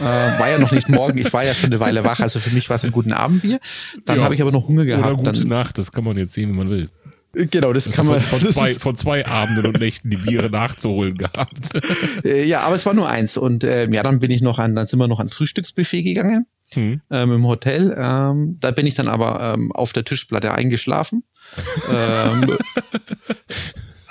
Äh, 0.00 0.04
war 0.04 0.50
ja 0.50 0.58
noch 0.58 0.72
nicht 0.72 0.88
morgen, 0.88 1.18
ich 1.18 1.32
war 1.32 1.44
ja 1.44 1.54
schon 1.54 1.70
eine 1.70 1.80
Weile 1.80 2.04
wach, 2.04 2.20
also 2.20 2.40
für 2.40 2.50
mich 2.50 2.68
war 2.68 2.76
es 2.76 2.84
ein 2.84 2.92
guten 2.92 3.12
Abendbier. 3.12 3.60
Dann 4.04 4.18
ja, 4.18 4.24
habe 4.24 4.34
ich 4.34 4.42
aber 4.42 4.52
noch 4.52 4.68
Hunger 4.68 4.84
gehabt. 4.84 5.04
Oder 5.04 5.16
gute 5.16 5.40
dann, 5.40 5.48
Nacht, 5.48 5.78
das 5.78 5.92
kann 5.92 6.04
man 6.04 6.16
jetzt 6.16 6.32
sehen, 6.32 6.50
wie 6.50 6.56
man 6.56 6.70
will. 6.70 6.88
Genau, 7.34 7.72
das, 7.72 7.84
das 7.84 7.96
kann 7.96 8.06
man. 8.06 8.20
Von, 8.20 8.40
von 8.40 8.48
zwei, 8.48 8.74
von 8.74 8.96
zwei 8.96 9.26
Abenden 9.26 9.64
und 9.64 9.80
Nächten 9.80 10.10
die 10.10 10.18
Biere 10.18 10.50
nachzuholen 10.50 11.16
gehabt. 11.16 11.70
Äh, 12.24 12.44
ja, 12.44 12.60
aber 12.60 12.76
es 12.76 12.86
war 12.86 12.94
nur 12.94 13.08
eins. 13.08 13.36
Und 13.36 13.64
äh, 13.64 13.88
ja, 13.90 14.02
dann 14.02 14.20
bin 14.20 14.30
ich 14.30 14.42
noch 14.42 14.58
an, 14.58 14.76
dann 14.76 14.86
sind 14.86 14.98
wir 14.98 15.08
noch 15.08 15.18
ans 15.18 15.34
Frühstücksbuffet 15.34 16.02
gegangen 16.02 16.46
hm. 16.70 17.00
ähm, 17.10 17.32
im 17.32 17.46
Hotel. 17.46 17.94
Ähm, 17.98 18.58
da 18.60 18.70
bin 18.70 18.86
ich 18.86 18.94
dann 18.94 19.08
aber 19.08 19.54
ähm, 19.54 19.72
auf 19.72 19.92
der 19.92 20.04
Tischplatte 20.04 20.52
eingeschlafen. 20.52 21.24
ähm, 21.92 22.50
äh, 22.50 22.56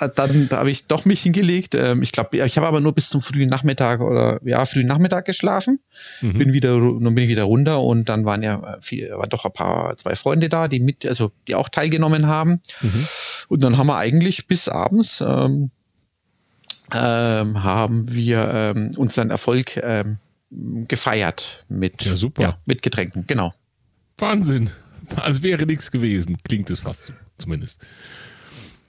dann 0.08 0.48
da 0.48 0.58
habe 0.58 0.70
ich 0.70 0.86
doch 0.86 1.04
mich 1.04 1.22
hingelegt. 1.22 1.74
Ähm, 1.74 2.02
ich 2.02 2.12
glaube, 2.12 2.36
ich 2.44 2.56
habe 2.56 2.66
aber 2.66 2.80
nur 2.80 2.94
bis 2.94 3.08
zum 3.08 3.20
frühen 3.20 3.48
Nachmittag 3.48 4.00
oder 4.00 4.40
ja, 4.44 4.64
frühen 4.64 4.86
Nachmittag 4.86 5.24
geschlafen. 5.24 5.80
Mhm. 6.20 6.38
Bin 6.38 6.52
wieder, 6.52 6.72
dann 6.78 7.14
bin 7.14 7.24
ich 7.24 7.28
wieder 7.28 7.44
runter 7.44 7.82
und 7.82 8.08
dann 8.08 8.24
waren 8.24 8.42
ja 8.42 8.78
viel, 8.80 9.10
waren 9.10 9.30
doch 9.30 9.44
ein 9.44 9.52
paar, 9.52 9.96
zwei 9.96 10.14
Freunde 10.14 10.48
da, 10.48 10.68
die 10.68 10.80
mit, 10.80 11.06
also 11.06 11.32
die 11.48 11.54
auch 11.54 11.68
teilgenommen 11.68 12.26
haben. 12.26 12.60
Mhm. 12.80 13.06
Und 13.48 13.62
dann 13.62 13.76
haben 13.76 13.86
wir 13.86 13.96
eigentlich 13.96 14.46
bis 14.46 14.68
abends 14.68 15.22
ähm, 15.26 15.70
ähm, 16.92 17.62
haben 17.62 18.12
wir 18.12 18.50
ähm, 18.54 18.92
unseren 18.96 19.30
Erfolg 19.30 19.76
ähm, 19.76 20.18
gefeiert 20.88 21.64
mit, 21.68 22.04
ja, 22.04 22.16
super. 22.16 22.42
Ja, 22.42 22.58
mit 22.66 22.82
Getränken, 22.82 23.24
genau. 23.26 23.54
Wahnsinn. 24.18 24.70
Als 25.16 25.42
wäre 25.42 25.66
nichts 25.66 25.90
gewesen, 25.90 26.38
klingt 26.44 26.70
es 26.70 26.80
fast 26.80 27.12
zumindest. 27.38 27.80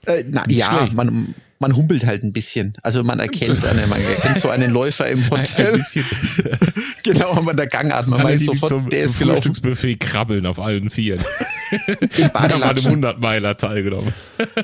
Äh, 0.06 0.24
na, 0.28 0.44
ja, 0.48 0.88
man, 0.94 1.34
man 1.58 1.76
humpelt 1.76 2.04
halt 2.04 2.22
ein 2.22 2.32
bisschen. 2.32 2.74
Also 2.82 3.02
man 3.02 3.20
erkennt 3.20 3.64
eine, 3.70 3.86
man 3.86 4.00
erkennt 4.02 4.38
so 4.38 4.50
einen 4.50 4.70
Läufer 4.70 5.06
im 5.08 5.30
Hotel. 5.30 5.68
Ein 5.68 5.72
bisschen. 5.78 6.04
genau, 7.02 7.32
aber 7.32 7.54
der 7.54 7.66
Gangart, 7.66 8.06
man 8.08 8.22
weiß 8.22 8.44
sofort, 8.44 8.68
zum, 8.68 8.90
der 8.90 9.00
zum 9.00 9.10
ist 9.10 9.16
Frühstücksbuffet 9.16 9.96
krabbeln 9.96 10.46
auf 10.46 10.60
allen 10.60 10.90
Vieren. 10.90 11.24
In 12.18 12.30
Badelatschen. 12.30 12.92
einem 12.92 13.04
100-Meiler 13.04 13.56
teilgenommen. 13.56 14.12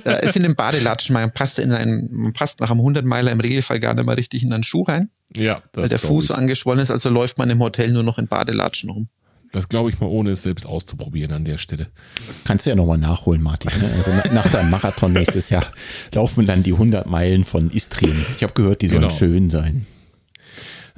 Ja, 0.04 0.18
es 0.18 0.34
sind 0.34 0.44
im 0.44 0.54
Badelatschen, 0.54 1.14
man 1.14 1.32
passt, 1.32 1.58
in 1.58 1.72
einen, 1.72 2.08
man 2.12 2.32
passt 2.32 2.60
nach 2.60 2.70
einem 2.70 2.80
100-Meiler 2.80 3.32
im 3.32 3.40
Regelfall 3.40 3.80
gar 3.80 3.94
nicht 3.94 4.04
mehr 4.06 4.16
richtig 4.16 4.42
in 4.42 4.52
einen 4.52 4.62
Schuh 4.62 4.82
rein. 4.82 5.10
Ja, 5.34 5.62
das 5.72 5.82
Weil 5.82 5.88
der 5.88 5.98
Fuß 5.98 6.26
ich. 6.26 6.30
angeschwollen 6.34 6.80
ist, 6.80 6.90
also 6.90 7.08
läuft 7.08 7.38
man 7.38 7.50
im 7.50 7.60
Hotel 7.60 7.90
nur 7.92 8.02
noch 8.02 8.18
in 8.18 8.28
Badelatschen 8.28 8.90
rum. 8.90 9.08
Das 9.52 9.68
glaube 9.68 9.90
ich 9.90 9.98
mal, 9.98 10.06
ohne 10.06 10.30
es 10.30 10.42
selbst 10.42 10.64
auszuprobieren 10.64 11.32
an 11.32 11.44
der 11.44 11.58
Stelle. 11.58 11.88
Kannst 12.44 12.66
du 12.66 12.70
ja 12.70 12.76
nochmal 12.76 12.98
nachholen, 12.98 13.42
Martin. 13.42 13.72
Ne? 13.80 13.90
Also 13.96 14.12
nach 14.32 14.48
deinem 14.48 14.70
Marathon 14.70 15.12
nächstes 15.12 15.50
Jahr 15.50 15.66
laufen 16.12 16.46
dann 16.46 16.62
die 16.62 16.72
100 16.72 17.06
Meilen 17.08 17.44
von 17.44 17.70
Istrien. 17.70 18.24
Ich 18.36 18.42
habe 18.44 18.52
gehört, 18.52 18.82
die 18.82 18.86
sollen 18.86 19.02
genau. 19.02 19.14
schön 19.14 19.50
sein. 19.50 19.86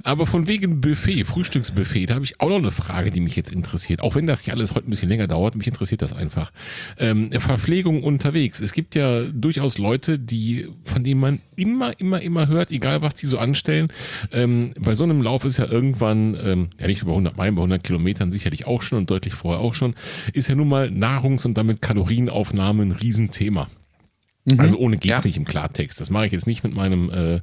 Aber 0.02 0.26
von 0.26 0.46
wegen 0.46 0.80
Buffet, 0.80 1.24
Frühstücksbuffet, 1.24 2.06
da 2.06 2.14
habe 2.14 2.24
ich 2.24 2.40
auch 2.40 2.48
noch 2.48 2.56
eine 2.56 2.70
Frage, 2.70 3.10
die 3.10 3.20
mich 3.20 3.36
jetzt 3.36 3.52
interessiert. 3.52 4.00
Auch 4.00 4.14
wenn 4.14 4.26
das 4.26 4.40
hier 4.40 4.54
alles 4.54 4.74
heute 4.74 4.88
ein 4.88 4.90
bisschen 4.90 5.08
länger 5.08 5.26
dauert, 5.26 5.54
mich 5.54 5.66
interessiert 5.66 6.02
das 6.02 6.12
einfach. 6.12 6.50
Ähm, 6.98 7.30
Verpflegung 7.32 8.02
unterwegs. 8.02 8.60
Es 8.60 8.72
gibt 8.72 8.94
ja 8.94 9.22
durchaus 9.22 9.78
Leute, 9.78 10.18
die, 10.18 10.68
von 10.84 11.04
denen 11.04 11.20
man 11.20 11.40
immer, 11.56 11.98
immer, 12.00 12.20
immer 12.20 12.48
hört, 12.48 12.70
egal 12.70 13.02
was 13.02 13.14
die 13.14 13.26
so 13.26 13.38
anstellen. 13.38 13.88
Ähm, 14.32 14.72
bei 14.78 14.94
so 14.94 15.04
einem 15.04 15.22
Lauf 15.22 15.44
ist 15.44 15.58
ja 15.58 15.66
irgendwann, 15.66 16.36
ähm, 16.42 16.70
ja 16.80 16.86
nicht 16.86 17.02
über 17.02 17.12
100 17.12 17.36
Meilen, 17.36 17.54
bei 17.54 17.60
100 17.62 17.84
Kilometern 17.84 18.30
sicherlich 18.30 18.66
auch 18.66 18.82
schon 18.82 18.98
und 18.98 19.10
deutlich 19.10 19.34
vorher 19.34 19.60
auch 19.60 19.74
schon, 19.74 19.94
ist 20.32 20.48
ja 20.48 20.54
nun 20.54 20.68
mal 20.68 20.88
Nahrungs- 20.88 21.46
und 21.46 21.56
damit 21.56 21.82
Kalorienaufnahme 21.82 22.82
ein 22.82 22.92
Riesenthema. 22.92 23.68
Mhm. 24.44 24.60
Also 24.60 24.76
ohne 24.78 24.96
geht's 24.96 25.20
ja. 25.20 25.24
nicht 25.24 25.36
im 25.36 25.44
Klartext. 25.44 26.00
Das 26.00 26.10
mache 26.10 26.26
ich 26.26 26.32
jetzt 26.32 26.46
nicht 26.46 26.64
mit 26.64 26.74
meinem 26.74 27.10
äh, 27.10 27.40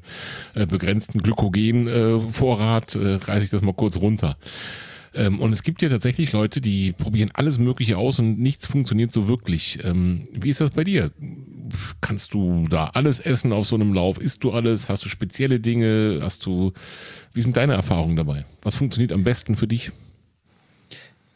äh 0.54 0.66
begrenzten 0.66 1.22
Glykogenvorrat, 1.22 2.96
äh, 2.96 3.14
äh, 3.14 3.16
reiße 3.16 3.46
ich 3.46 3.50
das 3.50 3.62
mal 3.62 3.74
kurz 3.74 3.98
runter. 3.98 4.38
Ähm, 5.14 5.40
und 5.40 5.52
es 5.52 5.64
gibt 5.64 5.82
ja 5.82 5.90
tatsächlich 5.90 6.32
Leute, 6.34 6.62
die 6.62 6.92
probieren 6.92 7.32
alles 7.34 7.58
Mögliche 7.58 7.98
aus 7.98 8.20
und 8.20 8.40
nichts 8.40 8.68
funktioniert 8.68 9.12
so 9.12 9.28
wirklich. 9.28 9.80
Ähm, 9.84 10.28
wie 10.34 10.50
ist 10.50 10.62
das 10.62 10.72
bei 10.72 10.84
dir? 10.84 11.12
Kannst 12.02 12.34
du 12.34 12.68
da 12.70 12.88
alles 12.94 13.20
essen 13.20 13.54
auf 13.54 13.66
so 13.68 13.76
einem 13.76 13.94
Lauf? 13.94 14.20
Isst 14.20 14.44
du 14.44 14.52
alles? 14.52 14.90
Hast 14.90 15.06
du 15.06 15.10
spezielle 15.10 15.60
Dinge? 15.60 16.20
Hast 16.22 16.46
du, 16.46 16.74
wie 17.34 17.42
sind 17.42 17.58
deine 17.58 17.74
Erfahrungen 17.74 18.16
dabei? 18.16 18.46
Was 18.62 18.76
funktioniert 18.76 19.12
am 19.12 19.24
besten 19.24 19.56
für 19.56 19.68
dich? 19.68 19.92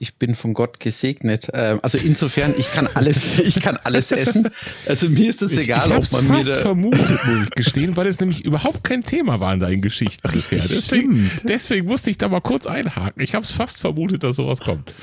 Ich 0.03 0.15
bin 0.15 0.35
von 0.35 0.53
Gott 0.53 0.81
gesegnet. 0.81 1.49
Ähm, 1.53 1.80
also 1.81 1.97
insofern, 1.97 2.53
ich 2.57 2.69
kann 2.73 2.89
alles, 2.93 3.23
ich 3.43 3.61
kann 3.61 3.77
alles 3.77 4.11
essen. 4.11 4.49
Also 4.85 5.07
mir 5.07 5.30
ist 5.30 5.41
es 5.41 5.55
egal, 5.55 5.88
ich, 5.88 5.93
ich 5.93 6.13
ob 6.13 6.23
man 6.23 6.43
fast 6.43 6.55
mir 6.55 6.61
vermutet, 6.61 7.19
muss 7.25 7.43
ich 7.43 7.49
gestehen, 7.51 7.95
weil 7.95 8.07
es 8.07 8.19
nämlich 8.19 8.43
überhaupt 8.43 8.84
kein 8.84 9.03
Thema 9.05 9.39
war 9.39 9.53
in 9.53 9.61
deinen 9.61 9.81
Geschichten 9.81 10.30
bisher. 10.30 10.61
Deswegen, 10.69 11.31
deswegen 11.43 11.88
musste 11.88 12.09
ich 12.09 12.17
da 12.17 12.27
mal 12.27 12.41
kurz 12.41 12.67
einhaken. 12.67 13.23
Ich 13.23 13.34
habe 13.34 13.45
es 13.45 13.53
fast 13.53 13.80
vermutet, 13.80 14.23
dass 14.23 14.35
sowas 14.35 14.59
kommt. 14.59 14.93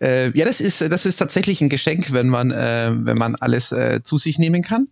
Äh, 0.00 0.36
ja, 0.36 0.46
das 0.46 0.60
ist, 0.60 0.80
das 0.80 1.04
ist 1.04 1.18
tatsächlich 1.18 1.60
ein 1.60 1.68
Geschenk, 1.68 2.12
wenn 2.12 2.28
man, 2.28 2.50
äh, 2.50 2.90
wenn 2.92 3.18
man 3.18 3.36
alles 3.36 3.70
äh, 3.70 4.02
zu 4.02 4.16
sich 4.16 4.38
nehmen 4.38 4.62
kann. 4.62 4.88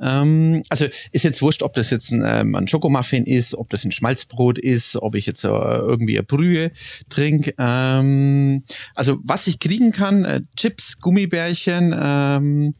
Ähm, 0.00 0.62
also 0.68 0.86
ist 1.10 1.24
jetzt 1.24 1.42
wurscht, 1.42 1.62
ob 1.62 1.74
das 1.74 1.90
jetzt 1.90 2.12
ein, 2.12 2.22
ähm, 2.24 2.54
ein 2.54 2.68
Schokomuffin 2.68 3.26
ist, 3.26 3.54
ob 3.56 3.70
das 3.70 3.84
ein 3.84 3.90
Schmalzbrot 3.90 4.58
ist, 4.58 4.96
ob 4.96 5.16
ich 5.16 5.26
jetzt 5.26 5.44
äh, 5.44 5.48
irgendwie 5.48 6.16
eine 6.16 6.22
Brühe 6.22 6.70
trinke. 7.08 7.54
Ähm, 7.58 8.62
also 8.94 9.18
was 9.24 9.48
ich 9.48 9.58
kriegen 9.58 9.90
kann, 9.90 10.24
äh, 10.24 10.42
Chips, 10.56 11.00
Gummibärchen, 11.00 11.94
ähm, 11.98 12.74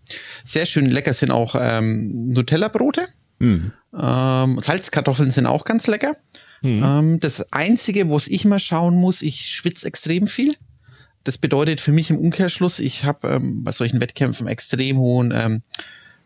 sehr 0.45 0.67
schön 0.67 0.87
lecker 0.87 1.13
sind 1.13 1.33
auch 1.33 1.57
ähm, 1.59 2.29
Nutella-Brote. 2.33 3.07
Mhm. 3.41 3.73
Salzkartoffeln 3.93 5.31
sind 5.31 5.47
auch 5.47 5.65
ganz 5.65 5.87
lecker. 5.87 6.17
Mhm. 6.63 7.19
Das 7.21 7.53
Einzige, 7.53 8.09
wo 8.09 8.19
ich 8.25 8.45
mal 8.47 8.61
schauen 8.61 8.95
muss, 8.95 9.21
ich 9.21 9.51
schwitze 9.51 9.87
extrem 9.87 10.27
viel 10.27 10.57
das 11.25 11.39
bedeutet 11.39 11.81
für 11.81 11.93
mich 11.93 12.11
im 12.11 12.19
Umkehrschluss, 12.19 12.79
ich 12.79 13.05
habe 13.05 13.29
ähm, 13.29 13.65
bei 13.65 13.73
solchen 13.73 14.01
Wettkämpfen 14.01 14.47
extrem 14.47 14.99
hohen 14.99 15.33
ähm, 15.35 15.63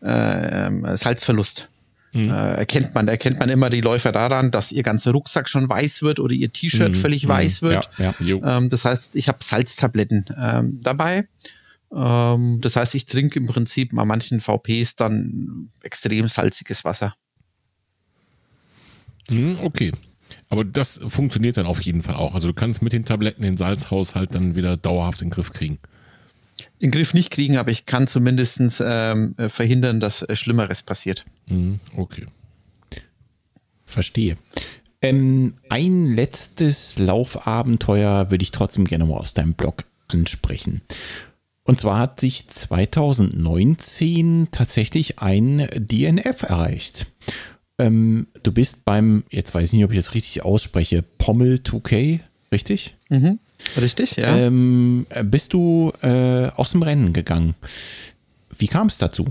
äh, 0.01 0.97
Salzverlust. 0.97 1.69
Mhm. 2.13 2.31
Äh, 2.31 2.53
erkennt 2.55 2.95
man, 2.95 3.07
erkennt 3.07 3.39
man 3.39 3.49
immer 3.49 3.69
die 3.69 3.81
Läufer 3.81 4.11
daran, 4.11 4.51
dass 4.51 4.71
ihr 4.71 4.83
ganzer 4.83 5.11
Rucksack 5.11 5.49
schon 5.49 5.69
weiß 5.69 6.01
wird 6.01 6.19
oder 6.19 6.33
ihr 6.33 6.51
T-Shirt 6.51 6.93
mhm. 6.93 6.95
völlig 6.95 7.25
mhm. 7.25 7.29
weiß 7.29 7.61
wird. 7.61 7.89
Ja, 7.97 8.13
ja, 8.19 8.57
ähm, 8.57 8.69
das 8.69 8.85
heißt, 8.85 9.15
ich 9.15 9.27
habe 9.27 9.39
Salztabletten 9.41 10.25
ähm, 10.37 10.79
dabei. 10.81 11.27
Ähm, 11.93 12.59
das 12.61 12.75
heißt, 12.75 12.95
ich 12.95 13.05
trinke 13.05 13.39
im 13.39 13.47
Prinzip 13.47 13.91
bei 13.93 14.05
manchen 14.05 14.39
VPs 14.41 14.95
dann 14.95 15.69
extrem 15.83 16.27
salziges 16.27 16.83
Wasser. 16.83 17.13
Mhm, 19.29 19.57
okay. 19.61 19.91
Aber 20.49 20.63
das 20.63 20.99
funktioniert 21.07 21.57
dann 21.57 21.65
auf 21.65 21.81
jeden 21.81 22.03
Fall 22.03 22.15
auch. 22.15 22.33
Also 22.33 22.47
du 22.47 22.53
kannst 22.53 22.81
mit 22.81 22.93
den 22.93 23.05
Tabletten 23.05 23.41
den 23.41 23.57
Salzhaushalt 23.57 24.33
dann 24.33 24.55
wieder 24.55 24.77
dauerhaft 24.77 25.21
in 25.21 25.27
den 25.27 25.33
Griff 25.33 25.51
kriegen. 25.51 25.79
In 26.79 26.89
den 26.89 26.91
Griff 26.91 27.13
nicht 27.13 27.31
kriegen, 27.31 27.57
aber 27.57 27.71
ich 27.71 27.85
kann 27.85 28.07
zumindest 28.07 28.81
ähm, 28.83 29.35
äh, 29.37 29.49
verhindern, 29.49 29.99
dass 29.99 30.21
äh, 30.21 30.35
Schlimmeres 30.35 30.83
passiert. 30.83 31.25
Mhm, 31.47 31.79
okay. 31.95 32.25
Verstehe. 33.85 34.37
Ähm, 35.01 35.55
ein 35.69 36.13
letztes 36.13 36.97
Laufabenteuer 36.97 38.31
würde 38.31 38.43
ich 38.43 38.51
trotzdem 38.51 38.85
gerne 38.85 39.05
mal 39.05 39.17
aus 39.17 39.33
deinem 39.33 39.53
Blog 39.53 39.83
ansprechen. 40.07 40.81
Und 41.63 41.77
zwar 41.77 41.99
hat 41.99 42.19
sich 42.19 42.47
2019 42.47 44.47
tatsächlich 44.51 45.19
ein 45.19 45.67
DNF 45.75 46.43
erreicht. 46.43 47.07
Ähm, 47.79 48.27
du 48.43 48.51
bist 48.51 48.85
beim, 48.85 49.23
jetzt 49.29 49.53
weiß 49.53 49.65
ich 49.65 49.73
nicht, 49.73 49.85
ob 49.85 49.91
ich 49.91 49.97
das 49.97 50.13
richtig 50.13 50.43
ausspreche, 50.43 51.03
Pommel 51.17 51.61
2K, 51.63 52.19
richtig? 52.51 52.95
Mhm. 53.09 53.39
Richtig, 53.79 54.15
ja. 54.17 54.37
Ähm, 54.37 55.05
bist 55.25 55.53
du 55.53 55.91
äh, 56.01 56.47
aus 56.55 56.71
dem 56.71 56.83
Rennen 56.83 57.13
gegangen? 57.13 57.55
Wie 58.57 58.67
kam 58.67 58.87
es 58.87 58.97
dazu? 58.97 59.25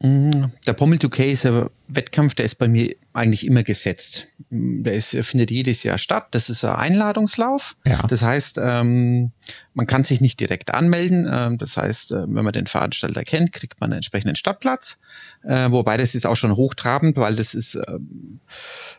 Mm, 0.00 0.46
der 0.66 0.72
Pommel 0.74 0.98
2K 0.98 1.24
ist 1.24 1.46
ein 1.46 1.66
Wettkampf, 1.88 2.34
der 2.34 2.44
ist 2.44 2.56
bei 2.56 2.68
mir 2.68 2.94
eigentlich 3.16 3.46
immer 3.46 3.62
gesetzt. 3.62 4.28
Der 4.50 4.94
ist, 4.94 5.16
findet 5.22 5.50
jedes 5.50 5.82
Jahr 5.82 5.98
statt. 5.98 6.28
Das 6.32 6.48
ist 6.48 6.64
ein 6.64 6.76
Einladungslauf. 6.76 7.76
Ja. 7.84 8.02
Das 8.06 8.22
heißt, 8.22 8.58
ähm, 8.62 9.32
man 9.74 9.86
kann 9.86 10.04
sich 10.04 10.20
nicht 10.20 10.38
direkt 10.38 10.74
anmelden. 10.74 11.28
Ähm, 11.30 11.58
das 11.58 11.76
heißt, 11.76 12.12
äh, 12.12 12.22
wenn 12.28 12.44
man 12.44 12.52
den 12.52 12.66
Veranstalter 12.66 13.24
kennt, 13.24 13.52
kriegt 13.52 13.80
man 13.80 13.90
einen 13.90 13.98
entsprechenden 13.98 14.36
Stadtplatz. 14.36 14.98
Äh, 15.42 15.70
wobei 15.70 15.96
das 15.96 16.14
ist 16.14 16.26
auch 16.26 16.36
schon 16.36 16.54
hochtrabend, 16.56 17.16
weil 17.16 17.36
das 17.36 17.54
ist 17.54 17.74
ähm, 17.88 18.40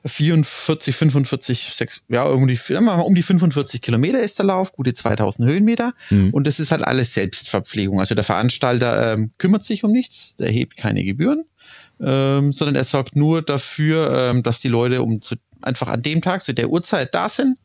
44, 0.06 0.96
45, 0.96 1.72
6, 1.76 2.02
ja, 2.10 2.24
um 2.24 2.48
die, 2.48 2.60
um 2.76 3.16
die 3.16 3.24
45 3.24 3.82
Kilometer 3.82 4.20
ist 4.20 4.40
der 4.40 4.48
Lauf, 4.48 4.74
gute 4.74 4.94
2000 4.94 5.48
Höhenmeter. 5.48 5.94
Mhm. 6.10 6.32
Und 6.32 6.48
das 6.48 6.60
ist 6.60 6.72
halt 6.72 6.84
alles 6.84 7.14
Selbstverpflegung. 7.14 8.00
Also 8.00 8.16
der 8.16 8.24
Veranstalter 8.24 9.14
ähm, 9.14 9.32
kümmert 9.38 9.64
sich 9.64 9.84
um 9.84 9.92
nichts, 9.92 10.36
der 10.38 10.50
hebt 10.50 10.76
keine 10.76 11.04
Gebühren 11.04 11.46
ähm, 12.00 12.54
sondern 12.54 12.76
er 12.76 12.84
sorgt 12.84 13.16
nur 13.16 13.42
dafür, 13.42 14.30
ähm, 14.32 14.44
dass 14.44 14.60
die 14.60 14.68
Leute 14.68 15.02
um 15.02 15.22
zu, 15.22 15.36
einfach 15.62 15.88
an 15.88 16.02
dem 16.02 16.22
Tag 16.22 16.44
zu 16.44 16.54
der 16.54 16.70
Uhrzeit 16.70 17.14
da 17.16 17.30
sind 17.30 17.58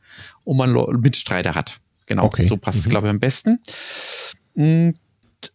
und 0.45 0.57
man 0.57 0.73
Mitstreiter 1.01 1.55
hat. 1.55 1.81
Genau, 2.07 2.25
okay. 2.25 2.45
so 2.45 2.57
passt 2.57 2.79
es, 2.79 2.87
mhm. 2.87 2.91
glaube 2.91 3.07
ich, 3.07 3.11
am 3.11 3.21
besten. 3.21 3.61
Mm, 4.55 4.91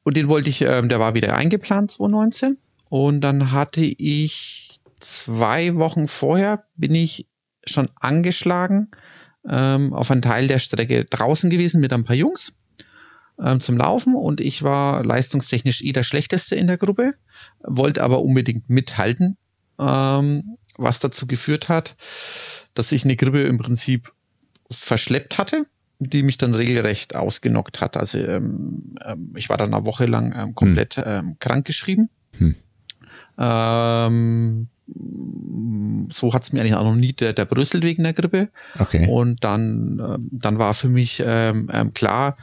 und 0.04 0.18
den 0.18 0.28
wollte 0.28 0.50
ich, 0.50 0.62
ähm, 0.62 0.90
der 0.90 1.00
war 1.00 1.14
wieder 1.14 1.36
eingeplant 1.36 1.92
2019. 1.92 2.58
Und 2.90 3.22
dann 3.22 3.52
hatte 3.52 3.82
ich 3.82 4.80
zwei 5.00 5.76
Wochen 5.76 6.08
vorher, 6.08 6.64
bin 6.76 6.96
ich 6.96 7.28
schon 7.66 7.90
angeschlagen 7.96 8.90
ähm, 9.48 9.94
auf 9.94 10.10
einen 10.10 10.22
Teil 10.22 10.48
der 10.48 10.60
Strecke 10.60 11.06
draußen 11.06 11.50
gewesen 11.50 11.82
mit 11.82 11.94
ein 11.94 12.06
paar 12.06 12.16
Jungs 12.16 12.54
ähm, 13.44 13.60
zum 13.60 13.78
Laufen 13.78 14.16
und 14.16 14.42
ich 14.42 14.64
war 14.64 15.04
leistungstechnisch 15.04 15.82
eh 15.82 15.92
der 15.92 16.04
Schlechteste 16.04 16.56
in 16.56 16.68
der 16.68 16.78
Gruppe, 16.78 17.14
wollte 17.64 18.04
aber 18.04 18.22
unbedingt 18.22 18.70
mithalten, 18.70 19.38
ähm, 19.80 20.58
was 20.78 21.00
dazu 21.00 21.28
geführt 21.28 21.70
hat, 21.70 21.96
dass 22.74 22.92
ich 22.92 23.04
eine 23.04 23.16
Grippe 23.16 23.44
im 23.44 23.58
Prinzip 23.58 24.12
verschleppt 24.72 25.38
hatte, 25.38 25.66
die 26.00 26.24
mich 26.24 26.38
dann 26.38 26.54
regelrecht 26.54 27.16
ausgenockt 27.16 27.82
hat. 27.82 27.98
Also 27.98 28.20
ähm, 28.20 28.96
ähm 29.04 29.34
ich 29.36 29.50
war 29.50 29.58
dann 29.58 29.74
eine 29.74 29.86
Woche 29.86 30.06
lang 30.06 30.34
ähm, 30.36 30.56
komplett 30.56 30.98
hm. 30.98 31.38
krankgeschrieben. 31.40 32.10
Hm. 32.38 32.56
Ähm, 33.40 34.68
so 36.12 36.34
hat 36.34 36.44
es 36.44 36.54
mir 36.54 36.62
eigentlich 36.62 36.76
auch 36.76 36.84
noch 36.84 36.96
nie 36.96 37.14
der, 37.14 37.34
der 37.34 37.46
Brüssel 37.46 37.82
wegen 37.84 38.04
der 38.04 38.14
Grippe. 38.14 38.50
Okay. 38.80 39.08
Und 39.10 39.44
dann, 39.44 40.00
ähm, 40.00 40.30
dann 40.32 40.60
war 40.60 40.74
für 40.74 40.90
mich 40.90 41.22
ähm, 41.26 41.70
klar, 41.94 42.38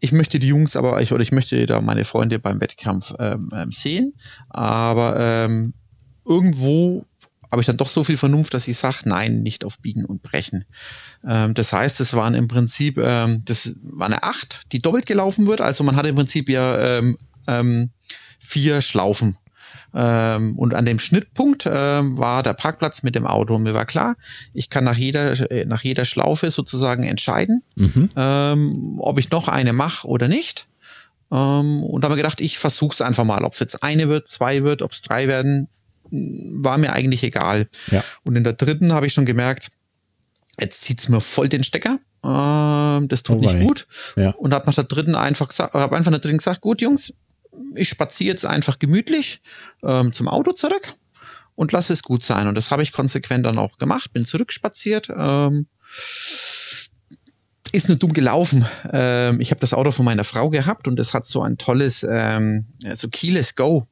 ich 0.00 0.12
möchte 0.12 0.38
die 0.38 0.48
Jungs 0.48 0.76
aber, 0.76 1.00
ich, 1.00 1.12
oder 1.12 1.22
ich 1.22 1.32
möchte 1.32 1.66
da 1.66 1.80
meine 1.80 2.04
Freunde 2.04 2.38
beim 2.38 2.60
Wettkampf 2.60 3.14
ähm, 3.18 3.48
ähm, 3.52 3.72
sehen, 3.72 4.14
aber 4.48 5.16
ähm, 5.18 5.74
irgendwo 6.24 7.04
habe 7.50 7.62
ich 7.62 7.66
dann 7.66 7.78
doch 7.78 7.88
so 7.88 8.04
viel 8.04 8.18
Vernunft, 8.18 8.52
dass 8.52 8.68
ich 8.68 8.76
sage, 8.76 8.98
nein, 9.04 9.42
nicht 9.42 9.64
auf 9.64 9.78
Biegen 9.78 10.04
und 10.04 10.22
Brechen. 10.22 10.66
Ähm, 11.26 11.54
das 11.54 11.72
heißt, 11.72 12.00
es 12.00 12.12
waren 12.12 12.34
im 12.34 12.46
Prinzip, 12.46 12.98
ähm, 12.98 13.42
das 13.46 13.72
war 13.82 14.06
eine 14.06 14.22
Acht, 14.22 14.62
die 14.72 14.82
doppelt 14.82 15.06
gelaufen 15.06 15.46
wird. 15.46 15.62
Also 15.62 15.82
man 15.82 15.96
hat 15.96 16.06
im 16.06 16.14
Prinzip 16.14 16.48
ja 16.50 16.98
ähm, 16.98 17.90
vier 18.38 18.82
Schlaufen 18.82 19.38
ähm, 19.94 20.58
und 20.58 20.74
an 20.74 20.84
dem 20.84 20.98
Schnittpunkt 20.98 21.68
ähm, 21.70 22.18
war 22.18 22.42
der 22.42 22.52
Parkplatz 22.52 23.02
mit 23.02 23.14
dem 23.14 23.26
Auto. 23.26 23.58
Mir 23.58 23.74
war 23.74 23.86
klar, 23.86 24.16
ich 24.52 24.70
kann 24.70 24.84
nach 24.84 24.96
jeder, 24.96 25.50
äh, 25.50 25.64
nach 25.64 25.82
jeder 25.82 26.04
Schlaufe 26.04 26.50
sozusagen 26.50 27.04
entscheiden, 27.04 27.62
mhm. 27.74 28.10
ähm, 28.16 28.96
ob 28.98 29.18
ich 29.18 29.30
noch 29.30 29.48
eine 29.48 29.72
mache 29.72 30.06
oder 30.06 30.28
nicht. 30.28 30.66
Ähm, 31.30 31.82
und 31.82 32.02
da 32.02 32.06
habe 32.06 32.14
ich 32.16 32.22
gedacht, 32.22 32.40
ich 32.40 32.58
versuche 32.58 32.94
es 32.94 33.00
einfach 33.00 33.24
mal. 33.24 33.44
Ob 33.44 33.54
es 33.54 33.60
jetzt 33.60 33.82
eine 33.82 34.08
wird, 34.08 34.28
zwei 34.28 34.62
wird, 34.62 34.82
ob 34.82 34.92
es 34.92 35.02
drei 35.02 35.26
werden, 35.26 35.68
war 36.10 36.78
mir 36.78 36.92
eigentlich 36.92 37.22
egal. 37.22 37.68
Ja. 37.90 38.04
Und 38.24 38.36
in 38.36 38.44
der 38.44 38.54
dritten 38.54 38.92
habe 38.92 39.06
ich 39.06 39.12
schon 39.12 39.26
gemerkt, 39.26 39.70
jetzt 40.60 40.82
zieht 40.82 41.00
es 41.00 41.08
mir 41.08 41.20
voll 41.20 41.48
den 41.48 41.64
Stecker. 41.64 41.98
Ähm, 42.24 43.08
das 43.08 43.22
tut 43.22 43.38
oh 43.38 43.40
nicht 43.40 43.66
gut. 43.66 43.86
Ja. 44.16 44.30
Und 44.30 44.52
habe 44.52 44.66
nach 44.66 44.74
der 44.74 44.84
dritten 44.84 45.14
einfach 45.14 45.48
gesagt, 45.48 45.74
habe 45.74 45.96
einfach 45.96 46.10
nach 46.10 46.18
der 46.18 46.22
dritten 46.22 46.38
gesagt, 46.38 46.60
gut, 46.60 46.80
Jungs, 46.80 47.12
ich 47.74 47.88
spaziere 47.88 48.30
jetzt 48.30 48.46
einfach 48.46 48.78
gemütlich 48.78 49.40
ähm, 49.82 50.12
zum 50.12 50.28
Auto 50.28 50.52
zurück 50.52 50.94
und 51.54 51.72
lasse 51.72 51.92
es 51.92 52.02
gut 52.02 52.22
sein. 52.22 52.46
Und 52.46 52.54
das 52.54 52.70
habe 52.70 52.82
ich 52.82 52.92
konsequent 52.92 53.46
dann 53.46 53.58
auch 53.58 53.78
gemacht, 53.78 54.12
bin 54.12 54.24
zurückspaziert. 54.24 55.10
Ähm, 55.14 55.66
ist 57.72 57.88
nur 57.88 57.98
dumm 57.98 58.12
gelaufen. 58.12 58.66
Ähm, 58.90 59.40
ich 59.40 59.50
habe 59.50 59.60
das 59.60 59.74
Auto 59.74 59.90
von 59.90 60.04
meiner 60.04 60.24
Frau 60.24 60.50
gehabt 60.50 60.88
und 60.88 60.98
es 60.98 61.12
hat 61.12 61.26
so 61.26 61.42
ein 61.42 61.58
tolles, 61.58 62.06
ähm, 62.08 62.66
so 62.94 63.08
Keyless 63.08 63.54
Go 63.54 63.86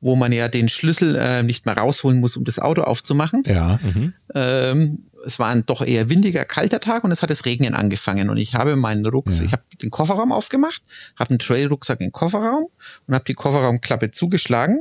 wo 0.00 0.16
man 0.16 0.32
ja 0.32 0.48
den 0.48 0.68
Schlüssel 0.68 1.16
äh, 1.16 1.42
nicht 1.42 1.66
mehr 1.66 1.76
rausholen 1.76 2.20
muss, 2.20 2.36
um 2.36 2.44
das 2.44 2.58
Auto 2.58 2.82
aufzumachen. 2.82 3.42
Ja. 3.46 3.78
Mhm. 3.82 4.12
Ähm, 4.34 4.98
es 5.26 5.38
war 5.38 5.48
ein 5.48 5.64
doch 5.64 5.80
eher 5.80 6.08
windiger, 6.10 6.44
kalter 6.44 6.80
Tag 6.80 7.04
und 7.04 7.12
es 7.12 7.22
hat 7.22 7.30
das 7.30 7.46
Regnen 7.46 7.74
angefangen. 7.74 8.28
Und 8.28 8.36
ich 8.36 8.54
habe 8.54 8.76
meinen 8.76 9.06
Rucksack, 9.06 9.40
ja. 9.40 9.46
ich 9.46 9.52
habe 9.52 9.62
den 9.80 9.90
Kofferraum 9.90 10.32
aufgemacht, 10.32 10.82
habe 11.18 11.30
einen 11.30 11.38
Trail-Rucksack 11.38 12.00
in 12.00 12.08
den 12.08 12.12
Kofferraum 12.12 12.68
und 13.06 13.14
habe 13.14 13.24
die 13.24 13.34
Kofferraumklappe 13.34 14.10
zugeschlagen 14.10 14.80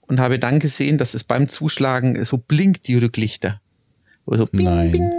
und 0.00 0.20
habe 0.20 0.38
dann 0.38 0.58
gesehen, 0.58 0.98
dass 0.98 1.14
es 1.14 1.24
beim 1.24 1.48
Zuschlagen 1.48 2.24
so 2.24 2.36
blinkt, 2.38 2.88
die 2.88 2.96
Rücklichter. 2.96 3.60
So 4.26 4.46
bing, 4.46 4.64
nein. 4.64 4.92
Bing. 4.92 5.10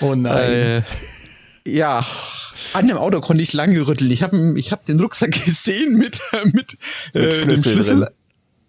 Oh 0.00 0.14
nein. 0.14 0.52
Äh, 0.52 0.82
ja, 1.66 2.06
an 2.72 2.88
dem 2.88 2.96
Auto 2.96 3.20
konnte 3.20 3.42
ich 3.42 3.52
lange 3.52 3.86
rütteln. 3.86 4.10
Ich 4.10 4.22
habe 4.22 4.54
ich 4.58 4.72
hab 4.72 4.84
den 4.84 5.00
Rucksack 5.00 5.32
gesehen 5.44 5.96
mit, 5.96 6.20
mit, 6.44 6.76
mit 7.12 7.24
äh, 7.24 7.32
Schlüssel, 7.32 7.74
Schlüssel. 7.74 8.08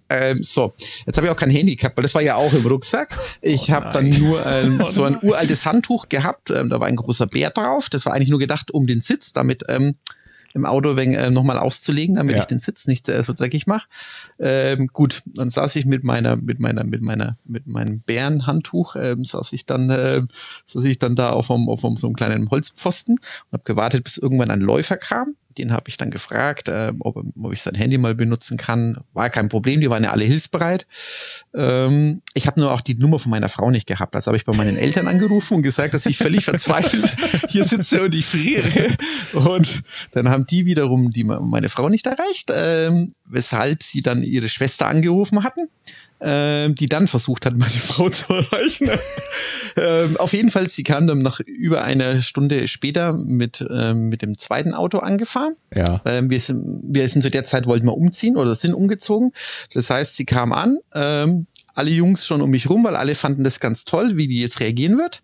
Ähm, 0.08 0.44
so, 0.44 0.74
jetzt 1.08 1.18
habe 1.18 1.28
ich 1.28 1.34
auch 1.34 1.38
kein 1.38 1.50
Handy 1.50 1.76
gehabt, 1.76 1.98
weil 1.98 2.04
das 2.04 2.14
war 2.14 2.22
ja 2.22 2.36
auch 2.36 2.54
im 2.54 2.66
Rucksack. 2.66 3.18
Ich 3.42 3.70
oh 3.70 3.74
habe 3.74 3.92
dann 3.92 4.10
nur 4.10 4.46
ähm, 4.46 4.82
oh 4.86 4.90
so 4.90 5.04
ein 5.04 5.18
uraltes 5.22 5.66
Handtuch 5.66 6.10
gehabt, 6.10 6.52
ähm, 6.52 6.70
da 6.70 6.80
war 6.80 6.88
ein 6.88 6.96
großer 6.96 7.26
Bär 7.26 7.50
drauf. 7.50 7.90
Das 7.90 8.06
war 8.06 8.14
eigentlich 8.14 8.30
nur 8.30 8.40
gedacht 8.40 8.72
um 8.72 8.86
den 8.86 9.02
Sitz, 9.02 9.34
damit 9.34 9.64
ähm, 9.68 9.96
im 10.54 10.66
Auto 10.66 10.96
äh, 10.96 11.30
nochmal 11.32 11.58
auszulegen, 11.58 12.16
damit 12.16 12.36
ja. 12.36 12.42
ich 12.42 12.48
den 12.48 12.60
Sitz 12.60 12.88
nicht 12.88 13.10
äh, 13.10 13.22
so 13.24 13.34
dreckig 13.34 13.68
mache. 13.68 13.88
Ähm, 14.38 14.88
gut, 14.88 15.24
dann 15.26 15.50
saß 15.50 15.76
ich 15.78 15.86
mit 15.86 16.04
meiner, 16.04 16.36
mit 16.36 16.60
meiner, 16.60 16.84
mit 16.84 17.02
meiner, 17.02 17.38
mit 17.46 17.68
meinem 17.68 18.02
Bärenhandtuch, 18.02 18.96
ähm, 18.98 19.24
saß 19.24 19.54
ich 19.54 19.66
dann, 19.66 19.90
äh, 19.90 20.22
saß 20.66 20.84
ich 20.84 21.00
dann 21.00 21.16
da 21.16 21.30
auf, 21.30 21.50
einem, 21.50 21.70
auf 21.70 21.86
einem, 21.86 21.98
so 21.98 22.08
einem 22.08 22.16
kleinen 22.16 22.52
Holzpfosten 22.52 23.16
und 23.16 23.54
habe 23.54 23.64
gewartet, 23.64 24.04
bis 24.04 24.18
irgendwann 24.18 24.52
ein 24.52 24.62
Läufer 24.62 24.98
kam. 24.98 25.36
Den 25.58 25.72
habe 25.72 25.90
ich 25.90 25.98
dann 25.98 26.12
gefragt, 26.12 26.68
äh, 26.68 26.92
ob, 27.00 27.18
ob, 27.18 27.54
ich 27.54 27.62
sein 27.62 27.76
Handy 27.76 27.98
mal 27.98 28.16
benutzen 28.16 28.58
kann. 28.58 28.98
War 29.14 29.30
kein 29.30 29.50
Problem, 29.50 29.82
die 29.82 29.90
waren 29.90 30.04
ja 30.04 30.12
alle 30.12 30.26
hilfsbereit. 30.26 30.86
Ähm, 31.54 32.22
ich 32.34 32.48
habe 32.48 32.60
nur 32.60 32.74
auch 32.74 32.82
die 32.82 32.96
Nummer 32.96 33.20
von 33.20 33.30
meiner 33.30 33.50
Frau 33.50 33.72
nicht 33.72 33.88
gehabt. 33.88 34.16
Also 34.16 34.28
habe 34.28 34.38
ich 34.38 34.46
bei 34.46 34.56
meinen 34.56 34.78
Eltern 34.78 35.08
angerufen 35.08 35.56
und 35.56 35.64
gesagt, 35.64 35.94
dass 35.94 36.06
ich 36.06 36.18
völlig 36.18 36.46
verzweifelt 36.46 37.06
hier 37.50 37.64
sitze 37.64 38.02
und 38.04 38.14
ich 38.14 38.26
friere. 38.26 38.96
Und 39.34 39.84
dann 40.12 40.30
haben 40.30 40.46
die 40.46 40.66
wiederum 40.66 41.12
die 41.12 41.24
meine 41.24 41.70
Frau 41.70 41.90
nicht 41.90 42.06
erreicht, 42.06 42.52
ähm, 42.54 43.16
weshalb 43.26 43.84
sie 43.84 44.02
dann 44.02 44.24
ihre 44.24 44.50
Schwester 44.50 44.88
angerufen 44.88 45.44
hatten 45.44 45.70
die 46.22 46.86
dann 46.88 47.08
versucht 47.08 47.46
hat, 47.46 47.56
meine 47.56 47.72
Frau 47.72 48.10
zu 48.10 48.34
erreichen. 48.34 48.90
ähm, 49.76 50.18
auf 50.18 50.34
jeden 50.34 50.50
Fall, 50.50 50.68
sie 50.68 50.84
kam 50.84 51.08
dann 51.08 51.20
noch 51.20 51.40
über 51.42 51.84
eine 51.84 52.22
Stunde 52.22 52.68
später 52.68 53.14
mit, 53.14 53.66
ähm, 53.70 54.10
mit 54.10 54.22
dem 54.22 54.38
zweiten 54.38 54.74
Auto 54.74 55.00
angefahren. 55.00 55.56
Ja. 55.74 56.02
Ähm, 56.06 56.30
wir, 56.30 56.40
sind, 56.40 56.82
wir 56.84 57.08
sind 57.10 57.22
zu 57.22 57.30
der 57.30 57.44
Zeit, 57.44 57.68
wollten 57.68 57.86
wir 57.86 57.98
umziehen 57.98 58.38
oder 58.38 58.56
sind 58.56 58.74
umgezogen. 58.74 59.34
Das 59.74 59.90
heißt, 59.90 60.16
sie 60.16 60.26
kam 60.26 60.54
an, 60.54 60.78
ähm, 60.94 61.48
alle 61.76 61.92
Jungs 61.92 62.26
schon 62.26 62.42
um 62.42 62.50
mich 62.50 62.70
rum, 62.70 62.84
weil 62.86 62.96
alle 62.96 63.16
fanden 63.16 63.44
das 63.44 63.60
ganz 63.60 63.84
toll, 63.84 64.16
wie 64.16 64.28
die 64.28 64.40
jetzt 64.40 64.62
reagieren 64.62 64.98
wird. 64.98 65.22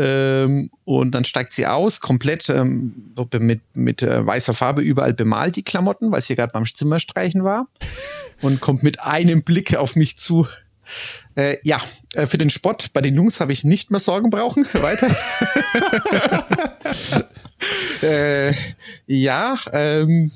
Ähm, 0.00 0.70
und 0.84 1.10
dann 1.10 1.26
steigt 1.26 1.52
sie 1.52 1.66
aus, 1.66 2.00
komplett 2.00 2.48
ähm, 2.48 3.12
mit, 3.38 3.60
mit 3.74 4.02
äh, 4.02 4.24
weißer 4.24 4.54
Farbe 4.54 4.80
überall 4.80 5.12
bemalt, 5.12 5.56
die 5.56 5.62
Klamotten, 5.62 6.10
weil 6.10 6.22
sie 6.22 6.36
gerade 6.36 6.52
beim 6.52 6.64
Zimmerstreichen 6.64 7.44
war. 7.44 7.68
Und 8.42 8.62
kommt 8.62 8.82
mit 8.82 9.00
einem 9.00 9.42
Blick 9.42 9.76
auf 9.76 9.96
mich 9.96 10.16
zu. 10.16 10.46
Äh, 11.34 11.58
ja, 11.62 11.82
äh, 12.14 12.26
für 12.26 12.38
den 12.38 12.48
Sport 12.48 12.94
bei 12.94 13.02
den 13.02 13.14
Jungs 13.14 13.38
habe 13.38 13.52
ich 13.52 13.62
nicht 13.62 13.90
mehr 13.90 14.00
Sorgen 14.00 14.30
brauchen. 14.30 14.64
Weiter. 14.72 15.14
äh, 18.02 18.54
ja, 19.06 19.58
ähm, 19.72 20.32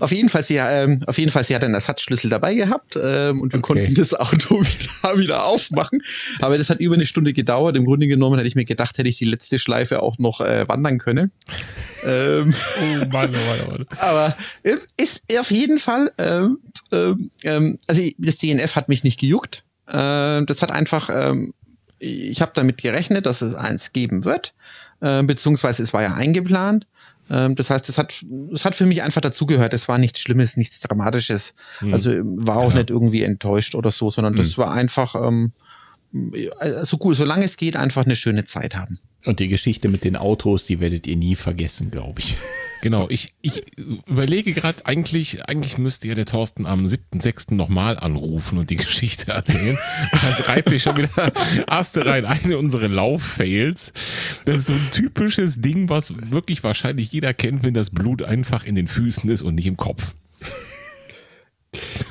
auf 0.00 0.12
jeden 0.12 0.28
Fall, 0.28 0.42
sie, 0.42 0.56
ähm, 0.56 1.02
auf 1.06 1.18
jeden 1.18 1.30
Fall, 1.30 1.44
sie 1.44 1.54
hat 1.54 1.64
einen 1.64 1.74
Ersatzschlüssel 1.74 2.30
dabei 2.30 2.54
gehabt 2.54 2.98
ähm, 3.00 3.40
und 3.40 3.52
wir 3.52 3.60
okay. 3.60 3.74
konnten 3.74 3.94
das 3.94 4.14
Auto 4.14 4.60
wieder, 5.02 5.18
wieder 5.18 5.44
aufmachen. 5.44 6.02
Aber 6.40 6.58
das 6.58 6.70
hat 6.70 6.80
über 6.80 6.94
eine 6.94 7.06
Stunde 7.06 7.32
gedauert. 7.32 7.76
Im 7.76 7.84
Grunde 7.84 8.06
genommen 8.06 8.36
hätte 8.38 8.48
ich 8.48 8.54
mir 8.54 8.64
gedacht, 8.64 8.98
hätte 8.98 9.08
ich 9.08 9.18
die 9.18 9.24
letzte 9.24 9.58
Schleife 9.58 10.02
auch 10.02 10.18
noch 10.18 10.40
äh, 10.40 10.68
wandern 10.68 10.98
können. 10.98 11.30
ähm, 12.06 12.54
oh 12.80 13.06
Mann, 13.12 13.34
oh 13.34 13.68
Mann, 13.68 13.86
oh. 13.88 13.94
Aber 13.98 14.36
äh, 14.62 14.76
ist 14.96 15.22
auf 15.38 15.50
jeden 15.50 15.78
Fall, 15.78 16.12
ähm, 16.18 16.58
ähm, 16.92 17.30
ähm 17.44 17.78
also 17.86 18.02
das 18.18 18.38
DNF 18.38 18.76
hat 18.76 18.88
mich 18.88 19.04
nicht 19.04 19.20
gejuckt. 19.20 19.64
Äh, 19.86 20.44
das 20.44 20.62
hat 20.62 20.70
einfach, 20.70 21.10
ähm, 21.12 21.54
ich 21.98 22.40
habe 22.42 22.52
damit 22.54 22.82
gerechnet, 22.82 23.26
dass 23.26 23.42
es 23.42 23.54
eins 23.54 23.92
geben 23.92 24.24
wird, 24.24 24.54
äh, 25.00 25.22
beziehungsweise 25.22 25.82
es 25.82 25.92
war 25.92 26.02
ja 26.02 26.14
eingeplant. 26.14 26.86
Ähm, 27.30 27.54
das 27.54 27.70
heißt, 27.70 27.88
es 27.88 27.98
hat, 27.98 28.24
es 28.52 28.64
hat 28.64 28.74
für 28.74 28.86
mich 28.86 29.02
einfach 29.02 29.20
dazugehört. 29.20 29.74
Es 29.74 29.88
war 29.88 29.98
nichts 29.98 30.20
Schlimmes, 30.20 30.56
nichts 30.56 30.80
Dramatisches. 30.80 31.54
Hm. 31.78 31.92
Also 31.92 32.10
war 32.22 32.56
auch 32.56 32.70
Klar. 32.70 32.78
nicht 32.78 32.90
irgendwie 32.90 33.22
enttäuscht 33.22 33.74
oder 33.74 33.90
so, 33.90 34.10
sondern 34.10 34.34
hm. 34.34 34.38
das 34.38 34.58
war 34.58 34.72
einfach 34.72 35.14
ähm, 35.14 35.52
so 36.82 36.98
cool, 37.02 37.14
solange 37.14 37.44
es 37.44 37.56
geht, 37.56 37.76
einfach 37.76 38.04
eine 38.04 38.16
schöne 38.16 38.44
Zeit 38.44 38.74
haben. 38.74 38.98
Und 39.24 39.40
die 39.40 39.48
Geschichte 39.48 39.88
mit 39.88 40.04
den 40.04 40.16
Autos, 40.16 40.66
die 40.66 40.80
werdet 40.80 41.06
ihr 41.06 41.16
nie 41.16 41.34
vergessen, 41.34 41.90
glaube 41.90 42.20
ich. 42.20 42.34
Genau, 42.82 43.06
ich, 43.08 43.32
ich 43.40 43.64
überlege 44.06 44.52
gerade, 44.52 44.84
eigentlich, 44.84 45.48
eigentlich 45.48 45.78
müsste 45.78 46.06
ja 46.08 46.14
der 46.14 46.26
Thorsten 46.26 46.66
am 46.66 46.84
7.6. 46.84 47.54
nochmal 47.54 47.98
anrufen 47.98 48.58
und 48.58 48.68
die 48.68 48.76
Geschichte 48.76 49.32
erzählen. 49.32 49.78
Das 50.12 50.46
reiht 50.46 50.68
sich 50.68 50.82
schon 50.82 50.96
wieder 50.96 51.32
Aste 51.66 52.04
rein, 52.04 52.26
eine 52.26 52.58
unserer 52.58 52.88
Lauffails. 52.88 53.92
Das 54.44 54.58
ist 54.58 54.66
so 54.66 54.74
ein 54.74 54.90
typisches 54.92 55.60
Ding, 55.60 55.88
was 55.88 56.14
wirklich 56.30 56.62
wahrscheinlich 56.62 57.10
jeder 57.10 57.34
kennt, 57.34 57.62
wenn 57.62 57.74
das 57.74 57.90
Blut 57.90 58.22
einfach 58.22 58.62
in 58.62 58.74
den 58.74 58.88
Füßen 58.88 59.28
ist 59.30 59.42
und 59.42 59.54
nicht 59.54 59.66
im 59.66 59.78
Kopf. 59.78 60.12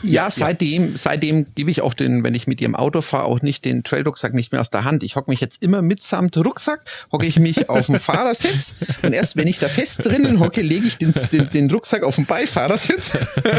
Ja, 0.03 0.29
seitdem, 0.29 0.97
seitdem 0.97 1.47
gebe 1.55 1.71
ich 1.71 1.81
auch 1.81 1.93
den, 1.93 2.23
wenn 2.23 2.35
ich 2.35 2.47
mit 2.47 2.61
ihrem 2.61 2.75
Auto 2.75 3.01
fahre, 3.01 3.25
auch 3.25 3.41
nicht 3.41 3.65
den 3.65 3.83
Trailrucksack 3.83 4.33
nicht 4.33 4.51
mehr 4.51 4.61
aus 4.61 4.69
der 4.69 4.83
Hand. 4.83 5.03
Ich 5.03 5.15
hocke 5.15 5.31
mich 5.31 5.39
jetzt 5.39 5.61
immer 5.63 5.81
mitsamt 5.81 6.37
Rucksack, 6.37 6.85
hocke 7.11 7.25
ich 7.25 7.39
mich 7.39 7.69
auf 7.69 7.87
dem 7.87 7.99
Fahrersitz 7.99 8.75
und 9.01 9.13
erst 9.13 9.35
wenn 9.35 9.47
ich 9.47 9.59
da 9.59 9.67
fest 9.67 10.05
drinnen 10.05 10.39
hocke, 10.39 10.61
lege 10.61 10.85
ich 10.87 10.97
den, 10.97 11.13
den, 11.31 11.49
den, 11.49 11.71
Rucksack 11.71 12.03
auf 12.03 12.15
den 12.15 12.25
Beifahrersitz 12.25 13.11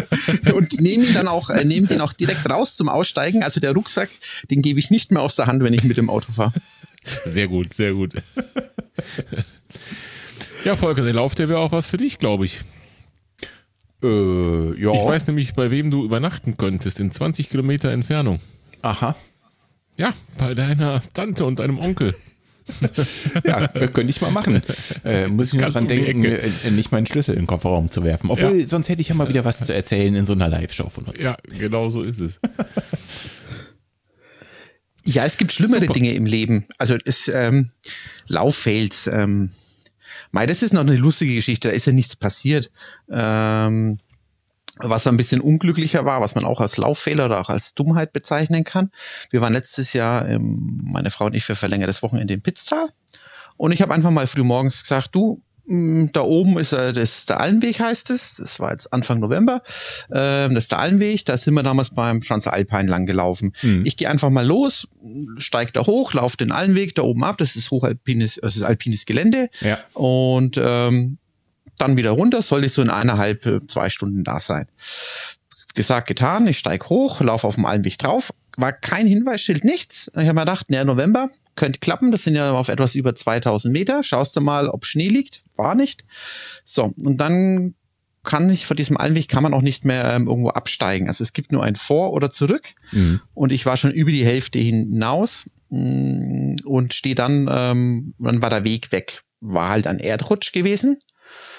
und 0.55 0.81
nehme 0.81 1.05
ihn 1.05 1.15
dann 1.15 1.29
auch, 1.29 1.51
äh, 1.51 1.65
nehme 1.65 1.87
den 1.87 2.01
auch 2.01 2.13
direkt 2.13 2.49
raus 2.49 2.77
zum 2.77 2.89
Aussteigen. 2.89 3.43
Also 3.43 3.61
der 3.61 3.73
Rucksack, 3.73 4.11
den 4.51 4.63
gebe 4.63 4.79
ich 4.79 4.91
nicht 4.91 5.11
mehr 5.11 5.23
aus 5.23 5.37
der 5.37 5.47
Hand, 5.47 5.63
wenn 5.63 5.73
ich 5.73 5.85
mit 5.85 5.97
dem 5.97 6.11
Auto 6.11 6.33
fahre. 6.33 6.53
Sehr 7.25 7.49
gut, 7.49 7.75
sehr 7.75 7.93
gut. 7.93 8.15
Ja, 10.65 10.75
Volker, 10.75 11.03
der 11.03 11.13
Lauf, 11.13 11.37
der 11.37 11.49
wäre 11.49 11.61
auch 11.61 11.71
was 11.71 11.87
für 11.87 11.97
dich, 11.97 12.19
glaube 12.19 12.45
ich. 12.45 12.59
Äh, 14.03 14.81
ja. 14.81 14.93
Ich 14.93 15.07
weiß 15.07 15.27
nämlich, 15.29 15.55
bei 15.55 15.71
wem 15.71 15.91
du 15.91 16.05
übernachten 16.05 16.57
könntest, 16.57 17.01
in 17.01 17.11
20 17.11 17.51
Kilometer 17.51 17.91
Entfernung. 17.91 18.41
Aha. 18.83 19.17
Ja, 19.97 20.13
bei 20.37 20.55
deiner 20.55 21.03
Tante 21.15 21.45
und 21.45 21.59
deinem 21.59 21.79
Onkel. 21.79 22.15
ja, 23.45 23.69
könnte 23.69 24.11
ich 24.11 24.21
mal 24.21 24.31
machen. 24.31 24.61
Äh, 25.05 25.29
muss 25.29 25.53
ich 25.53 25.61
nur 25.61 25.71
dran 25.71 25.87
denken, 25.87 26.25
äh, 26.25 26.71
nicht 26.71 26.91
meinen 26.91 27.07
Schlüssel 27.07 27.35
in 27.35 27.43
den 27.43 27.47
Kofferraum 27.47 27.91
zu 27.91 28.03
werfen. 28.03 28.31
Obwohl, 28.31 28.61
ja. 28.61 28.69
sonst 28.69 28.89
hätte 28.89 29.01
ich 29.01 29.09
ja 29.09 29.15
mal 29.15 29.29
wieder 29.29 29.45
was 29.45 29.61
zu 29.61 29.73
erzählen 29.73 30.15
in 30.15 30.27
so 30.27 30.33
einer 30.33 30.49
Live-Show 30.49 30.89
von 30.89 31.05
uns. 31.05 31.23
Ja, 31.23 31.37
genau 31.59 31.91
so 31.91 32.03
ist 32.03 32.21
es. 32.21 32.41
ja, 35.05 35.25
es 35.25 35.37
gibt 35.37 35.53
schlimmere 35.53 35.83
Super. 35.83 35.95
Dinge 35.95 36.13
im 36.15 36.27
Leben. 36.27 36.67
Also 36.77 36.97
es 37.05 37.29
ähm, 37.33 37.71
Lauffails, 38.27 39.07
ähm, 39.07 39.51
Mei, 40.31 40.47
das 40.47 40.63
ist 40.63 40.73
noch 40.73 40.81
eine 40.81 40.97
lustige 40.97 41.35
Geschichte, 41.35 41.69
da 41.69 41.75
ist 41.75 41.87
ja 41.87 41.93
nichts 41.93 42.17
passiert. 42.17 42.71
Ähm, 43.11 43.99
was 44.79 45.07
ein 45.07 45.17
bisschen 45.17 45.41
unglücklicher 45.41 46.05
war, 46.05 46.21
was 46.21 46.35
man 46.35 46.45
auch 46.45 46.61
als 46.61 46.77
Lauffehler 46.77 47.27
oder 47.27 47.41
auch 47.41 47.49
als 47.49 47.75
Dummheit 47.75 48.13
bezeichnen 48.13 48.65
kann. 48.65 48.91
Wir 49.31 49.41
waren 49.41 49.55
letztes 49.55 49.93
Jahr, 49.95 50.29
ähm, 50.29 50.81
meine 50.85 51.11
Frau 51.11 51.27
und 51.27 51.35
ich, 51.35 51.45
für 51.45 51.55
verlängertes 51.55 52.03
Wochenende 52.03 52.35
in 52.35 52.43
Pitztal. 52.43 52.91
Und 53.57 53.73
ich 53.73 53.81
habe 53.81 53.95
einfach 53.95 54.11
mal 54.11 54.27
früh 54.27 54.43
morgens 54.43 54.83
gesagt, 54.83 55.15
du, 55.15 55.43
da 55.69 56.21
oben 56.21 56.59
ist 56.59 56.73
äh, 56.73 56.93
der 56.93 57.41
Allenweg 57.41 57.81
heißt 57.81 58.11
es. 58.11 58.35
Das 58.35 58.61
war 58.61 58.71
jetzt 58.71 58.93
Anfang 58.93 59.19
November. 59.19 59.63
Ähm, 60.13 60.55
das 60.55 60.65
ist 60.65 60.73
der 60.73 60.79
Allenweg. 60.79 61.25
Da 61.25 61.37
sind 61.37 61.55
wir 61.55 61.65
damals 61.65 61.91
beim 61.91 62.21
Transalpine 62.21 62.89
lang 62.89 63.05
gelaufen. 63.07 63.53
Mhm. 63.63 63.85
Ich 63.85 63.97
gehe 63.97 64.09
einfach 64.09 64.31
mal 64.31 64.47
los, 64.47 64.87
steige 65.39 65.73
da 65.73 65.85
hoch, 65.85 66.15
laufe 66.15 66.37
den 66.37 66.53
Allenweg 66.53 66.95
da 66.95 67.03
oben 67.03 67.25
ab. 67.25 67.39
Das 67.39 67.57
ist 67.57 67.73
hochalpines, 67.73 68.39
das 68.41 68.57
ist 68.57 68.63
alpines 68.63 69.07
Gelände. 69.07 69.49
Ja. 69.61 69.79
Und 69.95 70.57
ähm, 70.57 71.19
dann 71.79 71.97
wieder 71.97 72.11
runter. 72.11 72.43
Soll 72.43 72.65
ich 72.65 72.73
so 72.73 72.81
in 72.81 72.91
eineinhalb, 72.91 73.45
äh, 73.45 73.67
zwei 73.67 73.91
Stunden 73.91 74.23
da 74.23 74.39
sein. 74.39 74.69
Gesagt, 75.75 76.07
getan. 76.07 76.47
Ich 76.47 76.59
steige 76.59 76.89
hoch, 76.89 77.21
laufe 77.21 77.47
auf 77.47 77.57
dem 77.57 77.67
Allenweg 77.67 77.99
drauf. 77.99 78.33
War 78.57 78.73
kein 78.73 79.07
Hinweisschild, 79.07 79.65
nichts. 79.65 80.11
Ich 80.15 80.23
habe 80.23 80.35
mir 80.35 80.41
gedacht, 80.43 80.71
naja, 80.71 80.85
November, 80.85 81.29
könnte 81.57 81.79
klappen. 81.79 82.11
Das 82.11 82.23
sind 82.23 82.37
ja 82.37 82.53
auf 82.53 82.69
etwas 82.69 82.95
über 82.95 83.15
2000 83.15 83.73
Meter. 83.73 84.03
Schaust 84.03 84.37
du 84.37 84.41
mal, 84.41 84.69
ob 84.69 84.87
Schnee 84.87 85.09
liegt. 85.09 85.43
War 85.57 85.75
nicht. 85.75 86.05
So, 86.65 86.95
und 87.03 87.19
dann 87.19 87.75
kann 88.23 88.51
ich 88.51 88.67
von 88.67 88.77
diesem 88.77 88.97
Allenweg 88.97 89.29
kann 89.29 89.43
man 89.43 89.55
auch 89.55 89.63
nicht 89.63 89.85
mehr 89.85 90.13
ähm, 90.13 90.27
irgendwo 90.27 90.51
absteigen. 90.51 91.09
Also 91.09 91.23
es 91.25 91.33
gibt 91.33 91.53
nur 91.53 91.63
ein 91.63 91.77
Vor- 91.77 92.13
oder 92.13 92.29
Zurück. 92.29 92.75
Mhm. 92.93 93.21
Und 93.35 93.53
ich 93.53 93.65
war 93.65 93.77
schon 93.77 93.93
über 93.93 94.11
die 94.11 94.25
Hälfte 94.25 94.59
hinaus 94.59 95.47
mh, 95.71 95.81
mm, 95.81 96.57
und 96.65 96.93
stehe 96.93 97.15
dann, 97.15 97.49
ähm, 97.51 98.15
dann 98.19 98.43
war 98.43 98.51
der 98.51 98.65
Weg 98.65 98.93
weg. 98.93 99.23
War 99.41 99.69
halt 99.69 99.87
ein 99.87 100.01
Erdrutsch 100.01 100.53
gewesen. 100.53 100.99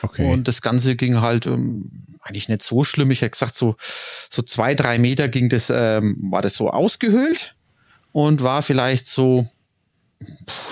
Okay. 0.02 0.32
Und 0.32 0.48
das 0.48 0.62
Ganze 0.62 0.96
ging 0.96 1.22
halt 1.22 1.46
ähm, 1.46 2.18
eigentlich 2.22 2.50
nicht 2.50 2.62
so 2.62 2.84
schlimm. 2.84 3.12
Ich 3.12 3.22
hätte 3.22 3.32
gesagt, 3.32 3.56
so, 3.56 3.76
so 4.30 4.42
zwei, 4.42 4.76
drei 4.76 5.00
Meter 5.00 5.30
ging 5.30 5.50
das, 5.50 5.72
ähm, 5.74 6.18
war 6.30 6.42
das 6.42 6.56
so 6.56 6.70
ausgehöhlt 6.70 7.56
und 8.12 8.44
war 8.44 8.62
vielleicht 8.62 9.08
so 9.08 9.48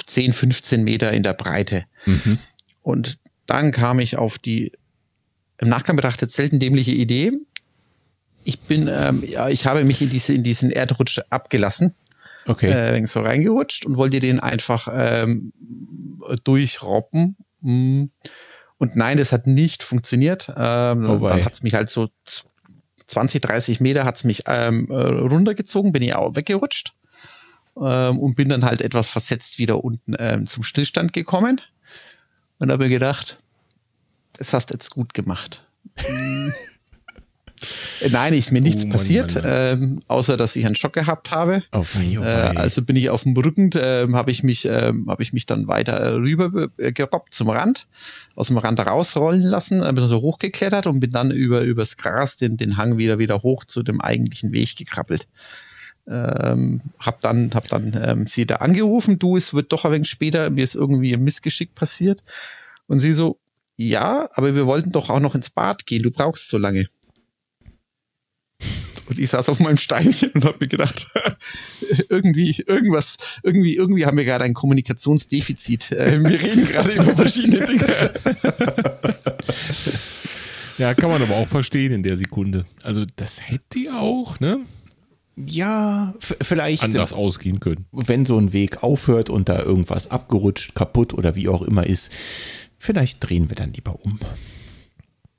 10, 0.06 0.34
15 0.34 0.84
Meter 0.84 1.12
in 1.12 1.24
der 1.24 1.34
Breite. 1.34 1.86
Mhm. 2.06 2.40
Und 2.82 3.18
dann 3.46 3.72
kam 3.72 4.00
ich 4.00 4.18
auf 4.18 4.38
die 4.38 4.72
im 5.58 5.70
Nachgang 5.70 5.96
betrachtet 5.96 6.32
selten 6.32 6.60
dämliche 6.60 6.92
Idee. 6.92 7.32
Ich 8.44 8.60
bin, 8.60 8.90
ähm, 8.92 9.24
ja, 9.26 9.50
ich 9.50 9.66
habe 9.66 9.84
mich 9.84 10.02
in, 10.02 10.10
diese, 10.10 10.34
in 10.34 10.44
diesen 10.44 10.70
Erdrutsch 10.70 11.20
abgelassen. 11.30 11.96
Okay. 12.48 12.70
Äh, 12.70 13.08
so 13.08 13.22
reingerutscht 13.22 13.86
und 13.86 13.98
wollte 13.98 14.20
den 14.20 14.40
einfach 14.40 14.88
ähm, 14.92 15.52
durchroppen. 16.44 17.38
Mm. 17.62 18.06
Und 18.78 18.96
nein, 18.96 19.18
das 19.18 19.32
hat 19.32 19.48
nicht 19.48 19.82
funktioniert. 19.82 20.50
Ähm, 20.56 21.10
oh 21.10 21.28
dann 21.28 21.44
hat 21.44 21.54
es 21.54 21.64
mich 21.64 21.74
halt 21.74 21.90
so 21.90 22.10
20, 23.08 23.42
30 23.42 23.80
Meter 23.80 24.04
hat's 24.04 24.24
mich 24.24 24.44
ähm, 24.48 24.88
äh, 24.92 24.94
runtergezogen, 24.94 25.92
bin 25.92 26.04
ich 26.04 26.14
auch 26.14 26.36
weggerutscht 26.36 26.94
ähm, 27.82 28.20
und 28.20 28.36
bin 28.36 28.50
dann 28.50 28.66
halt 28.66 28.82
etwas 28.82 29.10
versetzt 29.10 29.58
wieder 29.58 29.84
unten 29.84 30.16
ähm, 30.20 30.46
zum 30.46 30.64
Stillstand 30.64 31.14
gekommen 31.14 31.62
und 32.60 32.72
habe 32.72 32.86
mir 32.86 32.90
gedacht, 32.90 33.38
das 34.34 34.54
hast 34.54 34.70
du 34.70 34.74
jetzt 34.76 34.92
gut 34.92 35.14
gemacht. 35.14 35.64
Nein, 38.12 38.34
ist 38.34 38.52
mir 38.52 38.62
nichts 38.62 38.84
oh, 38.84 38.88
Mann, 38.88 38.98
passiert, 38.98 39.36
Mann, 39.36 39.44
ähm, 39.48 40.02
außer 40.08 40.38
dass 40.38 40.56
ich 40.56 40.66
einen 40.66 40.76
Schock 40.76 40.94
gehabt 40.94 41.32
habe. 41.32 41.64
Oh, 41.72 41.84
fei, 41.84 42.18
oh, 42.20 42.24
äh, 42.24 42.58
also 42.58 42.82
bin 42.82 42.96
ich 42.96 43.10
auf 43.10 43.24
dem 43.24 43.36
Rücken, 43.36 43.72
äh, 43.72 44.08
habe 44.14 44.32
ich 44.32 44.44
mich, 44.44 44.66
äh, 44.66 44.92
habe 45.08 45.24
ich 45.24 45.34
mich 45.34 45.46
dann 45.46 45.68
weiter 45.68 46.16
rüber 46.16 46.70
äh, 46.78 46.92
gerobbt 46.92 47.34
zum 47.34 47.50
Rand, 47.50 47.88
aus 48.36 48.48
dem 48.48 48.58
Rand 48.58 48.80
rausrollen 48.80 49.42
lassen, 49.42 49.82
äh, 49.82 49.94
bin 49.94 50.08
so 50.08 50.22
hochgeklettert 50.22 50.86
und 50.86 51.00
bin 51.00 51.12
dann 51.12 51.32
über 51.32 51.62
übers 51.62 51.98
Gras 51.98 52.38
den, 52.38 52.58
den 52.58 52.78
Hang 52.78 52.98
wieder 52.98 53.20
wieder 53.20 53.42
hoch 53.42 53.64
zu 53.66 53.84
dem 53.84 54.02
eigentlichen 54.02 54.52
Weg 54.52 54.76
gekrabbelt. 54.76 55.28
Ähm, 56.08 56.82
hab 57.00 57.22
dann, 57.22 57.52
hab 57.54 57.68
dann 57.68 58.00
ähm, 58.02 58.28
sie 58.28 58.46
da 58.46 58.58
angerufen, 58.58 59.18
du, 59.18 59.38
es 59.38 59.54
wird 59.54 59.72
doch 59.72 59.86
ein 59.86 59.92
wenig 59.92 60.10
später, 60.10 60.50
mir 60.50 60.64
ist 60.64 60.76
irgendwie 60.76 61.14
ein 61.14 61.24
Missgeschick 61.24 61.74
passiert. 61.74 62.24
Und 62.88 63.00
sie 63.00 63.14
so, 63.14 63.40
ja, 63.76 64.30
aber 64.34 64.54
wir 64.54 64.68
wollten 64.68 64.92
doch 64.92 65.10
auch 65.10 65.20
noch 65.20 65.36
ins 65.36 65.50
Bad 65.50 65.86
gehen, 65.86 66.04
du 66.04 66.12
brauchst 66.12 66.48
so 66.48 66.58
lange. 66.58 66.88
Und 69.08 69.20
ich 69.20 69.30
saß 69.30 69.50
auf 69.50 69.60
meinem 69.60 69.78
Steinchen 69.78 70.32
und 70.32 70.46
habe 70.46 70.58
mir 70.62 70.68
gedacht, 70.68 71.08
irgendwie, 72.10 72.64
irgendwas, 72.66 73.18
irgendwie, 73.44 73.76
irgendwie 73.76 74.06
haben 74.06 74.18
wir 74.18 74.26
gerade 74.26 74.46
ein 74.46 74.54
Kommunikationsdefizit. 74.54 75.92
Äh, 75.92 76.24
wir 76.24 76.42
reden 76.42 76.66
gerade 76.68 76.94
über 76.94 77.16
verschiedene 77.16 77.66
Dinge. 77.66 78.14
Ja, 80.78 80.94
kann 80.94 81.10
man 81.10 81.22
aber 81.22 81.38
auch 81.38 81.48
verstehen 81.48 81.94
in 81.94 82.04
der 82.04 82.18
Sekunde. 82.18 82.66
Also 82.84 83.06
das 83.16 83.50
hätte 83.50 83.80
ihr 83.80 83.96
auch, 83.96 84.40
ne? 84.40 84.60
Ja, 85.36 86.14
vielleicht 86.20 86.84
anders 86.84 87.14
ausgehen 87.14 87.60
können. 87.60 87.86
Wenn 87.92 88.26
so 88.26 88.38
ein 88.38 88.54
Weg 88.54 88.84
aufhört 88.84 89.30
und 89.30 89.50
da 89.50 89.62
irgendwas 89.62 90.10
abgerutscht, 90.10 90.76
kaputt 90.76 91.14
oder 91.14 91.36
wie 91.36 91.50
auch 91.50 91.62
immer 91.62 91.86
ist, 91.86 92.12
vielleicht 92.78 93.28
drehen 93.28 93.50
wir 93.50 93.56
dann 93.56 93.74
lieber 93.74 94.00
um. 94.02 94.20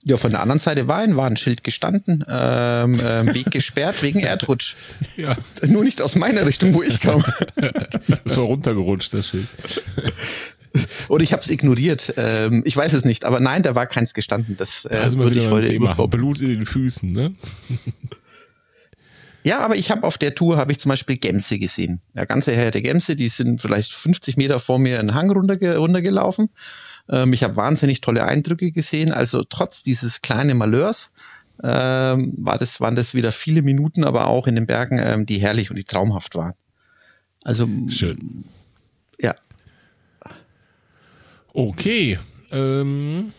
Ja, 0.08 0.16
von 0.16 0.30
der 0.30 0.40
anderen 0.40 0.60
Seite 0.60 0.86
war 0.86 0.98
ein 0.98 1.16
Warnschild 1.16 1.64
gestanden, 1.64 2.24
ähm, 2.28 3.00
ähm, 3.04 3.34
Weg 3.34 3.50
gesperrt 3.50 4.02
wegen 4.02 4.20
Erdrutsch. 4.20 4.76
Ja. 5.16 5.34
Nur 5.66 5.82
nicht 5.82 6.02
aus 6.02 6.14
meiner 6.14 6.44
Richtung, 6.46 6.74
wo 6.74 6.82
ich 6.82 7.00
kam. 7.00 7.24
Das 8.24 8.36
war 8.36 8.44
runtergerutscht, 8.44 9.14
das 9.14 9.30
Schild. 9.30 9.48
Oder 11.08 11.24
ich 11.24 11.32
habe 11.32 11.42
es 11.42 11.48
ignoriert. 11.48 12.14
Ähm, 12.18 12.62
ich 12.66 12.76
weiß 12.76 12.92
es 12.92 13.04
nicht, 13.04 13.24
aber 13.24 13.40
nein, 13.40 13.62
da 13.62 13.74
war 13.74 13.86
keins 13.86 14.14
gestanden. 14.14 14.56
Das 14.56 14.84
äh, 14.84 14.96
also 14.96 15.18
würde 15.18 15.40
ich 15.40 15.50
heute 15.50 15.72
Thema. 15.72 15.94
Blut 16.06 16.40
in 16.40 16.50
den 16.50 16.66
Füßen, 16.66 17.10
ne? 17.10 17.34
Ja, 19.46 19.60
aber 19.60 19.76
ich 19.76 19.92
habe 19.92 20.04
auf 20.04 20.18
der 20.18 20.34
Tour 20.34 20.56
habe 20.56 20.72
ich 20.72 20.80
zum 20.80 20.88
Beispiel 20.88 21.18
Gämse 21.18 21.56
gesehen. 21.56 22.00
Ja, 22.14 22.24
ganze 22.24 22.50
Herde 22.50 22.82
Gämse, 22.82 23.14
die 23.14 23.28
sind 23.28 23.60
vielleicht 23.60 23.92
50 23.92 24.36
Meter 24.36 24.58
vor 24.58 24.80
mir 24.80 24.98
einen 24.98 25.14
Hang 25.14 25.30
runterge 25.30 25.76
runtergelaufen. 25.76 26.50
Ähm, 27.08 27.32
ich 27.32 27.44
habe 27.44 27.54
wahnsinnig 27.54 28.00
tolle 28.00 28.24
Eindrücke 28.24 28.72
gesehen. 28.72 29.12
Also 29.12 29.44
trotz 29.44 29.84
dieses 29.84 30.20
kleinen 30.20 30.58
Malheurs 30.58 31.12
ähm, 31.62 32.34
war 32.38 32.58
das, 32.58 32.80
waren 32.80 32.96
das 32.96 33.14
wieder 33.14 33.30
viele 33.30 33.62
Minuten, 33.62 34.02
aber 34.02 34.26
auch 34.26 34.48
in 34.48 34.56
den 34.56 34.66
Bergen, 34.66 34.98
ähm, 34.98 35.26
die 35.26 35.38
herrlich 35.38 35.70
und 35.70 35.76
die 35.76 35.84
traumhaft 35.84 36.34
waren. 36.34 36.54
Also 37.44 37.68
schön. 37.86 38.46
Ja. 39.20 39.36
Okay. 41.54 42.18
Ähm, 42.50 43.32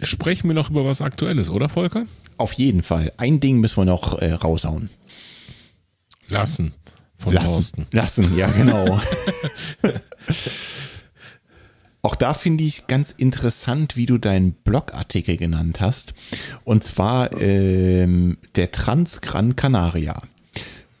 sprechen 0.00 0.48
wir 0.48 0.54
noch 0.54 0.70
über 0.70 0.86
was 0.86 1.02
Aktuelles, 1.02 1.50
oder 1.50 1.68
Volker? 1.68 2.06
Auf 2.38 2.54
jeden 2.54 2.82
Fall. 2.82 3.12
Ein 3.18 3.40
Ding 3.40 3.60
müssen 3.60 3.76
wir 3.76 3.84
noch 3.84 4.18
äh, 4.18 4.32
raushauen. 4.32 4.88
Lassen. 6.28 6.72
Von 7.18 7.32
lassen, 7.32 7.46
Thorsten. 7.46 7.86
lassen, 7.92 8.36
ja 8.36 8.48
genau. 8.48 9.00
Auch 12.02 12.16
da 12.16 12.34
finde 12.34 12.64
ich 12.64 12.86
ganz 12.86 13.12
interessant, 13.12 13.96
wie 13.96 14.04
du 14.04 14.18
deinen 14.18 14.52
Blogartikel 14.52 15.38
genannt 15.38 15.80
hast. 15.80 16.12
Und 16.62 16.84
zwar 16.84 17.40
ähm, 17.40 18.36
der 18.56 18.72
Transgran 18.72 19.56
Canaria. 19.56 20.20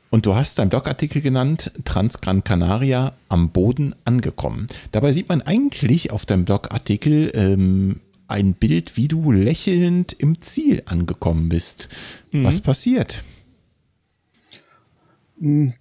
Und 0.08 0.24
du 0.24 0.34
hast 0.34 0.58
deinen 0.58 0.70
Blogartikel 0.70 1.20
genannt, 1.20 1.72
Transgran 1.84 2.42
Canaria 2.42 3.12
am 3.28 3.50
Boden 3.50 3.94
angekommen. 4.06 4.66
Dabei 4.92 5.12
sieht 5.12 5.28
man 5.28 5.42
eigentlich 5.42 6.10
auf 6.10 6.24
deinem 6.24 6.46
Blogartikel 6.46 7.32
ähm, 7.34 8.00
ein 8.28 8.54
Bild, 8.54 8.96
wie 8.96 9.08
du 9.08 9.30
lächelnd 9.30 10.14
im 10.14 10.40
Ziel 10.40 10.84
angekommen 10.86 11.50
bist. 11.50 11.88
Mhm. 12.30 12.44
Was 12.44 12.60
passiert? 12.60 13.22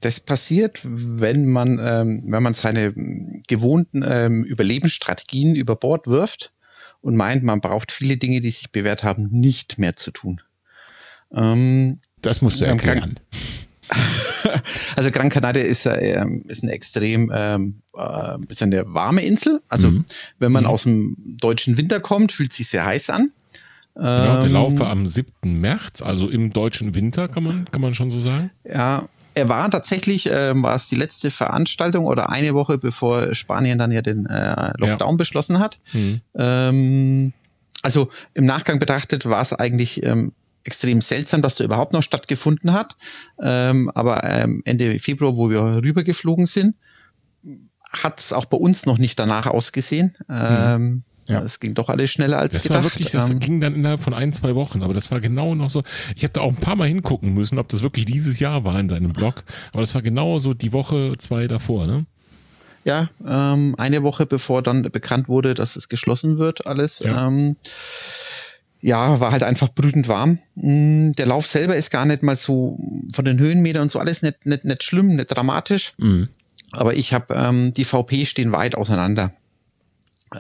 Das 0.02 0.20
passiert, 0.20 0.82
wenn 0.84 1.46
man, 1.46 1.80
ähm, 1.82 2.24
wenn 2.28 2.44
man 2.44 2.54
seine 2.54 2.94
gewohnten 3.48 4.04
ähm, 4.06 4.44
Überlebensstrategien 4.44 5.56
über 5.56 5.78
Bord 5.78 6.08
wirft 6.08 6.52
und 7.00 7.16
meint, 7.16 7.44
man 7.44 7.62
braucht 7.62 7.94
viele 7.94 8.18
Dinge, 8.18 8.42
die 8.42 8.52
sich 8.52 8.72
bewährt 8.72 9.04
haben, 9.04 9.30
nicht 9.32 9.80
mehr 9.80 9.96
zu 9.96 10.12
tun. 10.12 10.42
Ähm, 11.34 12.00
das 12.22 12.42
musst 12.42 12.60
du 12.60 12.66
erklären. 12.66 13.20
also 14.98 15.12
Gran 15.12 15.30
Canaria 15.30 15.64
ist, 15.64 15.86
äh, 15.86 16.26
ist 16.48 16.64
ein 16.64 16.70
extrem 16.70 17.32
ähm, 17.34 17.82
äh, 17.98 18.38
ist 18.50 18.62
eine 18.62 18.94
warme 18.94 19.24
Insel. 19.24 19.62
Also 19.70 19.92
mhm. 19.92 20.06
wenn 20.40 20.52
man 20.52 20.66
mhm. 20.66 20.70
aus 20.70 20.84
dem 20.84 21.16
deutschen 21.40 21.78
Winter 21.78 22.02
kommt, 22.02 22.34
fühlt 22.34 22.52
sich 22.52 22.68
sehr 22.68 22.86
heiß 22.86 23.10
an. 23.10 23.32
Ja, 23.96 24.40
der 24.40 24.50
Lauf 24.50 24.80
war 24.80 24.90
am 24.90 25.06
7. 25.06 25.62
März, 25.62 26.02
also 26.02 26.28
im 26.28 26.52
deutschen 26.52 26.96
Winter, 26.96 27.28
kann 27.28 27.44
man, 27.44 27.66
kann 27.66 27.80
man 27.80 27.94
schon 27.94 28.10
so 28.10 28.20
sagen. 28.20 28.50
Ja, 28.64 29.08
er 29.36 29.50
war 29.50 29.70
tatsächlich, 29.70 30.30
äh, 30.30 30.54
war 30.62 30.76
es 30.76 30.88
die 30.88 30.96
letzte 30.96 31.32
Veranstaltung 31.32 32.06
oder 32.06 32.30
eine 32.30 32.54
Woche 32.54 32.78
bevor 32.78 33.34
Spanien 33.34 33.80
dann 33.80 33.92
ja 33.92 34.02
den 34.02 34.26
äh, 34.26 34.72
Lockdown 34.78 35.12
ja. 35.12 35.18
beschlossen 35.18 35.60
hat. 35.60 35.80
Mhm. 35.94 36.22
Ähm, 36.36 37.34
also 37.82 38.10
im 38.34 38.46
Nachgang 38.46 38.80
betrachtet 38.80 39.26
war 39.26 39.42
es 39.42 39.54
eigentlich 39.54 40.04
ähm, 40.04 40.32
extrem 40.64 41.02
seltsam, 41.02 41.42
dass 41.42 41.56
der 41.56 41.66
überhaupt 41.66 41.94
noch 41.94 42.04
stattgefunden 42.04 42.74
hat. 42.74 42.96
Ähm, 43.42 43.92
aber 43.94 44.24
ähm, 44.24 44.62
Ende 44.66 45.00
Februar, 45.00 45.36
wo 45.36 45.50
wir 45.50 45.62
rübergeflogen 45.84 46.46
sind, 46.46 46.76
hat 47.90 48.20
es 48.20 48.34
auch 48.34 48.46
bei 48.46 48.58
uns 48.58 48.86
noch 48.86 48.98
nicht 48.98 49.20
danach 49.20 49.46
ausgesehen. 49.48 50.18
Mhm. 50.28 51.04
Ja. 51.28 51.42
Es 51.42 51.60
ging 51.60 51.74
doch 51.74 51.90
alles 51.90 52.12
schneller 52.12 52.40
als 52.40 52.54
das 52.54 52.64
gedacht. 52.64 52.78
War 52.78 52.84
wirklich, 52.92 53.12
das 53.12 53.30
ähm, 53.30 53.40
ging 53.40 53.62
dann 53.62 53.76
innerhalb 53.76 54.02
von 54.02 54.14
ein, 54.14 54.34
zwei 54.34 54.56
Wochen, 54.56 54.84
aber 54.84 54.94
das 54.94 55.10
war 55.12 55.22
genau 55.22 55.56
noch 55.56 55.70
so. 55.70 55.82
Ich 56.16 56.24
habe 56.24 56.34
da 56.34 56.42
auch 56.42 56.50
ein 56.50 56.58
paar 56.58 56.76
Mal 56.76 56.88
hingucken 56.88 57.34
müssen, 57.34 57.60
ob 57.60 57.70
das 57.70 57.82
wirklich 57.82 58.06
dieses 58.06 58.40
Jahr 58.40 58.64
war 58.64 58.80
in 58.80 58.88
deinem 58.88 59.14
Blog. 59.14 59.44
Aber 59.72 59.82
das 59.82 59.96
war 59.96 60.02
genau 60.02 60.40
so 60.40 60.54
die 60.54 60.74
Woche, 60.74 61.14
zwei 61.18 61.48
davor, 61.48 61.88
ne? 61.88 62.06
Ja, 62.86 63.10
ähm, 63.26 63.76
eine 63.78 64.04
Woche 64.04 64.26
bevor 64.26 64.62
dann 64.62 64.84
bekannt 64.84 65.30
wurde, 65.30 65.54
dass 65.54 65.78
es 65.78 65.88
geschlossen 65.88 66.38
wird, 66.38 66.68
alles. 66.68 67.00
Ja. 67.00 67.28
Ähm, 67.28 67.56
ja, 68.82 69.22
war 69.22 69.32
halt 69.32 69.44
einfach 69.44 69.70
brütend 69.70 70.10
warm. 70.10 70.40
Mm, 70.56 71.14
der 71.14 71.26
Lauf 71.26 71.48
selber 71.48 71.78
ist 71.78 71.90
gar 71.90 72.04
nicht 72.04 72.22
mal 72.22 72.36
so 72.36 72.78
von 73.14 73.24
den 73.24 73.40
Höhenmetern 73.40 73.84
und 73.84 73.92
so 73.92 74.00
alles 74.00 74.22
nicht, 74.22 74.46
nicht, 74.46 74.66
nicht 74.66 74.84
schlimm, 74.84 75.16
nicht 75.16 75.28
dramatisch. 75.28 75.94
Mhm. 75.98 76.28
Aber 76.74 76.94
ich 76.94 77.14
habe 77.14 77.34
ähm, 77.34 77.74
die 77.74 77.86
VP 77.86 78.26
stehen 78.26 78.52
weit 78.52 78.76
auseinander. 78.76 79.32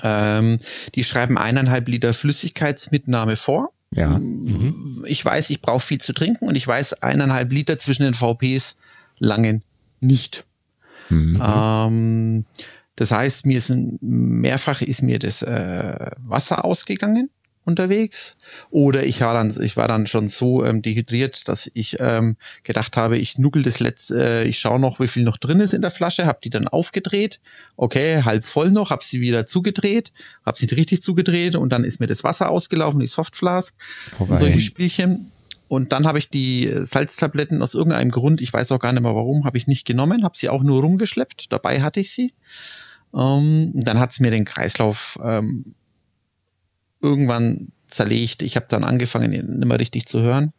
Ähm, 0.01 0.59
die 0.95 1.03
schreiben 1.03 1.37
eineinhalb 1.37 1.87
Liter 1.87 2.13
Flüssigkeitsmitnahme 2.13 3.35
vor. 3.35 3.71
Ja. 3.91 4.17
Mhm. 4.17 5.05
Ich 5.07 5.23
weiß, 5.23 5.49
ich 5.49 5.61
brauche 5.61 5.85
viel 5.85 6.01
zu 6.01 6.13
trinken 6.13 6.47
und 6.47 6.55
ich 6.55 6.67
weiß, 6.67 6.93
eineinhalb 7.03 7.51
Liter 7.51 7.77
zwischen 7.77 8.03
den 8.03 8.15
VPs 8.15 8.75
langen 9.19 9.63
nicht. 9.99 10.45
Mhm. 11.09 11.41
Ähm, 11.45 12.45
das 12.95 13.11
heißt, 13.11 13.45
mir 13.45 13.57
ist 13.57 13.69
ein, 13.69 13.97
mehrfach 14.01 14.81
ist 14.81 15.01
mir 15.01 15.19
das 15.19 15.41
äh, 15.41 16.11
Wasser 16.17 16.65
ausgegangen 16.65 17.29
unterwegs. 17.65 18.35
Oder 18.69 19.03
ich 19.05 19.21
war 19.21 19.33
dann, 19.33 19.55
ich 19.61 19.77
war 19.77 19.87
dann 19.87 20.07
schon 20.07 20.27
so 20.27 20.63
ähm, 20.65 20.81
dehydriert, 20.81 21.47
dass 21.47 21.69
ich 21.73 21.97
ähm, 21.99 22.35
gedacht 22.63 22.97
habe, 22.97 23.17
ich 23.17 23.37
nuggel 23.37 23.63
das 23.63 23.79
letzte, 23.79 24.43
äh, 24.43 24.43
ich 24.47 24.59
schaue 24.59 24.79
noch, 24.79 24.99
wie 24.99 25.07
viel 25.07 25.23
noch 25.23 25.37
drin 25.37 25.59
ist 25.59 25.73
in 25.73 25.81
der 25.81 25.91
Flasche, 25.91 26.25
habe 26.25 26.39
die 26.43 26.49
dann 26.49 26.67
aufgedreht, 26.67 27.39
okay, 27.77 28.23
halb 28.23 28.45
voll 28.45 28.71
noch, 28.71 28.89
habe 28.89 29.03
sie 29.03 29.21
wieder 29.21 29.45
zugedreht, 29.45 30.11
habe 30.45 30.57
sie 30.57 30.65
richtig 30.65 31.01
zugedreht 31.01 31.55
und 31.55 31.69
dann 31.69 31.83
ist 31.83 31.99
mir 31.99 32.07
das 32.07 32.23
Wasser 32.23 32.49
ausgelaufen, 32.49 32.99
die 32.99 33.07
Softflask 33.07 33.75
und 34.19 34.39
solche 34.39 34.61
Spielchen. 34.61 35.31
Und 35.69 35.91
dann 35.91 36.05
habe 36.05 36.19
ich 36.19 36.29
die 36.29 36.71
Salztabletten 36.83 37.63
aus 37.63 37.73
irgendeinem 37.73 38.11
Grund, 38.11 38.41
ich 38.41 38.53
weiß 38.53 38.71
auch 38.71 38.79
gar 38.79 38.91
nicht 38.91 39.01
mehr 39.01 39.15
warum, 39.15 39.45
habe 39.45 39.57
ich 39.57 39.65
nicht 39.65 39.85
genommen, 39.85 40.23
habe 40.23 40.37
sie 40.37 40.49
auch 40.49 40.61
nur 40.61 40.81
rumgeschleppt, 40.81 41.51
dabei 41.51 41.81
hatte 41.81 41.99
ich 41.99 42.11
sie. 42.11 42.33
Ähm, 43.15 43.71
dann 43.73 43.99
hat 43.99 44.11
es 44.11 44.19
mir 44.19 44.31
den 44.31 44.45
Kreislauf 44.45 45.17
ähm, 45.23 45.73
irgendwann 47.03 47.71
zerlegt. 47.87 48.41
Ich 48.41 48.55
habe 48.55 48.65
dann 48.69 48.83
angefangen, 48.83 49.33
ihn 49.33 49.59
nicht 49.59 49.67
mehr 49.67 49.79
richtig 49.79 50.07
zu 50.07 50.21
hören. 50.21 50.53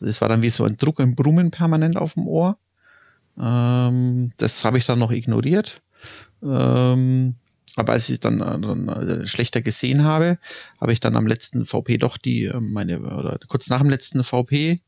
Es 0.00 0.20
war 0.20 0.28
dann 0.28 0.42
wie 0.42 0.50
so 0.50 0.64
ein 0.64 0.76
Druck, 0.76 1.00
ein 1.00 1.16
Brummen 1.16 1.50
permanent 1.50 1.96
auf 1.96 2.14
dem 2.14 2.28
Ohr. 2.28 2.58
Ähm, 3.40 4.32
das 4.36 4.64
habe 4.64 4.78
ich 4.78 4.86
dann 4.86 4.98
noch 5.00 5.10
ignoriert. 5.10 5.82
Ähm, 6.42 7.34
aber 7.76 7.92
als 7.92 8.08
ich 8.08 8.20
dann, 8.20 8.38
dann 8.38 8.88
äh, 8.88 9.26
schlechter 9.26 9.62
gesehen 9.62 10.04
habe, 10.04 10.38
habe 10.80 10.92
ich 10.92 11.00
dann 11.00 11.16
am 11.16 11.26
letzten 11.26 11.64
VP 11.64 11.98
doch 11.98 12.16
die, 12.16 12.44
äh, 12.44 12.60
meine, 12.60 13.00
oder 13.00 13.38
kurz 13.48 13.68
nach 13.68 13.80
dem 13.80 13.90
letzten 13.90 14.22
VP, 14.24 14.80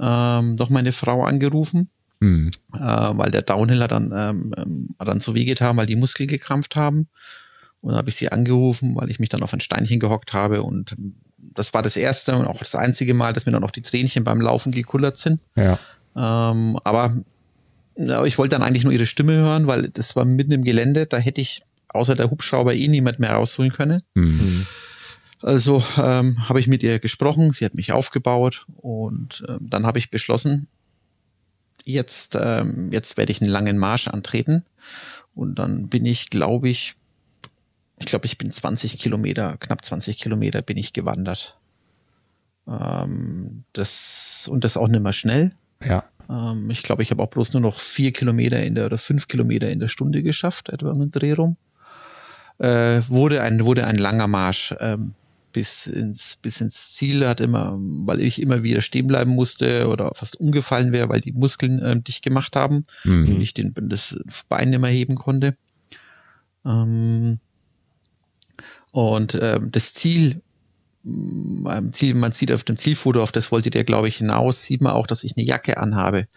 ähm, 0.00 0.56
doch 0.56 0.70
meine 0.70 0.92
Frau 0.92 1.24
angerufen. 1.24 1.90
Mhm. 2.20 2.52
Äh, 2.72 2.78
weil 2.78 3.30
der 3.32 3.42
Downhiller 3.42 3.88
dann, 3.88 4.12
ähm, 4.14 4.54
ähm, 4.56 4.88
dann 4.98 5.20
so 5.20 5.34
wehgetan, 5.34 5.76
weil 5.76 5.86
die 5.86 5.96
Muskeln 5.96 6.28
gekrampft 6.28 6.76
haben. 6.76 7.08
Und 7.82 7.90
dann 7.90 7.98
habe 7.98 8.08
ich 8.08 8.16
sie 8.16 8.30
angerufen, 8.30 8.96
weil 8.96 9.10
ich 9.10 9.18
mich 9.18 9.28
dann 9.28 9.42
auf 9.42 9.52
ein 9.52 9.60
Steinchen 9.60 10.00
gehockt 10.00 10.32
habe. 10.32 10.62
Und 10.62 10.96
das 11.38 11.74
war 11.74 11.82
das 11.82 11.96
erste 11.96 12.36
und 12.36 12.46
auch 12.46 12.58
das 12.58 12.74
einzige 12.74 13.12
Mal, 13.12 13.32
dass 13.32 13.44
mir 13.44 13.52
dann 13.52 13.64
auch 13.64 13.72
die 13.72 13.82
Tränchen 13.82 14.24
beim 14.24 14.40
Laufen 14.40 14.72
gekullert 14.72 15.16
sind. 15.16 15.40
Ja. 15.56 15.78
Ähm, 16.16 16.78
aber 16.84 17.16
ja, 17.96 18.24
ich 18.24 18.38
wollte 18.38 18.54
dann 18.54 18.62
eigentlich 18.62 18.84
nur 18.84 18.92
ihre 18.92 19.06
Stimme 19.06 19.34
hören, 19.34 19.66
weil 19.66 19.88
das 19.88 20.16
war 20.16 20.24
mitten 20.24 20.52
im 20.52 20.64
Gelände. 20.64 21.06
Da 21.06 21.18
hätte 21.18 21.40
ich 21.40 21.62
außer 21.88 22.14
der 22.14 22.30
Hubschrauber 22.30 22.72
eh 22.72 22.88
niemand 22.88 23.18
mehr 23.18 23.32
rausholen 23.32 23.72
können. 23.72 24.00
Mhm. 24.14 24.66
Also 25.42 25.82
ähm, 25.98 26.48
habe 26.48 26.60
ich 26.60 26.68
mit 26.68 26.84
ihr 26.84 27.00
gesprochen, 27.00 27.50
sie 27.50 27.64
hat 27.64 27.74
mich 27.74 27.92
aufgebaut 27.92 28.64
und 28.76 29.42
ähm, 29.48 29.68
dann 29.68 29.86
habe 29.86 29.98
ich 29.98 30.10
beschlossen, 30.10 30.68
jetzt, 31.84 32.38
ähm, 32.40 32.92
jetzt 32.92 33.16
werde 33.16 33.32
ich 33.32 33.42
einen 33.42 33.50
langen 33.50 33.76
Marsch 33.76 34.06
antreten. 34.06 34.64
Und 35.34 35.58
dann 35.58 35.88
bin 35.88 36.06
ich, 36.06 36.30
glaube 36.30 36.68
ich, 36.68 36.94
ich 38.02 38.06
glaube, 38.06 38.26
ich 38.26 38.36
bin 38.36 38.50
20 38.50 38.98
Kilometer, 38.98 39.56
knapp 39.58 39.84
20 39.84 40.18
Kilometer 40.18 40.60
bin 40.60 40.76
ich 40.76 40.92
gewandert. 40.92 41.56
Ähm, 42.66 43.62
das, 43.72 44.48
und 44.50 44.64
das 44.64 44.76
auch 44.76 44.88
nicht 44.88 45.02
mehr 45.02 45.12
schnell. 45.12 45.52
Ja. 45.84 46.04
Ähm, 46.28 46.68
ich 46.70 46.82
glaube, 46.82 47.04
ich 47.04 47.12
habe 47.12 47.22
auch 47.22 47.30
bloß 47.30 47.52
nur 47.52 47.62
noch 47.62 47.78
vier 47.78 48.12
Kilometer 48.12 48.60
in 48.62 48.74
der 48.74 48.86
oder 48.86 48.98
fünf 48.98 49.28
Kilometer 49.28 49.70
in 49.70 49.78
der 49.78 49.88
Stunde 49.88 50.22
geschafft, 50.24 50.68
etwa 50.68 50.90
im 50.90 51.10
Dreh 51.12 51.32
rum. 51.32 51.56
Äh, 52.58 53.02
wurde 53.08 53.42
ein, 53.42 53.64
wurde 53.64 53.86
ein 53.86 53.98
langer 53.98 54.26
Marsch 54.26 54.74
ähm, 54.80 55.14
bis 55.52 55.86
ins, 55.86 56.38
bis 56.42 56.60
ins 56.60 56.92
Ziel, 56.94 57.26
hat 57.26 57.40
immer, 57.40 57.76
weil 57.78 58.20
ich 58.20 58.42
immer 58.42 58.64
wieder 58.64 58.80
stehen 58.80 59.06
bleiben 59.06 59.32
musste 59.32 59.88
oder 59.88 60.12
fast 60.14 60.40
umgefallen 60.40 60.90
wäre, 60.90 61.08
weil 61.08 61.20
die 61.20 61.32
Muskeln 61.32 61.78
äh, 61.78 62.00
dicht 62.00 62.24
gemacht 62.24 62.56
haben 62.56 62.84
mhm. 63.04 63.28
und 63.28 63.40
ich 63.40 63.54
den, 63.54 63.74
das 63.76 64.16
Bein 64.48 64.70
nicht 64.70 64.80
mehr 64.80 64.90
heben 64.90 65.14
konnte. 65.14 65.56
Ähm, 66.64 67.38
und 68.92 69.34
äh, 69.34 69.58
das 69.60 69.94
Ziel, 69.94 70.42
ähm, 71.04 71.90
Ziel, 71.92 72.14
man 72.14 72.32
sieht 72.32 72.52
auf 72.52 72.62
dem 72.62 72.76
Zielfoto, 72.76 73.22
auf 73.22 73.32
das 73.32 73.50
wolltet 73.50 73.74
ihr, 73.74 73.84
glaube 73.84 74.08
ich, 74.08 74.18
hinaus, 74.18 74.62
sieht 74.62 74.82
man 74.82 74.92
auch, 74.92 75.06
dass 75.06 75.24
ich 75.24 75.36
eine 75.36 75.44
Jacke 75.44 75.78
anhabe. 75.78 76.28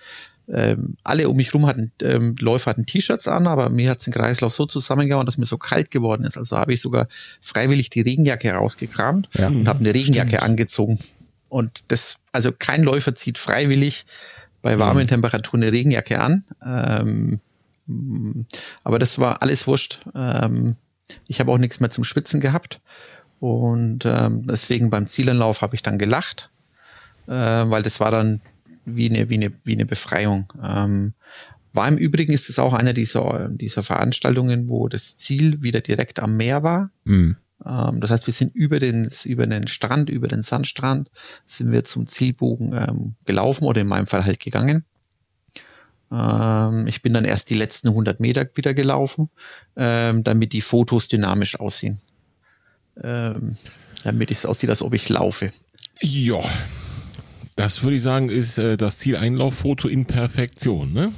Ähm, 0.48 0.96
alle 1.04 1.28
um 1.28 1.36
mich 1.36 1.54
rum 1.54 1.66
hatten, 1.66 1.92
ähm, 2.02 2.36
Läufer 2.40 2.70
hatten 2.70 2.86
T-Shirts 2.86 3.28
an, 3.28 3.48
aber 3.48 3.70
mir 3.70 3.90
hat 3.90 4.00
es 4.00 4.06
den 4.06 4.14
Kreislauf 4.14 4.54
so 4.54 4.66
zusammengehauen, 4.66 5.26
dass 5.26 5.38
mir 5.38 5.48
so 5.48 5.58
kalt 5.58 5.92
geworden 5.92 6.24
ist. 6.24 6.38
Also 6.38 6.58
habe 6.58 6.74
ich 6.74 6.82
sogar 6.82 7.08
freiwillig 7.42 7.90
die 7.90 8.02
Regenjacke 8.02 8.52
rausgekramt 8.52 9.28
ja. 9.34 9.48
und 9.48 9.68
habe 9.68 9.80
eine 9.80 9.94
Regenjacke 9.94 10.30
Stimmt. 10.30 10.44
angezogen. 10.44 11.00
Und 11.50 11.84
das, 11.90 12.18
also 12.32 12.52
kein 12.52 12.84
Läufer 12.84 13.16
zieht 13.16 13.38
freiwillig 13.38 14.06
bei 14.62 14.80
warmen 14.80 15.04
mhm. 15.04 15.08
Temperaturen 15.10 15.64
eine 15.64 15.72
Regenjacke 15.72 16.22
an. 16.22 16.44
Ähm, 16.64 17.40
aber 18.84 19.00
das 19.00 19.20
war 19.20 19.42
alles 19.42 19.68
wurscht. 19.68 20.00
Ähm, 20.16 20.76
ich 21.28 21.40
habe 21.40 21.52
auch 21.52 21.58
nichts 21.58 21.80
mehr 21.80 21.90
zum 21.90 22.04
Schwitzen 22.04 22.42
gehabt. 22.42 22.82
Und 23.40 24.06
ähm, 24.06 24.48
deswegen 24.48 24.90
beim 24.90 25.08
Zielanlauf 25.08 25.62
habe 25.62 25.76
ich 25.76 25.84
dann 25.84 26.00
gelacht, 26.00 26.50
äh, 27.28 27.32
weil 27.32 27.84
das 27.84 28.00
war 28.00 28.12
dann 28.12 28.42
wie 28.86 29.10
eine, 29.10 29.30
wie 29.30 29.36
eine, 29.36 29.52
wie 29.64 29.74
eine 29.74 29.86
Befreiung. 29.86 30.52
Ähm, 30.64 31.14
war 31.74 31.88
im 31.88 31.98
Übrigen 31.98 32.32
ist 32.32 32.50
es 32.50 32.58
auch 32.58 32.74
einer 32.74 32.94
dieser, 32.94 33.50
dieser 33.50 33.84
Veranstaltungen, 33.84 34.70
wo 34.70 34.88
das 34.88 35.18
Ziel 35.18 35.62
wieder 35.62 35.82
direkt 35.82 36.20
am 36.20 36.38
Meer 36.38 36.64
war. 36.64 36.92
Mhm. 37.04 37.36
Ähm, 37.66 38.00
das 38.00 38.12
heißt, 38.12 38.28
wir 38.28 38.34
sind 38.34 38.56
über 38.56 38.80
den, 38.80 39.10
über 39.26 39.46
den 39.46 39.68
Strand, 39.68 40.10
über 40.10 40.28
den 40.28 40.42
Sandstrand, 40.42 41.12
sind 41.46 41.72
wir 41.72 41.84
zum 41.84 42.08
Zielbogen 42.08 42.74
ähm, 42.74 43.16
gelaufen 43.26 43.66
oder 43.66 43.82
in 43.82 43.88
meinem 43.88 44.08
Fall 44.08 44.26
halt 44.26 44.40
gegangen. 44.40 44.86
Ähm, 46.12 46.88
ich 46.88 47.02
bin 47.02 47.14
dann 47.14 47.26
erst 47.26 47.50
die 47.50 47.56
letzten 47.56 47.90
100 47.90 48.20
Meter 48.20 48.48
wieder 48.54 48.74
gelaufen, 48.74 49.30
ähm, 49.76 50.24
damit 50.24 50.54
die 50.54 50.62
Fotos 50.62 51.08
dynamisch 51.08 51.60
aussehen. 51.60 52.00
Ähm, 53.02 53.58
damit 54.04 54.32
es 54.32 54.46
aussieht, 54.46 54.70
als 54.70 54.82
ob 54.82 54.94
ich 54.94 55.10
laufe. 55.10 55.52
Ja, 56.02 56.42
das 57.56 57.84
würde 57.84 57.98
ich 57.98 58.02
sagen, 58.02 58.30
ist 58.30 58.58
äh, 58.58 58.78
das 58.78 59.00
Zieleinlauffoto 59.00 59.88
in 59.88 60.06
Perfektion, 60.06 60.94
ne? 60.94 61.12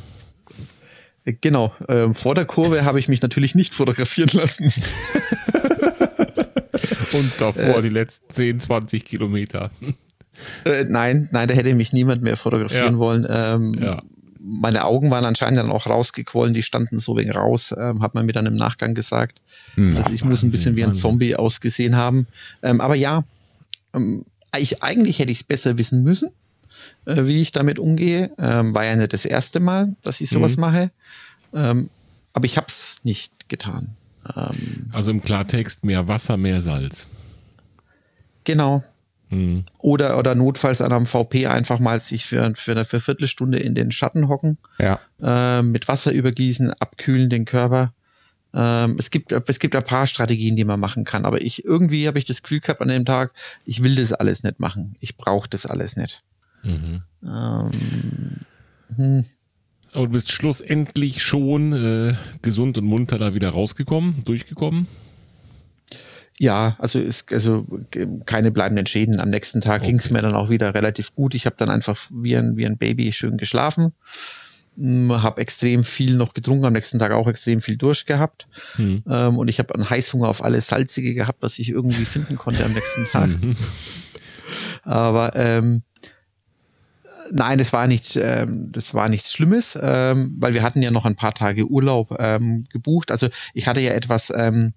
Genau, 1.41 1.73
ähm, 1.89 2.15
vor 2.15 2.35
der 2.35 2.45
Kurve 2.45 2.85
habe 2.85 2.99
ich 2.99 3.09
mich 3.09 3.21
natürlich 3.21 3.53
nicht 3.53 3.73
fotografieren 3.73 4.29
lassen. 4.31 4.71
Und 7.11 7.33
davor 7.41 7.79
äh, 7.79 7.81
die 7.81 7.89
letzten 7.89 8.33
10, 8.33 8.59
20 8.61 9.03
Kilometer. 9.03 9.71
Äh, 10.63 10.85
nein, 10.85 11.27
nein, 11.31 11.47
da 11.49 11.53
hätte 11.53 11.73
mich 11.73 11.91
niemand 11.91 12.21
mehr 12.21 12.37
fotografieren 12.37 12.93
ja. 12.93 12.99
wollen. 12.99 13.27
Ähm, 13.29 13.73
ja. 13.73 14.01
Meine 14.39 14.85
Augen 14.85 15.11
waren 15.11 15.25
anscheinend 15.25 15.59
dann 15.59 15.71
auch 15.71 15.87
rausgequollen, 15.87 16.53
die 16.53 16.63
standen 16.63 16.99
so 16.99 17.17
wegen 17.17 17.31
raus, 17.31 17.73
ähm, 17.77 18.01
hat 18.01 18.15
man 18.15 18.25
mir 18.25 18.33
dann 18.33 18.45
im 18.45 18.55
Nachgang 18.55 18.93
gesagt. 18.93 19.41
Hm, 19.75 19.97
also 19.97 20.11
ich 20.11 20.21
Wahnsinn, 20.21 20.29
muss 20.29 20.43
ein 20.43 20.51
bisschen 20.51 20.75
wie 20.75 20.83
ein 20.83 20.95
Zombie 20.95 21.35
ausgesehen 21.35 21.95
haben. 21.95 22.27
Ähm, 22.63 22.81
aber 22.81 22.95
ja, 22.95 23.23
ähm, 23.93 24.25
ich, 24.57 24.83
eigentlich 24.83 25.19
hätte 25.19 25.31
ich 25.31 25.39
es 25.39 25.43
besser 25.43 25.77
wissen 25.77 26.03
müssen, 26.03 26.29
äh, 27.05 27.25
wie 27.25 27.41
ich 27.41 27.51
damit 27.51 27.79
umgehe. 27.79 28.31
Ähm, 28.37 28.73
war 28.73 28.85
ja 28.85 28.95
nicht 28.95 29.13
das 29.13 29.25
erste 29.25 29.59
Mal, 29.59 29.95
dass 30.03 30.21
ich 30.21 30.29
sowas 30.29 30.55
mhm. 30.55 30.61
mache. 30.61 30.91
Ähm, 31.53 31.89
aber 32.33 32.45
ich 32.45 32.57
habe 32.57 32.67
es 32.67 32.99
nicht 33.03 33.49
getan. 33.49 33.95
Ähm, 34.35 34.89
also 34.91 35.11
im 35.11 35.21
Klartext 35.21 35.83
mehr 35.83 36.07
Wasser, 36.07 36.37
mehr 36.37 36.61
Salz. 36.61 37.07
Genau. 38.43 38.83
Mhm. 39.29 39.65
Oder, 39.77 40.17
oder 40.17 40.35
notfalls 40.35 40.81
an 40.81 40.91
einem 40.91 41.05
VP 41.05 41.47
einfach 41.47 41.79
mal 41.79 41.99
sich 41.99 42.25
für, 42.25 42.53
für 42.55 42.71
eine 42.71 42.85
für 42.85 42.99
Viertelstunde 42.99 43.59
in 43.59 43.75
den 43.75 43.91
Schatten 43.91 44.27
hocken. 44.27 44.57
Ja. 44.79 44.99
Äh, 45.21 45.61
mit 45.63 45.87
Wasser 45.87 46.11
übergießen, 46.11 46.73
abkühlen 46.73 47.29
den 47.29 47.45
Körper. 47.45 47.93
Ähm, 48.53 48.95
es, 48.97 49.11
gibt, 49.11 49.31
es 49.31 49.59
gibt 49.59 49.75
ein 49.75 49.83
paar 49.83 50.07
Strategien, 50.07 50.55
die 50.55 50.63
man 50.63 50.79
machen 50.79 51.03
kann, 51.03 51.25
aber 51.25 51.41
ich 51.41 51.65
irgendwie 51.65 52.07
habe 52.07 52.17
ich 52.17 52.25
das 52.25 52.41
Gefühl 52.41 52.61
gehabt 52.61 52.81
an 52.81 52.87
dem 52.87 53.05
Tag, 53.05 53.33
ich 53.65 53.83
will 53.83 53.95
das 53.95 54.13
alles 54.13 54.43
nicht 54.43 54.59
machen. 54.59 54.95
Ich 54.99 55.17
brauche 55.17 55.49
das 55.49 55.65
alles 55.65 55.97
nicht. 55.97 56.23
Mhm. 56.63 57.03
Ähm, 57.23 57.71
hm. 58.95 59.25
Aber 59.93 60.05
du 60.05 60.11
bist 60.11 60.31
schlussendlich 60.31 61.21
schon 61.21 61.73
äh, 61.73 62.15
gesund 62.41 62.77
und 62.77 62.85
munter 62.85 63.17
da 63.17 63.33
wieder 63.33 63.49
rausgekommen, 63.49 64.23
durchgekommen? 64.23 64.87
Ja, 66.39 66.75
also 66.79 66.99
ist 66.99 67.31
also 67.33 67.65
keine 68.25 68.51
bleibenden 68.51 68.85
Schäden. 68.85 69.19
Am 69.19 69.29
nächsten 69.29 69.61
Tag 69.61 69.81
okay. 69.81 69.87
ging 69.87 69.97
es 69.97 70.09
mir 70.11 70.21
dann 70.21 70.35
auch 70.35 70.49
wieder 70.49 70.73
relativ 70.73 71.15
gut. 71.15 71.33
Ich 71.33 71.45
habe 71.45 71.55
dann 71.57 71.69
einfach 71.69 71.97
wie 72.11 72.35
ein, 72.35 72.57
wie 72.57 72.65
ein 72.65 72.77
Baby 72.77 73.11
schön 73.11 73.37
geschlafen, 73.37 73.93
hm, 74.75 75.23
habe 75.23 75.41
extrem 75.41 75.83
viel 75.83 76.15
noch 76.15 76.35
getrunken, 76.35 76.65
am 76.65 76.73
nächsten 76.73 76.99
Tag 76.99 77.11
auch 77.11 77.27
extrem 77.27 77.59
viel 77.59 77.77
Durst 77.77 78.05
gehabt 78.05 78.47
hm. 78.75 79.03
ähm, 79.09 79.37
und 79.39 79.47
ich 79.47 79.57
habe 79.57 79.73
einen 79.73 79.89
Heißhunger 79.89 80.27
auf 80.27 80.43
alles 80.43 80.67
Salzige 80.67 81.15
gehabt, 81.15 81.41
was 81.41 81.57
ich 81.57 81.69
irgendwie 81.69 82.05
finden 82.05 82.35
konnte 82.35 82.63
am 82.63 82.73
nächsten 82.73 83.05
Tag. 83.11 83.29
Mhm. 83.29 83.55
Aber 84.83 85.35
ähm, 85.35 85.81
Nein, 87.31 87.57
das 87.57 87.73
war 87.73 87.87
nicht, 87.87 88.15
ähm, 88.15 88.71
das 88.71 88.93
war 88.93 89.09
nichts 89.09 89.33
Schlimmes, 89.33 89.77
ähm, 89.81 90.35
weil 90.39 90.53
wir 90.53 90.63
hatten 90.63 90.81
ja 90.81 90.91
noch 90.91 91.05
ein 91.05 91.15
paar 91.15 91.33
Tage 91.33 91.65
Urlaub 91.65 92.15
ähm, 92.19 92.65
gebucht. 92.71 93.11
Also 93.11 93.27
ich 93.53 93.67
hatte 93.67 93.81
ja 93.81 93.91
etwas, 93.91 94.31
ähm, 94.35 94.73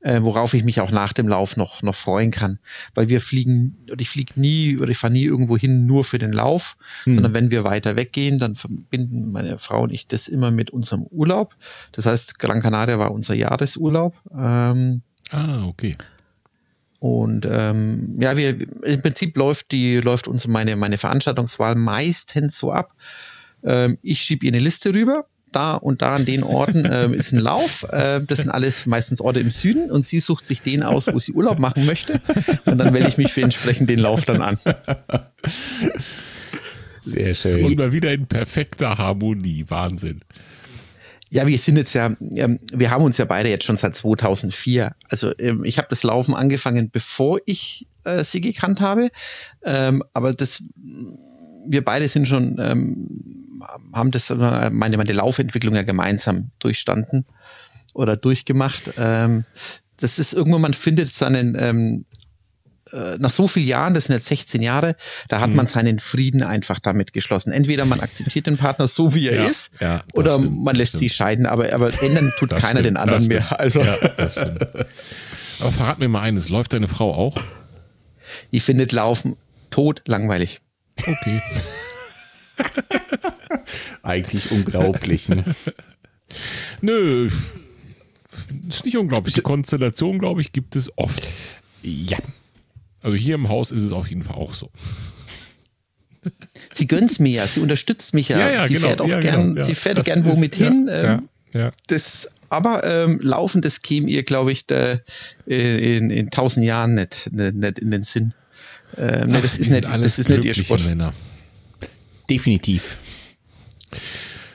äh, 0.00 0.22
worauf 0.22 0.54
ich 0.54 0.64
mich 0.64 0.80
auch 0.80 0.90
nach 0.90 1.12
dem 1.12 1.28
Lauf 1.28 1.56
noch, 1.56 1.82
noch 1.82 1.94
freuen 1.94 2.30
kann. 2.30 2.58
Weil 2.94 3.08
wir 3.08 3.20
fliegen, 3.20 3.76
oder 3.90 4.00
ich 4.00 4.08
fliege 4.08 4.38
nie 4.40 4.78
oder 4.78 4.90
ich 4.90 4.98
fahre 4.98 5.12
nie 5.12 5.24
irgendwo 5.24 5.56
hin 5.56 5.86
nur 5.86 6.04
für 6.04 6.18
den 6.18 6.32
Lauf, 6.32 6.76
hm. 7.04 7.16
sondern 7.16 7.34
wenn 7.34 7.50
wir 7.50 7.64
weiter 7.64 7.96
weggehen, 7.96 8.38
dann 8.38 8.54
verbinden 8.54 9.32
meine 9.32 9.58
Frau 9.58 9.82
und 9.82 9.92
ich 9.92 10.06
das 10.06 10.28
immer 10.28 10.50
mit 10.50 10.70
unserem 10.70 11.02
Urlaub. 11.04 11.54
Das 11.92 12.06
heißt, 12.06 12.38
Gran 12.38 12.62
Canaria 12.62 12.98
war 12.98 13.12
unser 13.12 13.34
Jahresurlaub. 13.34 14.14
Ähm, 14.34 15.02
ah, 15.30 15.64
okay. 15.66 15.96
Und 16.98 17.46
ähm, 17.50 18.16
ja, 18.20 18.36
wir 18.36 18.56
im 18.82 19.02
Prinzip 19.02 19.36
läuft 19.36 19.72
die 19.72 20.00
läuft 20.00 20.28
uns 20.28 20.46
meine 20.46 20.76
meine 20.76 20.98
Veranstaltungswahl 20.98 21.74
meistens 21.74 22.58
so 22.58 22.72
ab. 22.72 22.94
Ähm, 23.62 23.98
ich 24.02 24.20
schiebe 24.20 24.44
ihr 24.44 24.52
eine 24.52 24.58
Liste 24.58 24.94
rüber. 24.94 25.26
Da 25.52 25.74
und 25.74 26.02
da 26.02 26.14
an 26.14 26.24
den 26.24 26.42
Orten 26.42 26.88
ähm, 26.90 27.14
ist 27.14 27.32
ein 27.32 27.38
Lauf. 27.38 27.84
Äh, 27.90 28.20
das 28.26 28.40
sind 28.40 28.50
alles 28.50 28.86
meistens 28.86 29.20
Orte 29.20 29.40
im 29.40 29.50
Süden 29.50 29.90
und 29.90 30.04
sie 30.04 30.20
sucht 30.20 30.44
sich 30.44 30.62
den 30.62 30.82
aus, 30.82 31.06
wo 31.12 31.18
sie 31.18 31.32
Urlaub 31.32 31.58
machen 31.58 31.86
möchte. 31.86 32.20
Und 32.66 32.78
dann 32.78 32.94
wähle 32.94 33.08
ich 33.08 33.18
mich 33.18 33.32
für 33.32 33.42
entsprechend 33.42 33.90
den 33.90 33.98
Lauf 33.98 34.24
dann 34.24 34.42
an. 34.42 34.58
Sehr 37.00 37.34
schön. 37.34 37.64
Und 37.64 37.76
mal 37.76 37.92
wieder 37.92 38.12
in 38.12 38.26
perfekter 38.26 38.98
Harmonie. 38.98 39.64
Wahnsinn. 39.68 40.20
Ja, 41.32 41.46
wir 41.46 41.58
sind 41.58 41.76
jetzt 41.76 41.94
ja, 41.94 42.10
wir 42.18 42.90
haben 42.90 43.04
uns 43.04 43.16
ja 43.16 43.24
beide 43.24 43.48
jetzt 43.48 43.64
schon 43.64 43.76
seit 43.76 43.94
2004. 43.94 44.94
Also 45.08 45.32
ähm, 45.38 45.64
ich 45.64 45.78
habe 45.78 45.86
das 45.88 46.02
Laufen 46.02 46.34
angefangen, 46.34 46.90
bevor 46.90 47.38
ich 47.46 47.86
äh, 48.04 48.24
sie 48.24 48.40
gekannt 48.40 48.80
habe. 48.80 49.10
Ähm, 49.62 50.02
aber 50.12 50.34
das, 50.34 50.62
wir 51.66 51.84
beide 51.84 52.08
sind 52.08 52.26
schon, 52.26 52.58
ähm, 52.60 53.08
haben 53.92 54.10
das 54.10 54.30
meine, 54.30 54.96
meine 54.96 55.12
Laufentwicklung 55.12 55.74
ja 55.74 55.82
gemeinsam 55.82 56.50
durchstanden 56.58 57.26
oder 57.94 58.16
durchgemacht. 58.16 58.92
das 58.96 60.18
ist 60.18 60.32
irgendwann, 60.32 60.60
man 60.60 60.74
findet 60.74 61.12
seinen 61.12 62.04
äh, 62.92 63.16
nach 63.18 63.30
so 63.30 63.46
vielen 63.46 63.66
Jahren, 63.66 63.94
das 63.94 64.06
sind 64.06 64.14
jetzt 64.14 64.26
16 64.26 64.62
Jahre, 64.62 64.96
da 65.28 65.40
hat 65.40 65.50
mhm. 65.50 65.56
man 65.56 65.66
seinen 65.66 66.00
Frieden 66.00 66.42
einfach 66.42 66.80
damit 66.80 67.12
geschlossen. 67.12 67.52
Entweder 67.52 67.84
man 67.84 68.00
akzeptiert 68.00 68.46
den 68.46 68.56
Partner 68.56 68.88
so, 68.88 69.14
wie 69.14 69.28
er 69.28 69.36
ja, 69.36 69.48
ist, 69.48 69.70
ja, 69.80 70.02
oder 70.12 70.38
stimmt, 70.38 70.64
man 70.64 70.74
lässt 70.74 70.98
sie 70.98 71.08
scheiden, 71.08 71.46
aber, 71.46 71.72
aber 71.72 71.92
ändern 72.02 72.32
tut 72.38 72.50
das 72.50 72.64
keiner 72.64 72.80
stimmt, 72.80 72.86
den 72.86 72.96
anderen 72.96 73.26
mehr. 73.26 73.60
Also. 73.60 73.80
Ja, 73.80 73.96
das 74.16 74.32
stimmt. 74.32 74.66
Aber 75.60 75.72
verrat 75.72 75.98
mir 75.98 76.08
mal 76.08 76.22
eines, 76.22 76.48
läuft 76.48 76.72
deine 76.72 76.88
Frau 76.88 77.14
auch? 77.14 77.40
Die 78.52 78.60
findet 78.60 78.92
Laufen 78.92 79.36
tot 79.70 80.02
langweilig. 80.06 80.60
Okay. 80.98 81.40
Eigentlich 84.02 84.50
unglaublich. 84.50 85.28
Ne? 85.28 85.44
Nö, 86.80 87.30
ist 88.68 88.84
nicht 88.84 88.96
unglaublich. 88.96 89.34
Die 89.34 89.40
Konstellation, 89.40 90.18
glaube 90.18 90.40
ich, 90.40 90.52
gibt 90.52 90.76
es 90.76 90.96
oft. 90.96 91.28
Ja, 91.82 92.18
also 93.02 93.16
hier 93.16 93.34
im 93.34 93.48
Haus 93.48 93.72
ist 93.72 93.84
es 93.84 93.92
auf 93.92 94.08
jeden 94.08 94.22
Fall 94.22 94.36
auch 94.36 94.54
so. 94.54 94.70
Sie 96.72 96.86
gönnt 96.86 97.18
mir 97.18 97.30
ja, 97.30 97.46
sie 97.46 97.60
unterstütt 97.60 98.06
mich 98.12 98.28
ja. 98.28 98.38
ja, 98.38 98.50
ja 98.52 98.66
sie 98.66 98.74
genau, 98.74 98.88
fährt 98.88 99.00
auch 99.00 99.08
ja, 99.08 99.20
gern, 99.20 99.54
genau, 99.54 99.66
sie 99.66 99.74
fährt 99.74 100.04
gern 100.04 100.24
womit 100.24 100.54
hin. 100.54 100.88
Ähm, 100.90 101.28
ja, 101.52 101.72
Das, 101.86 102.28
aber 102.50 102.84
ähm, 102.84 103.18
Laufen, 103.22 103.62
das 103.62 103.80
käme 103.80 104.08
ihr, 104.08 104.22
glaube 104.22 104.52
ich, 104.52 104.66
der, 104.66 105.02
in, 105.46 106.10
in 106.10 106.30
tausend 106.30 106.66
Jahren 106.66 106.94
nicht, 106.94 107.32
nicht, 107.32 107.54
nicht 107.54 107.78
in 107.78 107.90
den 107.90 108.04
Sinn. 108.04 108.34
Ähm, 108.98 109.32
Ach, 109.32 109.40
das, 109.40 109.58
ist 109.58 109.70
nicht, 109.70 109.84
das 109.84 110.18
ist 110.18 110.28
nicht 110.28 110.44
ihr 110.44 110.54
Sport. 110.54 110.84
Männer. 110.84 111.12
Definitiv. 112.30 112.96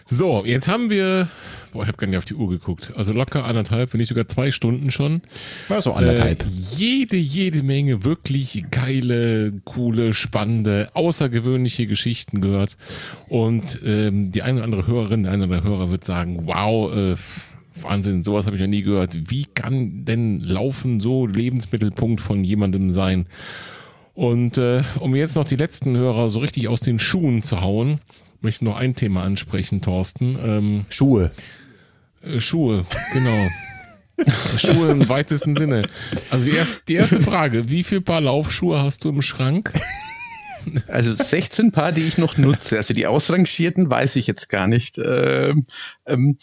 So, 0.08 0.46
jetzt 0.46 0.68
haben 0.68 0.90
wir 0.90 1.28
Boah, 1.76 1.82
ich 1.82 1.90
habe 1.90 1.98
gar 1.98 2.08
nicht 2.08 2.18
auf 2.18 2.24
die 2.24 2.36
Uhr 2.36 2.50
geguckt. 2.50 2.94
Also 2.96 3.12
locker 3.12 3.44
anderthalb, 3.44 3.92
wenn 3.92 4.00
nicht 4.00 4.08
sogar 4.08 4.30
zwei 4.30 4.50
Stunden 4.50 4.92
schon. 4.92 5.22
Ja, 5.68 5.82
so 5.82 5.92
anderthalb. 5.92 6.44
Äh, 6.44 6.48
jede, 6.78 7.18
jede 7.18 7.64
Menge 7.64 8.06
wirklich 8.06 8.64
geile, 8.72 9.52
coole, 9.66 10.14
spannende, 10.14 10.90
außergewöhnliche 10.94 11.86
Geschichten 11.86 12.40
gehört. 12.40 12.78
Und 13.28 13.82
ähm, 13.86 14.32
die 14.32 14.42
eine 14.42 14.60
oder 14.60 14.64
andere 14.64 14.88
Hörerin, 14.88 15.24
der 15.24 15.34
eine 15.34 15.48
oder 15.48 15.58
andere 15.58 15.70
Hörer 15.70 15.90
wird 15.90 16.06
sagen, 16.06 16.44
wow, 16.46 16.96
äh, 16.96 17.16
Wahnsinn, 17.82 18.24
sowas 18.24 18.46
habe 18.46 18.56
ich 18.56 18.62
noch 18.62 18.70
nie 18.70 18.84
gehört. 18.84 19.30
Wie 19.30 19.46
kann 19.54 20.06
denn 20.06 20.40
Laufen 20.40 21.02
so 21.02 21.28
Lebensmittelpunkt 21.28 22.22
von 22.22 22.46
jemandem 22.46 22.92
sein? 22.92 23.26
Und 24.16 24.58
äh, 24.58 24.82
um 25.00 25.14
jetzt 25.14 25.36
noch 25.36 25.44
die 25.44 25.58
letzten 25.58 25.96
Hörer 25.96 26.30
so 26.30 26.40
richtig 26.40 26.70
aus 26.70 26.80
den 26.80 27.00
Schuhen 27.00 27.44
zu 27.44 27.62
hauen, 27.62 28.00
möchte 28.42 28.64
noch 28.64 28.78
ein 28.78 28.96
Thema 28.96 29.24
ansprechen, 29.24 29.82
Thorsten. 29.82 30.40
Ähm, 30.42 30.86
Schuhe. 30.90 31.32
Äh, 32.22 32.40
Schuhe, 32.40 32.86
genau. 33.14 33.48
Schuhe 34.58 34.92
im 34.92 35.10
weitesten 35.10 35.58
Sinne. 35.58 35.88
Also 36.32 36.46
die 36.46 36.56
erste, 36.56 36.78
die 36.88 36.94
erste 36.94 37.20
Frage, 37.20 37.70
wie 37.70 37.84
viel 37.84 38.00
Paar 38.00 38.22
Laufschuhe 38.22 38.82
hast 38.82 39.04
du 39.04 39.10
im 39.10 39.22
Schrank? 39.22 39.74
Also 40.88 41.14
16 41.14 41.72
Paar, 41.72 41.92
die 41.92 42.08
ich 42.08 42.18
noch 42.18 42.38
nutze. 42.38 42.78
Also 42.78 42.94
die 42.94 43.06
ausrangierten 43.06 43.92
weiß 43.92 44.16
ich 44.16 44.26
jetzt 44.26 44.50
gar 44.50 44.66
nicht. 44.66 44.98
Ähm, 44.98 45.68
ähm, 46.08 46.40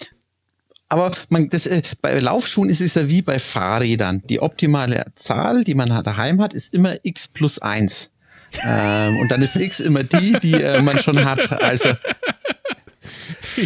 aber 0.93 1.12
man, 1.31 1.48
das, 1.48 1.66
äh, 1.66 1.82
bei 2.02 2.19
Laufschuhen 2.19 2.69
ist 2.69 2.82
es 2.82 2.94
ja 2.94 3.09
wie 3.09 3.23
bei 3.23 3.39
Fahrrädern. 3.39 4.23
Die 4.28 4.40
optimale 4.40 5.06
Zahl, 5.14 5.64
die 5.64 5.74
man 5.74 5.89
daheim 5.89 6.40
hat, 6.43 6.52
ist 6.52 6.74
immer 6.74 6.97
x 7.02 7.28
plus 7.28 7.59
1. 7.59 8.10
Ähm, 8.62 9.16
und 9.16 9.31
dann 9.31 9.40
ist 9.40 9.56
x 9.56 9.81
immer 9.81 10.05
die, 10.05 10.32
die 10.43 10.52
äh, 10.52 10.82
man 10.82 10.98
schon 10.98 11.24
hat. 11.24 11.51
Also. 11.62 11.94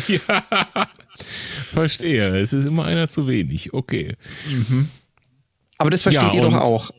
Ja. 0.08 0.88
Verstehe. 1.72 2.36
Es 2.38 2.52
ist 2.52 2.64
immer 2.64 2.86
einer 2.86 3.08
zu 3.08 3.28
wenig. 3.28 3.74
Okay. 3.74 4.16
Mhm. 4.48 4.88
Aber 5.76 5.90
das 5.90 6.02
versteht 6.02 6.22
Ja, 6.22 6.32
ihr 6.32 6.40
doch 6.40 6.54
auch. 6.54 6.90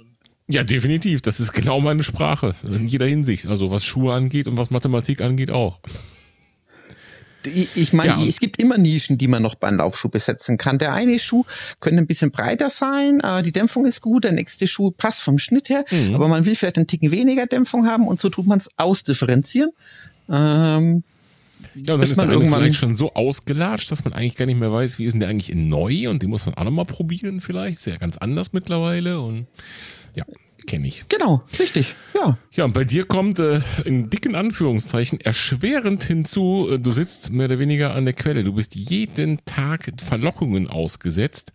Ja, 0.47 0.63
definitiv. 0.63 1.21
Das 1.23 1.39
ist 1.39 1.51
genau 1.51 1.81
meine 1.81 2.03
Sprache. 2.03 2.55
In 2.67 2.87
jeder 2.87 3.07
Hinsicht. 3.07 3.47
Also 3.47 3.71
was 3.71 3.85
Schuhe 3.85 4.13
angeht 4.13 4.47
und 4.47 4.57
was 4.57 4.69
Mathematik 4.69 5.21
angeht 5.21 5.49
auch. 5.49 5.79
Ich, 7.53 7.69
ich 7.75 7.93
meine, 7.93 8.09
Ja, 8.21 8.25
es 8.27 8.39
gibt 8.39 8.61
immer 8.61 8.77
Nischen, 8.77 9.17
die 9.17 9.27
man 9.27 9.41
noch 9.41 9.55
beim 9.55 9.77
Laufschuh 9.77 10.09
besetzen 10.09 10.57
kann. 10.57 10.77
Der 10.77 10.93
eine 10.93 11.19
Schuh 11.19 11.43
könnte 11.79 12.01
ein 12.01 12.07
bisschen 12.07 12.31
breiter 12.31 12.69
sein, 12.69 13.21
die 13.45 13.51
Dämpfung 13.51 13.85
ist 13.85 14.01
gut, 14.01 14.23
der 14.23 14.31
nächste 14.33 14.67
Schuh 14.67 14.91
passt 14.91 15.21
vom 15.21 15.39
Schnitt 15.39 15.69
her, 15.69 15.85
Mhm. 15.91 16.15
aber 16.15 16.27
man 16.27 16.45
will 16.45 16.55
vielleicht 16.55 16.77
einen 16.77 16.87
Ticken 16.87 17.11
weniger 17.11 17.45
Dämpfung 17.45 17.87
haben 17.87 18.07
und 18.07 18.19
so 18.19 18.29
tut 18.29 18.45
man 18.47 18.59
es 18.59 18.69
ausdifferenzieren. 18.77 19.71
Ähm, 20.29 21.03
Ja, 21.73 21.93
und 21.95 22.01
dann 22.01 22.01
ist 22.03 22.15
der 22.17 22.25
man 22.25 22.33
irgendwann- 22.33 22.59
vielleicht 22.61 22.75
schon 22.75 22.95
so 22.95 23.13
ausgelatscht, 23.13 23.91
dass 23.91 24.03
man 24.03 24.13
eigentlich 24.13 24.35
gar 24.35 24.45
nicht 24.45 24.59
mehr 24.59 24.71
weiß, 24.71 24.99
wie 24.99 25.05
ist 25.05 25.13
denn 25.13 25.21
der 25.21 25.29
eigentlich 25.29 25.51
in 25.51 25.69
neu 25.69 26.07
und 26.09 26.21
den 26.21 26.29
muss 26.29 26.45
man 26.45 26.55
auch 26.55 26.63
nochmal 26.63 26.85
probieren 26.85 27.41
vielleicht. 27.41 27.79
Ist 27.79 27.87
ja 27.87 27.97
ganz 27.97 28.17
anders 28.17 28.53
mittlerweile 28.53 29.19
und 29.19 29.47
ja, 30.13 30.23
kenne 30.67 30.87
ich. 30.87 31.05
genau, 31.09 31.43
richtig, 31.57 31.95
ja. 32.13 32.37
Ja, 32.51 32.65
und 32.65 32.73
bei 32.73 32.83
dir 32.83 33.05
kommt 33.05 33.39
äh, 33.39 33.61
in 33.85 34.09
dicken 34.09 34.35
Anführungszeichen 34.35 35.19
erschwerend 35.19 36.03
hinzu, 36.03 36.67
äh, 36.71 36.79
du 36.79 36.91
sitzt 36.91 37.31
mehr 37.31 37.47
oder 37.47 37.59
weniger 37.59 37.95
an 37.95 38.05
der 38.05 38.13
Quelle. 38.13 38.43
Du 38.43 38.53
bist 38.53 38.75
jeden 38.75 39.43
Tag 39.45 39.91
Verlockungen 40.03 40.67
ausgesetzt. 40.67 41.53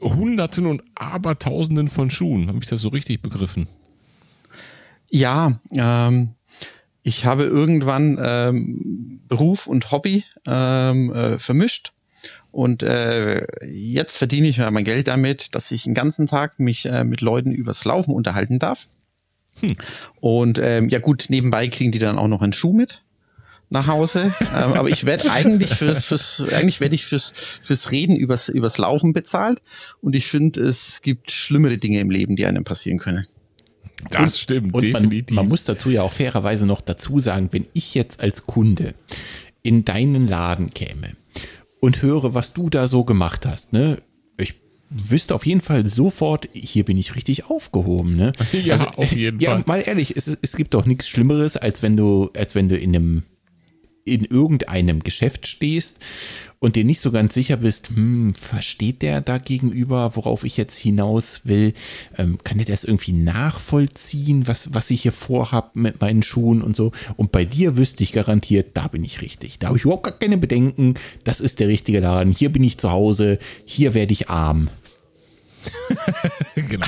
Hunderten 0.00 0.66
und 0.66 0.82
Abertausenden 0.94 1.88
von 1.88 2.10
Schuhen. 2.10 2.48
Habe 2.48 2.58
ich 2.60 2.68
das 2.68 2.80
so 2.80 2.88
richtig 2.88 3.22
begriffen? 3.22 3.68
Ja, 5.10 5.60
ähm, 5.70 6.34
ich 7.02 7.24
habe 7.24 7.44
irgendwann 7.44 8.18
ähm, 8.20 9.20
Beruf 9.28 9.66
und 9.66 9.90
Hobby 9.90 10.24
ähm, 10.46 11.12
äh, 11.12 11.38
vermischt. 11.38 11.92
Und 12.52 12.82
äh, 12.82 13.46
jetzt 13.66 14.18
verdiene 14.18 14.46
ich 14.46 14.58
mein 14.58 14.84
Geld 14.84 15.08
damit, 15.08 15.54
dass 15.54 15.70
ich 15.70 15.84
den 15.84 15.94
ganzen 15.94 16.26
Tag 16.26 16.60
mich 16.60 16.84
äh, 16.84 17.02
mit 17.02 17.22
Leuten 17.22 17.50
übers 17.50 17.84
Laufen 17.86 18.14
unterhalten 18.14 18.58
darf. 18.58 18.86
Hm. 19.60 19.74
Und 20.20 20.58
ähm, 20.62 20.90
ja 20.90 20.98
gut, 20.98 21.26
nebenbei 21.28 21.68
kriegen 21.68 21.92
die 21.92 21.98
dann 21.98 22.18
auch 22.18 22.28
noch 22.28 22.42
einen 22.42 22.52
Schuh 22.52 22.74
mit 22.74 23.02
nach 23.70 23.86
Hause. 23.86 24.34
ähm, 24.40 24.74
aber 24.74 24.90
ich 24.90 25.04
werde 25.04 25.30
eigentlich 25.32 25.74
fürs, 25.74 26.04
fürs 26.04 26.42
eigentlich 26.52 26.80
werde 26.80 26.94
ich 26.94 27.06
fürs, 27.06 27.32
fürs 27.62 27.90
Reden 27.90 28.16
übers, 28.16 28.50
übers 28.50 28.76
Laufen 28.76 29.14
bezahlt. 29.14 29.62
Und 30.02 30.14
ich 30.14 30.26
finde, 30.26 30.60
es 30.60 31.00
gibt 31.00 31.30
schlimmere 31.30 31.78
Dinge 31.78 32.00
im 32.00 32.10
Leben, 32.10 32.36
die 32.36 32.44
einem 32.44 32.64
passieren 32.64 32.98
können. 32.98 33.26
Das 34.10 34.38
stimmt, 34.38 34.74
Und 34.74 34.92
man, 34.92 35.04
definitiv. 35.04 35.34
man 35.34 35.48
muss 35.48 35.64
dazu 35.64 35.88
ja 35.88 36.02
auch 36.02 36.12
fairerweise 36.12 36.66
noch 36.66 36.82
dazu 36.82 37.18
sagen, 37.20 37.48
wenn 37.52 37.66
ich 37.72 37.94
jetzt 37.94 38.20
als 38.20 38.46
Kunde 38.46 38.94
in 39.62 39.84
deinen 39.86 40.28
Laden 40.28 40.70
käme 40.70 41.16
und 41.82 42.00
höre, 42.00 42.32
was 42.32 42.54
du 42.54 42.70
da 42.70 42.86
so 42.86 43.02
gemacht 43.04 43.44
hast, 43.44 43.72
ne? 43.72 44.00
Ich 44.38 44.54
wüsste 44.88 45.34
auf 45.34 45.44
jeden 45.44 45.60
Fall 45.60 45.84
sofort, 45.84 46.48
hier 46.52 46.84
bin 46.84 46.96
ich 46.96 47.16
richtig 47.16 47.50
aufgehoben, 47.50 48.16
ne? 48.16 48.32
Ja, 48.52 48.76
auf 48.96 49.10
jeden 49.10 49.40
ja, 49.40 49.50
Fall. 49.50 49.64
mal 49.66 49.82
ehrlich, 49.84 50.16
es, 50.16 50.28
es 50.28 50.56
gibt 50.56 50.74
doch 50.74 50.86
nichts 50.86 51.08
Schlimmeres, 51.08 51.56
als 51.56 51.82
wenn 51.82 51.96
du, 51.96 52.30
als 52.36 52.54
wenn 52.54 52.68
du 52.68 52.78
in 52.78 52.94
einem 52.94 53.22
in 54.04 54.24
irgendeinem 54.24 55.00
Geschäft 55.00 55.46
stehst 55.46 55.98
und 56.58 56.76
dir 56.76 56.84
nicht 56.84 57.00
so 57.00 57.10
ganz 57.10 57.34
sicher 57.34 57.56
bist, 57.56 57.90
hm, 57.90 58.34
versteht 58.34 59.02
der 59.02 59.20
da 59.20 59.38
gegenüber, 59.38 60.16
worauf 60.16 60.44
ich 60.44 60.56
jetzt 60.56 60.76
hinaus 60.78 61.42
will? 61.44 61.72
Ähm, 62.18 62.38
kann 62.42 62.58
der 62.58 62.66
das 62.66 62.84
irgendwie 62.84 63.12
nachvollziehen, 63.12 64.48
was, 64.48 64.74
was 64.74 64.90
ich 64.90 65.02
hier 65.02 65.12
vorhab 65.12 65.76
mit 65.76 66.00
meinen 66.00 66.22
Schuhen 66.22 66.62
und 66.62 66.74
so? 66.74 66.92
Und 67.16 67.32
bei 67.32 67.44
dir 67.44 67.76
wüsste 67.76 68.02
ich 68.02 68.12
garantiert, 68.12 68.76
da 68.76 68.88
bin 68.88 69.04
ich 69.04 69.22
richtig. 69.22 69.58
Da 69.58 69.68
habe 69.68 69.78
ich 69.78 69.84
überhaupt 69.84 70.04
gar 70.04 70.18
keine 70.18 70.38
Bedenken. 70.38 70.94
Das 71.24 71.40
ist 71.40 71.60
der 71.60 71.68
richtige 71.68 72.00
Laden. 72.00 72.32
Hier 72.32 72.52
bin 72.52 72.64
ich 72.64 72.78
zu 72.78 72.90
Hause. 72.90 73.38
Hier 73.64 73.94
werde 73.94 74.12
ich 74.12 74.28
arm. 74.28 74.68
genau. 76.54 76.86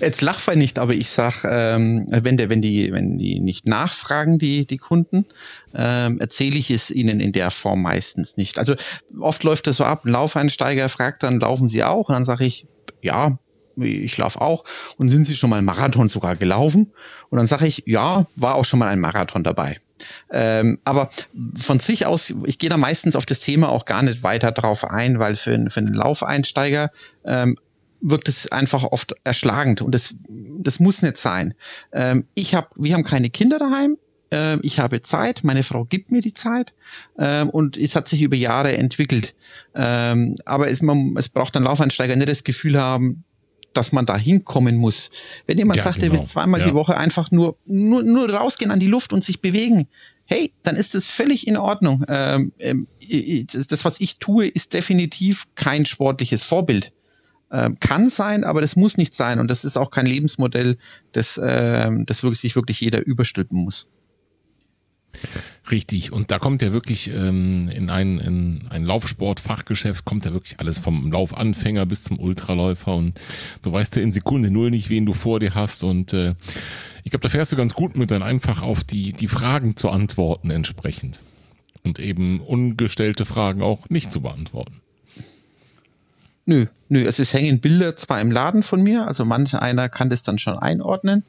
Jetzt 0.00 0.20
lachfall 0.22 0.56
nicht, 0.56 0.78
aber 0.78 0.94
ich 0.94 1.10
sag, 1.10 1.44
ähm, 1.44 2.06
wenn 2.10 2.36
der, 2.36 2.48
wenn 2.48 2.62
die, 2.62 2.92
wenn 2.92 3.18
die 3.18 3.40
nicht 3.40 3.66
nachfragen, 3.66 4.38
die, 4.38 4.66
die 4.66 4.78
Kunden, 4.78 5.26
ähm, 5.74 6.18
erzähle 6.20 6.56
ich 6.56 6.70
es 6.70 6.90
ihnen 6.90 7.20
in 7.20 7.32
der 7.32 7.50
Form 7.50 7.82
meistens 7.82 8.36
nicht. 8.36 8.58
Also 8.58 8.74
oft 9.20 9.42
läuft 9.42 9.66
das 9.66 9.76
so 9.76 9.84
ab, 9.84 10.04
ein 10.04 10.12
Laufeinsteiger 10.12 10.88
fragt 10.88 11.22
dann, 11.22 11.40
laufen 11.40 11.68
sie 11.68 11.84
auch? 11.84 12.08
Und 12.08 12.14
dann 12.14 12.24
sage 12.24 12.44
ich, 12.44 12.66
ja, 13.02 13.38
ich 13.76 14.16
laufe 14.18 14.40
auch. 14.40 14.64
Und 14.96 15.08
sind 15.10 15.24
sie 15.24 15.36
schon 15.36 15.50
mal 15.50 15.56
einen 15.56 15.66
Marathon 15.66 16.08
sogar 16.08 16.36
gelaufen? 16.36 16.92
Und 17.30 17.38
dann 17.38 17.46
sage 17.46 17.66
ich, 17.66 17.82
ja, 17.86 18.26
war 18.36 18.54
auch 18.56 18.64
schon 18.64 18.78
mal 18.78 18.88
ein 18.88 19.00
Marathon 19.00 19.44
dabei. 19.44 19.78
Ähm, 20.32 20.78
aber 20.84 21.10
von 21.56 21.78
sich 21.78 22.06
aus, 22.06 22.34
ich 22.44 22.58
gehe 22.58 22.68
da 22.70 22.76
meistens 22.76 23.14
auf 23.14 23.24
das 23.24 23.40
Thema 23.40 23.68
auch 23.68 23.84
gar 23.84 24.02
nicht 24.02 24.22
weiter 24.22 24.50
drauf 24.52 24.84
ein, 24.84 25.18
weil 25.20 25.36
für, 25.36 25.54
einen- 25.54 25.70
für 25.70 25.80
einen 25.80 25.94
Laufeinsteiger 25.94 26.90
ähm, 27.24 27.56
wirkt 28.02 28.28
es 28.28 28.50
einfach 28.50 28.84
oft 28.84 29.14
erschlagend 29.24 29.80
und 29.80 29.94
das, 29.94 30.14
das 30.28 30.80
muss 30.80 31.02
nicht 31.02 31.16
sein. 31.16 31.54
Ähm, 31.92 32.26
ich 32.34 32.54
hab, 32.54 32.72
wir 32.76 32.94
haben 32.94 33.04
keine 33.04 33.30
Kinder 33.30 33.58
daheim. 33.58 33.96
Ähm, 34.30 34.60
ich 34.62 34.78
habe 34.78 35.00
Zeit, 35.02 35.44
meine 35.44 35.62
Frau 35.62 35.84
gibt 35.84 36.10
mir 36.10 36.20
die 36.20 36.34
Zeit 36.34 36.74
ähm, 37.18 37.48
und 37.50 37.76
es 37.76 37.94
hat 37.94 38.08
sich 38.08 38.22
über 38.22 38.36
Jahre 38.36 38.76
entwickelt. 38.76 39.34
Ähm, 39.74 40.36
aber 40.44 40.68
es, 40.68 40.82
man, 40.82 41.14
es 41.16 41.28
braucht 41.28 41.56
ein 41.56 41.62
Laufeinsteiger 41.62 42.16
nicht 42.16 42.28
das 42.28 42.42
Gefühl 42.44 42.78
haben, 42.78 43.24
dass 43.72 43.92
man 43.92 44.04
da 44.04 44.16
hinkommen 44.16 44.76
muss. 44.76 45.10
Wenn 45.46 45.58
jemand 45.58 45.76
Ja, 45.78 45.84
sagt, 45.84 45.98
er 45.98 46.08
genau. 46.08 46.20
will 46.20 46.26
zweimal 46.26 46.60
Ja. 46.60 46.66
die 46.68 46.74
Woche 46.74 46.96
einfach 46.96 47.30
nur, 47.30 47.56
nur, 47.64 48.02
nur 48.02 48.28
rausgehen 48.28 48.70
an 48.70 48.80
die 48.80 48.86
Luft 48.86 49.12
und 49.12 49.22
sich 49.24 49.40
bewegen, 49.40 49.88
hey, 50.24 50.52
dann 50.62 50.76
ist 50.76 50.94
das 50.94 51.06
völlig 51.06 51.46
in 51.46 51.56
Ordnung. 51.56 52.04
Ähm, 52.08 52.52
ähm, 52.58 52.86
das, 53.68 53.84
was 53.84 54.00
ich 54.00 54.18
tue, 54.18 54.48
ist 54.48 54.72
definitiv 54.72 55.44
kein 55.54 55.86
sportliches 55.86 56.42
Vorbild. 56.42 56.92
Ähm, 57.52 57.78
kann 57.80 58.08
sein, 58.08 58.44
aber 58.44 58.62
das 58.62 58.76
muss 58.76 58.96
nicht 58.96 59.14
sein. 59.14 59.38
Und 59.38 59.48
das 59.48 59.64
ist 59.64 59.76
auch 59.76 59.90
kein 59.90 60.06
Lebensmodell, 60.06 60.78
das, 61.12 61.38
ähm, 61.42 62.06
das 62.06 62.22
wirklich, 62.22 62.40
sich 62.40 62.56
wirklich 62.56 62.80
jeder 62.80 63.04
überstülpen 63.04 63.62
muss. 63.62 63.86
Richtig. 65.70 66.12
Und 66.12 66.30
da 66.30 66.38
kommt 66.38 66.62
ja 66.62 66.72
wirklich 66.72 67.10
ähm, 67.12 67.68
in 67.68 67.90
ein, 67.90 68.18
in 68.18 68.66
ein 68.70 68.84
Laufsport-Fachgeschäft 68.84 70.04
kommt 70.04 70.24
ja 70.24 70.32
wirklich 70.32 70.58
alles 70.58 70.78
vom 70.78 71.12
Laufanfänger 71.12 71.86
bis 71.86 72.02
zum 72.02 72.18
Ultraläufer 72.18 72.94
und 72.96 73.20
du 73.62 73.72
weißt 73.72 73.96
ja 73.96 74.02
in 74.02 74.12
Sekunde 74.12 74.50
null 74.50 74.70
nicht, 74.70 74.88
wen 74.88 75.06
du 75.06 75.12
vor 75.12 75.38
dir 75.38 75.54
hast 75.54 75.84
und 75.84 76.12
äh, 76.12 76.34
ich 77.04 77.10
glaube, 77.10 77.22
da 77.22 77.28
fährst 77.28 77.52
du 77.52 77.56
ganz 77.56 77.74
gut 77.74 77.96
mit, 77.96 78.10
dann 78.10 78.22
einfach 78.22 78.62
auf 78.62 78.84
die, 78.84 79.12
die 79.12 79.28
Fragen 79.28 79.76
zu 79.76 79.90
antworten 79.90 80.50
entsprechend. 80.50 81.20
Und 81.84 81.98
eben 81.98 82.40
ungestellte 82.40 83.24
Fragen 83.24 83.60
auch 83.60 83.88
nicht 83.88 84.12
zu 84.12 84.20
beantworten. 84.20 84.81
Nö, 86.52 86.66
nö, 86.90 87.06
es 87.06 87.18
ist 87.18 87.32
hängen 87.32 87.60
Bilder 87.60 87.96
zwar 87.96 88.20
im 88.20 88.30
Laden 88.30 88.62
von 88.62 88.82
mir, 88.82 89.06
also 89.06 89.24
manch 89.24 89.54
einer 89.54 89.88
kann 89.88 90.10
das 90.10 90.22
dann 90.22 90.38
schon 90.38 90.58
einordnen. 90.58 91.24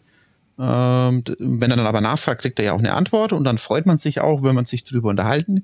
Ähm, 0.59 1.23
wenn 1.39 1.71
er 1.71 1.77
dann 1.77 1.87
aber 1.87 2.01
nachfragt, 2.01 2.41
kriegt 2.41 2.59
er 2.59 2.65
ja 2.65 2.73
auch 2.73 2.79
eine 2.79 2.93
Antwort 2.93 3.31
und 3.31 3.45
dann 3.45 3.57
freut 3.57 3.85
man 3.85 3.97
sich 3.97 4.19
auch, 4.19 4.43
wenn 4.43 4.53
man 4.53 4.65
sich 4.65 4.83
drüber 4.83 5.09
unterhalten 5.09 5.63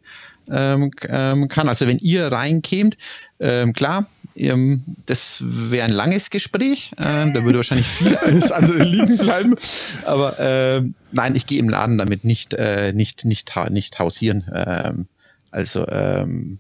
ähm, 0.50 0.92
ähm, 1.08 1.50
kann. 1.50 1.68
Also 1.68 1.88
wenn 1.88 1.98
ihr 1.98 2.32
reinkämt, 2.32 2.96
ähm, 3.42 3.74
klar, 3.74 4.08
ähm, 4.34 4.86
das 5.06 5.44
wäre 5.46 5.84
ein 5.84 5.92
langes 5.92 6.30
Gespräch, 6.30 6.94
ähm, 6.98 7.34
da 7.34 7.44
würde 7.44 7.58
wahrscheinlich 7.58 7.88
viel 7.88 8.16
alles 8.24 8.54
andere 8.54 8.80
liegen 8.84 9.18
bleiben. 9.18 9.58
Aber 10.06 10.84
nein, 11.12 11.36
ich 11.36 11.48
gehe 11.48 11.60
im 11.60 11.68
Laden 11.68 11.98
damit 11.98 12.24
nicht, 12.24 12.54
äh, 12.54 12.94
nicht, 12.94 13.26
nicht, 13.26 13.54
nicht 13.70 14.00
hausieren. 14.00 15.06
Also 15.52 15.86
ähm, 15.88 16.60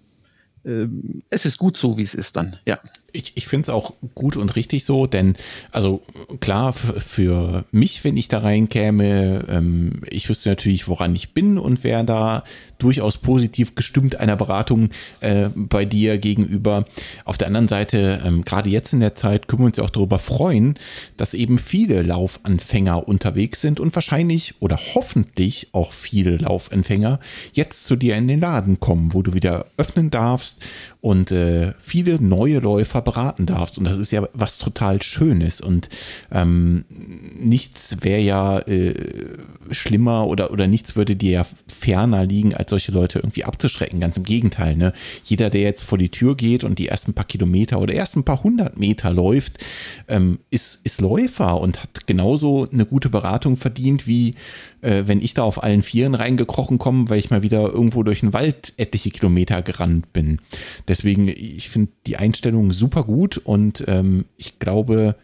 es 0.63 1.45
ist 1.45 1.57
gut 1.57 1.77
so, 1.77 1.97
wie 1.97 2.03
es 2.03 2.13
ist 2.13 2.35
dann, 2.35 2.57
ja. 2.65 2.79
Ich, 3.13 3.33
ich 3.35 3.47
finde 3.47 3.63
es 3.63 3.69
auch 3.69 3.93
gut 4.15 4.37
und 4.37 4.55
richtig 4.55 4.85
so, 4.85 5.07
denn, 5.07 5.35
also 5.71 6.01
klar, 6.39 6.73
für 6.73 7.65
mich, 7.71 8.03
wenn 8.03 8.17
ich 8.17 8.27
da 8.27 8.39
reinkäme, 8.39 9.45
ähm, 9.49 10.01
ich 10.09 10.29
wüsste 10.29 10.49
natürlich, 10.49 10.87
woran 10.87 11.15
ich 11.15 11.33
bin 11.33 11.57
und 11.57 11.83
wäre 11.83 12.05
da 12.05 12.43
durchaus 12.79 13.17
positiv 13.17 13.75
gestimmt 13.75 14.19
einer 14.19 14.35
Beratung 14.35 14.89
äh, 15.19 15.49
bei 15.55 15.85
dir 15.85 16.17
gegenüber. 16.17 16.85
Auf 17.25 17.37
der 17.37 17.47
anderen 17.47 17.67
Seite, 17.67 18.21
ähm, 18.25 18.43
gerade 18.45 18.69
jetzt 18.69 18.93
in 18.93 19.01
der 19.01 19.15
Zeit, 19.15 19.47
können 19.47 19.61
wir 19.61 19.65
uns 19.67 19.77
ja 19.77 19.83
auch 19.83 19.89
darüber 19.89 20.17
freuen, 20.17 20.75
dass 21.17 21.33
eben 21.33 21.57
viele 21.57 22.01
Laufanfänger 22.01 23.07
unterwegs 23.07 23.61
sind 23.61 23.79
und 23.79 23.93
wahrscheinlich 23.93 24.55
oder 24.59 24.79
hoffentlich 24.95 25.67
auch 25.73 25.91
viele 25.91 26.37
Laufanfänger 26.37 27.19
jetzt 27.53 27.85
zu 27.85 27.95
dir 27.95 28.15
in 28.15 28.27
den 28.27 28.39
Laden 28.39 28.79
kommen, 28.79 29.13
wo 29.13 29.21
du 29.21 29.33
wieder 29.33 29.65
öffnen 29.77 30.09
darfst 30.09 30.63
und 31.01 31.31
äh, 31.31 31.73
viele 31.79 32.21
neue 32.21 32.59
Läufer 32.59 32.98
beraten 33.01 33.45
darfst. 33.45 33.77
Und 33.77 33.85
das 33.85 33.97
ist 33.97 34.11
ja 34.11 34.27
was 34.33 34.57
total 34.57 35.01
Schönes. 35.01 35.61
Und 35.61 35.89
ähm, 36.31 36.85
nichts 37.39 37.97
wäre 38.01 38.21
ja 38.21 38.59
äh, 38.59 38.93
schlimmer 39.71 40.27
oder, 40.27 40.51
oder 40.51 40.67
nichts 40.67 40.95
würde 40.95 41.15
dir 41.15 41.31
ja 41.31 41.45
ferner 41.67 42.25
liegen, 42.25 42.55
als 42.55 42.69
solche 42.69 42.91
Leute 42.91 43.19
irgendwie 43.19 43.43
abzuschrecken. 43.43 43.99
Ganz 43.99 44.17
im 44.17 44.23
Gegenteil. 44.23 44.75
Ne? 44.75 44.93
Jeder, 45.23 45.49
der 45.49 45.61
jetzt 45.61 45.83
vor 45.83 45.97
die 45.97 46.09
Tür 46.09 46.35
geht 46.35 46.63
und 46.63 46.79
die 46.79 46.87
ersten 46.87 47.13
paar 47.13 47.25
Kilometer 47.25 47.79
oder 47.79 47.93
ersten 47.93 48.23
paar 48.23 48.43
hundert 48.43 48.77
Meter 48.77 49.11
läuft, 49.11 49.57
ähm, 50.07 50.39
ist, 50.49 50.81
ist 50.83 51.01
Läufer 51.01 51.59
und 51.59 51.81
hat 51.81 52.07
genauso 52.07 52.67
eine 52.71 52.85
gute 52.85 53.09
Beratung 53.09 53.57
verdient, 53.57 54.07
wie 54.07 54.35
äh, 54.81 55.03
wenn 55.05 55.21
ich 55.21 55.33
da 55.33 55.43
auf 55.43 55.63
allen 55.63 55.83
Vieren 55.83 56.15
reingekrochen 56.15 56.77
komme, 56.77 57.09
weil 57.09 57.19
ich 57.19 57.29
mal 57.29 57.43
wieder 57.43 57.61
irgendwo 57.61 58.03
durch 58.03 58.21
den 58.21 58.33
Wald 58.33 58.73
etliche 58.77 59.11
Kilometer 59.11 59.61
gerannt 59.61 60.13
bin. 60.13 60.39
Deswegen, 60.87 61.27
ich 61.27 61.69
finde 61.69 61.91
die 62.07 62.17
Einstellung 62.17 62.71
super 62.71 62.88
gut 62.89 63.37
und 63.37 63.83
ähm, 63.87 64.25
ich 64.37 64.59
glaube, 64.59 65.15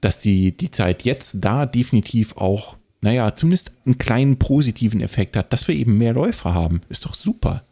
dass 0.00 0.20
die, 0.20 0.56
die 0.56 0.70
Zeit 0.70 1.04
jetzt 1.04 1.38
da 1.40 1.66
definitiv 1.66 2.36
auch, 2.36 2.76
naja, 3.00 3.34
zumindest 3.34 3.72
einen 3.84 3.98
kleinen 3.98 4.38
positiven 4.38 5.00
Effekt 5.00 5.36
hat, 5.36 5.52
dass 5.52 5.68
wir 5.68 5.74
eben 5.74 5.98
mehr 5.98 6.12
Läufer 6.12 6.54
haben. 6.54 6.80
Ist 6.88 7.04
doch 7.04 7.14
super. 7.14 7.62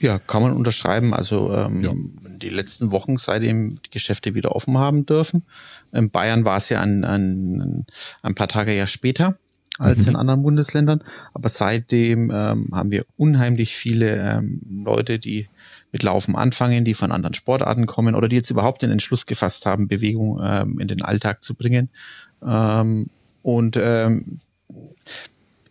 Ja, 0.00 0.18
kann 0.18 0.42
man 0.42 0.56
unterschreiben. 0.56 1.14
Also 1.14 1.54
ähm, 1.54 1.84
ja. 1.84 1.92
die 2.38 2.48
letzten 2.48 2.90
Wochen, 2.90 3.18
seitdem 3.18 3.80
die 3.86 3.90
Geschäfte 3.90 4.34
wieder 4.34 4.54
offen 4.56 4.76
haben 4.78 5.06
dürfen. 5.06 5.44
In 5.92 6.10
Bayern 6.10 6.44
war 6.44 6.56
es 6.56 6.68
ja 6.68 6.80
ein, 6.80 7.04
ein, 7.04 7.86
ein 8.22 8.34
paar 8.34 8.48
Tage 8.48 8.74
ja 8.74 8.88
später 8.88 9.36
als 9.78 9.98
mhm. 10.02 10.08
in 10.08 10.16
anderen 10.16 10.42
Bundesländern. 10.42 11.02
Aber 11.34 11.48
seitdem 11.48 12.32
ähm, 12.34 12.70
haben 12.72 12.90
wir 12.90 13.06
unheimlich 13.16 13.76
viele 13.76 14.16
ähm, 14.16 14.60
Leute, 14.84 15.20
die 15.20 15.48
mit 15.92 16.02
Laufen 16.02 16.34
anfangen, 16.34 16.84
die 16.84 16.94
von 16.94 17.12
anderen 17.12 17.34
Sportarten 17.34 17.86
kommen 17.86 18.14
oder 18.14 18.28
die 18.28 18.36
jetzt 18.36 18.50
überhaupt 18.50 18.82
den 18.82 18.90
Entschluss 18.90 19.26
gefasst 19.26 19.66
haben, 19.66 19.88
Bewegung 19.88 20.40
ähm, 20.42 20.80
in 20.80 20.88
den 20.88 21.02
Alltag 21.02 21.42
zu 21.42 21.54
bringen. 21.54 21.90
Ähm, 22.44 23.08
und 23.42 23.76
ähm, 23.76 24.40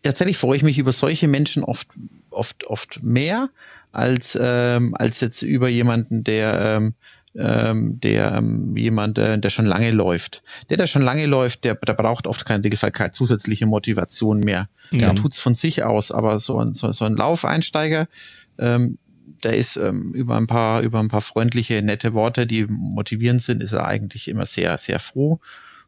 tatsächlich 0.03 0.38
freue 0.38 0.57
ich 0.57 0.64
mich 0.64 0.77
über 0.77 0.93
solche 0.93 1.27
Menschen 1.27 1.64
oft, 1.64 1.88
oft, 2.30 2.65
oft 2.65 3.02
mehr 3.03 3.49
als, 3.91 4.38
ähm, 4.39 4.95
als 4.98 5.19
jetzt 5.22 5.41
über 5.41 5.69
jemanden, 5.69 6.23
der, 6.23 6.61
ähm, 6.61 6.93
ähm, 7.35 7.99
der 8.02 8.34
ähm, 8.34 8.76
jemand, 8.76 9.18
äh, 9.18 9.39
der 9.39 9.49
schon 9.49 9.65
lange 9.65 9.91
läuft. 9.91 10.43
Der, 10.69 10.77
der 10.77 10.88
schon 10.88 11.02
lange 11.02 11.26
läuft, 11.26 11.64
der, 11.64 11.76
der 11.76 11.93
braucht 11.93 12.27
oft 12.27 12.45
keine, 12.45 12.69
keine 12.69 13.11
zusätzliche 13.11 13.65
Motivation 13.65 14.41
mehr. 14.41 14.68
Ja. 14.91 14.99
Der 14.99 15.15
tut's 15.15 15.39
von 15.39 15.56
sich 15.56 15.84
aus, 15.84 16.11
aber 16.11 16.39
so 16.39 16.60
ein, 16.60 16.73
so, 16.73 16.91
so 16.91 17.06
ein 17.06 17.15
Laufeinsteiger, 17.15 18.07
ähm, 18.60 18.98
der 19.43 19.57
ist 19.57 19.77
ähm, 19.77 20.13
über 20.13 20.37
ein 20.37 20.47
paar, 20.47 20.81
über 20.81 20.99
ein 20.99 21.09
paar 21.09 21.21
freundliche, 21.21 21.81
nette 21.81 22.13
Worte, 22.13 22.47
die 22.47 22.65
motivierend 22.67 23.41
sind, 23.41 23.63
ist 23.63 23.73
er 23.73 23.85
eigentlich 23.85 24.27
immer 24.27 24.45
sehr, 24.45 24.77
sehr 24.77 24.99
froh. 24.99 25.39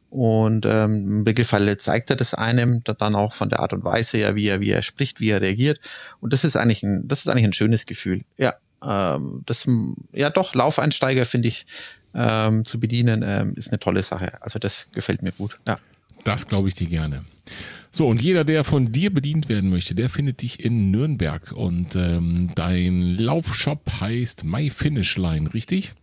Und 0.09 0.67
ähm, 0.67 1.07
im 1.07 1.23
Regelfall 1.23 1.75
zeigt 1.77 2.11
er 2.11 2.15
das 2.15 2.35
einem 2.35 2.83
dann 2.83 3.15
auch 3.15 3.33
von 3.33 3.49
der 3.49 3.61
Art 3.61 3.73
und 3.73 3.83
Weise 3.83 4.19
ja, 4.19 4.35
wie 4.35 4.47
er, 4.47 4.59
wie 4.59 4.69
er 4.69 4.83
spricht, 4.83 5.19
wie 5.19 5.29
er 5.29 5.41
reagiert. 5.41 5.79
Und 6.19 6.33
das 6.33 6.43
ist 6.43 6.55
eigentlich 6.55 6.83
ein, 6.83 7.07
das 7.07 7.21
ist 7.21 7.29
eigentlich 7.29 7.45
ein 7.45 7.53
schönes 7.53 7.87
Gefühl. 7.87 8.21
Ja, 8.37 8.53
ähm, 8.85 9.41
das, 9.47 9.65
ja 10.11 10.29
doch, 10.29 10.53
Laufeinsteiger 10.53 11.25
finde 11.25 11.47
ich 11.47 11.65
ähm, 12.13 12.63
zu 12.63 12.79
bedienen, 12.79 13.23
ähm, 13.25 13.53
ist 13.55 13.69
eine 13.69 13.79
tolle 13.79 14.03
Sache. 14.03 14.39
Also 14.41 14.59
das 14.59 14.87
gefällt 14.91 15.23
mir 15.23 15.31
gut. 15.31 15.57
Ja. 15.67 15.79
Das 16.23 16.47
glaube 16.47 16.69
ich 16.69 16.75
dir 16.75 16.87
gerne. 16.87 17.23
So, 17.91 18.07
und 18.07 18.21
jeder, 18.21 18.43
der 18.43 18.63
von 18.63 18.91
dir 18.91 19.13
bedient 19.13 19.49
werden 19.49 19.69
möchte, 19.69 19.93
der 19.93 20.09
findet 20.09 20.41
dich 20.41 20.63
in 20.63 20.89
Nürnberg. 20.89 21.51
Und 21.51 21.95
ähm, 21.95 22.49
dein 22.55 23.17
Laufshop 23.17 24.01
heißt 24.01 24.43
My 24.45 24.71
Finish 24.71 25.15
Line, 25.17 25.53
richtig? 25.53 25.93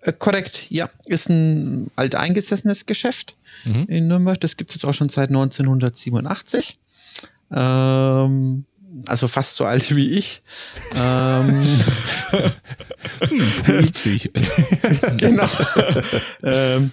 Äh, 0.00 0.14
korrekt, 0.14 0.66
ja. 0.70 0.88
Ist 1.04 1.28
ein 1.28 1.90
alteingesessenes 1.96 2.86
Geschäft 2.86 3.36
mhm. 3.64 3.84
in 3.88 4.08
Nürnberg. 4.08 4.40
Das 4.40 4.56
gibt 4.56 4.70
es 4.70 4.76
jetzt 4.76 4.84
auch 4.84 4.94
schon 4.94 5.10
seit 5.10 5.28
1987. 5.28 6.78
Ähm, 7.50 8.64
also 9.06 9.28
fast 9.28 9.56
so 9.56 9.66
alt 9.66 9.94
wie 9.94 10.12
ich. 10.12 10.42
Ähm, 10.96 11.80
50. 13.64 14.30
genau. 15.18 15.48
ähm, 16.42 16.92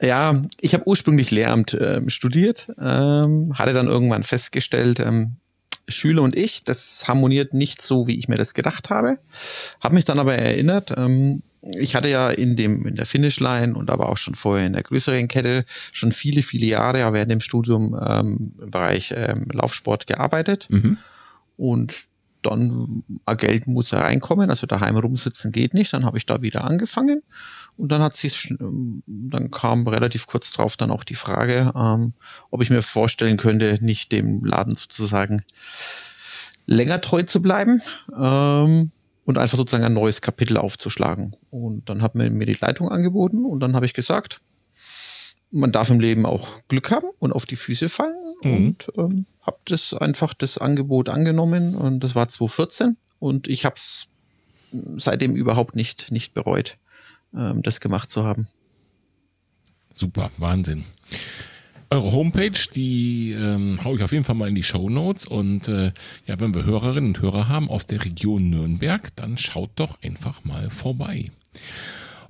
ja, 0.00 0.42
ich 0.60 0.74
habe 0.74 0.86
ursprünglich 0.86 1.30
Lehramt 1.30 1.76
ähm, 1.80 2.08
studiert, 2.08 2.68
ähm, 2.80 3.52
hatte 3.56 3.72
dann 3.72 3.86
irgendwann 3.86 4.22
festgestellt, 4.22 5.00
ähm, 5.00 5.36
Schüler 5.86 6.22
und 6.22 6.34
ich, 6.34 6.64
das 6.64 7.06
harmoniert 7.06 7.52
nicht 7.52 7.82
so, 7.82 8.06
wie 8.06 8.18
ich 8.18 8.28
mir 8.28 8.36
das 8.36 8.54
gedacht 8.54 8.90
habe. 8.90 9.18
Habe 9.82 9.94
mich 9.94 10.04
dann 10.04 10.18
aber 10.18 10.34
erinnert, 10.34 10.92
ähm, 10.96 11.42
ich 11.60 11.94
hatte 11.94 12.08
ja 12.08 12.30
in 12.30 12.56
dem 12.56 12.86
in 12.86 12.96
der 12.96 13.06
Finishline 13.06 13.74
und 13.74 13.90
aber 13.90 14.08
auch 14.08 14.16
schon 14.16 14.34
vorher 14.34 14.66
in 14.66 14.74
der 14.74 14.82
größeren 14.82 15.28
Kette 15.28 15.64
schon 15.92 16.12
viele 16.12 16.42
viele 16.42 16.66
Jahre 16.66 17.00
ja 17.00 17.12
während 17.12 17.30
dem 17.30 17.40
Studium 17.40 17.98
ähm, 18.06 18.54
im 18.60 18.70
Bereich 18.70 19.12
ähm, 19.16 19.48
Laufsport 19.52 20.06
gearbeitet 20.06 20.66
mhm. 20.70 20.98
und 21.56 21.94
dann 22.42 23.02
äh, 23.26 23.36
Geld 23.36 23.66
muss 23.66 23.90
ja 23.90 24.00
reinkommen, 24.00 24.50
also 24.50 24.66
daheim 24.66 24.96
rumsitzen 24.96 25.52
geht 25.52 25.72
nicht. 25.72 25.92
Dann 25.92 26.04
habe 26.04 26.18
ich 26.18 26.26
da 26.26 26.42
wieder 26.42 26.64
angefangen 26.64 27.22
und 27.76 27.90
dann 27.90 28.02
hat 28.02 28.14
sich 28.14 28.50
ähm, 28.60 29.02
dann 29.06 29.50
kam 29.50 29.86
relativ 29.86 30.26
kurz 30.26 30.52
drauf 30.52 30.76
dann 30.76 30.90
auch 30.90 31.04
die 31.04 31.14
Frage, 31.14 31.72
ähm, 31.74 32.12
ob 32.50 32.62
ich 32.62 32.70
mir 32.70 32.82
vorstellen 32.82 33.36
könnte, 33.36 33.78
nicht 33.80 34.12
dem 34.12 34.44
Laden 34.44 34.74
sozusagen 34.76 35.44
länger 36.66 37.00
treu 37.00 37.22
zu 37.22 37.42
bleiben. 37.42 37.82
Ähm, 38.16 38.90
und 39.24 39.38
einfach 39.38 39.56
sozusagen 39.56 39.84
ein 39.84 39.94
neues 39.94 40.20
Kapitel 40.20 40.58
aufzuschlagen. 40.58 41.34
Und 41.50 41.88
dann 41.88 42.02
hat 42.02 42.14
man 42.14 42.32
mir 42.34 42.46
die 42.46 42.58
Leitung 42.60 42.90
angeboten 42.90 43.44
und 43.44 43.60
dann 43.60 43.74
habe 43.74 43.86
ich 43.86 43.94
gesagt, 43.94 44.40
man 45.50 45.72
darf 45.72 45.90
im 45.90 46.00
Leben 46.00 46.26
auch 46.26 46.48
Glück 46.68 46.90
haben 46.90 47.06
und 47.18 47.32
auf 47.32 47.46
die 47.46 47.56
Füße 47.56 47.88
fallen 47.88 48.34
mhm. 48.42 48.52
und 48.52 48.86
ähm, 48.98 49.26
habe 49.40 49.58
das 49.66 49.94
einfach 49.94 50.34
das 50.34 50.58
Angebot 50.58 51.08
angenommen 51.08 51.74
und 51.74 52.00
das 52.00 52.14
war 52.14 52.28
2014 52.28 52.96
und 53.18 53.48
ich 53.48 53.64
habe 53.64 53.76
es 53.76 54.08
seitdem 54.96 55.36
überhaupt 55.36 55.76
nicht, 55.76 56.10
nicht 56.10 56.34
bereut, 56.34 56.76
ähm, 57.36 57.62
das 57.62 57.80
gemacht 57.80 58.10
zu 58.10 58.24
haben. 58.24 58.48
Super, 59.92 60.30
Wahnsinn. 60.38 60.84
Eure 61.90 62.12
Homepage, 62.12 62.58
die 62.74 63.32
ähm, 63.32 63.78
haue 63.84 63.96
ich 63.96 64.02
auf 64.02 64.10
jeden 64.10 64.24
Fall 64.24 64.34
mal 64.34 64.48
in 64.48 64.54
die 64.56 64.64
Show 64.64 64.88
Notes. 64.88 65.26
Und 65.26 65.68
äh, 65.68 65.92
ja, 66.26 66.40
wenn 66.40 66.54
wir 66.54 66.64
Hörerinnen 66.64 67.10
und 67.10 67.22
Hörer 67.22 67.48
haben 67.48 67.70
aus 67.70 67.86
der 67.86 68.04
Region 68.04 68.50
Nürnberg, 68.50 69.14
dann 69.14 69.38
schaut 69.38 69.70
doch 69.76 70.02
einfach 70.02 70.44
mal 70.44 70.70
vorbei. 70.70 71.30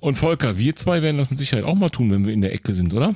Und 0.01 0.17
Volker, 0.17 0.59
wir 0.59 0.77
zwei 0.77 1.01
werden 1.01 1.17
das 1.17 1.31
mit 1.31 1.39
Sicherheit 1.39 1.65
auch 1.65 1.77
mal 1.77 1.89
tun, 1.89 2.11
wenn 2.11 2.27
wir 2.27 2.35
in 2.35 2.43
der 2.43 2.53
Ecke 2.53 2.75
sind, 2.75 2.93
oder? 2.93 3.15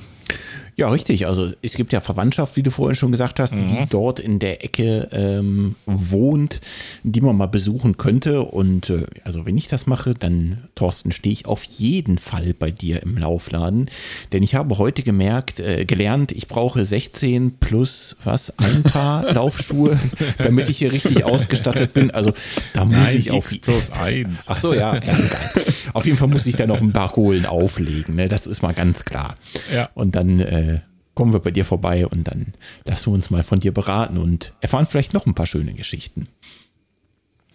Ja, 0.78 0.88
richtig. 0.90 1.26
Also 1.26 1.50
es 1.60 1.74
gibt 1.74 1.92
ja 1.92 1.98
Verwandtschaft, 1.98 2.54
wie 2.54 2.62
du 2.62 2.70
vorhin 2.70 2.94
schon 2.94 3.10
gesagt 3.10 3.40
hast, 3.40 3.52
mhm. 3.52 3.66
die 3.66 3.86
dort 3.90 4.20
in 4.20 4.38
der 4.38 4.64
Ecke 4.64 5.08
ähm, 5.10 5.74
wohnt, 5.86 6.60
die 7.02 7.20
man 7.20 7.36
mal 7.36 7.46
besuchen 7.46 7.96
könnte. 7.96 8.42
Und 8.42 8.88
äh, 8.88 9.04
also 9.24 9.44
wenn 9.44 9.58
ich 9.58 9.66
das 9.66 9.88
mache, 9.88 10.14
dann, 10.14 10.68
Thorsten, 10.76 11.10
stehe 11.10 11.32
ich 11.32 11.46
auf 11.46 11.64
jeden 11.64 12.16
Fall 12.16 12.54
bei 12.54 12.70
dir 12.70 13.02
im 13.02 13.18
Laufladen. 13.18 13.90
Denn 14.32 14.44
ich 14.44 14.54
habe 14.54 14.78
heute 14.78 15.02
gemerkt, 15.02 15.58
äh, 15.58 15.84
gelernt, 15.84 16.30
ich 16.30 16.46
brauche 16.46 16.84
16 16.84 17.58
plus 17.58 18.16
was, 18.22 18.56
ein 18.60 18.84
Paar 18.84 19.32
Laufschuhe, 19.32 19.98
damit 20.38 20.68
ich 20.68 20.78
hier 20.78 20.92
richtig 20.92 21.24
ausgestattet 21.24 21.92
bin. 21.92 22.12
Also 22.12 22.32
da 22.72 22.84
muss 22.84 22.98
Nein, 22.98 23.16
ich 23.16 23.32
auf 23.32 23.50
X 23.50 23.58
plus 23.58 23.90
eins. 23.90 24.44
Ach 24.46 24.56
so, 24.56 24.72
ja, 24.72 24.94
ja 24.94 25.00
geil. 25.00 25.50
Auf 25.92 26.06
jeden 26.06 26.18
Fall 26.18 26.28
muss 26.28 26.46
ich 26.46 26.54
da 26.54 26.68
noch 26.68 26.80
ein 26.80 26.92
paar 26.92 27.10
Kohlen 27.10 27.46
auflegen. 27.46 28.14
Ne? 28.14 28.28
Das 28.28 28.46
ist 28.46 28.62
mal 28.62 28.74
ganz 28.74 29.04
klar. 29.04 29.34
Ja. 29.74 29.88
Und 29.94 30.14
dann 30.18 30.40
äh, 30.40 30.80
kommen 31.14 31.32
wir 31.32 31.40
bei 31.40 31.50
dir 31.50 31.64
vorbei 31.64 32.06
und 32.06 32.28
dann 32.28 32.52
lassen 32.84 33.06
wir 33.10 33.14
uns 33.14 33.30
mal 33.30 33.42
von 33.42 33.60
dir 33.60 33.72
beraten 33.72 34.18
und 34.18 34.54
erfahren 34.60 34.86
vielleicht 34.86 35.14
noch 35.14 35.26
ein 35.26 35.34
paar 35.34 35.46
schöne 35.46 35.74
Geschichten. 35.74 36.28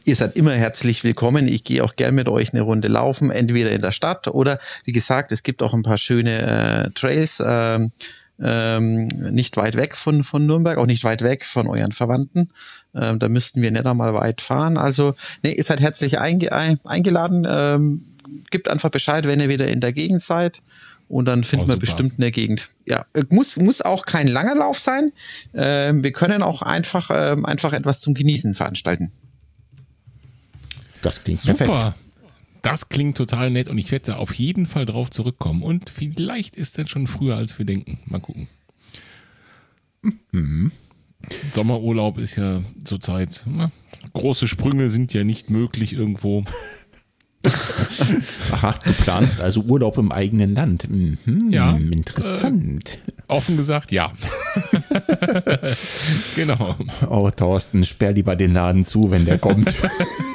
Ihr 0.06 0.16
seid 0.16 0.36
immer 0.36 0.54
herzlich 0.54 1.04
willkommen. 1.04 1.48
Ich 1.48 1.64
gehe 1.64 1.84
auch 1.84 1.96
gern 1.96 2.16
mit 2.16 2.28
euch 2.28 2.54
eine 2.54 2.62
Runde 2.62 2.90
laufen, 2.90 3.32
entweder 3.32 3.72
in 3.72 3.82
der 3.82 3.92
Stadt 3.92 4.28
oder 4.28 4.60
wie 4.84 4.92
gesagt, 4.92 5.32
es 5.32 5.44
gibt 5.44 5.64
auch 5.64 5.74
ein 5.74 5.84
paar 5.84 5.98
schöne 5.98 6.88
äh, 6.88 6.92
Trails. 6.92 7.42
Ähm, 7.46 7.92
ähm, 8.42 9.08
nicht 9.08 9.56
weit 9.58 9.76
weg 9.76 9.96
von, 9.96 10.24
von 10.24 10.46
Nürnberg, 10.46 10.78
auch 10.78 10.88
nicht 10.88 11.04
weit 11.04 11.22
weg 11.22 11.46
von 11.46 11.68
euren 11.68 11.92
Verwandten. 11.92 12.50
Ähm, 12.96 13.20
da 13.20 13.30
müssten 13.30 13.62
wir 13.62 13.72
nicht 13.72 13.86
einmal 13.86 14.14
weit 14.14 14.42
fahren. 14.42 14.78
Also, 14.78 15.16
nee, 15.44 15.54
ihr 15.54 15.64
seid 15.64 15.80
herzlich 15.80 16.20
einge 16.20 16.52
eingeladen. 16.52 17.46
Ähm, 17.48 18.06
gibt 18.50 18.68
einfach 18.70 18.90
Bescheid, 18.90 19.26
wenn 19.26 19.40
ihr 19.40 19.50
wieder 19.50 19.68
in 19.68 19.82
der 19.82 19.94
Gegend 19.94 20.22
seid 20.22 20.62
und 21.14 21.26
dann 21.26 21.44
finden 21.44 21.66
oh, 21.66 21.70
wir 21.70 21.78
bestimmt 21.78 22.14
eine 22.18 22.32
Gegend. 22.32 22.70
Ja, 22.88 23.06
muss, 23.30 23.56
muss 23.56 23.82
auch 23.82 24.06
kein 24.06 24.28
langer 24.28 24.56
Lauf 24.56 24.80
sein. 24.80 25.14
Ähm, 25.54 26.04
wir 26.04 26.12
können 26.12 26.42
auch 26.42 26.64
einfach, 26.64 27.12
ähm, 27.14 27.46
einfach 27.46 27.72
etwas 27.72 28.02
zum 28.02 28.16
Genießen 28.16 28.56
veranstalten. 28.56 29.12
Das 31.04 31.24
klingt 31.24 31.40
super. 31.40 31.66
Perfekt. 31.66 31.98
Das 32.64 32.90
klingt 32.90 33.18
total 33.18 33.52
nett 33.52 33.68
und 33.68 33.78
ich 33.78 33.92
werde 33.92 34.14
da 34.14 34.16
auf 34.16 34.34
jeden 34.34 34.66
Fall 34.66 34.86
drauf 34.86 35.12
zurückkommen. 35.12 35.62
Und 35.62 35.90
vielleicht 35.90 36.56
ist 36.56 36.78
das 36.78 36.90
schon 36.90 37.08
früher, 37.08 37.36
als 37.36 37.60
wir 37.60 37.66
denken. 37.66 38.00
Mal 38.06 38.20
gucken. 38.20 38.48
Mhm. 40.32 40.72
Sommerurlaub 41.54 42.18
ist 42.18 42.38
ja 42.38 42.62
zurzeit, 42.84 43.44
na, 43.46 43.72
große 44.14 44.48
Sprünge 44.48 44.90
sind 44.90 45.14
ja 45.14 45.24
nicht 45.24 45.50
möglich 45.50 45.94
irgendwo. 45.94 46.44
Aha, 48.52 48.76
du 48.86 48.94
planst 48.94 49.42
also 49.42 49.62
Urlaub 49.62 49.98
im 49.98 50.12
eigenen 50.12 50.56
Land. 50.56 50.90
Mhm, 50.90 51.50
ja. 51.50 51.76
Interessant. 51.76 52.98
Äh, 53.08 53.22
offen 53.28 53.58
gesagt, 53.58 53.92
ja. 53.92 54.14
genau. 56.36 56.76
Oh, 57.10 57.30
Thorsten, 57.30 57.84
sperr 57.84 58.14
lieber 58.14 58.36
den 58.36 58.54
Laden 58.54 58.86
zu, 58.86 59.12
wenn 59.12 59.26
der 59.26 59.40
kommt. 59.40 59.76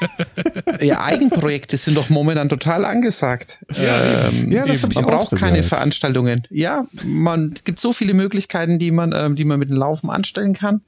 ja, 0.80 1.02
Eigenprojekte 1.02 1.78
sind 1.78 1.96
doch 1.96 2.10
momentan 2.10 2.50
total 2.50 2.84
angesagt. 2.84 3.58
Ja, 3.74 4.28
ähm, 4.28 4.52
ja 4.52 4.66
das 4.66 4.82
habe 4.82 4.92
ich 4.92 4.96
Man 4.96 5.06
auch 5.06 5.10
braucht 5.10 5.28
so 5.30 5.36
keine 5.36 5.56
gehört. 5.58 5.68
Veranstaltungen. 5.68 6.42
Ja, 6.50 6.86
man, 7.04 7.52
es 7.54 7.64
gibt 7.64 7.80
so 7.80 7.94
viele 7.94 8.12
Möglichkeiten, 8.12 8.78
die 8.78 8.90
man, 8.90 9.12
ähm, 9.14 9.34
die 9.34 9.44
man 9.44 9.58
mit 9.58 9.70
dem 9.70 9.76
Laufen 9.76 10.10
anstellen 10.10 10.52
kann. 10.52 10.82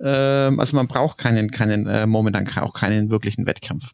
Ähm, 0.00 0.58
also 0.58 0.74
man 0.74 0.88
braucht 0.88 1.18
keinen, 1.18 1.50
keinen, 1.50 1.86
äh, 1.86 2.06
momentan 2.06 2.48
auch 2.56 2.72
keinen 2.72 3.10
wirklichen 3.10 3.44
Wettkampf. 3.44 3.92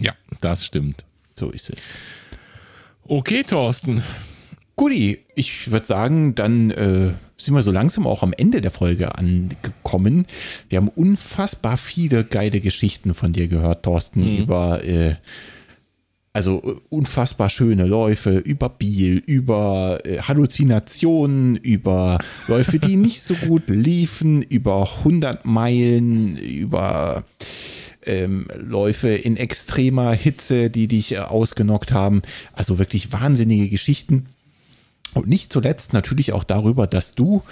Ja, 0.00 0.12
das 0.40 0.64
stimmt. 0.64 1.04
So 1.38 1.50
ist 1.50 1.70
es. 1.70 1.98
Okay, 3.04 3.44
Thorsten. 3.44 4.02
Guti, 4.74 5.20
ich 5.36 5.70
würde 5.70 5.86
sagen, 5.86 6.34
dann 6.34 6.70
äh, 6.70 7.12
sind 7.36 7.54
wir 7.54 7.62
so 7.62 7.70
langsam 7.70 8.08
auch 8.08 8.24
am 8.24 8.32
Ende 8.32 8.60
der 8.60 8.72
Folge 8.72 9.14
angekommen. 9.14 10.26
Wir 10.68 10.78
haben 10.78 10.88
unfassbar 10.88 11.76
viele 11.76 12.24
geile 12.24 12.60
Geschichten 12.60 13.14
von 13.14 13.32
dir 13.32 13.46
gehört, 13.46 13.84
Thorsten, 13.84 14.20
mhm. 14.20 14.38
über 14.38 14.84
äh, 14.84 15.14
also 16.32 16.60
äh, 16.64 16.74
unfassbar 16.88 17.50
schöne 17.50 17.86
Läufe 17.86 18.38
über 18.38 18.68
Biel, 18.68 19.22
über 19.24 20.00
äh, 20.04 20.18
Halluzinationen, 20.18 21.56
über 21.56 22.18
Läufe, 22.48 22.80
die 22.80 22.96
nicht 22.96 23.22
so 23.22 23.34
gut 23.34 23.64
liefen, 23.68 24.42
über 24.42 24.88
100 24.98 25.44
Meilen, 25.44 26.36
über 26.36 27.24
ähm, 28.08 28.48
Läufe 28.56 29.08
in 29.08 29.36
extremer 29.36 30.12
Hitze, 30.12 30.70
die 30.70 30.88
dich 30.88 31.12
äh, 31.12 31.18
ausgenockt 31.18 31.92
haben. 31.92 32.22
Also 32.52 32.78
wirklich 32.78 33.12
wahnsinnige 33.12 33.68
Geschichten. 33.68 34.26
Und 35.14 35.28
nicht 35.28 35.52
zuletzt 35.52 35.92
natürlich 35.92 36.32
auch 36.32 36.44
darüber, 36.44 36.86
dass 36.86 37.14
du 37.14 37.42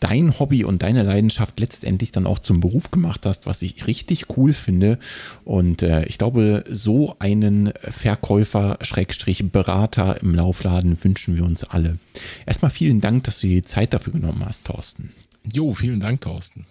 dein 0.00 0.38
Hobby 0.38 0.64
und 0.64 0.82
deine 0.82 1.02
Leidenschaft 1.02 1.58
letztendlich 1.58 2.12
dann 2.12 2.26
auch 2.26 2.38
zum 2.38 2.60
Beruf 2.60 2.90
gemacht 2.90 3.24
hast, 3.24 3.46
was 3.46 3.62
ich 3.62 3.86
richtig 3.86 4.36
cool 4.36 4.52
finde. 4.52 4.98
Und 5.44 5.82
äh, 5.82 6.04
ich 6.06 6.18
glaube, 6.18 6.64
so 6.68 7.16
einen 7.18 7.72
Verkäufer, 7.80 8.78
Schrägstrich 8.82 9.50
Berater 9.50 10.20
im 10.20 10.34
Laufladen 10.34 11.02
wünschen 11.02 11.36
wir 11.36 11.44
uns 11.44 11.64
alle. 11.64 11.98
Erstmal 12.44 12.70
vielen 12.70 13.00
Dank, 13.00 13.24
dass 13.24 13.40
du 13.40 13.46
die 13.46 13.62
Zeit 13.62 13.94
dafür 13.94 14.12
genommen 14.12 14.44
hast, 14.44 14.66
Thorsten. 14.66 15.12
Jo, 15.50 15.74
vielen 15.74 16.00
Dank, 16.00 16.20
Thorsten. 16.20 16.66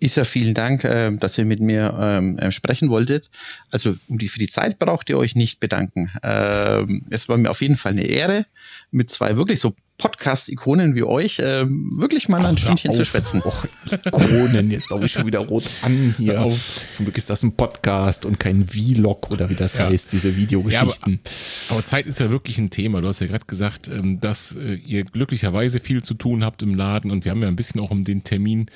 Isa, 0.00 0.24
vielen 0.24 0.54
Dank, 0.54 0.82
äh, 0.84 1.14
dass 1.14 1.36
ihr 1.36 1.44
mit 1.44 1.60
mir 1.60 1.96
ähm, 2.00 2.38
äh, 2.38 2.50
sprechen 2.50 2.88
wolltet. 2.88 3.30
Also 3.70 3.96
um 4.08 4.18
die, 4.18 4.28
für 4.28 4.38
die 4.38 4.48
Zeit 4.48 4.78
braucht 4.78 5.10
ihr 5.10 5.18
euch 5.18 5.36
nicht 5.36 5.60
bedanken. 5.60 6.10
Ähm, 6.22 7.04
es 7.10 7.28
war 7.28 7.36
mir 7.36 7.50
auf 7.50 7.60
jeden 7.60 7.76
Fall 7.76 7.92
eine 7.92 8.04
Ehre, 8.04 8.46
mit 8.90 9.10
zwei 9.10 9.36
wirklich 9.36 9.60
so 9.60 9.74
Podcast-Ikonen 10.00 10.94
wie 10.94 11.02
euch 11.02 11.38
äh, 11.38 11.66
wirklich 11.66 12.28
mal 12.28 12.44
ein 12.44 12.56
Stündchen 12.56 12.94
zu 12.94 13.04
schwätzen. 13.04 13.42
Och, 13.44 13.66
Ikonen, 14.06 14.70
jetzt 14.70 14.88
glaube 14.88 15.04
ich 15.04 15.12
schon 15.12 15.26
wieder 15.26 15.40
rot 15.40 15.64
an 15.82 16.14
hier. 16.16 16.40
Auf. 16.40 16.58
Zum 16.90 17.04
Glück 17.04 17.18
ist 17.18 17.28
das 17.28 17.42
ein 17.42 17.54
Podcast 17.54 18.24
und 18.24 18.40
kein 18.40 18.66
Vlog 18.66 19.30
oder 19.30 19.50
wie 19.50 19.54
das 19.54 19.74
ja. 19.74 19.86
heißt, 19.86 20.12
diese 20.12 20.36
Videogeschichten. 20.36 21.12
Ja, 21.12 21.30
aber, 21.68 21.76
aber, 21.76 21.84
Zeit 21.84 22.06
ist 22.06 22.18
ja 22.18 22.30
wirklich 22.30 22.58
ein 22.58 22.70
Thema. 22.70 23.02
Du 23.02 23.08
hast 23.08 23.20
ja 23.20 23.26
gerade 23.26 23.44
gesagt, 23.46 23.88
ähm, 23.88 24.20
dass 24.20 24.56
äh, 24.56 24.74
ihr 24.74 25.04
glücklicherweise 25.04 25.80
viel 25.80 26.02
zu 26.02 26.14
tun 26.14 26.44
habt 26.44 26.62
im 26.62 26.74
Laden 26.74 27.10
und 27.10 27.24
wir 27.24 27.32
haben 27.32 27.42
ja 27.42 27.48
ein 27.48 27.56
bisschen 27.56 27.80
auch 27.80 27.90
um 27.90 28.04
den 28.04 28.24
Termin 28.24 28.70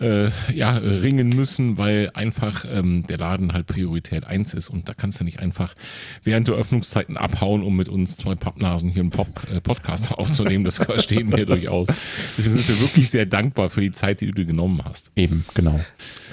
äh, 0.00 0.30
ja, 0.52 0.76
ringen 0.76 1.30
müssen, 1.30 1.78
weil 1.78 2.10
einfach 2.14 2.64
ähm, 2.70 3.06
der 3.06 3.18
Laden 3.18 3.52
halt 3.52 3.66
Priorität 3.66 4.26
eins 4.26 4.54
ist 4.54 4.68
und 4.68 4.88
da 4.88 4.94
kannst 4.94 5.20
du 5.20 5.24
nicht 5.24 5.40
einfach 5.40 5.74
während 6.22 6.48
der 6.48 6.56
Öffnungszeiten 6.56 7.16
abhauen, 7.16 7.62
um 7.62 7.76
mit 7.76 7.88
uns 7.88 8.16
zwei 8.16 8.34
Pappnasen 8.34 8.90
hier 8.90 9.02
einen 9.02 9.10
Pop, 9.10 9.28
äh, 9.54 9.60
Podcast 9.60 10.12
aufzunehmen 10.18 10.53
nehmen, 10.54 10.64
das 10.64 10.78
verstehen 10.84 11.36
wir 11.36 11.46
durchaus. 11.46 11.88
Deswegen 12.38 12.54
sind 12.54 12.68
wir 12.68 12.80
wirklich 12.80 13.10
sehr 13.10 13.26
dankbar 13.26 13.70
für 13.70 13.80
die 13.80 13.92
Zeit, 13.92 14.20
die 14.20 14.26
du 14.26 14.32
dir 14.32 14.44
genommen 14.44 14.80
hast. 14.84 15.10
Eben, 15.16 15.44
genau. 15.54 15.80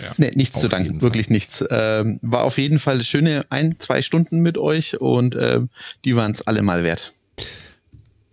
Ja, 0.03 0.13
nee, 0.17 0.31
nichts 0.35 0.59
zu 0.59 0.67
danken, 0.67 1.01
wirklich 1.01 1.29
nichts. 1.29 1.63
Ähm, 1.69 2.19
war 2.21 2.43
auf 2.43 2.57
jeden 2.57 2.79
Fall 2.79 3.03
schöne 3.03 3.45
ein, 3.49 3.75
zwei 3.79 4.01
Stunden 4.01 4.39
mit 4.39 4.57
euch 4.57 4.99
und 4.99 5.35
ähm, 5.39 5.69
die 6.05 6.15
waren 6.15 6.31
es 6.31 6.45
alle 6.45 6.61
mal 6.61 6.83
wert. 6.83 7.13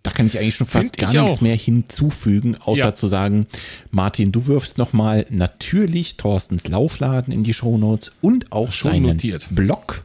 Da 0.02 0.12
kann 0.12 0.27
ich 0.27 0.39
eigentlich 0.39 0.55
schon 0.55 0.66
fast 0.66 0.97
Find 0.97 1.12
gar 1.12 1.23
nichts 1.24 1.40
mehr 1.40 1.56
hinzufügen, 1.56 2.56
außer 2.65 2.81
ja. 2.81 2.94
zu 2.94 3.09
sagen, 3.09 3.47
Martin, 3.90 4.32
du 4.32 4.47
wirfst 4.47 4.78
nochmal 4.78 5.27
natürlich 5.28 6.16
Thorstens 6.16 6.69
Laufladen 6.69 7.32
in 7.32 7.44
die 7.44 7.52
Shownotes 7.52 8.12
und 8.23 8.52
auch 8.52 8.73
schon 8.73 8.93
seinen 8.93 9.06
notiert. 9.06 9.48
Blog. 9.51 10.05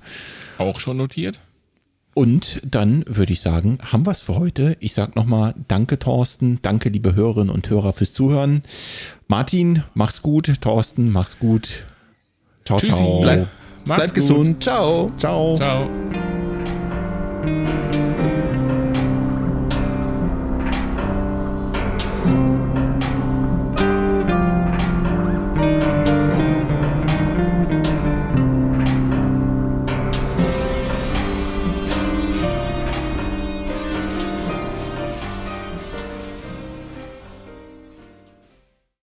Auch 0.57 0.79
schon 0.79 0.97
notiert? 0.97 1.39
Und 2.13 2.61
dann 2.63 3.03
würde 3.07 3.33
ich 3.33 3.41
sagen, 3.41 3.79
haben 3.91 4.05
wir 4.05 4.11
es 4.11 4.21
für 4.21 4.35
heute. 4.35 4.77
Ich 4.79 4.93
sage 4.93 5.13
nochmal 5.15 5.55
Danke, 5.67 5.97
Thorsten. 5.97 6.59
Danke, 6.61 6.89
liebe 6.89 7.15
Hörerinnen 7.15 7.49
und 7.49 7.69
Hörer, 7.69 7.93
fürs 7.93 8.13
Zuhören. 8.13 8.61
Martin, 9.27 9.83
mach's 9.95 10.21
gut. 10.21 10.61
Thorsten, 10.61 11.11
mach's 11.11 11.39
gut. 11.39 11.83
Ciao, 12.65 12.77
Tschüssi. 12.77 12.93
ciao. 12.93 13.21
Bleib, 13.21 13.47
bleib 13.85 14.13
gesund. 14.13 14.63
Ciao. 14.63 15.09
Ciao. 15.17 15.57
Ciao. 15.57 15.89